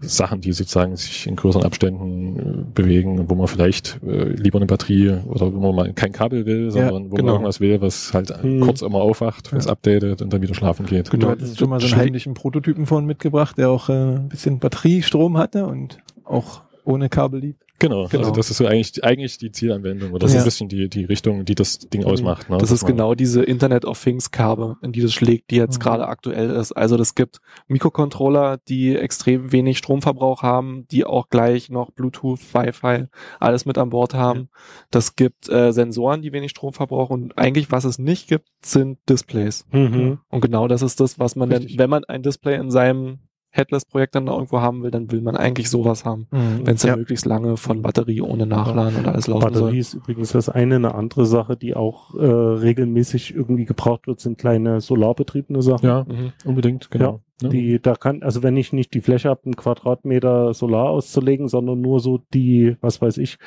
Sachen, 0.00 0.40
die 0.40 0.52
sozusagen 0.52 0.94
sich 0.96 1.26
in 1.26 1.34
größeren 1.36 1.64
Abständen 1.64 2.38
äh, 2.38 2.64
bewegen, 2.74 3.28
wo 3.28 3.34
man 3.34 3.48
vielleicht 3.48 3.98
äh, 4.06 4.28
lieber 4.30 4.58
eine 4.58 4.66
Batterie 4.66 5.18
oder 5.26 5.52
wo 5.52 5.58
man 5.60 5.74
mal 5.74 5.92
kein 5.92 6.12
Kabel 6.12 6.46
will, 6.46 6.70
sondern 6.70 7.10
wo 7.10 7.16
genau. 7.16 7.26
man 7.26 7.34
irgendwas 7.34 7.60
will, 7.60 7.80
was 7.80 8.12
halt 8.14 8.32
Mhm. 8.44 8.60
kurz 8.60 8.82
immer 8.82 8.98
aufwacht, 9.00 9.52
was 9.52 9.64
Ja. 9.66 9.72
updatet 9.72 10.22
und 10.22 10.32
dann 10.32 10.40
wieder 10.42 10.54
schlafen 10.54 10.86
geht. 10.86 11.08
Du 11.08 11.12
Genau. 11.18 11.28
hattest 11.30 11.58
schon 11.58 11.68
mal 11.70 11.80
so 11.80 11.86
einen 11.86 11.96
heimlichen 11.96 12.34
Prototypen 12.34 12.86
vorhin 12.86 13.06
mitgebracht, 13.06 13.58
der 13.58 13.70
auch 13.70 13.88
äh, 13.88 13.92
ein 13.92 14.28
bisschen 14.28 14.58
Batteriestrom 14.60 15.36
hatte 15.36 15.66
und 15.66 15.98
auch 16.24 16.62
ohne 16.84 17.08
Kabel 17.08 17.40
lief. 17.40 17.56
Genau, 17.80 18.08
Genau. 18.08 18.24
also 18.24 18.32
das 18.34 18.50
ist 18.50 18.56
so 18.56 18.66
eigentlich, 18.66 19.04
eigentlich 19.04 19.38
die 19.38 19.52
Zielanwendung 19.52 20.12
oder 20.12 20.26
Ja. 20.26 20.32
so 20.32 20.38
ein 20.38 20.44
bisschen 20.44 20.68
die, 20.68 20.88
die 20.88 21.04
Richtung, 21.04 21.44
die 21.44 21.54
das 21.54 21.78
Ding 21.78 22.04
ausmacht. 22.04 22.50
Ne? 22.50 22.58
Das 22.58 22.70
ist 22.72 22.84
genau 22.84 23.14
diese 23.14 23.42
Internet 23.42 23.84
of 23.84 24.02
Things 24.02 24.30
Kerbe, 24.32 24.76
in 24.82 24.90
die 24.92 25.00
das 25.00 25.12
schlägt, 25.14 25.50
die 25.52 25.56
jetzt 25.56 25.78
Mhm. 25.78 25.82
gerade 25.82 26.08
aktuell 26.08 26.50
ist. 26.50 26.72
Also 26.72 26.96
das 26.96 27.14
gibt 27.14 27.38
Mikrocontroller, 27.68 28.58
die 28.68 28.96
extrem 28.96 29.52
wenig 29.52 29.78
Stromverbrauch 29.78 30.42
haben, 30.42 30.86
die 30.90 31.04
auch 31.04 31.28
gleich 31.28 31.70
noch 31.70 31.92
Bluetooth, 31.92 32.40
Wi-Fi, 32.52 33.06
alles 33.38 33.64
mit 33.66 33.78
an 33.78 33.90
Bord 33.90 34.14
haben. 34.14 34.48
Das 34.90 35.14
gibt 35.16 35.48
äh, 35.48 35.72
Sensoren, 35.72 36.22
die 36.22 36.32
wenig 36.32 36.50
Strom 36.50 36.72
verbrauchen. 36.72 37.22
Und 37.22 37.38
eigentlich, 37.38 37.70
was 37.70 37.84
es 37.84 37.98
nicht 37.98 38.28
gibt, 38.28 38.48
sind 38.62 38.98
Displays. 39.08 39.64
Mhm. 39.70 40.18
Und 40.28 40.40
genau 40.40 40.66
das 40.68 40.82
ist 40.82 41.00
das, 41.00 41.18
was 41.18 41.36
man 41.36 41.50
Richtig. 41.52 41.76
dann, 41.76 41.78
wenn 41.84 41.90
man 41.90 42.04
ein 42.04 42.22
Display 42.22 42.56
in 42.56 42.70
seinem 42.70 43.20
Headless-Projekt 43.50 44.14
dann 44.14 44.26
irgendwo 44.26 44.60
haben 44.60 44.82
will, 44.82 44.90
dann 44.90 45.10
will 45.10 45.20
man 45.22 45.36
eigentlich 45.36 45.70
sowas 45.70 46.04
haben. 46.04 46.26
Wenn 46.30 46.74
es 46.74 46.82
dann 46.82 46.90
Ja. 46.90 46.96
möglichst 46.96 47.24
lange 47.26 47.56
von 47.56 47.82
Batterie 47.82 48.20
ohne 48.20 48.46
Nachladen 48.46 48.96
und 48.98 49.06
alles 49.08 49.26
laufen 49.26 49.44
Batterie 49.44 49.60
soll. 49.60 49.76
ist 49.76 49.94
übrigens 49.94 50.32
das 50.32 50.48
eine. 50.48 50.76
Eine 50.76 50.94
andere 50.94 51.24
Sache, 51.26 51.56
die 51.56 51.74
auch 51.74 52.14
äh, 52.14 52.24
regelmäßig 52.26 53.34
irgendwie 53.34 53.64
gebraucht 53.64 54.06
wird, 54.06 54.20
sind 54.20 54.38
kleine 54.38 54.80
solarbetriebene 54.80 55.62
Sachen. 55.62 55.86
Ja, 55.86 56.04
Mhm. 56.08 56.32
unbedingt, 56.44 56.90
genau. 56.90 57.20
Ja. 57.40 57.48
Die, 57.48 57.80
da 57.80 57.94
kann, 57.94 58.22
also 58.24 58.42
wenn 58.42 58.56
ich 58.56 58.72
nicht 58.72 58.92
die 58.94 59.00
Fläche 59.00 59.28
habe, 59.28 59.42
einen 59.44 59.54
Quadratmeter 59.56 60.52
Solar 60.54 60.90
auszulegen, 60.90 61.46
sondern 61.48 61.80
nur 61.80 62.00
so 62.00 62.18
die, 62.34 62.76
was 62.80 63.00
weiß 63.00 63.16
ich, 63.18 63.38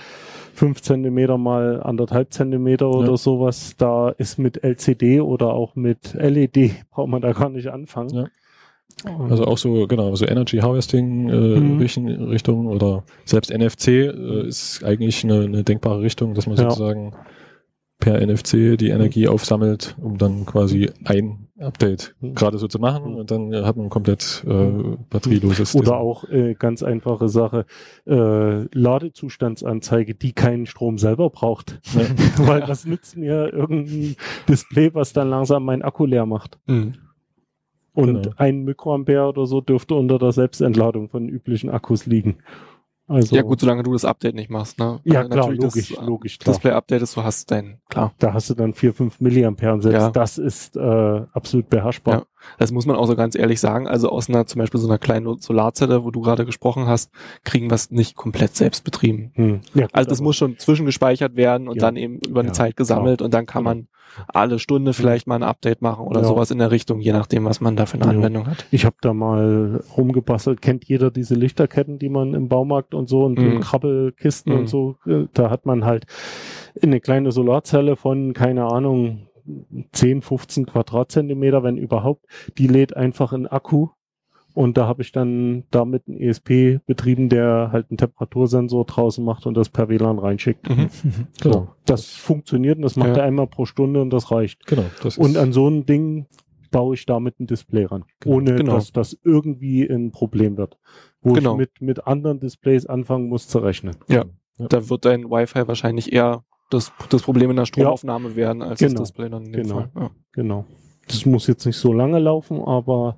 fünf 0.53 0.82
Zentimeter 0.82 1.38
mal 1.38 1.84
anderthalb 1.84 2.32
Zentimeter 2.34 2.90
oder 2.90 3.10
Ja. 3.11 3.18
sowas, 3.18 3.76
da 3.78 4.10
ist 4.10 4.38
mit 4.40 4.64
LCD 4.64 5.19
oder 5.22 5.53
auch 5.53 5.76
mit 5.76 6.14
LED, 6.14 6.72
braucht 6.91 7.10
man 7.10 7.22
da 7.22 7.34
gar 7.34 7.49
nicht 7.49 7.68
anfangen. 7.68 8.30
Also 9.30 9.46
auch 9.46 9.58
so, 9.58 9.88
genau, 9.88 10.14
so 10.16 10.26
Energy 10.26 10.58
Harvesting 10.58 11.30
äh, 11.30 11.60
Mhm. 11.60 11.78
Richtung 11.80 12.68
oder 12.68 13.04
selbst 13.26 13.52
NFC 13.52 13.88
äh, 13.88 14.48
ist 14.48 14.84
eigentlich 14.84 15.24
eine, 15.24 15.42
eine 15.42 15.64
denkbare 15.64 16.02
Richtung, 16.02 16.34
dass 16.34 16.48
man 16.48 16.58
Ja. 16.58 16.70
sozusagen 16.70 17.14
per 18.00 18.20
NFC 18.20 18.78
die 18.78 18.90
Energie 18.90 19.28
aufsammelt, 19.28 19.96
um 20.02 20.18
dann 20.18 20.46
quasi 20.48 20.90
ein 21.06 21.48
Update 21.60 22.16
Mhm. 22.20 22.34
gerade 22.34 22.58
so 22.58 22.68
zu 22.68 22.80
machen 22.80 23.14
und 23.14 23.30
dann 23.30 23.54
hat 23.64 23.78
man 23.78 23.90
komplett 23.90 24.44
äh, 24.48 24.72
batterieloses 25.12 25.76
Oder 25.76 25.84
Design. 25.84 25.98
auch 26.00 26.24
äh, 26.30 26.54
ganz 26.56 26.82
einfache 26.82 27.30
Sache, 27.30 27.66
äh, 28.08 28.66
Ladezustandsanzeige, 28.76 30.16
die 30.16 30.34
keinen 30.34 30.66
Strom 30.66 30.98
selber 30.98 31.30
braucht. 31.30 31.80
Ja. 31.94 32.02
Weil 32.48 32.68
was 32.68 32.86
nützt 32.86 33.18
mir 33.18 33.54
irgendein 33.54 34.16
Display, 34.50 34.92
was 34.94 35.14
dann 35.14 35.30
langsam 35.30 35.64
meinen 35.66 35.84
Akku 35.84 36.06
leer 36.06 36.26
macht? 36.26 36.58
Mhm. 36.66 36.94
Und 37.94 38.24
Genau. 38.24 38.36
ein 38.38 38.64
Mikroampere 38.64 39.28
oder 39.28 39.46
so 39.46 39.60
dürfte 39.62 39.96
unter 39.96 40.18
der 40.18 40.32
Selbstentladung 40.32 41.10
von 41.10 41.28
üblichen 41.28 41.70
Akkus 41.70 42.06
liegen. 42.06 42.38
Also, 43.08 43.36
Ja 43.36 43.42
gut, 43.42 43.60
solange 43.60 43.84
du 43.84 43.92
das 43.92 44.06
Update 44.06 44.36
nicht 44.36 44.50
machst, 44.50 44.80
ne? 44.80 45.02
ja 45.04 45.26
klar, 45.26 45.48
natürlich 45.50 45.62
logisch, 45.62 45.90
das, 45.96 46.06
logisch, 46.06 46.40
klar. 46.40 46.54
Display 46.54 46.72
updatest, 46.72 47.18
du 47.18 47.24
hast 47.24 47.52
dein, 47.52 47.82
klar. 47.90 48.14
Da 48.20 48.32
hast 48.34 48.50
du 48.50 48.54
dann 48.54 48.74
4, 48.74 48.94
5 48.94 49.20
Milliampere 49.20 49.74
und 49.74 49.82
selbst 49.82 50.00
Ja. 50.02 50.10
das 50.12 50.38
ist 50.38 50.78
äh, 50.78 50.80
absolut 51.34 51.68
beherrschbar. 51.70 52.14
Ja. 52.20 52.24
Das 52.58 52.72
muss 52.72 52.86
man 52.86 52.96
auch 52.96 53.08
so 53.08 53.18
ganz 53.18 53.36
ehrlich 53.36 53.60
sagen. 53.60 53.86
Also 53.88 54.08
aus 54.10 54.30
einer, 54.30 54.46
zum 54.46 54.60
Beispiel 54.60 54.80
so 54.80 54.88
einer 54.88 54.98
kleinen 54.98 55.40
Solarzelle, 55.42 56.06
wo 56.06 56.12
du 56.12 56.22
gerade 56.22 56.46
gesprochen 56.46 56.86
hast, 56.88 57.12
kriegen 57.44 57.70
wir 57.70 57.76
es 57.76 57.92
nicht 57.92 58.16
komplett 58.16 58.56
selbst 58.56 58.86
betrieben. 58.86 59.32
Hm. 59.34 59.60
Ja, 59.74 59.88
gut, 59.88 59.96
Also 59.96 60.10
das 60.10 60.20
aber- 60.20 60.26
muss 60.28 60.38
schon 60.38 60.58
zwischengespeichert 60.58 61.36
werden 61.36 61.68
und 61.68 61.76
Ja. 61.78 61.82
dann 61.88 61.98
eben 61.98 62.20
über 62.26 62.40
eine 62.40 62.54
Zeit 62.54 62.78
gesammelt 62.78 63.22
und 63.22 63.34
dann 63.34 63.46
kann 63.46 63.64
Genau. 63.66 63.76
man 63.76 63.88
alle 64.28 64.60
Stunde 64.60 64.94
vielleicht 64.94 65.28
mal 65.28 65.36
ein 65.36 65.44
Update 65.44 65.82
machen 65.82 66.06
oder 66.06 66.22
Ja. 66.22 66.28
sowas 66.28 66.52
in 66.52 66.58
der 66.58 66.72
Richtung, 66.72 67.00
je 67.00 67.12
nachdem, 67.14 67.46
was 67.46 67.62
man 67.62 67.76
da 67.76 67.86
für 67.86 67.96
eine 67.96 68.06
Ja. 68.06 68.12
Anwendung 68.12 68.48
hat. 68.48 68.66
Ich 68.72 68.86
habe 68.86 68.96
da 69.02 69.14
mal 69.14 69.84
rumgebastelt. 69.98 70.62
Kennt 70.62 70.86
jeder 70.86 71.12
diese 71.12 71.36
Lichterketten, 71.36 72.00
die 72.00 72.10
man 72.10 72.34
im 72.34 72.48
Baumarkt 72.50 72.94
und 72.94 73.08
so 73.10 73.24
und 73.26 73.38
Mhm. 73.40 73.60
Krabbelkisten 73.62 74.54
Mhm. 74.54 74.60
und 74.60 74.68
so, 74.68 74.96
äh, 75.06 75.26
da 75.34 75.50
hat 75.50 75.66
man 75.66 75.86
halt 75.86 76.06
eine 76.82 77.00
kleine 77.00 77.32
Solarzelle 77.32 77.96
von, 77.96 78.34
keine 78.34 78.66
Ahnung, 78.66 79.28
10, 79.92 80.22
15 80.22 80.66
Quadratzentimeter, 80.68 81.64
wenn 81.64 81.78
überhaupt. 81.78 82.26
Die 82.58 82.68
lädt 82.68 82.96
einfach 82.96 83.34
einen 83.34 83.48
Akku 83.48 83.90
und 84.53 84.78
da 84.78 84.88
habe 84.88 85.02
ich 85.02 85.11
dann 85.11 85.64
damit 85.72 86.07
einen 86.07 86.18
ESP 86.18 86.80
betrieben, 86.86 87.30
der 87.30 87.69
halt 87.72 87.88
einen 87.90 87.98
Temperatursensor 87.98 88.86
draußen 88.86 89.23
macht 89.23 89.45
und 89.45 89.56
das 89.56 89.69
per 89.69 89.90
WLAN 89.90 90.19
reinschickt. 90.19 90.69
Mhm. 90.69 90.90
So, 91.41 91.49
Genau. 91.49 91.68
das 91.86 92.06
funktioniert 92.07 92.78
und 92.78 92.84
das 92.84 92.95
macht 92.95 93.10
Ja. 93.10 93.18
er 93.18 93.23
einmal 93.23 93.48
pro 93.48 93.65
Stunde 93.65 94.02
und 94.02 94.10
das 94.11 94.32
reicht. 94.32 94.65
Genau, 94.68 94.86
das 95.03 95.18
Und 95.18 95.38
an 95.38 95.53
so 95.53 95.68
ein 95.68 95.86
Ding 95.86 96.26
baue 96.72 96.95
ich 96.95 97.06
damit 97.06 97.40
ein 97.40 97.48
Display 97.48 97.86
ran, 97.86 98.06
Genau. 98.22 98.36
ohne 98.38 98.56
Genau. 98.56 98.76
dass 98.76 98.91
das 98.94 99.18
irgendwie 99.23 99.84
ein 99.86 100.11
Problem 100.11 100.57
wird. 100.57 100.78
Wo 101.22 101.34
Genau. 101.34 101.53
ich 101.53 101.57
mit, 101.57 101.82
mit 101.82 102.07
anderen 102.07 102.40
Displays 102.40 102.86
anfangen 102.86 103.28
muss 103.30 103.48
zu 103.48 103.60
rechnen. 103.60 103.95
Ja. 104.07 104.26
Da 104.57 104.90
wird 104.90 105.06
dein 105.06 105.26
Wi-Fi 105.30 105.68
wahrscheinlich 105.68 106.14
eher 106.14 106.44
das, 106.69 106.94
das 107.10 107.23
Problem 107.23 107.49
in 107.49 107.57
der 107.57 107.65
Stromaufnahme 107.65 108.36
werden, 108.36 108.61
als 108.61 108.80
Genau. 108.80 108.99
das 108.99 109.10
Display 109.10 109.30
dann 109.30 109.45
in 109.45 109.52
dem 109.52 109.64
Genau. 109.64 109.76
Fall. 109.76 109.90
Ja. 109.95 110.11
Genau. 110.34 110.65
Das 111.07 111.26
muss 111.26 111.48
jetzt 111.48 111.65
nicht 111.65 111.76
so 111.78 111.91
lange 111.91 112.19
laufen, 112.19 112.61
aber 112.61 113.18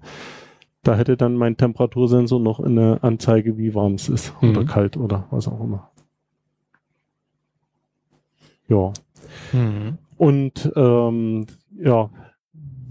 da 0.83 0.95
hätte 0.95 1.17
dann 1.17 1.35
mein 1.35 1.57
Temperatursensor 1.57 2.39
noch 2.39 2.59
eine 2.59 2.99
Anzeige, 3.01 3.57
wie 3.57 3.73
warm 3.73 3.93
es 3.95 4.09
ist 4.09 4.33
Mhm. 4.41 4.49
oder 4.49 4.65
kalt 4.65 4.97
oder 4.97 5.27
was 5.31 5.47
auch 5.47 5.61
immer. 5.61 5.89
Ja. 8.67 8.91
Mhm. 9.51 9.97
Und 10.17 10.71
ähm, 10.75 11.47
ja, 11.77 12.09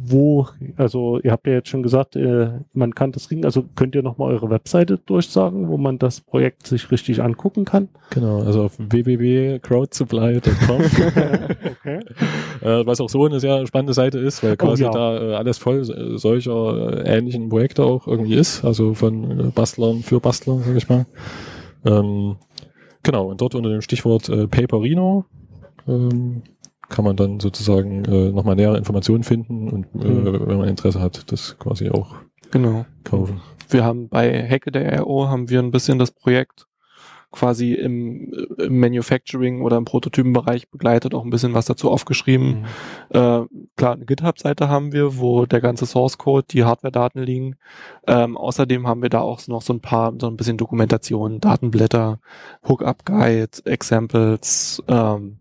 wo, 0.04 0.46
also 0.76 1.20
ihr 1.22 1.32
habt 1.32 1.46
ja 1.46 1.54
jetzt 1.54 1.68
schon 1.68 1.82
gesagt, 1.82 2.16
äh, 2.16 2.50
man 2.72 2.94
kann 2.94 3.12
das 3.12 3.28
kriegen, 3.28 3.44
also 3.44 3.64
könnt 3.74 3.94
ihr 3.94 4.02
nochmal 4.02 4.32
eure 4.32 4.50
Webseite 4.50 4.98
durchsagen, 4.98 5.68
wo 5.68 5.76
man 5.76 5.98
das 5.98 6.20
Projekt 6.20 6.66
sich 6.66 6.90
richtig 6.90 7.22
angucken 7.22 7.64
kann? 7.64 7.88
genau, 8.10 8.42
also 8.42 8.64
auf 8.64 8.78
www.crowdsupply.com 8.78 10.80
okay. 11.80 12.00
Äh, 12.62 12.86
was 12.86 13.00
auch 13.00 13.08
so 13.08 13.24
eine 13.24 13.40
sehr 13.40 13.66
spannende 13.66 13.92
Seite 13.92 14.20
ist, 14.20 14.44
weil 14.44 14.56
quasi 14.56 14.84
ja. 14.84 14.90
da 14.90 15.20
äh, 15.20 15.34
alles 15.34 15.58
voll 15.58 15.80
äh, 15.80 16.16
solcher 16.16 17.04
äh, 17.04 17.18
ähnlichen 17.18 17.48
Projekte 17.48 17.82
auch 17.82 18.06
irgendwie 18.06 18.34
ist, 18.34 18.64
also 18.64 18.94
von 18.94 19.48
äh, 19.48 19.50
Bastlern 19.52 20.02
für 20.02 20.20
Bastler, 20.20 20.60
sag 20.64 20.76
ich 20.76 20.88
mal. 20.88 21.06
Ähm, 21.84 22.36
Genau, 23.02 23.30
und 23.30 23.40
dort 23.40 23.54
unter 23.54 23.70
dem 23.70 23.80
Stichwort 23.80 24.28
äh, 24.28 24.46
Paperino 24.46 25.24
ähm, 25.88 26.42
kann 26.92 27.04
man 27.04 27.16
dann 27.16 27.40
sozusagen 27.40 28.04
äh, 28.04 28.30
nochmal 28.30 28.54
nähere 28.54 28.78
Informationen 28.78 29.24
finden 29.24 29.68
und 29.68 29.86
äh, 30.00 30.06
Mhm. 30.08 30.46
wenn 30.46 30.58
man 30.58 30.68
Interesse 30.68 31.00
hat, 31.00 31.32
das 31.32 31.58
quasi 31.58 31.90
auch 31.90 32.14
Genau. 32.52 32.84
kaufen. 33.02 33.40
Wir 33.70 33.82
haben 33.84 34.08
bei 34.08 34.48
Hacke 34.48 34.70
der 34.70 35.00
RO 35.00 35.28
haben 35.28 35.48
wir 35.50 35.58
ein 35.60 35.70
bisschen 35.72 35.98
das 35.98 36.10
Projekt 36.12 36.66
quasi 37.30 37.72
im, 37.72 38.30
im 38.58 38.78
Manufacturing 38.78 39.62
oder 39.62 39.78
im 39.78 39.86
Prototypenbereich 39.86 40.70
begleitet, 40.70 41.14
auch 41.14 41.24
ein 41.24 41.30
bisschen 41.30 41.54
was 41.54 41.64
dazu 41.64 41.90
aufgeschrieben. 41.90 42.66
Äh, 43.08 43.40
klar, 43.76 43.94
eine 43.94 44.04
GitHub-Seite 44.04 44.68
haben 44.68 44.92
wir, 44.92 45.16
wo 45.18 45.46
der 45.46 45.62
ganze 45.62 45.86
Source 45.86 46.18
Code, 46.18 46.46
die 46.50 46.64
Hardware-Daten 46.64 47.22
liegen. 47.22 47.56
Ähm, 48.06 48.36
außerdem 48.36 48.86
haben 48.86 49.00
wir 49.00 49.08
da 49.08 49.20
auch 49.22 49.40
noch 49.48 49.62
so 49.62 49.72
ein 49.72 49.80
paar, 49.80 50.12
so 50.20 50.26
ein 50.26 50.36
bisschen 50.36 50.58
Dokumentation, 50.58 51.40
Datenblätter, 51.40 52.20
Hookup-Guide, 52.68 53.64
Examples, 53.64 54.82
ähm, 54.88 55.38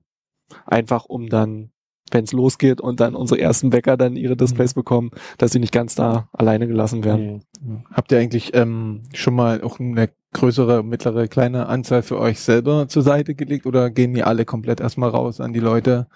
einfach 0.72 1.06
um 1.06 1.30
dann, 1.30 1.72
wenn 2.12 2.24
es 2.24 2.34
losgeht 2.34 2.82
und 2.82 3.00
dann 3.00 3.16
unsere 3.16 3.40
ersten 3.40 3.70
Bäcker 3.70 3.98
dann 3.98 4.16
ihre 4.16 4.36
Displays 4.36 4.74
bekommen, 4.74 5.12
dass 5.38 5.52
sie 5.52 5.60
nicht 5.60 5.74
ganz 5.74 5.96
da 5.96 6.30
alleine 6.34 6.68
gelassen 6.68 7.04
werden. 7.04 7.44
Mhm. 7.62 7.84
Habt 7.92 8.12
ihr 8.12 8.20
eigentlich 8.20 8.54
ähm, 8.54 9.04
schon 9.14 9.36
mal 9.36 9.62
auch 9.62 9.80
eine 9.80 10.10
größere, 10.34 10.84
mittlere, 10.84 11.28
kleine 11.28 11.68
Anzahl 11.68 12.02
für 12.04 12.18
euch 12.18 12.40
selber 12.40 12.88
zur 12.88 13.04
Seite 13.04 13.36
gelegt 13.36 13.66
oder 13.66 13.90
gehen 13.90 14.14
die 14.14 14.24
alle 14.24 14.46
komplett 14.46 14.80
erstmal 14.80 15.10
raus 15.10 15.40
an 15.40 15.54
die 15.54 15.60
Leute? 15.60 16.08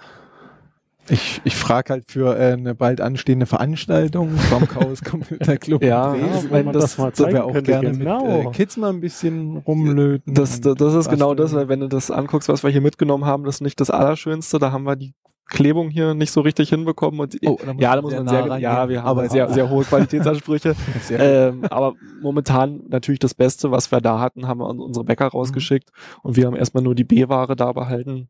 Ich, 1.10 1.41
ich 1.44 1.56
frage 1.56 1.94
halt 1.94 2.06
für 2.07 2.38
äh, 2.38 2.53
eine 2.53 2.73
bald 2.76 3.02
anstehende 3.02 3.45
Veranstaltung 3.45 4.32
vom 4.36 4.68
Chaos 4.68 5.02
Computer 5.03 5.57
Club. 5.57 5.84
Ja, 5.84 6.15
wenn 6.49 6.72
das- 6.72 6.84
das, 6.84 6.98
mal 6.98 7.14
zeigen 7.14 7.34
wir 7.34 7.45
auch 7.45 7.52
könnte, 7.53 7.72
gerne 7.72 7.91
genau. 7.91 8.38
mit 8.44 8.48
äh, 8.48 8.52
Kids 8.52 8.77
mal 8.77 8.90
ein 8.91 8.99
bisschen 9.02 9.57
rumlöten. 9.57 10.34
Das, 10.34 10.61
das, 10.61 10.76
das 10.76 10.94
ist 10.94 11.10
genau 11.10 11.34
das, 11.36 11.53
weil 11.53 11.68
wenn 11.69 11.80
du 11.82 11.88
das 11.88 12.10
anguckst, 12.11 12.49
was 12.49 12.64
wir 12.64 12.69
hier 12.72 12.82
mitgenommen 12.82 13.26
haben, 13.26 13.44
das 13.44 13.56
ist 13.56 13.61
nicht 13.61 13.80
das 13.80 13.90
Allerschönste. 13.90 14.60
Da 14.60 14.72
haben 14.72 14.84
wir 14.86 14.95
die 14.95 15.14
Klebung 15.48 15.91
hier 15.91 16.15
nicht 16.15 16.32
so 16.32 16.41
richtig 16.41 16.69
hinbekommen. 16.69 17.19
Und 17.19 17.38
Oh, 17.45 17.60
da 17.64 17.73
ja, 17.77 17.95
da 17.95 18.02
muss 18.02 18.10
sehr 18.11 18.19
man 18.22 18.26
nah 18.26 18.32
sehr, 18.32 18.41
reingehen. 18.52 18.61
ja, 18.61 18.90
wir 18.90 19.03
haben 19.03 19.19
Aber- 19.19 19.30
sehr, 19.30 19.48
sehr 19.53 19.69
hohe 19.69 19.84
Qualitätsansprüche. 19.84 20.73
Sehr 21.03 21.49
ähm, 21.49 21.65
aber 21.69 21.94
momentan 22.22 22.82
natürlich 22.90 23.19
das 23.19 23.36
Beste, 23.36 23.69
was 23.69 23.91
wir 23.91 24.02
da 24.02 24.19
hatten, 24.19 24.48
haben 24.48 24.60
wir 24.60 24.68
an 24.69 24.80
unsere 24.80 25.06
Bäcker 25.06 25.27
rausgeschickt 25.27 25.91
und 26.23 26.36
wir 26.36 26.48
haben 26.48 26.56
erstmal 26.56 26.82
nur 26.84 26.95
die 26.95 27.03
B-Ware 27.03 27.56
da 27.56 27.72
behalten. 27.73 28.27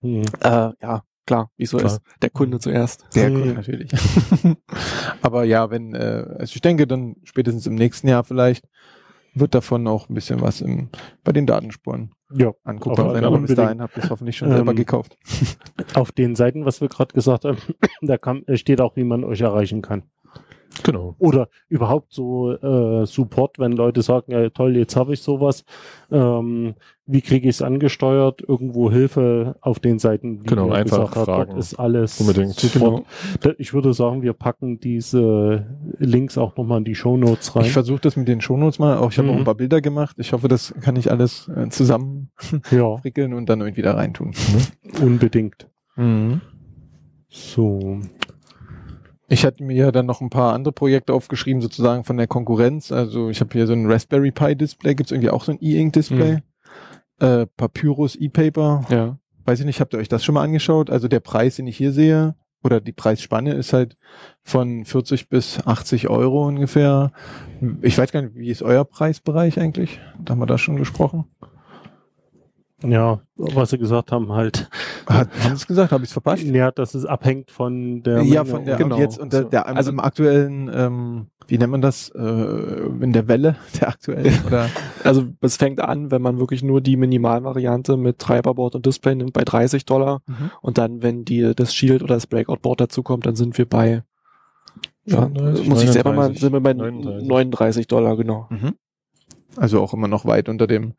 Mhm. 0.00 0.22
Äh, 0.42 0.70
ja, 0.80 1.02
klar, 1.26 1.50
wie 1.56 1.66
so 1.66 1.78
Klar. 1.78 1.92
ist. 1.92 2.00
Der 2.22 2.30
Kunde 2.30 2.58
zuerst. 2.58 3.04
Sehr 3.10 3.30
Mhm. 3.30 3.36
cool, 3.42 3.52
natürlich. 3.54 3.90
Aber 5.22 5.44
ja, 5.44 5.70
wenn, 5.70 5.94
äh, 5.94 6.24
also 6.38 6.54
ich 6.54 6.60
denke, 6.60 6.86
dann 6.86 7.16
spätestens 7.24 7.66
im 7.66 7.74
nächsten 7.74 8.08
Jahr 8.08 8.24
vielleicht 8.24 8.66
wird 9.34 9.54
davon 9.54 9.86
auch 9.88 10.08
ein 10.08 10.14
bisschen 10.14 10.40
was 10.40 10.60
im, 10.60 10.90
bei 11.24 11.32
den 11.32 11.46
Datenspuren 11.46 12.12
Ja, 12.32 12.52
anguckbar 12.62 13.06
Aber 13.06 13.14
sein. 13.14 13.24
Aber 13.24 13.38
bis 13.40 13.54
dahin 13.54 13.82
habt 13.82 13.96
ihr 13.96 14.04
es 14.04 14.10
hoffentlich 14.10 14.36
schon 14.36 14.50
selber 14.50 14.70
Ähm, 14.70 14.76
gekauft. 14.76 15.16
auf 15.94 16.12
den 16.12 16.36
Seiten, 16.36 16.64
was 16.64 16.80
wir 16.80 16.88
gerade 16.88 17.12
gesagt 17.14 17.44
haben, 17.44 17.58
da 18.02 18.16
kam, 18.16 18.44
äh, 18.46 18.56
steht 18.56 18.80
auch, 18.80 18.94
wie 18.96 19.04
man 19.04 19.24
euch 19.24 19.40
erreichen 19.40 19.82
kann. 19.82 20.04
Genau. 20.82 21.14
Oder 21.20 21.48
überhaupt 21.68 22.12
so 22.12 22.50
äh, 22.50 23.06
Support, 23.06 23.60
wenn 23.60 23.72
Leute 23.72 24.02
sagen, 24.02 24.32
ja 24.32 24.50
toll, 24.50 24.76
jetzt 24.76 24.96
habe 24.96 25.12
ich 25.14 25.20
sowas. 25.22 25.64
Ähm, 26.10 26.74
wie 27.06 27.20
kriege 27.20 27.48
ich 27.48 27.54
es 27.56 27.62
angesteuert? 27.62 28.42
Irgendwo 28.42 28.90
Hilfe 28.90 29.54
auf 29.60 29.78
den 29.78 30.00
Seiten. 30.00 30.40
Wie 30.42 30.46
Genau, 30.48 30.72
einfach 30.72 31.10
gesagt 31.12 31.26
fragen. 31.26 31.50
Dort 31.50 31.58
ist 31.60 31.74
alles 31.74 32.20
Unbedingt. 32.20 32.54
Support. 32.54 33.04
Da- 33.40 33.52
Ich 33.58 33.72
würde 33.72 33.94
sagen, 33.94 34.22
wir 34.22 34.32
packen 34.32 34.80
diese 34.80 35.64
Links 35.98 36.36
auch 36.38 36.56
nochmal 36.56 36.78
in 36.78 36.84
die 36.84 36.96
Show 36.96 37.16
Notes 37.16 37.54
rein. 37.54 37.66
Ich 37.66 37.72
versuche 37.72 38.00
das 38.00 38.16
mit 38.16 38.26
den 38.26 38.40
Shownotes 38.40 38.80
mal. 38.80 38.96
Auch 38.98 39.12
ich 39.12 39.18
habe 39.18 39.28
Mhm. 39.28 39.34
auch 39.34 39.38
ein 39.38 39.44
paar 39.44 39.54
Bilder 39.54 39.80
gemacht. 39.80 40.16
Ich 40.18 40.32
hoffe, 40.32 40.48
das 40.48 40.74
kann 40.80 40.96
ich 40.96 41.08
alles 41.08 41.48
äh, 41.54 41.68
zusammen 41.68 42.30
Ja, 42.72 42.96
frickeln 42.98 43.32
und 43.32 43.48
dann 43.48 43.60
irgendwie 43.60 43.82
da 43.82 43.94
reintun. 43.94 44.32
unbedingt. 45.00 45.68
So. 47.28 48.00
Ich 49.34 49.44
hatte 49.44 49.64
mir 49.64 49.90
dann 49.90 50.06
noch 50.06 50.20
ein 50.20 50.30
paar 50.30 50.52
andere 50.52 50.72
Projekte 50.72 51.12
aufgeschrieben, 51.12 51.60
sozusagen 51.60 52.04
von 52.04 52.16
der 52.16 52.28
Konkurrenz. 52.28 52.92
Also 52.92 53.30
ich 53.30 53.40
habe 53.40 53.50
hier 53.52 53.66
so 53.66 53.72
ein 53.72 53.90
Raspberry 53.90 54.30
Pi 54.30 54.54
Display. 54.54 54.94
Gibt 54.94 55.08
es 55.08 55.12
irgendwie 55.12 55.30
auch 55.30 55.42
so 55.42 55.50
ein 55.50 55.58
E-Ink-Display? 55.60 56.38
Äh, 57.18 57.46
Papyrus 57.56 58.14
E-Paper. 58.14 58.84
Ja. 58.90 59.18
Weiß 59.44 59.58
ich 59.58 59.66
nicht, 59.66 59.80
habt 59.80 59.92
ihr 59.92 59.98
euch 59.98 60.08
das 60.08 60.24
schon 60.24 60.36
mal 60.36 60.44
angeschaut? 60.44 60.88
Also 60.88 61.08
der 61.08 61.18
Preis, 61.18 61.56
den 61.56 61.66
ich 61.66 61.76
hier 61.76 61.90
sehe, 61.90 62.36
oder 62.62 62.80
die 62.80 62.92
Preisspanne 62.92 63.54
ist 63.54 63.72
halt 63.72 63.96
von 64.44 64.84
40 64.84 65.28
bis 65.28 65.66
80 65.66 66.08
Euro 66.10 66.46
ungefähr. 66.46 67.10
Ich 67.82 67.98
weiß 67.98 68.12
gar 68.12 68.22
nicht, 68.22 68.36
wie 68.36 68.50
ist 68.50 68.62
euer 68.62 68.84
Preisbereich 68.84 69.58
eigentlich? 69.58 69.98
Da 70.24 70.30
haben 70.30 70.38
wir 70.38 70.46
da 70.46 70.58
schon 70.58 70.76
gesprochen. 70.76 71.24
Ja, 72.84 73.20
was 73.36 73.70
sie 73.70 73.78
gesagt 73.78 74.12
haben, 74.12 74.32
halt. 74.32 74.68
Hat, 75.06 75.28
haben 75.42 75.50
Sie 75.50 75.54
es 75.54 75.66
gesagt? 75.66 75.92
Habe 75.92 76.04
ich 76.04 76.08
es 76.10 76.12
verpasst? 76.12 76.42
Ja, 76.44 76.70
dass 76.70 76.94
es 76.94 77.04
abhängt 77.04 77.50
von 77.50 78.02
der. 78.02 78.22
ja, 78.22 78.42
Menge 78.42 78.46
von 78.46 78.64
der 78.64 78.84
und 78.84 78.96
jetzt 78.98 79.18
und 79.18 79.32
der, 79.32 79.42
So. 79.42 79.48
der 79.48 79.66
Also- 79.66 79.90
im 79.90 80.00
aktuellen, 80.00 80.70
ähm, 80.72 81.26
wie 81.46 81.58
nennt 81.58 81.72
man 81.72 81.82
das? 81.82 82.10
Äh, 82.10 82.20
in 83.00 83.12
der 83.12 83.28
Welle 83.28 83.56
der 83.80 83.88
aktuellen 83.88 84.34
oder 84.46 84.68
Also 85.02 85.24
es 85.40 85.56
fängt 85.56 85.80
an, 85.80 86.10
wenn 86.10 86.22
man 86.22 86.38
wirklich 86.38 86.62
nur 86.62 86.80
die 86.80 86.96
Minimalvariante 86.96 87.96
mit 87.96 88.18
Treiberboard 88.18 88.74
und 88.76 88.86
Display 88.86 89.14
nimmt, 89.14 89.32
bei 89.32 89.44
30 89.44 89.84
Dollar. 89.84 90.22
Mhm. 90.26 90.50
Und 90.62 90.78
dann, 90.78 91.02
wenn 91.02 91.24
die 91.24 91.54
das 91.54 91.74
Shield 91.74 92.02
oder 92.02 92.14
das 92.14 92.26
Breakout-Board 92.26 92.80
dazukommt, 92.80 93.26
dann 93.26 93.36
sind 93.36 93.58
wir 93.58 93.68
bei, 93.68 94.02
ja, 95.04 95.22
35, 95.22 95.68
muss 95.68 95.82
ich 95.82 95.90
selber 95.90 96.10
mal, 96.12 96.28
39, 96.30 96.40
sind 96.40 96.52
wir 96.52 96.60
bei 96.60 96.72
39. 96.74 97.28
39 97.28 97.86
Dollar, 97.88 98.16
genau. 98.16 98.48
also 99.56 99.80
auch 99.82 99.92
immer 99.92 100.08
noch 100.08 100.24
weit 100.24 100.48
unter 100.48 100.66
dem 100.66 100.94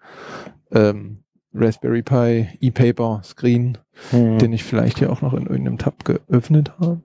ähm, 0.72 1.24
Raspberry 1.56 2.02
Pi 2.04 2.50
E-Paper 2.60 3.22
Screen, 3.24 3.78
Hm. 4.12 4.38
den 4.40 4.54
ich 4.54 4.64
vielleicht 4.64 5.00
hier 5.00 5.12
auch 5.12 5.22
noch 5.22 5.34
in 5.34 5.48
irgendeinem 5.48 5.78
Tab 5.78 6.04
geöffnet 6.06 6.74
habe 6.80 7.02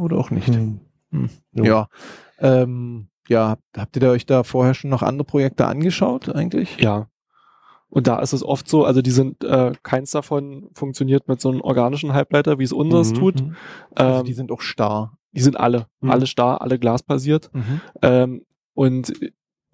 oder 0.00 0.16
auch 0.16 0.30
nicht. 0.30 0.48
Hm. 0.48 0.80
Hm. 1.10 1.28
Ja. 1.54 1.88
Ähm, 2.38 3.08
ja, 3.28 3.56
habt, 3.76 3.96
ihr 3.96 4.00
da 4.00 4.10
euch 4.10 4.26
da 4.26 4.42
vorher 4.44 4.74
schon 4.74 4.90
noch 4.90 5.02
andere 5.02 5.24
Projekte 5.24 5.66
angeschaut 5.66 6.28
eigentlich? 6.34 6.78
Ja. 6.80 7.08
Und 7.88 8.06
da 8.06 8.20
ist 8.20 8.32
es 8.32 8.44
oft 8.44 8.68
so, 8.68 8.84
also 8.84 9.02
die 9.02 9.10
sind, 9.10 9.42
äh, 9.42 9.72
keins 9.82 10.12
davon 10.12 10.70
funktioniert 10.74 11.26
mit 11.26 11.40
so 11.40 11.50
einem 11.50 11.60
organischen 11.60 12.12
Halbleiter, 12.12 12.58
wie 12.60 12.64
es 12.64 12.72
unseres 12.72 13.10
Mhm. 13.12 13.16
tut. 13.16 13.42
Mhm. 13.42 13.56
Also 13.96 14.20
Ähm, 14.20 14.24
die 14.26 14.32
sind 14.32 14.52
auch 14.52 14.60
starr. 14.60 15.16
die 15.32 15.40
sind 15.42 15.58
alle, 15.58 15.86
Mhm. 16.00 16.10
alle 16.10 16.26
starr, 16.26 16.60
alle 16.62 16.78
glasbasiert. 16.78 17.50
Mhm. 17.52 17.80
Ähm, 18.02 18.42
und 18.74 19.12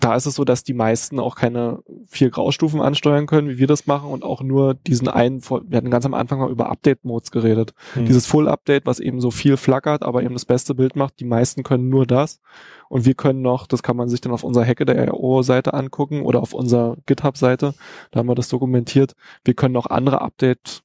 da 0.07 0.15
ist 0.15 0.27
es 0.27 0.37
so, 0.37 0.45
dass 0.45 0.63
die 0.63 0.73
meisten 0.73 1.19
auch 1.19 1.35
keine 1.35 1.83
vier 2.07 2.31
Graustufen 2.31 2.81
ansteuern 2.81 3.27
können, 3.27 3.49
wie 3.49 3.59
wir 3.59 3.67
das 3.67 3.89
machen 3.89 4.09
und 4.09 4.23
auch 4.23 4.41
nur 4.41 4.75
diesen 4.75 5.09
einen, 5.09 5.43
wir 5.43 5.77
hatten 5.77 5.91
ganz 5.91 6.07
am 6.07 6.15
Anfang 6.15 6.39
mal 6.39 6.49
über 6.49 6.71
Update-Modes 6.71 7.33
geredet. 7.33 7.75
Hm. 7.95 8.07
Dieses 8.07 8.25
Full-Update, 8.27 8.87
was 8.87 9.01
eben 9.01 9.21
so 9.21 9.33
viel 9.33 9.57
flackert, 9.57 10.05
aber 10.05 10.23
eben 10.23 10.35
das 10.35 10.45
beste 10.45 10.77
Bild 10.77 10.95
macht, 10.95 11.19
die 11.19 11.25
meisten 11.25 11.65
können 11.65 11.89
nur 11.89 12.07
das. 12.07 12.41
Und 12.89 13.05
wir 13.05 13.15
können 13.15 13.43
noch, 13.43 13.67
das 13.67 13.83
kann 13.83 13.97
man 13.97 14.09
sich 14.09 14.21
dann 14.21 14.31
auf 14.31 14.45
unserer 14.45 14.65
Hacke 14.65 14.85
der 14.85 15.11
RO-Seite 15.11 15.75
angucken 15.75 16.23
oder 16.23 16.41
auf 16.41 16.53
unserer 16.53 16.97
GitHub-Seite, 17.07 17.75
da 18.13 18.21
haben 18.21 18.29
wir 18.29 18.37
das 18.37 18.49
dokumentiert. 18.49 19.17
Wir 19.45 19.55
können 19.55 19.75
noch 19.75 19.87
andere 19.87 20.21
Update, 20.21 20.85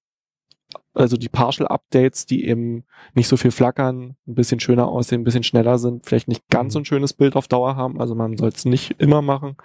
also 0.93 1.17
die 1.17 1.29
Partial-Updates, 1.29 2.25
die 2.25 2.45
eben 2.45 2.83
nicht 3.13 3.27
so 3.27 3.37
viel 3.37 3.51
flackern, 3.51 4.15
ein 4.27 4.35
bisschen 4.35 4.59
schöner 4.59 4.87
aussehen, 4.87 5.21
ein 5.21 5.23
bisschen 5.23 5.43
schneller 5.43 5.77
sind, 5.77 6.05
vielleicht 6.05 6.27
nicht 6.27 6.47
ganz 6.49 6.73
so 6.73 6.79
ein 6.79 6.85
schönes 6.85 7.13
Bild 7.13 7.35
auf 7.35 7.47
Dauer 7.47 7.75
haben, 7.75 7.99
also 7.99 8.15
man 8.15 8.37
soll 8.37 8.49
es 8.49 8.65
nicht 8.65 8.95
immer 8.99 9.21
machen. 9.21 9.55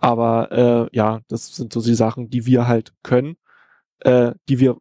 Aber 0.00 0.52
äh, 0.52 0.96
ja, 0.96 1.20
das 1.28 1.54
sind 1.54 1.72
so 1.72 1.82
die 1.82 1.94
Sachen, 1.94 2.30
die 2.30 2.46
wir 2.46 2.66
halt 2.66 2.94
können, 3.02 3.36
äh, 4.00 4.32
die 4.48 4.60
wir 4.60 4.78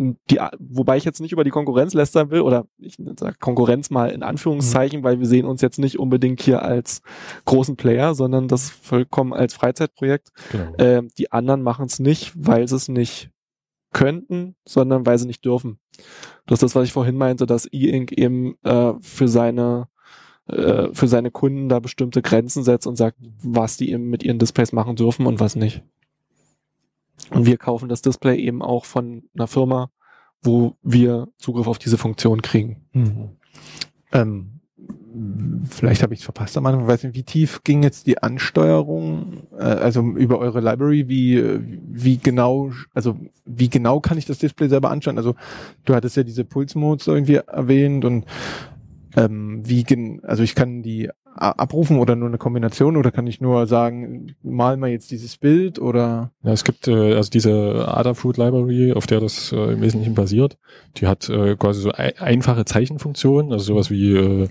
die, 0.00 0.38
wobei 0.60 0.96
ich 0.96 1.04
jetzt 1.04 1.20
nicht 1.20 1.32
über 1.32 1.42
die 1.42 1.50
Konkurrenz 1.50 1.92
lästern 1.92 2.30
will, 2.30 2.42
oder 2.42 2.66
ich 2.78 2.96
sage 3.18 3.36
Konkurrenz 3.40 3.90
mal 3.90 4.10
in 4.10 4.22
Anführungszeichen, 4.22 5.02
weil 5.02 5.18
wir 5.18 5.26
sehen 5.26 5.44
uns 5.44 5.60
jetzt 5.60 5.78
nicht 5.78 5.98
unbedingt 5.98 6.40
hier 6.40 6.62
als 6.62 7.02
großen 7.46 7.76
Player, 7.76 8.14
sondern 8.14 8.46
das 8.46 8.70
vollkommen 8.70 9.32
als 9.32 9.54
Freizeitprojekt. 9.54 10.28
Genau. 10.52 10.72
Ähm, 10.78 11.08
die 11.18 11.32
anderen 11.32 11.62
machen 11.62 11.86
es 11.86 11.98
nicht, 11.98 12.32
weil 12.36 12.68
sie 12.68 12.76
es 12.76 12.88
nicht 12.88 13.30
könnten, 13.92 14.54
sondern 14.66 15.06
weil 15.06 15.18
sie 15.18 15.26
nicht 15.26 15.44
dürfen. 15.44 15.78
Das 16.46 16.56
ist 16.56 16.62
das, 16.62 16.74
was 16.74 16.86
ich 16.86 16.92
vorhin 16.92 17.16
meinte, 17.16 17.46
dass 17.46 17.68
E-Ink 17.72 18.12
eben 18.12 18.56
äh, 18.62 18.94
für 19.00 19.28
seine 19.28 19.88
äh, 20.48 20.88
für 20.92 21.08
seine 21.08 21.30
Kunden 21.30 21.68
da 21.68 21.78
bestimmte 21.78 22.22
Grenzen 22.22 22.64
setzt 22.64 22.86
und 22.86 22.96
sagt, 22.96 23.18
was 23.42 23.76
die 23.76 23.90
eben 23.90 24.08
mit 24.08 24.22
ihren 24.22 24.38
Displays 24.38 24.72
machen 24.72 24.96
dürfen 24.96 25.26
und 25.26 25.40
was 25.40 25.56
nicht. 25.56 25.82
Und 27.30 27.46
wir 27.46 27.58
kaufen 27.58 27.88
das 27.88 28.02
Display 28.02 28.38
eben 28.38 28.62
auch 28.62 28.84
von 28.84 29.24
einer 29.34 29.46
Firma, 29.46 29.90
wo 30.42 30.76
wir 30.82 31.28
Zugriff 31.36 31.66
auf 31.66 31.78
diese 31.78 31.98
Funktion 31.98 32.42
kriegen. 32.42 32.88
Mhm. 32.92 33.36
Ähm, 34.12 34.57
vielleicht 35.68 36.02
habe 36.02 36.14
ich 36.14 36.20
es 36.20 36.24
verpasst 36.24 36.56
am 36.56 36.66
Anfang, 36.66 36.86
weiß 36.86 37.04
nicht, 37.04 37.14
wie 37.14 37.22
tief 37.22 37.62
ging 37.64 37.82
jetzt 37.82 38.06
die 38.06 38.22
Ansteuerung, 38.22 39.44
äh, 39.58 39.62
also 39.62 40.02
über 40.02 40.38
eure 40.38 40.60
Library, 40.60 41.08
wie, 41.08 41.42
wie 41.90 42.18
genau, 42.18 42.70
also 42.94 43.16
wie 43.44 43.68
genau 43.68 44.00
kann 44.00 44.18
ich 44.18 44.26
das 44.26 44.38
Display 44.38 44.68
selber 44.68 44.90
anschauen? 44.90 45.18
Also 45.18 45.34
du 45.84 45.94
hattest 45.94 46.16
ja 46.16 46.22
diese 46.22 46.44
Pulse-Modes 46.44 47.06
irgendwie 47.06 47.36
erwähnt 47.36 48.04
und 48.04 48.26
ähm, 49.16 49.62
wie 49.64 49.84
also 50.22 50.42
ich 50.42 50.54
kann 50.54 50.82
die 50.82 51.10
abrufen 51.38 51.98
oder 51.98 52.16
nur 52.16 52.28
eine 52.28 52.38
Kombination 52.38 52.96
oder 52.96 53.10
kann 53.12 53.26
ich 53.26 53.40
nur 53.40 53.66
sagen, 53.66 54.34
mal 54.42 54.76
mal 54.76 54.90
jetzt 54.90 55.10
dieses 55.10 55.36
Bild 55.36 55.78
oder 55.78 56.32
Ja, 56.42 56.52
es 56.52 56.64
gibt 56.64 56.88
äh, 56.88 57.14
also 57.14 57.30
diese 57.30 57.86
Adafruit 57.88 58.36
Library, 58.36 58.92
auf 58.92 59.06
der 59.06 59.20
das 59.20 59.52
äh, 59.52 59.72
im 59.72 59.80
Wesentlichen 59.80 60.14
basiert. 60.14 60.58
Die 60.96 61.06
hat 61.06 61.28
äh, 61.28 61.54
quasi 61.56 61.80
so 61.80 61.92
ei- 61.92 62.18
einfache 62.18 62.64
Zeichenfunktionen, 62.64 63.52
also 63.52 63.64
sowas 63.66 63.90
wie 63.90 64.16
äh, 64.16 64.48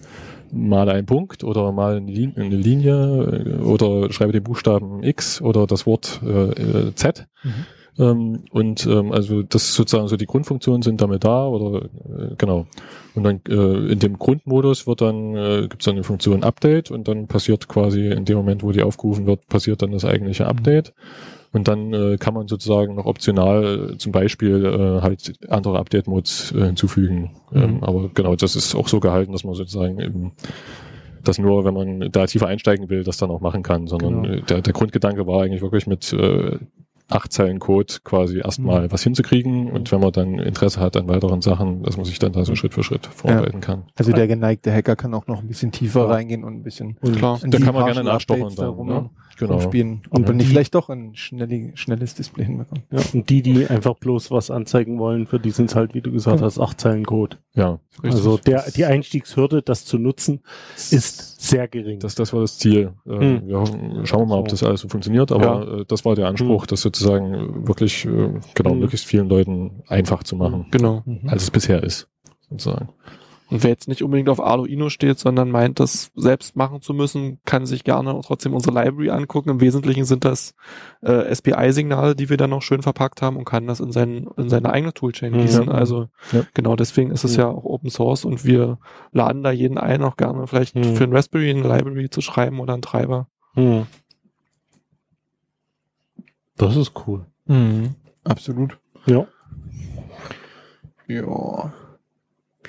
male 0.51 0.93
einen 0.93 1.05
Punkt 1.05 1.43
oder 1.43 1.71
mal 1.71 1.97
eine, 1.97 2.11
Lin 2.11 2.33
eine 2.35 2.55
Linie 2.55 3.55
äh, 3.59 3.63
oder 3.63 4.11
schreibe 4.11 4.31
den 4.31 4.43
Buchstaben 4.43 5.03
X 5.03 5.41
oder 5.41 5.67
das 5.67 5.85
Wort 5.85 6.21
äh, 6.23 6.51
äh, 6.51 6.95
Z. 6.95 7.27
Ähm, 7.99 8.43
und 8.51 8.85
ähm, 8.85 9.11
also 9.11 9.41
das 9.41 9.73
sozusagen 9.73 10.07
so 10.07 10.17
die 10.17 10.27
Grundfunktionen 10.27 10.81
sind 10.81 11.01
damit 11.01 11.23
da 11.23 11.47
oder 11.47 11.85
äh, 11.85 12.35
genau. 12.37 12.67
Und 13.15 13.23
dann 13.23 13.41
äh, 13.49 13.91
in 13.91 13.99
dem 13.99 14.19
Grundmodus 14.19 14.85
wird 14.85 15.01
dann 15.01 15.35
äh, 15.35 15.61
gibt 15.61 15.81
es 15.81 15.85
dann 15.85 15.95
eine 15.95 16.03
Funktion 16.03 16.43
Update 16.43 16.91
und 16.91 17.07
dann 17.07 17.27
passiert 17.27 17.67
quasi 17.67 18.09
in 18.09 18.25
dem 18.25 18.37
Moment, 18.37 18.61
wo 18.61 18.71
die 18.71 18.83
aufgerufen 18.83 19.25
wird, 19.25 19.47
passiert 19.47 19.81
dann 19.81 19.91
das 19.91 20.05
eigentliche 20.05 20.45
Update. 20.45 20.93
Und 21.53 21.67
dann 21.67 21.93
äh, 21.93 22.17
kann 22.19 22.33
man 22.33 22.47
sozusagen 22.47 22.95
noch 22.95 23.05
optional 23.05 23.91
äh, 23.93 23.97
zum 23.97 24.11
Beispiel 24.11 24.65
äh, 24.65 25.01
halt 25.01 25.33
andere 25.49 25.79
Update-Modes 25.79 26.53
äh, 26.55 26.65
hinzufügen. 26.65 27.31
Ähm, 27.53 27.83
aber 27.83 28.09
genau, 28.13 28.35
das 28.35 28.55
ist 28.55 28.75
auch 28.75 28.87
so 28.87 28.99
gehalten, 28.99 29.31
dass 29.31 29.43
man 29.43 29.53
sozusagen 29.55 29.99
eben 29.99 30.33
das 31.23 31.39
nur, 31.39 31.65
wenn 31.65 31.73
man 31.73 32.11
da 32.11 32.25
tiefer 32.25 32.47
einsteigen 32.47 32.89
will, 32.89 33.03
das 33.03 33.17
dann 33.17 33.31
auch 33.31 33.41
machen 33.41 33.63
kann, 33.63 33.87
sondern 33.87 34.23
Genau. 34.23 34.35
äh, 34.37 34.41
der, 34.41 34.61
der 34.61 34.73
Grundgedanke 34.73 35.25
war 35.27 35.43
eigentlich 35.43 35.61
wirklich 35.61 35.87
mit 35.87 36.11
äh, 36.13 36.57
acht 37.09 37.31
Zeilen 37.31 37.59
Code 37.59 37.93
quasi 38.03 38.39
erstmal 38.39 38.83
Mhm. 38.83 38.91
was 38.91 39.01
hinzukriegen 39.03 39.71
und 39.71 39.89
wenn 39.93 40.01
man 40.01 40.11
dann 40.11 40.39
Interesse 40.39 40.81
hat 40.81 40.97
an 40.97 41.07
weiteren 41.07 41.41
Sachen, 41.41 41.83
dass 41.83 41.95
man 41.95 42.05
sich 42.05 42.19
dann 42.19 42.33
da 42.33 42.43
so 42.43 42.53
Schritt 42.55 42.73
für 42.73 42.83
Schritt 42.83 43.05
vorarbeiten 43.07 43.61
kann. 43.61 43.83
also 43.97 44.11
der 44.11 44.27
geneigte 44.27 44.73
Hacker 44.73 44.97
kann 44.97 45.13
auch 45.13 45.25
noch 45.27 45.39
ein 45.39 45.47
bisschen 45.47 45.71
tiefer 45.71 46.01
Ja. 46.01 46.07
reingehen 46.07 46.43
und 46.43 46.55
ein 46.55 46.63
bisschen 46.63 46.97
Und 47.01 47.15
Klar. 47.15 47.39
Da 47.41 47.59
kann 47.59 47.73
man 47.73 47.85
gerne 47.85 48.03
nachstochern 48.03 48.53
dann. 48.55 48.85
Ne? 48.85 49.09
Genau. 49.37 49.53
rumspielen 49.53 50.01
und 50.09 50.23
Ja, 50.23 50.27
wenn 50.29 50.39
ich 50.39 50.45
die- 50.47 50.51
vielleicht 50.51 50.73
doch 50.75 50.89
ein 50.89 51.13
schnelli- 51.13 51.75
schnelles 51.77 52.15
Display 52.15 52.45
hinbekomme. 52.45 52.81
Ja, 52.91 52.99
und 53.13 53.29
die, 53.29 53.41
die 53.41 53.67
einfach 53.67 53.95
bloß 53.95 54.31
was 54.31 54.49
anzeigen 54.49 54.97
wollen, 54.99 55.27
für 55.27 55.39
die 55.39 55.51
sind 55.51 55.69
es 55.69 55.75
halt, 55.75 55.93
wie 55.93 56.01
du 56.01 56.11
gesagt 56.11 56.37
Genau. 56.37 56.45
hast, 56.47 56.59
acht 56.59 56.79
Zeilen 56.81 57.05
Code. 57.05 57.37
Ja, 57.53 57.79
Also 58.03 58.37
der, 58.37 58.63
die 58.75 58.85
Einstiegshürde, 58.85 59.61
das 59.61 59.85
zu 59.85 59.97
nutzen, 59.97 60.41
ist 60.75 61.41
sehr 61.41 61.67
gering. 61.67 61.99
Das, 61.99 62.15
das 62.15 62.33
war 62.33 62.41
das 62.41 62.57
Ziel. 62.57 62.93
Ähm, 63.05 63.19
Hm. 63.41 63.47
Wir 63.47 63.59
hoffen, 63.59 64.05
schauen 64.05 64.21
wir 64.21 64.25
mal, 64.27 64.39
ob 64.39 64.47
das 64.47 64.63
alles 64.63 64.81
so 64.81 64.87
funktioniert, 64.89 65.31
aber 65.31 65.81
äh, 65.81 65.85
das 65.87 66.03
war 66.05 66.15
der 66.15 66.27
Anspruch, 66.27 66.65
das 66.65 66.81
sozusagen 66.81 67.33
äh, 67.33 67.67
wirklich 67.67 68.05
äh, 68.05 68.29
genau 68.55 68.71
Hm. 68.71 68.79
möglichst 68.79 69.05
vielen 69.07 69.29
Leuten 69.29 69.83
einfach 69.87 70.23
zu 70.23 70.35
machen, 70.35 70.65
Genau. 70.71 71.03
als 71.27 71.43
es 71.43 71.51
bisher 71.51 71.83
ist. 71.83 72.07
Sozusagen. 72.49 72.89
Und 73.49 73.63
wer 73.63 73.69
jetzt 73.69 73.87
nicht 73.87 74.03
unbedingt 74.03 74.27
auf 74.27 74.41
Arduino 74.41 74.89
steht, 74.89 75.19
sondern 75.19 75.49
meint, 75.51 75.79
das 75.79 76.11
selbst 76.15 76.55
machen 76.57 76.81
zu 76.81 76.93
müssen, 76.93 77.39
kann 77.45 77.65
sich 77.65 77.83
gerne 77.85 78.19
trotzdem 78.25 78.53
unsere 78.53 78.75
Library 78.75 79.09
angucken. 79.09 79.49
Im 79.49 79.61
Wesentlichen 79.61 80.03
sind 80.03 80.25
das 80.25 80.53
äh, 81.01 81.33
SPI-Signale, 81.33 82.15
die 82.15 82.29
wir 82.29 82.35
dann 82.37 82.49
noch 82.49 82.61
schön 82.61 82.81
verpackt 82.81 83.21
haben 83.21 83.37
und 83.37 83.45
kann 83.45 83.65
das 83.67 83.79
in, 83.79 83.91
sein, 83.93 84.27
in 84.35 84.49
seine 84.49 84.71
eigene 84.71 84.93
Toolchain 84.93 85.31
Mhm. 85.33 85.41
gießen. 85.41 85.69
Also 85.69 86.09
Ja. 86.33 86.43
genau 86.53 86.75
deswegen 86.75 87.11
ist 87.11 87.23
es 87.23 87.33
Mhm. 87.37 87.39
ja 87.39 87.47
auch 87.47 87.63
Open 87.63 87.89
Source 87.89 88.25
und 88.25 88.43
wir 88.43 88.79
laden 89.13 89.43
da 89.43 89.51
jeden 89.51 89.77
ein, 89.77 90.03
auch 90.03 90.17
gerne 90.17 90.45
vielleicht 90.47 90.75
Mhm. 90.75 90.95
für 90.95 91.05
ein 91.05 91.13
Raspberry 91.13 91.49
eine 91.49 91.61
Library 91.61 92.09
zu 92.09 92.19
schreiben 92.21 92.59
oder 92.59 92.73
einen 92.73 92.81
Treiber. 92.81 93.27
Hm. 93.53 93.85
Das 96.57 96.75
ist 96.75 96.91
cool. 97.07 97.25
Absolut. 98.23 98.77
Ja. 99.05 99.25
Ja. 101.07 101.71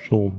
So. 0.09 0.31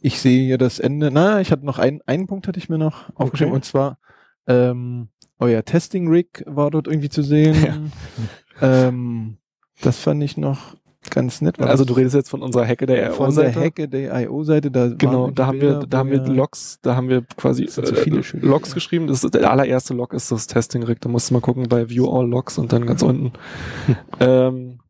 Ich 0.00 0.20
sehe 0.20 0.44
hier 0.44 0.58
das 0.58 0.78
Ende. 0.78 1.10
Na, 1.10 1.40
ich 1.40 1.50
hatte 1.50 1.64
noch 1.64 1.78
einen, 1.78 2.00
einen 2.06 2.26
Punkt 2.26 2.46
hatte 2.46 2.58
ich 2.58 2.68
mir 2.68 2.78
noch 2.78 3.10
aufgeschrieben 3.14 3.54
und 3.54 3.64
zwar 3.64 3.98
ähm, 4.46 5.08
euer 5.38 5.64
Testing 5.64 6.08
Rig 6.08 6.42
war 6.46 6.70
dort 6.70 6.86
irgendwie 6.86 7.08
zu 7.08 7.22
sehen. 7.22 7.92
ähm, 8.60 9.38
das 9.80 9.98
fand 9.98 10.22
ich 10.22 10.36
noch 10.36 10.74
ganz 11.10 11.40
nett. 11.40 11.60
Also 11.60 11.84
du 11.84 11.94
redest 11.94 12.14
jetzt 12.14 12.28
von 12.28 12.42
unserer 12.42 12.66
Hacke 12.66 12.86
der 12.86 13.12
von 13.12 13.34
der 13.34 13.46
IO-Seite. 13.46 13.60
Hacke 13.60 13.88
der 13.88 14.22
IO-Seite. 14.22 14.70
Da 14.70 14.88
Genau, 14.88 15.30
da 15.30 15.46
haben 15.46 15.58
Bilder, 15.58 15.80
wir, 15.80 15.86
da 15.86 15.98
haben 15.98 16.10
wir 16.10 16.26
Logs, 16.26 16.78
da 16.82 16.96
haben 16.96 17.08
wir 17.08 17.22
quasi 17.36 17.64
äh, 17.64 17.94
viele 17.94 18.22
schöne 18.22 18.44
Logs 18.46 18.70
Bilder. 18.70 18.74
geschrieben. 18.74 19.06
Das 19.06 19.24
ist 19.24 19.34
der 19.34 19.50
allererste 19.50 19.94
Log 19.94 20.12
ist 20.12 20.30
das 20.30 20.46
Testing 20.46 20.82
Rig. 20.82 21.00
Da 21.00 21.08
musst 21.08 21.30
du 21.30 21.34
mal 21.34 21.40
gucken 21.40 21.68
bei 21.68 21.88
View 21.88 22.10
All 22.10 22.28
Logs 22.28 22.58
und 22.58 22.72
dann 22.72 22.86
ganz 22.86 23.02
unten. 23.02 23.32
ähm, 24.20 24.80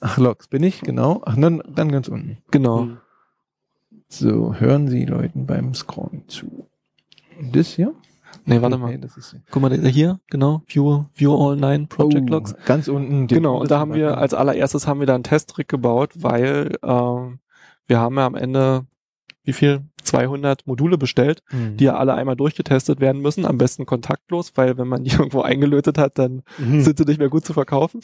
Ach, 0.00 0.16
Logs 0.16 0.48
bin 0.48 0.62
ich, 0.62 0.80
genau. 0.80 1.20
Ach, 1.26 1.36
dann, 1.36 1.62
dann 1.68 1.92
ganz 1.92 2.08
unten. 2.08 2.38
genau. 2.50 2.82
Hm. 2.82 2.96
So, 4.16 4.54
hören 4.54 4.86
Sie 4.86 5.04
Leuten 5.06 5.44
beim 5.44 5.74
Scrollen 5.74 6.22
zu. 6.28 6.68
Das 7.52 7.70
hier? 7.70 7.92
Nee, 8.44 8.62
warte 8.62 8.78
mal. 8.78 8.92
Nee, 8.92 8.98
das 8.98 9.16
ist 9.16 9.34
Guck 9.50 9.60
mal, 9.62 9.76
hier, 9.88 10.20
genau. 10.30 10.62
View, 10.68 11.06
View 11.16 11.34
All 11.34 11.56
Nine 11.56 11.86
Project 11.88 12.30
Oh, 12.30 12.32
Logs. 12.34 12.54
Ganz 12.64 12.86
unten. 12.86 13.26
Genau, 13.26 13.58
und 13.60 13.72
da 13.72 13.80
haben 13.80 13.92
wir 13.94 14.16
als 14.18 14.32
allererstes 14.32 14.86
haben 14.86 15.00
wir 15.00 15.06
da 15.08 15.16
einen 15.16 15.24
Testtrick 15.24 15.66
gebaut, 15.68 16.10
weil 16.14 16.76
ähm, 16.84 17.40
wir 17.88 17.98
haben 17.98 18.16
ja 18.16 18.26
am 18.26 18.36
Ende 18.36 18.86
wie 19.42 19.52
viel? 19.52 19.82
200 20.04 20.66
Module 20.66 20.96
bestellt, 20.98 21.42
Mhm. 21.50 21.76
die 21.78 21.84
ja 21.84 21.96
alle 21.96 22.12
einmal 22.14 22.36
durchgetestet 22.36 23.00
werden 23.00 23.20
müssen, 23.22 23.46
am 23.46 23.56
besten 23.58 23.84
kontaktlos, 23.86 24.52
weil 24.54 24.76
wenn 24.78 24.86
man 24.86 25.02
die 25.02 25.10
irgendwo 25.18 25.40
eingelötet 25.40 25.96
hat, 25.98 26.18
dann 26.18 26.42
Hm. 26.56 26.82
sind 26.82 26.98
sie 26.98 27.04
nicht 27.04 27.18
mehr 27.18 27.30
gut 27.30 27.44
zu 27.44 27.52
verkaufen. 27.54 28.00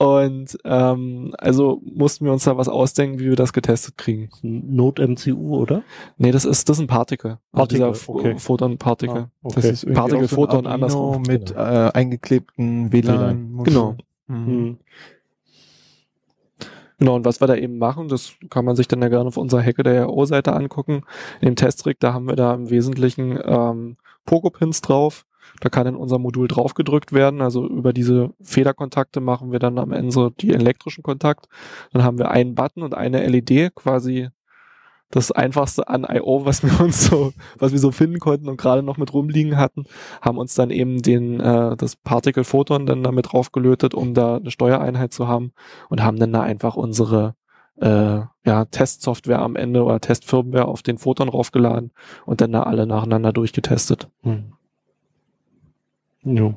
Und 0.00 0.56
ähm, 0.64 1.34
also 1.36 1.82
mussten 1.84 2.24
wir 2.24 2.32
uns 2.32 2.44
da 2.44 2.56
was 2.56 2.70
ausdenken, 2.70 3.18
wie 3.18 3.26
wir 3.28 3.36
das 3.36 3.52
getestet 3.52 3.98
kriegen. 3.98 4.30
Node-MCU, 4.40 5.54
oder? 5.58 5.82
Nee, 6.16 6.30
das 6.30 6.46
ist 6.46 6.70
das 6.70 6.78
ist 6.78 6.80
ein 6.80 6.86
Particle. 6.86 7.38
Particle, 7.52 7.84
also 7.84 7.98
dieser 8.00 8.14
okay. 8.14 8.38
Photon-Particle. 8.38 9.14
Ah, 9.14 9.30
okay. 9.42 9.54
Das 9.56 9.84
ist 9.84 9.98
auch 9.98 10.08
so 10.08 10.26
Photon 10.26 10.66
Arduino 10.66 10.70
andersrum. 10.70 11.22
mit 11.28 11.48
Genau. 11.50 11.60
äh, 11.60 11.90
eingeklebten 11.92 12.90
WLAN. 12.90 13.60
Genau. 13.62 13.96
Mhm. 14.26 14.46
Hm. 14.46 14.78
Genau, 16.98 17.16
und 17.16 17.26
was 17.26 17.42
wir 17.42 17.46
da 17.46 17.54
eben 17.56 17.76
machen, 17.76 18.08
das 18.08 18.32
kann 18.48 18.64
man 18.64 18.76
sich 18.76 18.88
dann 18.88 19.02
ja 19.02 19.08
gerne 19.08 19.28
auf 19.28 19.36
unserer 19.36 19.62
Hacke 19.62 19.82
der 19.82 20.06
RO-Seite 20.06 20.54
angucken. 20.54 21.02
In 21.42 21.48
dem 21.48 21.56
Testtrick, 21.56 22.00
da 22.00 22.14
haben 22.14 22.26
wir 22.26 22.36
da 22.36 22.54
im 22.54 22.70
Wesentlichen 22.70 23.38
ähm, 23.44 23.98
Pogo-Pins 24.24 24.80
drauf. 24.80 25.26
Da 25.60 25.68
kann 25.68 25.86
in 25.86 25.96
unser 25.96 26.18
Modul 26.18 26.48
draufgedrückt 26.48 27.12
werden. 27.12 27.40
Also 27.40 27.66
über 27.66 27.92
diese 27.92 28.30
Federkontakte 28.42 29.20
machen 29.20 29.52
wir 29.52 29.58
dann 29.58 29.78
am 29.78 29.92
Ende 29.92 30.32
die 30.40 30.50
elektrischen 30.50 31.02
Kontakt. 31.02 31.48
Dann 31.92 32.04
haben 32.04 32.18
wir 32.18 32.30
einen 32.30 32.54
Button 32.54 32.82
und 32.82 32.94
eine 32.94 33.26
LED, 33.26 33.74
quasi 33.74 34.28
das 35.10 35.32
einfachste 35.32 35.88
an 35.88 36.06
I.O., 36.08 36.44
was 36.44 36.62
wir 36.62 36.80
uns 36.80 37.06
so, 37.06 37.32
was 37.58 37.72
wir 37.72 37.78
so 37.78 37.90
finden 37.90 38.20
konnten 38.20 38.48
und 38.48 38.56
gerade 38.56 38.82
noch 38.82 38.96
mit 38.96 39.12
rumliegen 39.12 39.56
hatten, 39.56 39.84
haben 40.22 40.38
uns 40.38 40.54
dann 40.54 40.70
eben 40.70 41.02
den, 41.02 41.40
äh, 41.40 41.76
das 41.76 41.96
Particle 41.96 42.44
Photon 42.44 42.86
dann 42.86 43.02
damit 43.02 43.32
draufgelötet, 43.32 43.92
um 43.92 44.14
da 44.14 44.36
eine 44.36 44.50
Steuereinheit 44.50 45.12
zu 45.12 45.26
haben 45.26 45.52
und 45.88 46.02
haben 46.02 46.18
dann 46.18 46.32
da 46.32 46.42
einfach 46.42 46.76
unsere 46.76 47.34
äh, 47.80 48.20
ja, 48.44 48.64
Testsoftware 48.66 49.40
am 49.40 49.56
Ende 49.56 49.82
oder 49.82 50.00
Testfirmware 50.00 50.66
auf 50.66 50.82
den 50.82 50.98
Photon 50.98 51.28
raufgeladen 51.28 51.92
und 52.26 52.40
dann 52.40 52.52
da 52.52 52.62
alle 52.62 52.86
nacheinander 52.86 53.32
durchgetestet. 53.32 54.08
Hm. 54.22 54.52
Jo. 56.22 56.54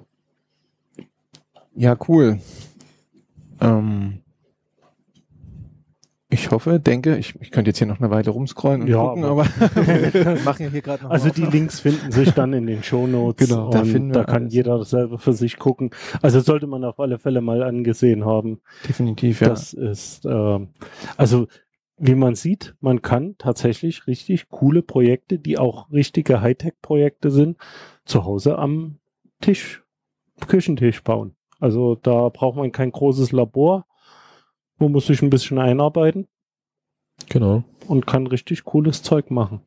Ja, 1.75 1.97
cool. 2.07 2.39
Ähm, 3.61 4.19
ich 6.29 6.49
hoffe, 6.49 6.79
denke, 6.79 7.15
ich, 7.17 7.39
ich 7.41 7.51
könnte 7.51 7.69
jetzt 7.69 7.77
hier 7.77 7.85
noch 7.87 7.99
eine 7.99 8.09
Weile 8.09 8.31
rumscrollen 8.31 8.81
und 8.81 8.87
Ja, 8.87 9.03
gucken, 9.05 9.23
aber, 9.23 9.43
aber- 9.43 9.75
wir 10.35 10.39
machen 10.43 10.63
ja 10.63 10.69
hier 10.69 10.81
gerade 10.81 11.03
noch 11.03 11.11
Also 11.11 11.29
die. 11.29 11.45
Links 11.45 11.79
finden 11.79 12.11
sich 12.11 12.31
dann 12.31 12.53
in 12.53 12.65
den 12.65 12.81
Shownotes 12.83 13.47
Genau, 13.47 13.65
und 13.65 13.73
da 13.73 13.79
da, 13.79 13.85
finden 13.85 14.13
wir 14.15 14.23
kann 14.25 14.43
alles. 14.43 14.53
jeder 14.53 14.83
selber 14.83 15.19
für 15.19 15.33
sich 15.33 15.57
gucken. 15.59 15.91
Also 16.21 16.39
sollte 16.39 16.65
man 16.67 16.83
auf 16.83 16.99
alle 16.99 17.19
Fälle 17.19 17.41
mal 17.41 17.61
angesehen 17.61 18.25
haben. 18.25 18.61
Definitiv, 18.87 19.41
ja. 19.41 19.49
Das 19.49 19.73
ist, 19.73 20.25
ähm, 20.25 20.69
also 21.17 21.47
wie 21.97 22.15
man 22.15 22.33
sieht, 22.33 22.75
man 22.81 23.03
kann 23.03 23.35
tatsächlich 23.37 24.07
richtig 24.07 24.49
coole 24.49 24.81
Projekte, 24.81 25.37
die 25.37 25.59
auch 25.59 25.91
richtige 25.91 26.41
Hightech-Projekte 26.41 27.29
sind, 27.29 27.57
zu 28.05 28.25
Hause 28.25 28.57
am 28.57 28.97
Tisch, 29.43 29.83
Küchentisch 30.47 31.03
bauen. 31.03 31.35
Also 31.59 31.95
da 31.95 32.29
braucht 32.29 32.55
man 32.57 32.71
kein 32.71 32.91
großes 32.91 33.31
Labor. 33.33 33.85
Man 34.77 34.91
muss 34.91 35.07
sich 35.07 35.21
ein 35.21 35.29
bisschen 35.29 35.59
einarbeiten 35.59 36.27
Genau. 37.29 37.63
und 37.87 38.07
kann 38.07 38.25
richtig 38.27 38.63
cooles 38.63 39.03
Zeug 39.03 39.31
machen. 39.31 39.61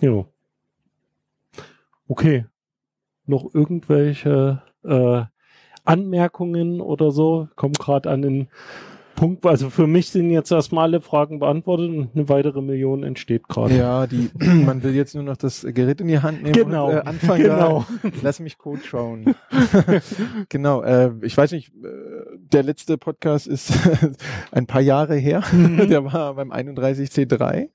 Jo. 0.00 0.26
Okay. 2.06 2.46
Noch 3.26 3.54
irgendwelche 3.54 4.62
äh, 4.84 5.22
Anmerkungen 5.84 6.82
oder 6.82 7.10
so? 7.10 7.48
Kommen 7.56 7.72
gerade 7.74 8.10
an 8.10 8.20
den 8.20 8.48
Punkt. 9.14 9.46
Also 9.46 9.70
für 9.70 9.86
mich 9.86 10.08
sind 10.10 10.30
jetzt 10.30 10.50
erstmal 10.50 10.84
alle 10.84 11.00
Fragen 11.00 11.38
beantwortet 11.38 11.88
und 11.90 12.10
eine 12.14 12.28
weitere 12.28 12.60
Million 12.60 13.02
entsteht 13.02 13.48
gerade. 13.48 13.76
Ja, 13.76 14.06
die, 14.06 14.30
man 14.38 14.82
will 14.82 14.94
jetzt 14.94 15.14
nur 15.14 15.24
noch 15.24 15.36
das 15.36 15.66
Gerät 15.68 16.00
in 16.00 16.08
die 16.08 16.18
Hand 16.18 16.42
nehmen 16.42 16.54
Genau. 16.54 16.90
und 16.90 16.96
äh, 16.96 17.00
anfangen. 17.00 17.42
Genau. 17.42 17.84
Da, 18.02 18.10
lass 18.22 18.40
mich 18.40 18.58
Code 18.58 18.80
schauen. 18.84 19.34
genau. 20.48 20.82
Äh, 20.82 21.12
ich 21.22 21.36
weiß 21.36 21.52
nicht, 21.52 21.72
äh, 21.74 21.88
der 22.36 22.62
letzte 22.62 22.98
Podcast 22.98 23.46
ist 23.46 23.72
ein 24.52 24.66
paar 24.66 24.80
Jahre 24.80 25.16
her. 25.16 25.42
Mhm. 25.52 25.88
Der 25.88 26.04
war 26.12 26.34
beim 26.34 26.52
31C3. 26.52 27.68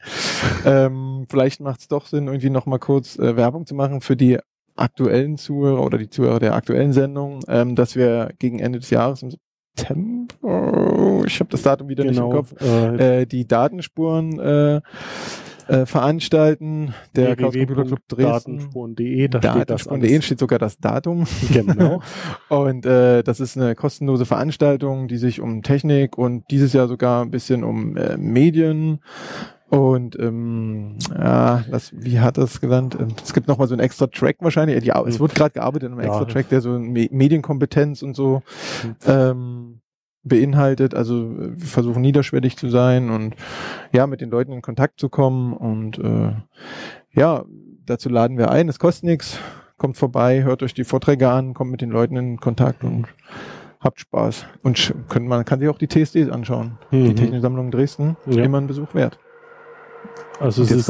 Ähm, 0.65 1.25
vielleicht 1.29 1.61
macht 1.61 1.81
es 1.81 1.87
doch 1.87 2.05
Sinn, 2.05 2.27
irgendwie 2.27 2.49
noch 2.49 2.65
mal 2.65 2.79
kurz 2.79 3.17
äh, 3.17 3.35
Werbung 3.35 3.65
zu 3.65 3.75
machen 3.75 4.01
für 4.01 4.15
die 4.15 4.37
aktuellen 4.75 5.37
Zuhörer 5.37 5.83
oder 5.83 5.97
die 5.97 6.09
Zuhörer 6.09 6.39
der 6.39 6.55
aktuellen 6.55 6.93
Sendung, 6.93 7.41
ähm, 7.47 7.75
dass 7.75 7.95
wir 7.95 8.31
gegen 8.39 8.59
Ende 8.59 8.79
des 8.79 8.89
Jahres 8.89 9.21
im 9.21 9.31
September, 9.77 11.23
ich 11.25 11.39
habe 11.39 11.49
das 11.49 11.61
Datum 11.61 11.89
wieder 11.89 12.03
nicht 12.03 12.17
im 12.17 12.29
Kopf, 12.29 12.53
Äh, 12.61 13.21
äh, 13.21 13.25
die 13.25 13.47
Datenspuren 13.47 14.39
äh, 14.39 14.81
äh, 15.69 15.85
veranstalten. 15.85 16.93
Der 17.15 17.35
Chaos 17.35 17.53
Computer 17.53 17.83
Club 17.85 17.99
Dresden. 18.07 18.57
www.datenspuren.de, 18.73 19.27
da 19.27 19.39
Datenspuren.de 19.39 20.21
steht 20.21 20.39
sogar 20.39 20.59
das 20.59 20.79
Datum. 20.79 21.25
Genau. 21.53 22.01
Und 22.49 22.85
äh, 22.85 23.23
das 23.23 23.39
ist 23.39 23.55
eine 23.57 23.75
kostenlose 23.75 24.25
Veranstaltung, 24.25 25.07
die 25.07 25.17
sich 25.17 25.39
um 25.39 25.61
Technik 25.61 26.17
und 26.17 26.49
dieses 26.49 26.73
Jahr 26.73 26.87
sogar 26.87 27.23
ein 27.23 27.31
bisschen 27.31 27.63
um 27.63 27.95
äh, 27.97 28.17
Medien 28.17 28.99
und 29.69 30.17
ähm, 30.19 30.95
ja, 31.15 31.63
das, 31.69 31.91
wie 31.95 32.19
hat 32.19 32.37
das 32.37 32.59
genannt? 32.61 32.97
Ähm, 32.99 33.09
Es 33.23 33.33
gibt 33.33 33.47
noch 33.47 33.57
mal 33.57 33.67
so 33.67 33.73
einen 33.75 33.81
extra 33.81 34.07
Track 34.07 34.37
wahrscheinlich. 34.39 34.83
Ja, 34.83 35.01
es 35.05 35.19
wird 35.19 35.35
gerade 35.35 35.51
gearbeitet 35.51 35.91
an 35.91 35.99
einem 35.99 36.01
Ja. 36.07 36.07
extra 36.09 36.25
Track, 36.25 36.49
der 36.49 36.61
so 36.61 36.77
Me 36.79 37.07
Medienkompetenz 37.11 38.01
und 38.01 38.15
so 38.15 38.41
ähm, 39.05 39.81
beinhaltet. 40.23 40.95
Also 40.95 41.15
äh, 41.23 41.59
wir 41.59 41.67
versuchen 41.67 42.01
niederschwellig 42.01 42.57
zu 42.57 42.69
sein 42.69 43.09
und 43.09 43.35
ja, 43.91 44.07
mit 44.07 44.21
den 44.21 44.29
Leuten 44.29 44.51
in 44.51 44.61
Kontakt 44.61 44.99
zu 44.99 45.09
kommen 45.09 45.53
und 45.53 45.97
äh, 45.99 46.31
ja, 47.11 47.43
dazu 47.85 48.09
laden 48.09 48.37
wir 48.37 48.51
ein. 48.51 48.69
Es 48.69 48.79
kostet 48.79 49.03
nichts. 49.05 49.39
Kommt 49.77 49.95
vorbei, 49.97 50.43
hört 50.43 50.61
euch 50.61 50.73
die 50.73 50.83
Vorträge 50.83 51.29
an, 51.29 51.53
kommt 51.53 51.71
mit 51.71 51.79
den 51.81 51.89
Leuten 51.89 52.17
in 52.17 52.37
Kontakt 52.37 52.83
und 52.83 53.07
habt 53.79 53.99
Spaß. 54.01 54.45
Und 54.61 54.93
könnt, 55.07 55.25
man 55.27 55.45
kann 55.45 55.59
sich 55.61 55.69
auch 55.69 55.77
die 55.77 55.87
TSDs 55.87 56.29
anschauen. 56.29 56.77
Die 56.91 56.97
Mhm. 56.97 57.15
Techniksammlung 57.15 57.71
Dresden, 57.71 58.17
Ja. 58.25 58.43
immer 58.43 58.57
ein 58.59 58.67
Besuch 58.67 58.93
wert. 58.93 59.17
Also 60.39 60.63
es 60.63 60.71
ist 60.71 60.89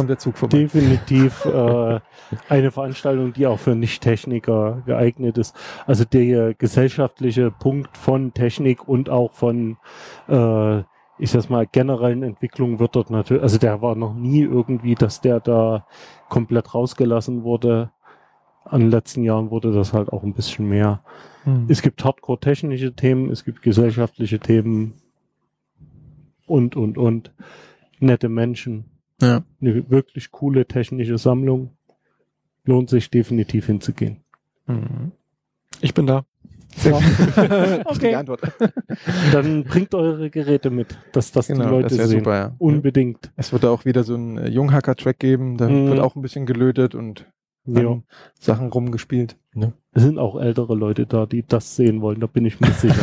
definitiv 0.51 1.43
äh, 1.45 1.99
eine 2.49 2.71
Veranstaltung, 2.71 3.33
die 3.33 3.47
auch 3.47 3.57
für 3.57 3.75
Nicht-Techniker 3.75 4.83
geeignet 4.85 5.37
ist. 5.37 5.55
Also 5.87 6.05
der 6.05 6.53
gesellschaftliche 6.53 7.49
Punkt 7.49 7.97
von 7.97 8.33
Technik 8.33 8.87
und 8.87 9.09
auch 9.09 9.33
von, 9.33 9.77
äh, 10.27 10.79
ich 11.17 11.31
sag 11.31 11.49
mal, 11.49 11.65
generellen 11.65 12.21
Entwicklungen 12.21 12.79
wird 12.79 12.95
dort 12.95 13.09
natürlich, 13.09 13.41
also 13.41 13.57
der 13.57 13.81
war 13.81 13.95
noch 13.95 14.13
nie 14.13 14.41
irgendwie, 14.41 14.93
dass 14.93 15.19
der 15.19 15.39
da 15.39 15.85
komplett 16.29 16.73
rausgelassen 16.75 17.43
wurde. 17.43 17.91
An 18.65 18.81
den 18.81 18.91
letzten 18.91 19.23
Jahren 19.23 19.49
wurde 19.49 19.71
das 19.71 19.93
halt 19.93 20.09
auch 20.09 20.21
ein 20.21 20.33
bisschen 20.33 20.69
mehr. 20.69 21.01
Hm. 21.45 21.65
Es 21.69 21.81
gibt 21.81 22.05
hardcore-technische 22.05 22.93
Themen, 22.93 23.31
es 23.31 23.43
gibt 23.43 23.63
gesellschaftliche 23.63 24.39
Themen 24.39 24.93
und, 26.45 26.75
und, 26.75 26.97
und. 26.99 27.33
Nette 27.99 28.29
Menschen. 28.29 28.85
Ja. 29.21 29.43
Eine 29.61 29.89
wirklich 29.89 30.31
coole 30.31 30.65
technische 30.65 31.17
Sammlung. 31.17 31.71
Lohnt 32.65 32.89
sich 32.89 33.09
definitiv 33.09 33.65
hinzugehen. 33.65 34.17
Mhm. 34.67 35.11
Ich 35.81 35.93
bin 35.93 36.05
da. 36.07 36.25
Ja. 36.83 36.99
Die 37.79 37.85
okay. 37.85 38.15
Antwort. 38.15 38.41
Dann 39.31 39.63
bringt 39.63 39.93
eure 39.95 40.29
Geräte 40.29 40.69
mit, 40.69 40.97
dass 41.13 41.31
das 41.31 41.47
die 41.47 41.53
Genau, 41.53 41.69
Leute 41.71 41.95
das 41.97 42.09
sehen. 42.09 42.19
super, 42.19 42.35
ja. 42.35 42.55
Unbedingt. 42.59 43.31
Es 43.35 43.51
wird 43.51 43.63
da 43.63 43.69
auch 43.71 43.85
wieder 43.85 44.03
so 44.03 44.15
ein 44.15 44.37
äh, 44.37 44.49
Junghacker-Track 44.49 45.17
geben, 45.19 45.57
da 45.57 45.67
Mhm. 45.67 45.87
wird 45.89 45.99
auch 45.99 46.15
ein 46.15 46.21
bisschen 46.21 46.45
gelötet 46.45 46.93
und 46.95 47.25
Ja. 47.65 47.99
Sachen 48.39 48.67
rumgespielt. 48.67 49.35
Es 49.91 50.03
sind 50.03 50.17
auch 50.19 50.39
ältere 50.39 50.75
Leute 50.75 51.05
da, 51.07 51.25
die 51.25 51.43
das 51.45 51.75
sehen 51.75 52.01
wollen, 52.01 52.19
da 52.19 52.27
bin 52.27 52.45
ich 52.45 52.59
mir 52.59 52.71
sicher. 52.71 52.95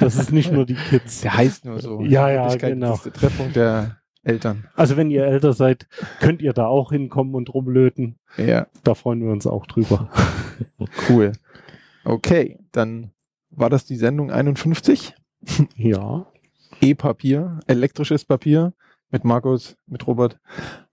Das 0.00 0.16
ist 0.16 0.32
nicht 0.32 0.50
nur 0.52 0.64
die 0.66 0.74
Kids. 0.74 1.20
Der 1.20 1.36
heißt 1.36 1.64
nur 1.66 1.78
so. 1.80 2.00
Ja, 2.02 2.30
ja, 2.30 2.54
genau. 2.56 2.94
ist 2.94 3.04
der 3.04 3.12
Treffpunkt 3.12 3.54
der 3.56 3.98
Eltern. 4.22 4.68
Also 4.74 4.96
wenn 4.96 5.10
ihr 5.10 5.24
älter 5.24 5.52
seid, 5.52 5.86
könnt 6.20 6.42
ihr 6.42 6.52
da 6.52 6.66
auch 6.66 6.92
hinkommen 6.92 7.34
und 7.34 7.52
rumlöten. 7.52 8.16
Ja, 8.36 8.66
Da 8.84 8.94
freuen 8.94 9.22
wir 9.22 9.30
uns 9.30 9.46
auch 9.46 9.66
drüber. 9.66 10.10
cool. 11.08 11.32
Okay, 12.04 12.58
dann 12.72 13.12
war 13.50 13.70
das 13.70 13.84
die 13.86 13.96
Sendung 13.96 14.30
51. 14.30 15.14
Ja. 15.74 16.26
E-Papier, 16.80 17.60
elektrisches 17.66 18.24
Papier 18.24 18.72
mit 19.10 19.24
Markus, 19.24 19.76
mit 19.86 20.06
Robert, 20.06 20.38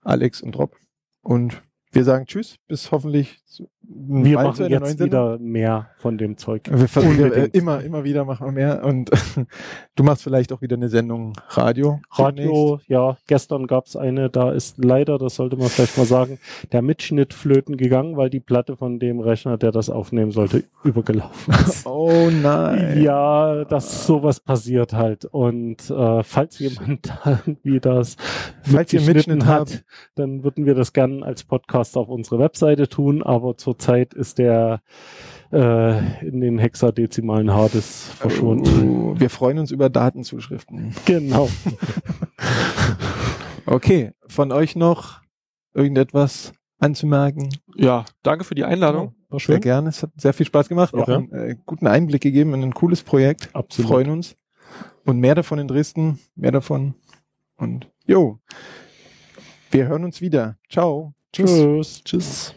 Alex 0.02 0.42
und 0.42 0.58
Rob. 0.58 0.76
Und 1.22 1.62
wir 1.92 2.04
sagen 2.04 2.26
Tschüss, 2.26 2.58
bis 2.68 2.92
hoffentlich 2.92 3.40
Wir 3.90 4.36
machen 4.36 4.68
jetzt 4.68 4.98
Sendung. 4.98 5.06
wieder 5.08 5.40
mehr 5.40 5.90
von 5.98 6.18
dem 6.18 6.38
Zeug. 6.38 6.64
Wir 6.70 6.90
versuchen 6.90 7.32
äh, 7.32 7.46
immer, 7.54 7.82
immer 7.82 8.04
wieder 8.04 8.26
machen 8.26 8.48
wir 8.48 8.52
mehr. 8.52 8.84
Und 8.84 9.10
du 9.96 10.04
machst 10.04 10.24
vielleicht 10.24 10.52
auch 10.52 10.62
wieder 10.62 10.76
eine 10.76 10.90
Sendung 10.90 11.34
Radio. 11.50 12.02
Radio, 12.12 12.80
ja, 12.88 13.18
gestern 13.28 13.66
gab's 13.66 13.96
eine, 13.96 14.30
da 14.30 14.52
ist 14.52 14.84
leider, 14.84 15.18
das 15.18 15.36
sollte 15.36 15.56
man 15.56 15.70
vielleicht 15.70 15.98
mal 15.98 16.06
sagen, 16.06 16.38
der 16.74 16.82
Mitschnitt 16.82 17.34
flöten 17.34 17.78
gegangen, 17.78 18.18
weil 18.18 18.30
die 18.30 18.42
Platte 18.42 18.76
von 18.76 19.00
dem 19.00 19.22
Rechner, 19.22 19.58
der 19.58 19.72
das 19.72 19.90
aufnehmen 19.90 20.32
sollte, 20.32 20.66
übergelaufen 20.84 21.54
ist. 21.54 21.86
Oh 21.98 22.30
nein. 22.30 23.02
Ja, 23.02 23.66
dass 23.66 24.06
sowas 24.06 24.40
passiert 24.40 24.94
halt. 24.94 25.26
Und 25.26 25.90
äh, 25.90 26.24
falls 26.24 26.60
jemand 26.60 27.12
irgendwie 27.26 27.80
das 27.80 28.18
Falls 28.64 28.92
ihr 28.94 29.02
Mitschnitt 29.02 29.46
habt. 29.46 29.84
dann 30.16 30.44
würden 30.44 30.66
wir 30.66 30.76
das 30.76 30.94
gerne 30.94 31.26
als 31.26 31.44
Podcast 31.44 31.98
auf 31.98 32.10
unsere 32.10 32.40
Webseite 32.40 32.88
tun, 32.88 33.24
aber 33.24 33.58
zurzeit 33.78 34.14
ist 34.14 34.38
der 34.38 34.82
äh, 35.52 36.26
in 36.26 36.42
den 36.42 36.58
hexadezimalen 36.58 37.54
Hades 37.54 38.10
verschwunden. 38.18 39.12
Oh, 39.14 39.20
wir 39.20 39.30
freuen 39.30 39.60
uns 39.60 39.72
über 39.72 39.90
Datenzuschriften. 39.90 40.94
Genau. 41.06 41.50
Okay, 43.70 44.14
von 44.30 44.54
euch 44.54 44.78
noch 44.78 45.20
irgendetwas 45.74 46.54
anzumerken? 46.80 47.50
Ja, 47.76 48.06
danke 48.24 48.46
für 48.46 48.56
die 48.56 48.64
Einladung. 48.64 49.14
War 49.28 49.40
Sehr 49.42 49.56
schön. 49.56 49.60
gerne. 49.60 49.90
Es 49.90 50.04
hat 50.04 50.12
sehr 50.16 50.32
viel 50.32 50.46
Spaß 50.46 50.70
gemacht. 50.70 50.94
Auch, 50.94 51.02
Auch 51.02 51.08
einen 51.10 51.32
äh, 51.34 51.58
guten 51.66 51.86
Einblick 51.86 52.22
gegeben 52.22 52.54
in 52.54 52.64
ein 52.64 52.74
cooles 52.74 53.04
Projekt. 53.04 53.50
Absolut. 53.54 53.92
Freuen 53.92 54.10
uns. 54.10 54.38
Und 55.04 55.20
mehr 55.20 55.36
davon 55.36 55.60
in 55.60 55.68
Dresden. 55.68 56.18
Mehr 56.36 56.54
davon. 56.54 56.94
Und 57.58 57.92
jo. 58.06 58.40
Wir 59.70 59.88
hören 59.90 60.06
uns 60.06 60.22
wieder. 60.22 60.56
Ciao. 60.70 61.14
Tschüss. 61.34 62.06
Tschüss. 62.06 62.56